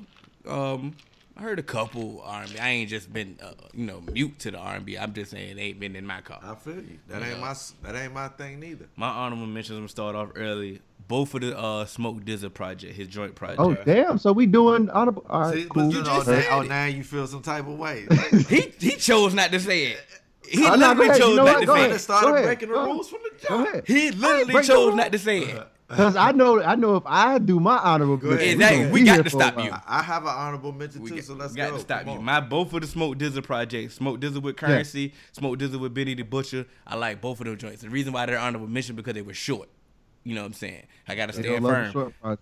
um, 0.49 0.97
I 1.37 1.43
heard 1.43 1.59
a 1.59 1.63
couple 1.63 2.23
R 2.25 2.43
and 2.43 2.53
B. 2.53 2.59
I 2.59 2.69
ain't 2.71 2.89
just 2.91 3.13
been 3.13 3.39
uh, 3.43 3.53
you 3.75 3.85
know 3.85 4.01
mute 4.13 4.39
to 4.41 4.51
the 4.51 4.59
R 4.59 4.77
and 4.77 4.87
B. 4.87 4.97
I'm 4.97 5.13
just 5.13 5.31
saying 5.33 5.57
they 5.57 5.63
ain't 5.63 5.81
been 5.81 5.95
in 5.97 6.07
my 6.07 6.21
car. 6.23 6.41
I 6.43 6.55
feel 6.55 6.77
you. 6.77 6.99
That 7.09 7.21
Yeah. 7.23 7.31
ain't 7.33 7.41
my. 7.41 7.55
That 7.83 7.95
ain't 7.97 8.15
my 8.15 8.29
thing 8.29 8.61
neither. 8.61 8.87
My 8.97 9.09
honorable 9.09 9.47
mentions. 9.47 9.77
I'm 9.77 9.83
gonna 9.83 9.89
start 9.89 10.17
off 10.17 10.31
early. 10.35 10.81
Both 11.09 11.35
of 11.35 11.43
the 11.43 11.57
uh, 11.57 11.85
Smoke 11.85 12.25
DZA 12.25 12.53
project, 12.53 12.95
his 12.97 13.07
joint 13.07 13.35
project. 13.37 13.61
Oh 13.61 13.75
damn! 13.85 14.19
So 14.19 14.33
we 14.33 14.47
doing 14.47 14.91
honorable. 14.91 15.25
All 15.31 15.43
right, 15.43 15.55
See, 15.55 15.65
cool. 15.67 15.85
you 15.93 16.03
just 16.03 16.27
know, 16.27 16.35
said 16.35 16.45
now, 16.51 16.59
oh, 16.59 16.63
now 16.63 16.85
you 16.87 17.05
feel 17.05 17.27
some 17.29 17.43
type 17.43 17.67
of 17.69 17.79
way. 17.79 18.09
He 18.49 18.73
he 18.81 18.93
chose 18.93 19.33
not 19.35 19.53
to 19.53 19.61
say 19.61 19.89
it. 19.89 20.01
He 20.49 20.63
no, 20.63 20.75
literally 20.75 21.09
chose 21.19 21.19
You 21.31 21.37
know 21.37 21.45
not 21.45 21.55
what? 21.55 21.61
to 21.61 21.67
Go 21.67 21.75
say 21.75 21.79
ahead. 21.81 21.91
it. 21.91 21.93
Just 21.95 22.05
started 22.05 22.43
breaking 22.45 22.69
the 22.71 22.75
rules 22.75 23.09
from 23.09 23.19
the 23.23 23.47
jump. 23.47 23.87
He 23.87 24.11
literally 24.13 24.65
chose 24.65 24.95
not 24.95 25.13
to 25.13 25.19
say 25.19 25.41
it. 25.41 25.67
Because 25.89 26.17
I 26.17 26.33
know, 26.33 26.61
I 26.61 26.75
know 26.75 26.97
if 26.97 27.05
I 27.07 27.39
do 27.39 27.61
my 27.61 27.77
honorable 27.79 28.17
Go 28.17 28.31
mention, 28.31 28.49
Exactly. 28.49 28.79
gonna 28.83 28.93
We 28.93 29.05
got 29.05 29.25
to 29.25 29.31
stop 29.31 29.59
you. 29.63 29.71
I 29.87 30.03
have 30.03 30.23
an 30.25 30.31
honorable 30.31 30.73
mention 30.73 31.01
We 31.03 31.11
too, 31.11 31.17
got, 31.17 31.25
so 31.25 31.35
let's 31.35 31.53
got 31.55 31.71
go. 31.71 31.77
to 31.77 31.81
stop 31.81 32.01
Come 32.01 32.09
you. 32.15 32.19
on. 32.19 32.25
My 32.25 32.41
both 32.41 32.73
of 32.75 32.81
the 32.81 32.87
Smoke 32.89 33.17
DZA 33.19 33.43
projects, 33.45 33.95
Smoke 33.95 34.21
DZA 34.21 34.43
with 34.43 34.57
Currency, 34.57 35.13
Smoke 35.33 35.59
DZA 35.59 35.79
with 35.79 35.95
Benny 35.95 36.15
the 36.15 36.25
Butcher. 36.25 36.67
I 36.87 36.97
like 36.97 37.21
both 37.21 37.39
of 37.41 37.47
them 37.47 37.57
joints. 37.57 37.83
The 37.83 37.89
reason 37.91 38.13
why 38.13 38.27
they're 38.27 38.39
honorable 38.39 38.67
mention 38.67 38.97
because 38.97 39.15
they 39.15 39.23
were 39.23 39.35
short. 39.35 39.69
You 40.25 40.35
know 40.35 40.41
what 40.41 40.49
I'm 40.49 40.53
saying? 40.55 40.87
I 41.07 41.15
got 41.15 41.31
to 41.31 41.37
They 41.37 41.43
stand 41.49 41.63
don't 41.63 41.73
love 41.73 41.93
the 41.93 42.13
firm. 42.23 42.39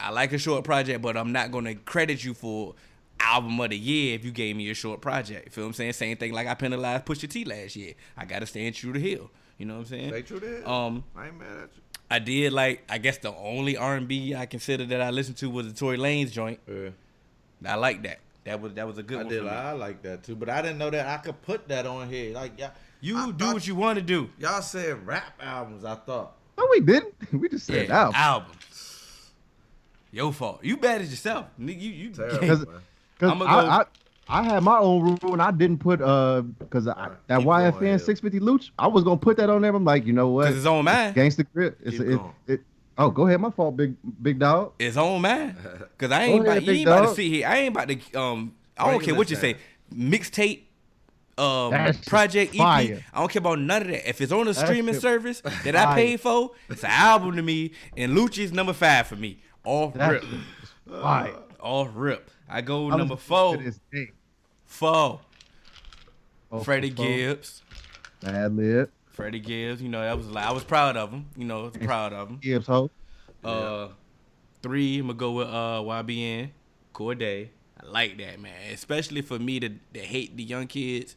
I 0.00 0.10
like 0.10 0.32
a 0.32 0.38
short 0.38 0.64
project, 0.64 1.00
but 1.00 1.16
I'm 1.16 1.30
not 1.32 1.52
gonna 1.52 1.74
credit 1.76 2.24
you 2.24 2.34
for 2.34 2.74
album 3.20 3.58
of 3.60 3.70
the 3.70 3.78
year 3.78 4.14
if 4.14 4.24
you 4.24 4.30
gave 4.32 4.56
me 4.56 4.70
a 4.70 4.74
short 4.74 5.00
project. 5.00 5.46
You 5.46 5.50
feel 5.52 5.64
what 5.64 5.68
I'm 5.68 5.74
saying? 5.74 5.92
Same 5.92 6.16
thing 6.16 6.32
like 6.32 6.46
I 6.48 6.54
penalized 6.54 7.04
Pusha 7.04 7.28
T 7.28 7.44
last 7.44 7.76
year. 7.76 7.94
I 8.16 8.24
gotta 8.24 8.46
stand 8.46 8.74
true 8.74 8.92
to 8.92 8.98
Hill. 9.00 9.30
You 9.56 9.66
know 9.66 9.74
what 9.74 9.80
I'm 9.80 9.86
saying? 9.86 10.08
Stay 10.10 10.22
true 10.22 10.38
to 10.40 10.46
Hill. 10.46 10.68
Um, 10.68 11.04
I 11.16 11.26
ain't 11.26 11.38
mad 11.38 11.48
at 11.64 11.70
you. 11.76 11.82
I 12.10 12.18
did 12.18 12.52
like 12.52 12.84
I 12.88 12.98
guess 12.98 13.18
the 13.18 13.34
only 13.36 13.76
R&B 13.76 14.34
I 14.34 14.46
consider 14.46 14.84
that 14.86 15.00
I 15.00 15.10
listened 15.10 15.36
to 15.38 15.50
was 15.50 15.66
the 15.72 15.78
Tory 15.78 15.98
Lanez 15.98 16.30
joint. 16.32 16.60
Yeah. 16.66 16.90
I 17.66 17.74
like 17.74 18.02
that. 18.04 18.20
That 18.44 18.60
was 18.60 18.72
that 18.74 18.86
was 18.86 18.96
a 18.98 19.02
good 19.02 19.18
I 19.18 19.22
one 19.24 19.28
did. 19.32 19.38
for 19.40 19.44
me. 19.44 19.50
I 19.50 19.72
like 19.72 20.02
that 20.02 20.22
too, 20.22 20.34
but 20.36 20.48
I 20.48 20.62
didn't 20.62 20.78
know 20.78 20.90
that 20.90 21.06
I 21.06 21.18
could 21.22 21.40
put 21.42 21.68
that 21.68 21.86
on 21.86 22.08
here. 22.08 22.32
Like 22.34 22.58
y'all, 22.58 22.70
You 23.00 23.18
I 23.18 23.30
do 23.32 23.52
what 23.52 23.66
you 23.66 23.74
want 23.74 23.96
to 23.98 24.02
do. 24.04 24.30
Y'all 24.38 24.62
said 24.62 25.06
rap 25.06 25.34
albums. 25.40 25.84
I 25.84 25.96
thought. 25.96 26.34
No, 26.56 26.66
we 26.70 26.80
didn't. 26.80 27.14
We 27.32 27.48
just 27.48 27.66
said 27.66 27.88
Yeah, 27.88 28.00
album. 28.04 28.14
album. 28.16 28.52
Your 30.10 30.32
fault. 30.32 30.60
You 30.64 30.76
bad 30.78 31.02
as 31.02 31.10
yourself. 31.10 31.46
Nigga, 31.60 31.80
You 31.80 31.90
you 31.90 32.10
Terrible, 32.10 32.38
Because- 32.40 32.66
man. 32.66 32.80
Because 33.18 33.32
I'ma 33.32 33.44
I, 33.44 33.48
go- 33.62 33.68
I, 33.68 33.84
I 34.30 34.42
had 34.42 34.62
my 34.62 34.78
own 34.78 35.02
rule 35.22 35.32
and 35.32 35.40
I 35.42 35.50
didn't 35.50 35.78
put 35.78 36.00
uh 36.02 36.42
because 36.42 36.86
I 36.86 37.10
that 37.28 37.38
keep 37.38 37.46
going, 37.46 37.72
YFN 37.72 38.00
650 38.00 38.40
Luch 38.40 38.70
I 38.78 38.86
was 38.86 39.04
gonna 39.04 39.16
put 39.16 39.36
that 39.38 39.48
on 39.50 39.62
there. 39.62 39.74
I'm 39.74 39.84
like, 39.84 40.04
you 40.06 40.12
know 40.12 40.28
what? 40.28 40.46
Cause 40.46 40.56
it's 40.56 40.66
on 40.66 40.84
mine. 40.84 41.14
Gangsta 41.14 41.46
grip. 41.52 41.78
It's 41.82 41.98
Keep 41.98 42.06
it, 42.08 42.20
it, 42.46 42.60
Oh, 42.98 43.10
go 43.10 43.26
ahead. 43.28 43.40
My 43.40 43.50
fault, 43.50 43.76
big 43.76 43.94
big 44.22 44.38
dog. 44.40 44.72
It's 44.78 44.96
on 44.96 45.22
mine. 45.22 45.56
Cause 45.98 46.10
I 46.10 46.24
ain't 46.24 46.44
Go 46.44 46.50
about, 46.50 46.56
ahead, 46.58 46.68
ain't 46.68 46.86
about 46.88 47.00
to 47.00 47.06
dog. 47.06 47.16
sit 47.16 47.26
here. 47.26 47.46
I 47.46 47.56
ain't 47.58 47.76
about 47.76 47.88
to 47.88 48.20
um 48.20 48.54
I 48.76 48.90
don't 48.90 49.02
care 49.02 49.14
what 49.14 49.30
you 49.30 49.36
say. 49.36 49.56
Mixtape 49.94 50.62
um 51.38 51.70
That 51.70 52.04
project 52.06 52.52
EP. 52.54 52.58
fire. 52.58 53.04
I 53.14 53.20
don't 53.20 53.30
care 53.30 53.40
about 53.40 53.60
none 53.60 53.82
of 53.82 53.88
that. 53.88 54.08
If 54.08 54.20
it's 54.20 54.32
on 54.32 54.48
a 54.48 54.52
That 54.52 54.66
streaming 54.66 54.94
shit 54.94 55.02
service 55.02 55.40
that 55.64 55.76
I 55.76 55.94
paid 55.94 56.20
for, 56.20 56.50
it's 56.68 56.82
an 56.84 56.90
album 56.90 57.36
to 57.36 57.42
me. 57.42 57.70
And 57.96 58.12
Lucci's 58.16 58.52
number 58.52 58.72
five 58.72 59.06
for 59.06 59.16
me. 59.16 59.42
Off 59.64 59.94
That 59.94 60.10
rip. 60.10 60.22
shit 60.24 60.40
fire. 61.00 61.34
Off 61.60 61.90
rip. 61.94 62.30
I 62.48 62.62
go 62.62 62.90
I 62.90 62.96
number 62.96 63.16
four. 63.16 63.58
To 64.68 64.74
this. 64.74 64.78
Four. 64.78 65.20
Oh, 66.50 66.60
Freddie 66.60 66.90
four. 66.90 67.04
Gibbs. 67.06 67.62
Bad 68.20 68.56
lib. 68.56 68.90
Freddie 69.10 69.40
Gibbs. 69.40 69.82
You 69.82 69.88
know, 69.88 70.00
that 70.00 70.16
was 70.16 70.28
like 70.28 70.46
I 70.46 70.52
was 70.52 70.64
proud 70.64 70.96
of 70.96 71.10
him. 71.10 71.26
You 71.36 71.44
know, 71.44 71.60
I 71.60 71.62
was 71.64 71.76
proud 71.76 72.12
of 72.12 72.28
him. 72.28 72.38
Gibbs 72.38 72.66
ho. 72.66 72.90
Uh, 73.44 73.88
three, 74.62 74.98
I'm 74.98 75.06
gonna 75.08 75.18
go 75.18 75.32
with 75.32 75.48
uh 75.48 75.82
YBN, 75.82 76.50
Cordae. 76.94 77.48
I 77.80 77.86
like 77.86 78.18
that 78.18 78.40
man, 78.40 78.72
especially 78.72 79.22
for 79.22 79.38
me 79.38 79.60
to, 79.60 79.70
to 79.94 80.00
hate 80.00 80.36
the 80.36 80.42
young 80.42 80.66
kids. 80.66 81.16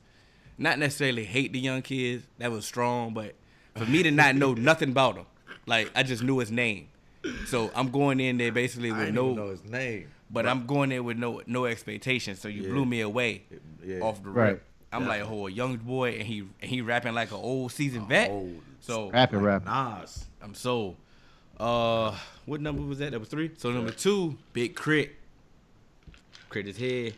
Not 0.58 0.78
necessarily 0.78 1.24
hate 1.26 1.54
the 1.54 1.60
young 1.60 1.82
kids. 1.82 2.26
That 2.38 2.52
was 2.52 2.66
strong, 2.66 3.14
but 3.14 3.34
for 3.76 3.86
me 3.86 4.04
to 4.04 4.12
not 4.12 4.36
know 4.36 4.54
nothing 4.58 4.92
about 4.92 5.16
him, 5.16 5.26
like 5.66 5.90
I 5.96 6.04
just 6.04 6.22
knew 6.24 6.38
his 6.40 6.52
name. 6.52 6.90
So 7.48 7.72
I'm 7.76 7.90
going 7.92 8.20
in 8.20 8.38
there 8.38 8.52
basically 8.52 8.92
I 8.92 8.98
with 8.98 9.06
didn't 9.08 9.24
even 9.24 9.36
know 9.36 9.44
no 9.46 9.50
his 9.52 9.64
name. 9.64 10.10
But 10.34 10.48
I'm 10.48 10.66
going 10.66 10.90
there 10.90 11.04
with 11.04 11.18
no 11.18 11.42
no 11.46 11.66
expectations. 11.66 12.40
So 12.40 12.48
you 12.48 12.64
Yeah. 12.64 12.70
blew 12.70 12.86
me 12.86 13.02
away 13.02 13.44
Yeah. 13.86 14.00
off 14.00 14.24
the 14.24 14.30
Right. 14.30 14.50
rip. 14.52 14.64
I'm 14.94 15.08
like, 15.08 15.22
oh, 15.24 15.48
a 15.48 15.52
young 15.52 15.78
boy, 15.78 16.12
and 16.20 16.24
he 16.28 16.40
and 16.62 16.70
he 16.70 16.82
rapping 16.82 17.14
like 17.14 17.32
an 17.32 17.38
old 17.38 17.72
seasoned 17.72 18.08
vet. 18.08 18.30
old. 18.30 18.62
So 18.82 19.10
Rapping, 19.12 19.40
Like 19.44 19.66
rapping. 19.66 20.02
Nas. 20.02 20.26
I'm 20.42 20.54
sold. 20.56 20.98
Uh, 21.60 22.18
what 22.46 22.60
number 22.62 22.82
was 22.82 22.98
that? 23.00 23.12
That 23.12 23.20
was 23.20 23.30
three. 23.30 23.52
So 23.58 23.72
number 23.72 23.92
two, 23.92 24.38
Big 24.54 24.76
Crit. 24.76 25.16
K.R.I.T. 26.50 26.70
is 26.72 26.78
here. 26.78 27.12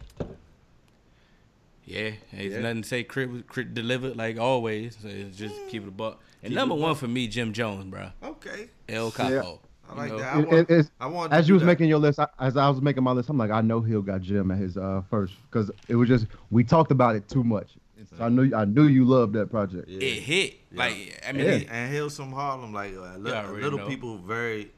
Yeah, 1.86 2.12
there's 2.32 2.54
Yeah. 2.54 2.60
nothing 2.62 2.82
to 2.84 2.88
say. 2.88 3.04
K.R.I.T., 3.04 3.44
K.R.I.T. 3.50 3.74
delivered 3.74 4.16
like 4.18 4.38
always. 4.38 4.98
So 5.02 5.08
it's 5.08 5.38
just 5.38 5.56
keep 5.70 5.84
it 5.84 5.88
a 5.88 5.92
buck. 5.92 6.20
And 6.44 6.54
number 6.54 6.76
one 6.76 6.96
for 6.96 7.08
me, 7.08 7.28
Jim 7.28 7.54
Jones, 7.54 7.86
bro. 7.86 8.12
Okay. 8.22 8.70
El 8.90 9.12
Capo. 9.12 9.60
I 9.94 9.98
like 9.98 10.12
You 10.12 10.18
know? 10.18 10.22
that. 10.24 10.36
I 10.36 10.40
It- 10.40 10.48
want, 10.52 10.70
it- 10.70 10.90
I 11.00 11.08
want 11.08 11.34
as 11.34 11.48
you 11.48 11.54
was 11.56 11.62
that. 11.64 11.68
making 11.68 11.90
your 11.90 12.00
list, 12.00 12.20
I, 12.20 12.28
as 12.40 12.58
I 12.58 12.68
was 12.70 12.82
making 12.82 13.04
my 13.04 13.12
list, 13.12 13.30
I'm 13.30 13.38
like, 13.38 13.52
I 13.52 13.62
know 13.62 13.82
he'll 13.82 14.02
got 14.02 14.22
Jim 14.22 14.52
at 14.52 14.58
his 14.58 14.78
uh, 14.78 15.02
first 15.10 15.34
because 15.50 15.72
it 15.88 15.96
was 15.96 16.08
just 16.10 16.28
we 16.52 16.64
talked 16.64 16.92
about 16.92 17.16
it 17.16 17.28
too 17.28 17.44
much. 17.44 17.72
So 18.18 18.26
I 18.26 18.30
knew 18.30 18.54
I 18.54 18.66
knew 18.66 18.84
you 18.88 19.06
loved 19.06 19.34
that 19.34 19.50
project. 19.50 19.88
Yeah. 19.88 20.00
It 20.02 20.22
hit. 20.24 20.54
Yeah. 20.72 20.78
Like 20.80 21.24
I 21.28 21.32
mean, 21.32 21.42
and, 21.48 21.62
it- 21.64 21.68
and 21.72 21.92
Hills 21.92 22.16
from 22.18 22.32
Harlem, 22.34 22.74
like 22.74 22.94
uh, 22.96 23.18
li- 23.18 23.30
You 23.32 23.36
already 23.36 23.64
little 23.64 23.88
people, 23.88 24.18
very 24.18 24.72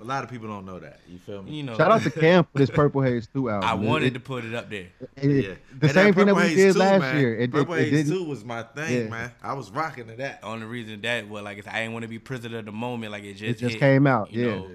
a 0.00 0.04
lot 0.04 0.24
of 0.24 0.30
people 0.30 0.48
don't 0.48 0.64
know 0.66 0.78
that. 0.78 1.00
You 1.08 1.18
feel 1.18 1.42
me? 1.42 1.52
you 1.52 1.62
know, 1.62 1.76
Shout 1.76 1.90
out 1.90 2.02
to 2.02 2.10
Cam 2.10 2.44
for 2.44 2.58
this 2.58 2.70
Purple 2.70 3.02
Haze 3.02 3.26
2 3.32 3.50
album. 3.50 3.68
I 3.68 3.74
wanted 3.74 4.06
it- 4.08 4.14
to 4.14 4.20
put 4.20 4.44
it 4.44 4.54
up 4.54 4.70
there. 4.70 4.86
it- 5.16 5.24
yeah. 5.24 5.40
The 5.50 5.52
And 5.52 5.80
that 5.80 5.94
same 5.94 6.14
thing 6.14 6.26
that 6.26 6.34
we 6.34 6.42
Haze 6.42 6.56
did 6.56 6.72
2, 6.74 6.78
last 6.78 7.00
man, 7.00 7.18
year. 7.20 7.34
It, 7.36 7.42
it, 7.42 7.50
Purple 7.52 7.74
it 7.74 7.80
Haze 7.88 7.90
didn't. 8.06 8.12
Two 8.12 8.24
was 8.24 8.44
my 8.44 8.62
thing, 8.62 9.04
Yeah. 9.04 9.08
man. 9.10 9.32
I 9.42 9.52
was 9.54 9.70
rocking 9.70 10.06
to 10.08 10.16
that. 10.16 10.40
Only 10.42 10.66
reason 10.66 11.00
that 11.02 11.28
was 11.28 11.42
like 11.42 11.58
if 11.58 11.68
I 11.68 11.80
didn't 11.80 11.92
want 11.92 12.02
to 12.04 12.08
be 12.08 12.18
prisoner 12.18 12.58
of 12.58 12.64
the 12.66 12.72
moment. 12.72 13.12
Like 13.12 13.24
it 13.24 13.34
just 13.34 13.42
It 13.42 13.58
just 13.58 13.72
hit, 13.74 13.80
came 13.80 14.06
out, 14.06 14.32
you 14.32 14.44
yeah. 14.46 14.54
know. 14.54 14.66
Yeah. 14.68 14.74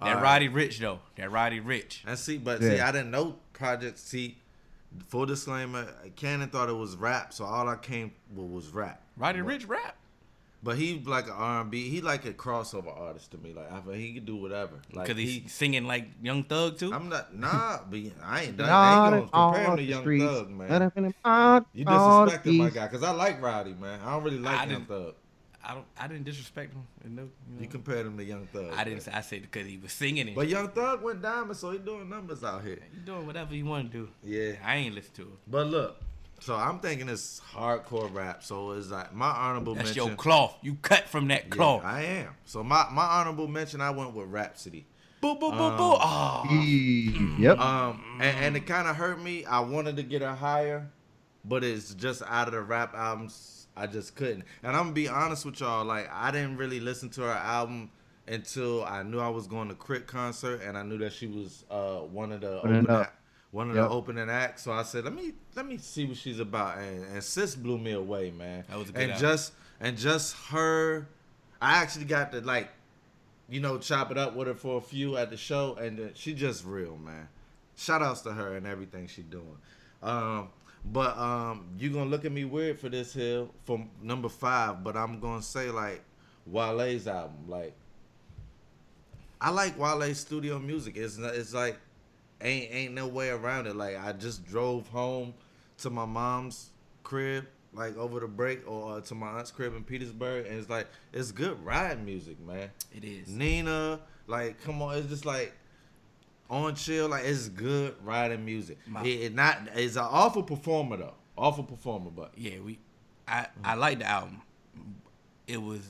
That 0.00 0.08
Alright. 0.08 0.22
Roddy 0.22 0.48
Ricch 0.50 0.78
though. 0.78 0.98
That 1.16 1.30
Roddy 1.30 1.60
Ricch. 1.60 2.00
And 2.06 2.18
see, 2.18 2.36
but 2.38 2.60
see, 2.60 2.80
I 2.80 2.92
didn't 2.92 3.10
know 3.10 3.36
Project 3.54 3.98
C. 3.98 4.36
Full 5.08 5.26
disclaimer: 5.26 5.86
Cannon 6.16 6.48
thought 6.48 6.68
it 6.70 6.74
was 6.76 6.96
rap, 6.96 7.32
so 7.34 7.44
all 7.44 7.68
I 7.68 7.76
came 7.76 8.12
with 8.34 8.46
was 8.50 8.68
rap. 8.68 9.02
Roddy 9.16 9.40
Ricch 9.40 9.68
rap. 9.68 9.96
But 10.66 10.78
he 10.78 11.00
like 11.06 11.26
an 11.26 11.34
R 11.36 11.60
and 11.60 11.70
B. 11.70 11.88
He 11.88 12.00
like 12.00 12.24
a 12.24 12.32
crossover 12.32 12.92
artist 12.98 13.30
to 13.30 13.38
me. 13.38 13.52
Like 13.54 13.72
I 13.72 13.80
feel 13.80 13.92
he 13.92 14.14
could 14.14 14.26
do 14.26 14.34
whatever. 14.34 14.80
Like 14.92 15.06
Because 15.06 15.22
he, 15.22 15.38
he's 15.38 15.52
singing 15.52 15.86
like 15.86 16.08
Young 16.20 16.42
Thug 16.42 16.76
too. 16.76 16.92
I'm 16.92 17.08
not 17.08 17.32
nah, 17.32 17.78
but 17.88 18.00
I 18.24 18.42
ain't 18.42 18.56
done. 18.56 18.68
I 18.68 19.16
ain't 19.16 19.30
gonna 19.32 19.52
compare 19.52 19.70
him 19.70 19.76
to 19.76 19.82
Young 19.84 20.00
streets, 20.02 20.24
Thug, 20.24 20.50
man. 20.50 20.68
let 20.68 20.82
'em 20.82 20.92
in 20.96 21.02
the 21.04 21.64
You 21.72 21.84
all 21.86 22.26
disrespecting 22.26 22.56
my 22.58 22.70
guy 22.70 22.86
because 22.88 23.04
I 23.04 23.12
like 23.12 23.40
Roddy, 23.40 23.74
man. 23.74 24.00
I 24.04 24.14
don't 24.14 24.24
really 24.24 24.40
like 24.40 24.58
I 24.58 24.64
Young 24.66 24.86
Thug. 24.86 25.14
I 25.68 25.74
don't. 25.74 25.86
I 25.98 26.08
didn't 26.08 26.24
disrespect 26.24 26.72
him. 26.74 26.82
No, 27.04 27.22
you 27.22 27.28
know. 27.54 27.60
You 27.60 27.68
compared 27.68 28.06
him 28.06 28.16
to 28.18 28.24
Young 28.24 28.46
Thug. 28.46 28.72
I 28.74 28.82
didn't. 28.82 29.06
man. 29.06 29.14
I 29.16 29.20
said 29.20 29.42
because 29.42 29.66
he 29.68 29.76
was 29.78 29.92
singing 29.92 30.28
it. 30.28 30.34
But 30.34 30.48
Young 30.48 30.68
Thug 30.68 31.02
went 31.02 31.22
diamond, 31.22 31.56
so 31.56 31.70
he 31.70 31.78
doing 31.78 32.08
numbers 32.08 32.42
out 32.42 32.64
here. 32.64 32.78
you 32.92 33.00
doing 33.00 33.26
whatever 33.26 33.54
you 33.54 33.64
want 33.64 33.92
to 33.92 33.98
do. 33.98 34.08
Yeah. 34.24 34.52
I 34.64 34.76
ain't 34.76 34.94
listen 34.96 35.14
to 35.14 35.22
it. 35.22 35.38
But 35.48 35.66
look, 35.68 36.00
so 36.40 36.54
I'm 36.54 36.78
thinking 36.80 37.08
it's 37.08 37.40
hardcore 37.54 38.12
rap. 38.12 38.42
So 38.42 38.72
it's 38.72 38.88
like 38.90 39.14
my 39.14 39.28
honorable 39.30 39.74
That's 39.74 39.88
mention. 39.88 40.06
your 40.08 40.16
cloth. 40.16 40.56
You 40.62 40.74
cut 40.82 41.04
from 41.08 41.28
that 41.28 41.44
Yeah, 41.44 41.50
cloth. 41.50 41.84
I 41.84 42.02
am. 42.02 42.34
So 42.44 42.62
my 42.62 42.86
my 42.90 43.04
honorable 43.04 43.48
mention, 43.48 43.80
I 43.80 43.90
went 43.90 44.14
with 44.14 44.28
Rapsody. 44.28 44.86
boo 45.20 45.34
boo 45.34 45.50
boo 45.50 45.56
Um, 45.56 45.76
boo. 45.76 45.96
Oh, 45.98 47.36
Yep. 47.38 47.58
Um, 47.58 48.04
and, 48.20 48.36
and 48.38 48.56
it 48.56 48.66
kind 48.66 48.86
of 48.88 48.96
hurt 48.96 49.20
me. 49.20 49.44
I 49.44 49.60
wanted 49.60 49.96
to 49.96 50.02
get 50.02 50.22
her 50.22 50.34
higher, 50.34 50.90
but 51.44 51.64
it's 51.64 51.94
just 51.94 52.22
out 52.26 52.48
of 52.48 52.54
the 52.54 52.60
rap 52.62 52.94
albums. 52.94 53.66
I 53.76 53.86
just 53.86 54.14
couldn't. 54.14 54.44
And 54.62 54.74
I'm 54.74 54.84
gonna 54.84 54.92
be 54.92 55.08
honest 55.08 55.44
with 55.44 55.60
y'all. 55.60 55.84
Like 55.84 56.08
I 56.12 56.30
didn't 56.30 56.56
really 56.56 56.80
listen 56.80 57.10
to 57.10 57.22
her 57.22 57.30
album 57.32 57.90
until 58.26 58.84
I 58.84 59.02
knew 59.02 59.20
I 59.20 59.28
was 59.28 59.46
going 59.46 59.68
to 59.68 59.74
K.R.I.T 59.74 60.06
concert, 60.06 60.60
and 60.62 60.76
I 60.78 60.82
knew 60.82 60.98
that 60.98 61.12
she 61.12 61.26
was 61.26 61.64
uh 61.70 61.98
one 61.98 62.32
of 62.32 62.40
the 62.40 62.58
Opening 62.60 62.86
opening 63.56 63.56
up. 63.56 63.56
act, 63.56 63.56
one 63.56 63.70
of 63.70 63.76
Yep. 63.76 63.88
the 63.88 63.94
opening 63.94 64.30
acts. 64.30 64.62
So 64.62 64.72
I 64.72 64.82
said, 64.82 65.04
let 65.04 65.14
me 65.14 65.32
let 65.54 65.66
me 65.66 65.78
see 65.78 66.06
what 66.06 66.16
she's 66.16 66.40
about. 66.40 66.78
And, 66.78 67.04
and 67.04 67.22
sis 67.22 67.54
blew 67.54 67.78
me 67.78 67.92
away, 67.92 68.30
man. 68.30 68.64
That 68.68 68.78
was 68.78 68.88
a 68.88 68.92
good 68.92 69.02
and 69.02 69.12
album. 69.12 69.28
just 69.28 69.52
and 69.80 69.96
just 69.96 70.36
her. 70.48 71.06
I 71.60 71.78
actually 71.82 72.04
got 72.06 72.32
to 72.32 72.40
like 72.40 72.68
you 73.48 73.60
know, 73.60 73.78
chop 73.78 74.10
it 74.10 74.18
up 74.18 74.34
with 74.34 74.48
her 74.48 74.54
for 74.54 74.78
a 74.78 74.80
few 74.80 75.16
at 75.16 75.30
the 75.30 75.36
show, 75.36 75.76
and 75.76 76.10
she 76.14 76.34
just 76.34 76.64
real, 76.64 76.96
man. 76.96 77.28
Shout 77.76 78.02
outs 78.02 78.22
to 78.22 78.32
her 78.32 78.56
and 78.56 78.66
everything 78.66 79.06
she 79.06 79.22
doing. 79.22 79.56
Um, 80.02 80.48
but 80.84 81.16
um, 81.16 81.68
you 81.78 81.90
gonna 81.90 82.10
look 82.10 82.24
at 82.24 82.32
me 82.32 82.44
weird 82.44 82.80
for 82.80 82.88
this 82.88 83.12
hill 83.12 83.50
from 83.64 83.88
number 84.02 84.28
five, 84.28 84.82
but 84.82 84.96
I'm 84.96 85.20
gonna 85.20 85.42
say 85.42 85.70
like 85.70 86.02
Wale's 86.44 87.06
album, 87.06 87.36
like 87.48 87.74
I 89.40 89.50
like 89.50 89.78
Wale's 89.78 90.18
studio 90.18 90.58
music. 90.58 90.96
It's 90.96 91.18
not, 91.18 91.34
it's 91.34 91.52
like 91.54 91.78
ain't 92.40 92.72
ain't 92.72 92.94
no 92.94 93.06
way 93.06 93.30
around 93.30 93.66
it. 93.66 93.76
Like 93.76 93.96
I 94.02 94.12
just 94.12 94.44
drove 94.46 94.88
home 94.88 95.34
to 95.78 95.90
my 95.90 96.04
mom's 96.04 96.70
crib 97.02 97.46
like 97.72 97.96
over 97.98 98.20
the 98.20 98.26
break 98.26 98.66
or 98.66 98.96
uh, 98.96 99.00
to 99.02 99.14
my 99.14 99.26
aunt's 99.38 99.50
crib 99.50 99.74
in 99.76 99.84
Petersburg, 99.84 100.46
and 100.46 100.58
it's 100.58 100.70
like 100.70 100.86
it's 101.12 101.30
good 101.32 101.62
ride 101.64 102.02
music, 102.04 102.38
man. 102.40 102.70
it 102.94 103.04
is. 103.04 103.28
Nina, 103.28 104.00
like, 104.26 104.60
come 104.62 104.80
on, 104.80 104.96
it's 104.96 105.08
just 105.08 105.26
like 105.26 105.52
on 106.48 106.74
chill, 106.74 107.08
like 107.08 107.24
it's 107.24 107.48
good 107.48 107.94
riding 108.04 108.44
music. 108.44 108.78
My- 108.86 109.02
It, 109.04 109.20
it 109.22 109.34
not 109.34 109.58
it's 109.74 109.96
an 109.96 110.06
awful 110.08 110.42
performer 110.42 110.96
though, 110.96 111.14
awful 111.36 111.64
performer, 111.64 112.10
but 112.10 112.32
Yeah, 112.36 112.60
we. 112.64 112.78
I 113.28 113.46
I 113.64 113.74
like 113.74 113.98
the 113.98 114.06
album. 114.06 114.40
It 115.46 115.60
was 115.60 115.80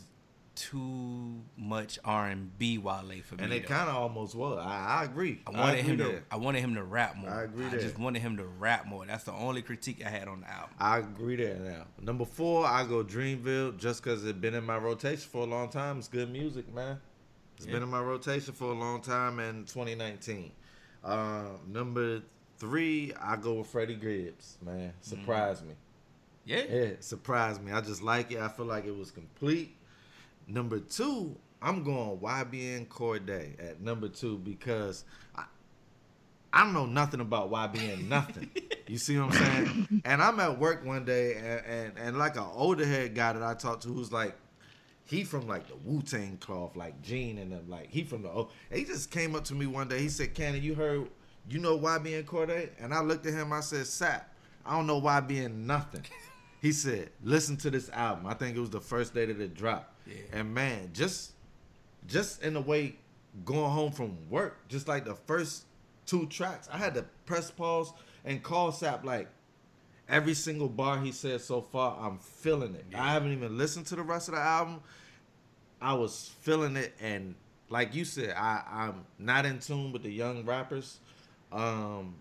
too 0.56 1.42
much 1.56 1.98
R 2.04 2.26
and 2.28 2.56
B 2.58 2.78
Wale 2.78 3.20
for 3.24 3.36
me. 3.36 3.44
and 3.44 3.52
it 3.52 3.66
kind 3.66 3.88
of 3.88 3.94
almost 3.94 4.34
was. 4.34 4.58
I, 4.58 5.00
I 5.00 5.04
agree. 5.04 5.40
I 5.46 5.50
wanted 5.50 5.80
agree 5.80 5.90
him 5.92 5.98
to. 5.98 6.22
I 6.30 6.36
wanted 6.36 6.60
him 6.60 6.74
to 6.74 6.82
rap 6.82 7.16
more. 7.16 7.30
I 7.30 7.42
agree 7.44 7.66
I 7.66 7.76
just 7.76 7.98
wanted 7.98 8.22
him 8.22 8.36
to 8.38 8.44
rap 8.44 8.86
more. 8.86 9.06
That's 9.06 9.24
the 9.24 9.32
only 9.32 9.62
critique 9.62 10.02
I 10.04 10.08
had 10.08 10.26
on 10.28 10.40
the 10.40 10.50
album. 10.50 10.74
I 10.80 10.98
agree 10.98 11.36
there 11.36 11.58
now. 11.58 11.84
Number 12.00 12.24
four, 12.24 12.66
I 12.66 12.84
go 12.84 13.04
Dreamville 13.04 13.76
just 13.76 14.02
because 14.02 14.24
it's 14.24 14.38
been 14.38 14.54
in 14.54 14.64
my 14.64 14.78
rotation 14.78 15.28
for 15.30 15.42
a 15.42 15.46
long 15.50 15.68
time. 15.68 15.98
It's 15.98 16.08
good 16.08 16.30
music, 16.32 16.72
man. 16.74 16.98
It's 17.56 17.66
Yeah. 17.66 17.72
been 17.74 17.82
in 17.84 17.88
my 17.88 18.00
rotation 18.00 18.52
for 18.54 18.72
a 18.72 18.74
long 18.74 19.00
time 19.02 19.38
in 19.38 19.64
2019. 19.66 20.50
Um, 21.04 21.58
number 21.68 22.22
three, 22.58 23.12
I 23.20 23.36
go 23.36 23.54
with 23.54 23.68
Freddie 23.68 23.94
Gibbs, 23.94 24.58
man. 24.64 24.92
Surprised 25.00 25.66
me. 25.66 25.74
Yeah. 26.44 26.62
Yeah, 26.70 26.88
surprised 27.00 27.62
me. 27.62 27.72
I 27.72 27.80
just 27.80 28.02
like 28.02 28.30
it. 28.32 28.38
I 28.40 28.48
feel 28.48 28.66
like 28.66 28.84
it 28.86 28.96
was 28.96 29.10
complete. 29.10 29.76
Number 30.46 30.78
two, 30.78 31.36
I'm 31.60 31.82
going 31.82 32.18
YBN 32.18 32.88
Cordae 32.88 33.58
at 33.58 33.80
number 33.80 34.08
two 34.08 34.38
because 34.38 35.04
I, 35.34 35.44
I 36.52 36.64
don't 36.64 36.72
know 36.72 36.86
nothing 36.86 37.20
about 37.20 37.50
YBN 37.50 38.08
nothing. 38.08 38.50
you 38.86 38.98
see 38.98 39.18
what 39.18 39.34
I'm 39.34 39.66
saying? 39.66 40.02
And 40.04 40.22
I'm 40.22 40.38
at 40.40 40.58
work 40.58 40.84
one 40.84 41.04
day 41.04 41.34
and, 41.34 41.66
and, 41.66 41.98
and 41.98 42.18
like 42.18 42.36
an 42.36 42.46
older 42.52 42.86
head 42.86 43.14
guy 43.14 43.32
that 43.32 43.42
I 43.42 43.54
talked 43.54 43.82
to 43.82 43.88
who's 43.88 44.12
like, 44.12 44.34
he 45.04 45.22
from 45.22 45.46
like 45.46 45.68
the 45.68 45.76
Wu 45.84 46.02
Tang 46.02 46.36
cloth, 46.38 46.76
like 46.76 47.00
Gene 47.02 47.38
and 47.38 47.52
them, 47.52 47.68
like 47.68 47.90
he 47.90 48.02
from 48.02 48.22
the 48.22 48.28
oh 48.28 48.50
he 48.72 48.84
just 48.84 49.10
came 49.10 49.36
up 49.36 49.44
to 49.44 49.54
me 49.54 49.66
one 49.66 49.88
day. 49.88 50.00
He 50.00 50.08
said, 50.08 50.34
Cannon, 50.34 50.62
you 50.62 50.74
heard 50.74 51.08
you 51.48 51.60
know 51.60 51.78
YBN 51.78 52.24
Cordae? 52.24 52.70
And 52.80 52.92
I 52.92 53.00
looked 53.00 53.24
at 53.24 53.32
him, 53.32 53.52
I 53.52 53.60
said, 53.60 53.86
Sap, 53.86 54.28
I 54.64 54.76
don't 54.76 54.86
know 54.86 55.00
YBN 55.00 55.64
nothing. 55.64 56.02
He 56.60 56.72
said, 56.72 57.10
"Listen 57.22 57.56
to 57.58 57.70
this 57.70 57.90
album. 57.90 58.26
I 58.26 58.34
think 58.34 58.56
it 58.56 58.60
was 58.60 58.70
the 58.70 58.80
first 58.80 59.14
day 59.14 59.26
that 59.26 59.40
it 59.40 59.54
dropped. 59.54 59.92
Yeah. 60.06 60.14
And 60.32 60.54
man, 60.54 60.90
just 60.92 61.32
just 62.06 62.42
in 62.42 62.56
a 62.56 62.60
way, 62.60 62.96
going 63.44 63.70
home 63.70 63.92
from 63.92 64.16
work, 64.30 64.68
just 64.68 64.86
like 64.88 65.04
the 65.04 65.14
first 65.14 65.64
two 66.06 66.26
tracks, 66.26 66.68
I 66.72 66.78
had 66.78 66.94
to 66.94 67.04
press 67.24 67.50
pause 67.50 67.92
and 68.24 68.42
call 68.42 68.72
Sap 68.72 69.04
like 69.04 69.28
every 70.08 70.34
single 70.34 70.68
bar 70.68 70.98
he 71.00 71.12
said 71.12 71.40
so 71.40 71.60
far. 71.60 71.98
I'm 72.00 72.18
feeling 72.18 72.74
it. 72.74 72.84
I 72.96 73.12
haven't 73.12 73.32
even 73.32 73.58
listened 73.58 73.86
to 73.86 73.96
the 73.96 74.02
rest 74.02 74.28
of 74.28 74.34
the 74.34 74.40
album. 74.40 74.80
I 75.80 75.94
was 75.94 76.32
feeling 76.40 76.76
it, 76.76 76.94
and 77.00 77.34
like 77.68 77.94
you 77.94 78.04
said, 78.04 78.34
I 78.36 78.62
I'm 78.70 79.04
not 79.18 79.44
in 79.44 79.58
tune 79.58 79.92
with 79.92 80.02
the 80.02 80.12
young 80.12 80.44
rappers. 80.44 80.98
Um, 81.52 82.14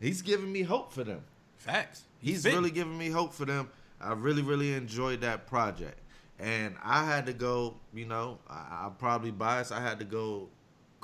he's 0.00 0.22
giving 0.22 0.52
me 0.52 0.62
hope 0.62 0.92
for 0.92 1.02
them 1.04 1.22
Facts. 1.56 2.04
he's 2.20 2.42
fit. 2.44 2.52
really 2.54 2.70
giving 2.70 2.96
me 2.98 3.08
hope 3.08 3.32
for 3.32 3.44
them. 3.44 3.70
I 4.00 4.12
really, 4.12 4.42
really 4.42 4.74
enjoyed 4.74 5.22
that 5.22 5.46
project, 5.46 5.98
and 6.38 6.76
I 6.82 7.04
had 7.04 7.26
to 7.26 7.32
go. 7.32 7.76
You 7.92 8.06
know, 8.06 8.38
I, 8.48 8.84
I'm 8.84 8.94
probably 8.94 9.30
biased. 9.30 9.72
I 9.72 9.80
had 9.80 9.98
to 9.98 10.04
go. 10.04 10.48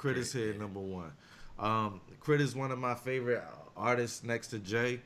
K.R.I.T 0.01 0.21
Iz 0.21 0.33
Here 0.33 0.55
number 0.55 0.81
one. 0.81 1.13
Um, 1.59 2.01
K.R.I.T 2.25 2.43
is 2.43 2.55
one 2.57 2.71
of 2.71 2.79
my 2.79 2.95
favorite 2.95 3.43
artists 3.77 4.25
next 4.25 4.49
to 4.49 4.59
Jay. 4.59 5.01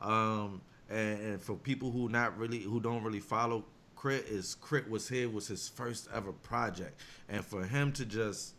Um, 0.00 0.60
and, 0.90 1.20
and 1.20 1.42
for 1.42 1.56
people 1.56 1.90
who 1.90 2.08
not 2.08 2.36
really 2.38 2.60
who 2.60 2.80
don't 2.80 3.02
really 3.02 3.20
follow 3.20 3.64
K.R.I.T, 4.00 4.26
is 4.28 4.56
K.R.I.T 4.56 4.90
Wuz 4.90 5.08
Here 5.08 5.28
was 5.28 5.48
his 5.48 5.68
first 5.68 6.08
ever 6.14 6.32
project, 6.32 7.00
and 7.28 7.44
for 7.44 7.64
him 7.64 7.92
to 7.92 8.04
just 8.04 8.54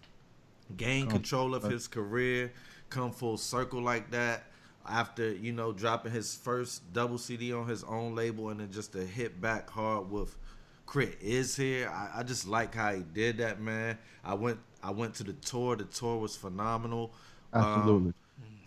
gain 0.77 1.07
control 1.07 1.53
of 1.53 1.63
his 1.63 1.87
career, 1.87 2.51
come 2.89 3.11
full 3.11 3.37
circle 3.37 3.81
like 3.81 4.11
that 4.11 4.43
after 4.87 5.31
you 5.31 5.51
know 5.51 5.71
dropping 5.71 6.11
his 6.11 6.35
first 6.35 6.93
double 6.93 7.17
CD 7.17 7.53
on 7.53 7.67
his 7.67 7.83
own 7.83 8.15
label 8.15 8.49
and 8.49 8.59
then 8.59 8.71
just 8.71 8.91
to 8.93 8.99
hit 8.99 9.41
back 9.41 9.69
hard 9.69 10.09
with 10.11 10.37
K.R.I.T 10.91 11.15
Iz 11.21 11.55
Here. 11.55 11.89
I, 11.89 12.19
I 12.19 12.23
just 12.23 12.47
like 12.47 12.73
how 12.75 12.93
he 12.93 13.03
did 13.13 13.37
that, 13.37 13.59
man. 13.61 13.97
I 14.23 14.33
went 14.33 14.59
I 14.83 14.91
went 14.91 15.15
to 15.15 15.23
the 15.23 15.33
tour. 15.33 15.75
The 15.75 15.85
tour 15.85 16.17
was 16.17 16.35
phenomenal. 16.35 17.11
Absolutely. 17.53 18.13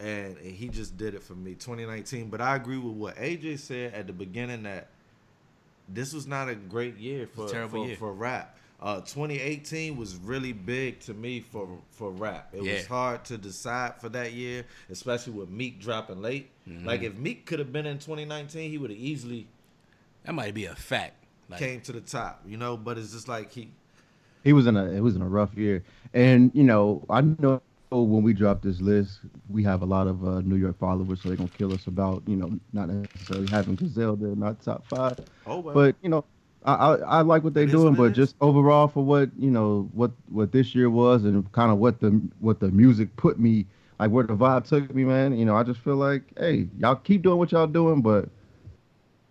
and 0.01 0.39
he 0.39 0.69
just 0.69 0.97
did 0.97 1.15
it 1.15 1.23
for 1.23 1.35
me 1.35 1.53
2019 1.55 2.31
but 2.31 2.41
i 2.41 2.55
agree 2.57 2.79
with 2.79 2.95
what 2.95 3.17
aj 3.17 3.59
said 3.59 3.93
at 3.93 4.07
the 4.07 4.13
beginning 4.13 4.63
that 4.63 4.87
this 5.89 6.15
was 6.15 6.27
not 6.27 6.49
a 6.49 6.55
great 6.55 6.97
year 6.97 7.27
for 7.27 7.47
a 7.47 7.49
terrible 7.51 7.83
for, 7.83 7.87
year. 7.89 7.97
for 7.97 8.13
rap 8.15 8.57
uh 8.81 9.01
2018 9.01 9.97
was 9.97 10.15
really 10.17 10.53
big 10.53 11.01
to 11.01 11.13
me 11.13 11.41
for 11.41 11.69
for 11.91 12.11
rap 12.13 12.49
it 12.55 12.63
was 12.63 12.87
hard 12.87 13.25
to 13.25 13.37
decide 13.37 14.01
for 14.01 14.09
that 14.09 14.33
year 14.33 14.65
especially 14.91 15.33
with 15.35 15.51
meek 15.51 15.81
dropping 15.81 16.23
late 16.23 16.49
Mm-hmm. 16.69 16.87
like 16.87 17.03
if 17.03 17.17
meek 17.17 17.45
could 17.45 17.59
have 17.59 17.73
been 17.73 17.87
in 17.87 17.99
2019 17.99 18.71
he 18.71 18.79
would 18.79 18.91
have 18.91 18.99
easily 18.99 19.47
That 20.25 20.35
might 20.35 20.55
be 20.55 20.67
a 20.67 20.75
fact. 20.75 21.18
Like, 21.49 21.61
came 21.61 21.81
to 21.83 21.93
the 21.93 22.01
top 22.01 22.43
you 22.47 22.57
know 22.57 22.77
but 22.77 22.99
it's 22.99 23.13
just 23.13 23.29
like 23.29 23.53
he 23.53 23.71
he 24.45 24.53
was 24.53 24.67
in 24.67 24.77
a 24.77 24.87
it 24.91 25.01
was 25.01 25.17
in 25.17 25.23
a 25.23 25.29
rough 25.29 25.55
year, 25.57 25.85
and 26.15 26.51
you 26.55 26.65
know 26.65 27.05
I 27.11 27.21
know 27.23 27.61
when 27.91 28.23
we 28.23 28.33
drop 28.35 28.63
this 28.63 28.81
list, 28.81 29.21
we 29.49 29.63
have 29.65 29.83
a 29.83 29.87
lot 29.87 30.07
of 30.07 30.25
uh, 30.25 30.41
New 30.43 30.57
York 30.57 30.79
followers, 30.79 31.21
so 31.23 31.29
they're 31.29 31.37
gonna 31.37 31.49
kill 31.51 31.73
us 31.73 31.87
about 31.87 32.23
you 32.27 32.37
know 32.37 32.59
not 32.73 32.89
necessarily 32.89 33.49
having 33.49 33.77
Griselda 33.77 34.27
in 34.27 34.43
our 34.43 34.55
top 34.55 34.67
five. 34.89 35.17
oh 35.47 35.59
well 35.61 35.75
But 35.75 35.97
you 36.03 36.09
know, 36.09 36.25
I 36.65 36.75
I, 36.75 36.95
I 36.97 37.21
like 37.23 37.43
what 37.45 37.55
they're 37.55 37.67
It 37.67 37.71
is 37.71 37.85
doing, 37.85 37.95
what 37.95 37.97
but 37.97 38.13
just 38.13 38.37
overall 38.41 38.89
for 38.89 39.05
what 39.05 39.31
you 39.39 39.51
know 39.51 39.89
what 39.93 40.13
what 40.29 40.53
this 40.53 40.75
year 40.75 40.91
was 40.91 41.25
and 41.25 41.51
kind 41.53 41.71
of 41.73 41.79
what 41.79 42.01
the 42.01 42.11
what 42.41 42.61
the 42.61 42.71
music 42.71 43.17
put 43.17 43.39
me 43.39 43.67
like 43.99 44.11
where 44.11 44.25
the 44.25 44.35
vibe 44.37 44.65
took 44.69 44.95
me, 44.95 45.05
man. 45.05 45.37
You 45.37 45.45
know, 45.45 45.57
I 45.57 45.63
just 45.65 45.81
feel 45.81 45.97
like 45.97 46.23
hey, 46.39 46.69
y'all 46.79 46.97
keep 46.97 47.23
doing 47.23 47.39
what 47.39 47.53
y'all 47.53 47.67
doing, 47.67 48.03
but 48.03 48.29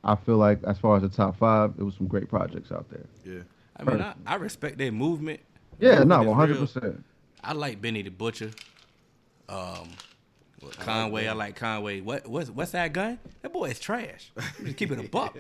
I 0.07 0.15
feel 0.15 0.37
like 0.37 0.59
as 0.63 0.79
far 0.79 0.95
as 0.95 1.01
the 1.03 1.09
top 1.09 1.37
five, 1.37 1.73
it 1.77 1.83
was 1.83 1.95
some 1.95 2.07
great 2.07 2.29
projects 2.29 2.71
out 2.71 2.89
there. 2.89 3.05
yeah 3.25 3.41
I 3.75 3.83
mean, 3.83 4.01
I, 4.01 4.13
I 4.25 4.35
respect 4.35 4.77
their 4.79 4.91
movement. 4.91 5.39
Yeah, 5.79 5.99
Movement 5.99 6.09
no, 6.09 6.21
one 6.23 6.35
hundred 6.37 6.57
percent. 6.57 7.03
I 7.43 7.53
like 7.53 7.79
Benny 7.81 8.01
the 8.01 8.09
Butcher. 8.09 8.51
Um, 9.49 9.89
well, 10.61 10.71
Conway, 10.79 11.27
I 11.27 11.33
like 11.33 11.55
Conway. 11.55 12.01
What 12.01 12.27
what's 12.27 12.49
what's 12.49 12.71
that 12.71 12.91
gun? 12.93 13.19
That 13.43 13.53
boy 13.53 13.65
is 13.69 13.79
trash. 13.79 14.31
I'm 14.37 14.65
Just 14.65 14.77
keep 14.77 14.91
it 14.91 14.99
a 14.99 15.03
buck. 15.09 15.37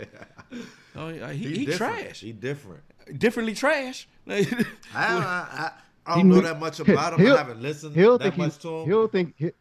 Oh, 0.95 1.07
uh, 1.09 1.29
he, 1.29 1.65
he, 1.65 1.65
trash. 1.65 2.19
he 2.21 2.31
different 2.31 2.81
Differently 3.17 3.53
trash. 3.55 4.07
I, 4.29 4.45
I, 4.93 5.01
I, 5.03 5.71
I 6.05 6.15
don't 6.17 6.29
know 6.29 6.41
that 6.41 6.59
much 6.59 6.79
about 6.79 7.19
him. 7.19 7.25
I 7.25 7.37
haven't 7.37 7.61
listened 7.61 7.95
He'll 7.95 8.17
that 8.17 8.23
think 8.25 8.37
much 8.37 8.53
he's, 8.53 8.57
to 8.59 8.69
him. 8.79 8.85
he'll 8.87 9.07
think 9.07 9.33
he, 9.37 9.51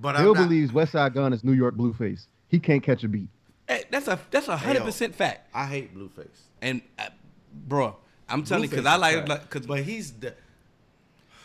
But 0.00 0.16
I'm 0.16 0.22
he'll 0.24 0.34
not- 0.34 0.48
believes 0.48 0.72
Westside 0.72 1.14
Gunn 1.14 1.32
is 1.32 1.44
New 1.44 1.52
York 1.52 1.76
Blueface. 1.76 2.26
He 2.48 2.58
can't 2.58 2.82
catch 2.82 3.04
a 3.04 3.08
beat. 3.08 3.28
Hey, 3.68 3.84
that's 3.90 4.08
a 4.08 4.18
that's 4.30 4.48
a 4.48 4.56
hundred 4.56 4.82
percent 4.82 5.14
fact. 5.14 5.50
I 5.54 5.66
hate 5.66 5.94
Blueface. 5.94 6.40
And 6.62 6.80
uh, 6.98 7.10
bro, 7.52 7.96
I'm 8.28 8.42
telling 8.42 8.70
you, 8.70 8.76
cause 8.76 8.86
I 8.86 8.96
like, 8.96 9.28
like 9.28 9.50
cause 9.50 9.66
but 9.66 9.80
he's 9.80 10.12
the, 10.12 10.34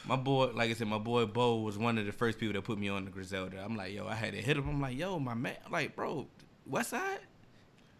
my 0.05 0.15
boy, 0.15 0.51
like 0.53 0.69
I 0.69 0.73
said, 0.73 0.87
my 0.87 0.97
boy 0.97 1.25
Bo 1.25 1.57
was 1.57 1.77
one 1.77 1.97
of 1.97 2.05
the 2.05 2.11
first 2.13 2.39
people 2.39 2.53
that 2.53 2.63
put 2.63 2.77
me 2.77 2.89
on 2.89 3.05
the 3.05 3.11
Griselda. 3.11 3.61
I'm 3.63 3.75
like, 3.75 3.93
yo, 3.93 4.07
I 4.07 4.15
had 4.15 4.33
to 4.33 4.41
hit 4.41 4.57
him. 4.57 4.69
I'm 4.69 4.81
like, 4.81 4.97
yo, 4.97 5.19
my 5.19 5.33
man, 5.33 5.55
like, 5.69 5.95
bro, 5.95 6.27
Westside, 6.69 7.19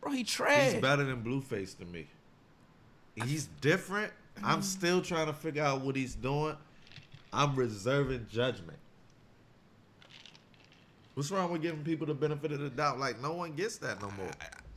bro, 0.02 0.12
he 0.12 0.24
trash. 0.24 0.72
he's 0.72 0.82
better 0.82 1.04
than 1.04 1.22
Blueface 1.22 1.78
to 1.80 1.86
me. 1.86 2.08
He's 3.16 3.48
different. 3.62 4.12
I'm 4.44 4.62
still 4.62 5.02
trying 5.02 5.28
to 5.28 5.34
figure 5.34 5.64
out 5.64 5.82
what 5.82 5.96
he's 5.96 6.16
doing. 6.16 6.56
I'm 7.32 7.56
reserving 7.56 8.28
judgment. 8.32 8.80
What's 11.16 11.30
wrong 11.32 11.52
with 11.52 11.62
giving 11.62 11.84
people 11.84 12.08
the 12.08 12.14
benefit 12.14 12.52
of 12.52 12.60
the 12.60 12.70
doubt? 12.70 13.00
Like 13.00 13.22
no 13.22 13.34
one 13.34 13.54
gets 13.54 13.78
that 13.78 14.02
no 14.02 14.10
more. 14.12 14.32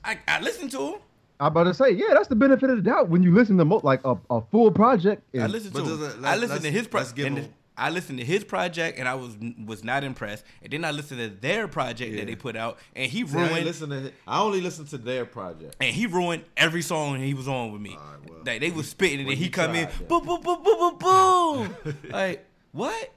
I, 0.05 0.19
I 0.29 0.41
listened 0.41 0.71
to 0.73 0.79
him. 0.95 0.95
I'm 1.41 1.49
about 1.49 1.65
to 1.65 1.75
say, 1.75 1.91
yeah, 1.91 2.09
that's 2.15 2.29
the 2.29 2.37
benefit 2.37 2.71
of 2.71 2.77
the 2.77 2.83
doubt 2.83 3.09
when 3.11 3.23
you 3.23 3.35
listen 3.35 3.59
to 3.59 3.65
mo- 3.65 3.81
like 3.85 4.01
a, 4.05 4.17
a 4.31 4.41
full 4.41 4.71
project. 4.71 5.23
I 5.35 5.39
and- 5.45 5.53
listened 5.53 5.73
But 5.75 5.85
to 5.85 5.95
him. 5.95 6.03
it- 6.03 6.17
I 6.25 6.31
let's- 6.37 6.41
listened 6.43 6.63
to 6.63 6.71
his 6.71 6.89
pro- 6.89 7.01
let's 7.01 7.13
give 7.13 7.27
him- 7.33 7.53
I 7.79 7.91
listened 7.91 8.19
to 8.21 8.25
his 8.25 8.43
project 8.43 8.99
and 8.99 9.07
I 9.07 9.15
was 9.17 9.37
was 9.67 9.85
not 9.85 10.03
impressed. 10.03 10.47
And 10.63 10.73
then 10.73 10.83
I 10.83 10.93
listened 10.93 11.21
to 11.21 11.29
their 11.29 11.69
project 11.69 12.11
Yeah. 12.13 12.21
that 12.21 12.27
they 12.27 12.35
put 12.35 12.57
out 12.57 12.79
and 12.95 13.11
he 13.13 13.27
See, 13.27 13.37
I, 13.39 13.49
ruined 13.49 13.67
listen 13.67 13.91
to. 13.91 14.13
I 14.27 14.41
only 14.41 14.63
listen 14.63 14.87
to 14.87 14.99
their 14.99 15.27
project. 15.27 15.77
and 15.79 15.95
he 15.95 16.07
ruined 16.07 16.45
every 16.57 16.81
song 16.81 17.21
he 17.21 17.35
was 17.35 17.47
on 17.49 17.73
with 17.73 17.83
me. 17.83 17.91
Alright, 17.91 18.31
well, 18.31 18.39
like 18.47 18.61
they 18.63 18.71
was 18.71 18.89
spitting 18.89 19.19
and 19.21 19.27
well, 19.27 19.33
then 19.35 19.39
he 19.39 19.45
you 19.45 19.51
come 19.51 19.75
in, 19.75 19.89
tried, 19.89 20.01
yeah. 20.01 20.07
boom, 20.07 20.25
boom, 20.25 20.41
boom, 20.41 20.63
boom, 20.63 20.99
boom, 20.99 21.69
boom. 21.85 21.97
like 22.11 22.47
what? 22.73 23.13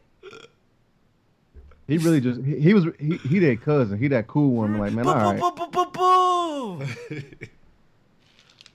He 1.89 1.97
really 1.97 2.21
just 2.21 2.41
he, 2.41 2.59
he 2.59 2.73
was 2.73 2.85
he, 2.99 3.17
he 3.17 3.39
that 3.39 3.61
cousin, 3.61 3.97
he 3.97 4.07
that 4.09 4.27
cool 4.27 4.51
one. 4.51 4.77
Like 4.77 4.93
man, 4.93 5.05
boom, 5.05 5.17
all 5.17 5.33
boom, 5.33 5.41
right. 5.41 5.55
boom, 5.57 5.71
boom, 5.71 5.91
boom, 5.91 6.87
boom. 7.09 7.29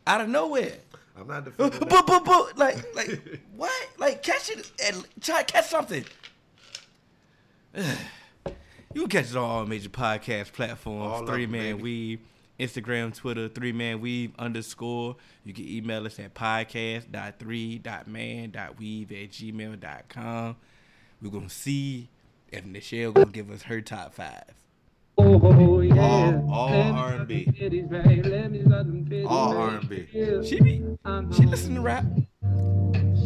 Out 0.07 0.21
of 0.21 0.29
nowhere. 0.29 0.73
I'm 1.17 1.27
not 1.29 1.45
boom, 1.45 1.55
defending 1.71 1.89
boom, 1.89 1.89
that. 1.89 2.07
boom, 2.07 2.25
boom. 2.25 2.47
Like, 2.57 2.95
like 2.95 3.41
what? 3.57 3.73
Like 3.99 4.23
catch 4.23 4.51
it 4.51 4.71
and 4.85 5.07
try 5.21 5.43
to 5.43 5.53
catch 5.53 5.67
something. 5.67 6.05
you 7.75 7.83
can 8.95 9.09
catch 9.09 9.31
it 9.31 9.37
on 9.37 9.45
all 9.45 9.65
major 9.67 9.89
podcast 9.89 10.53
platforms. 10.53 11.21
All 11.21 11.27
Three 11.27 11.47
them, 11.47 11.53
Man 11.53 11.77
baby. 11.77 11.83
Weave, 11.83 12.21
Instagram, 12.59 13.15
Twitter, 13.15 13.49
Three 13.49 13.73
Man 13.73 14.01
Weave 14.01 14.33
underscore. 14.39 15.17
You 15.45 15.55
can 15.55 15.67
email 15.69 16.05
us 16.05 16.19
at 16.19 16.35
podcast.3.man.weave 16.35 19.13
at 19.13 19.31
gmail.com. 19.31 20.57
We're 21.23 21.31
gonna 21.31 21.49
see 21.49 22.09
if 22.55 22.65
Michelle 22.65 23.13
gonna 23.13 23.27
give 23.31 23.51
us 23.51 23.63
her 23.63 23.81
top 23.81 24.15
five. 24.15 24.45
Oh, 25.17 25.81
yeah. 25.81 25.95
All- 26.03 26.51
all 26.53 26.69
R&B. 26.95 27.45
suck 27.45 27.55
them 27.55 27.71
titties, 27.71 27.89
babe. 27.89 28.27
Let 28.27 28.51
me 28.51 28.63
suck 28.63 28.71
them 28.87 29.05
titties, 29.09 29.27
All. 29.29 29.57
R&B. 29.57 30.07
She 30.45 30.61
be 30.61 30.83
she 31.37 31.47
listen 31.47 31.75
to 31.77 31.81
rap. 31.81 32.05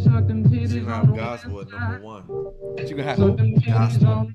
Suck 0.05 0.27
them 0.27 0.45
titties 0.49 0.73
She 0.73 0.81
on 0.81 0.87
rap 0.87 1.07
the 1.07 1.13
gospel 1.13 1.61
at 1.61 1.71
number 1.71 1.95
side. 1.97 2.03
one. 2.03 2.25
She 2.87 2.91
gonna 2.91 3.03
have 3.05 3.17
Suck 3.19 3.37
them 3.37 3.55
titties 3.55 3.67
Gospel. 3.67 4.33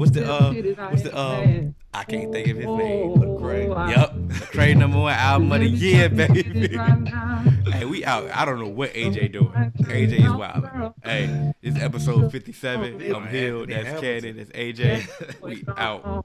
What's 0.00 0.12
the 0.12 0.32
uh? 0.32 0.50
What's 0.88 1.02
the 1.02 1.14
uh? 1.14 1.60
I 1.92 2.04
can't 2.04 2.32
think 2.32 2.48
of 2.48 2.56
his 2.56 2.64
name, 2.64 3.20
but 3.20 3.88
Yep, 3.90 4.50
Gray 4.50 4.72
number 4.74 4.98
one 4.98 5.12
album 5.12 5.52
of 5.52 5.60
the 5.60 5.68
year, 5.68 6.08
baby. 6.08 6.42
hey, 7.70 7.84
we 7.84 8.02
out. 8.06 8.30
I 8.34 8.46
don't 8.46 8.60
know 8.60 8.68
what 8.68 8.94
AJ 8.94 9.32
doing. 9.32 9.50
AJ 9.50 10.24
is 10.24 10.32
wild. 10.32 10.94
Hey, 11.04 11.52
it's 11.60 11.78
episode 11.78 12.32
57. 12.32 13.14
I'm 13.14 13.26
Hill. 13.26 13.66
That's 13.66 14.00
Cannon. 14.00 14.38
That's 14.38 14.50
AJ. 14.52 15.42
we 15.42 15.64
out. 15.76 16.24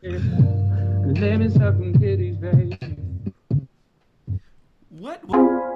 Let 0.00 1.40
me 1.40 1.50
suck 1.50 1.74
titties, 1.74 2.40
baby. 2.40 2.78
What? 4.88 5.69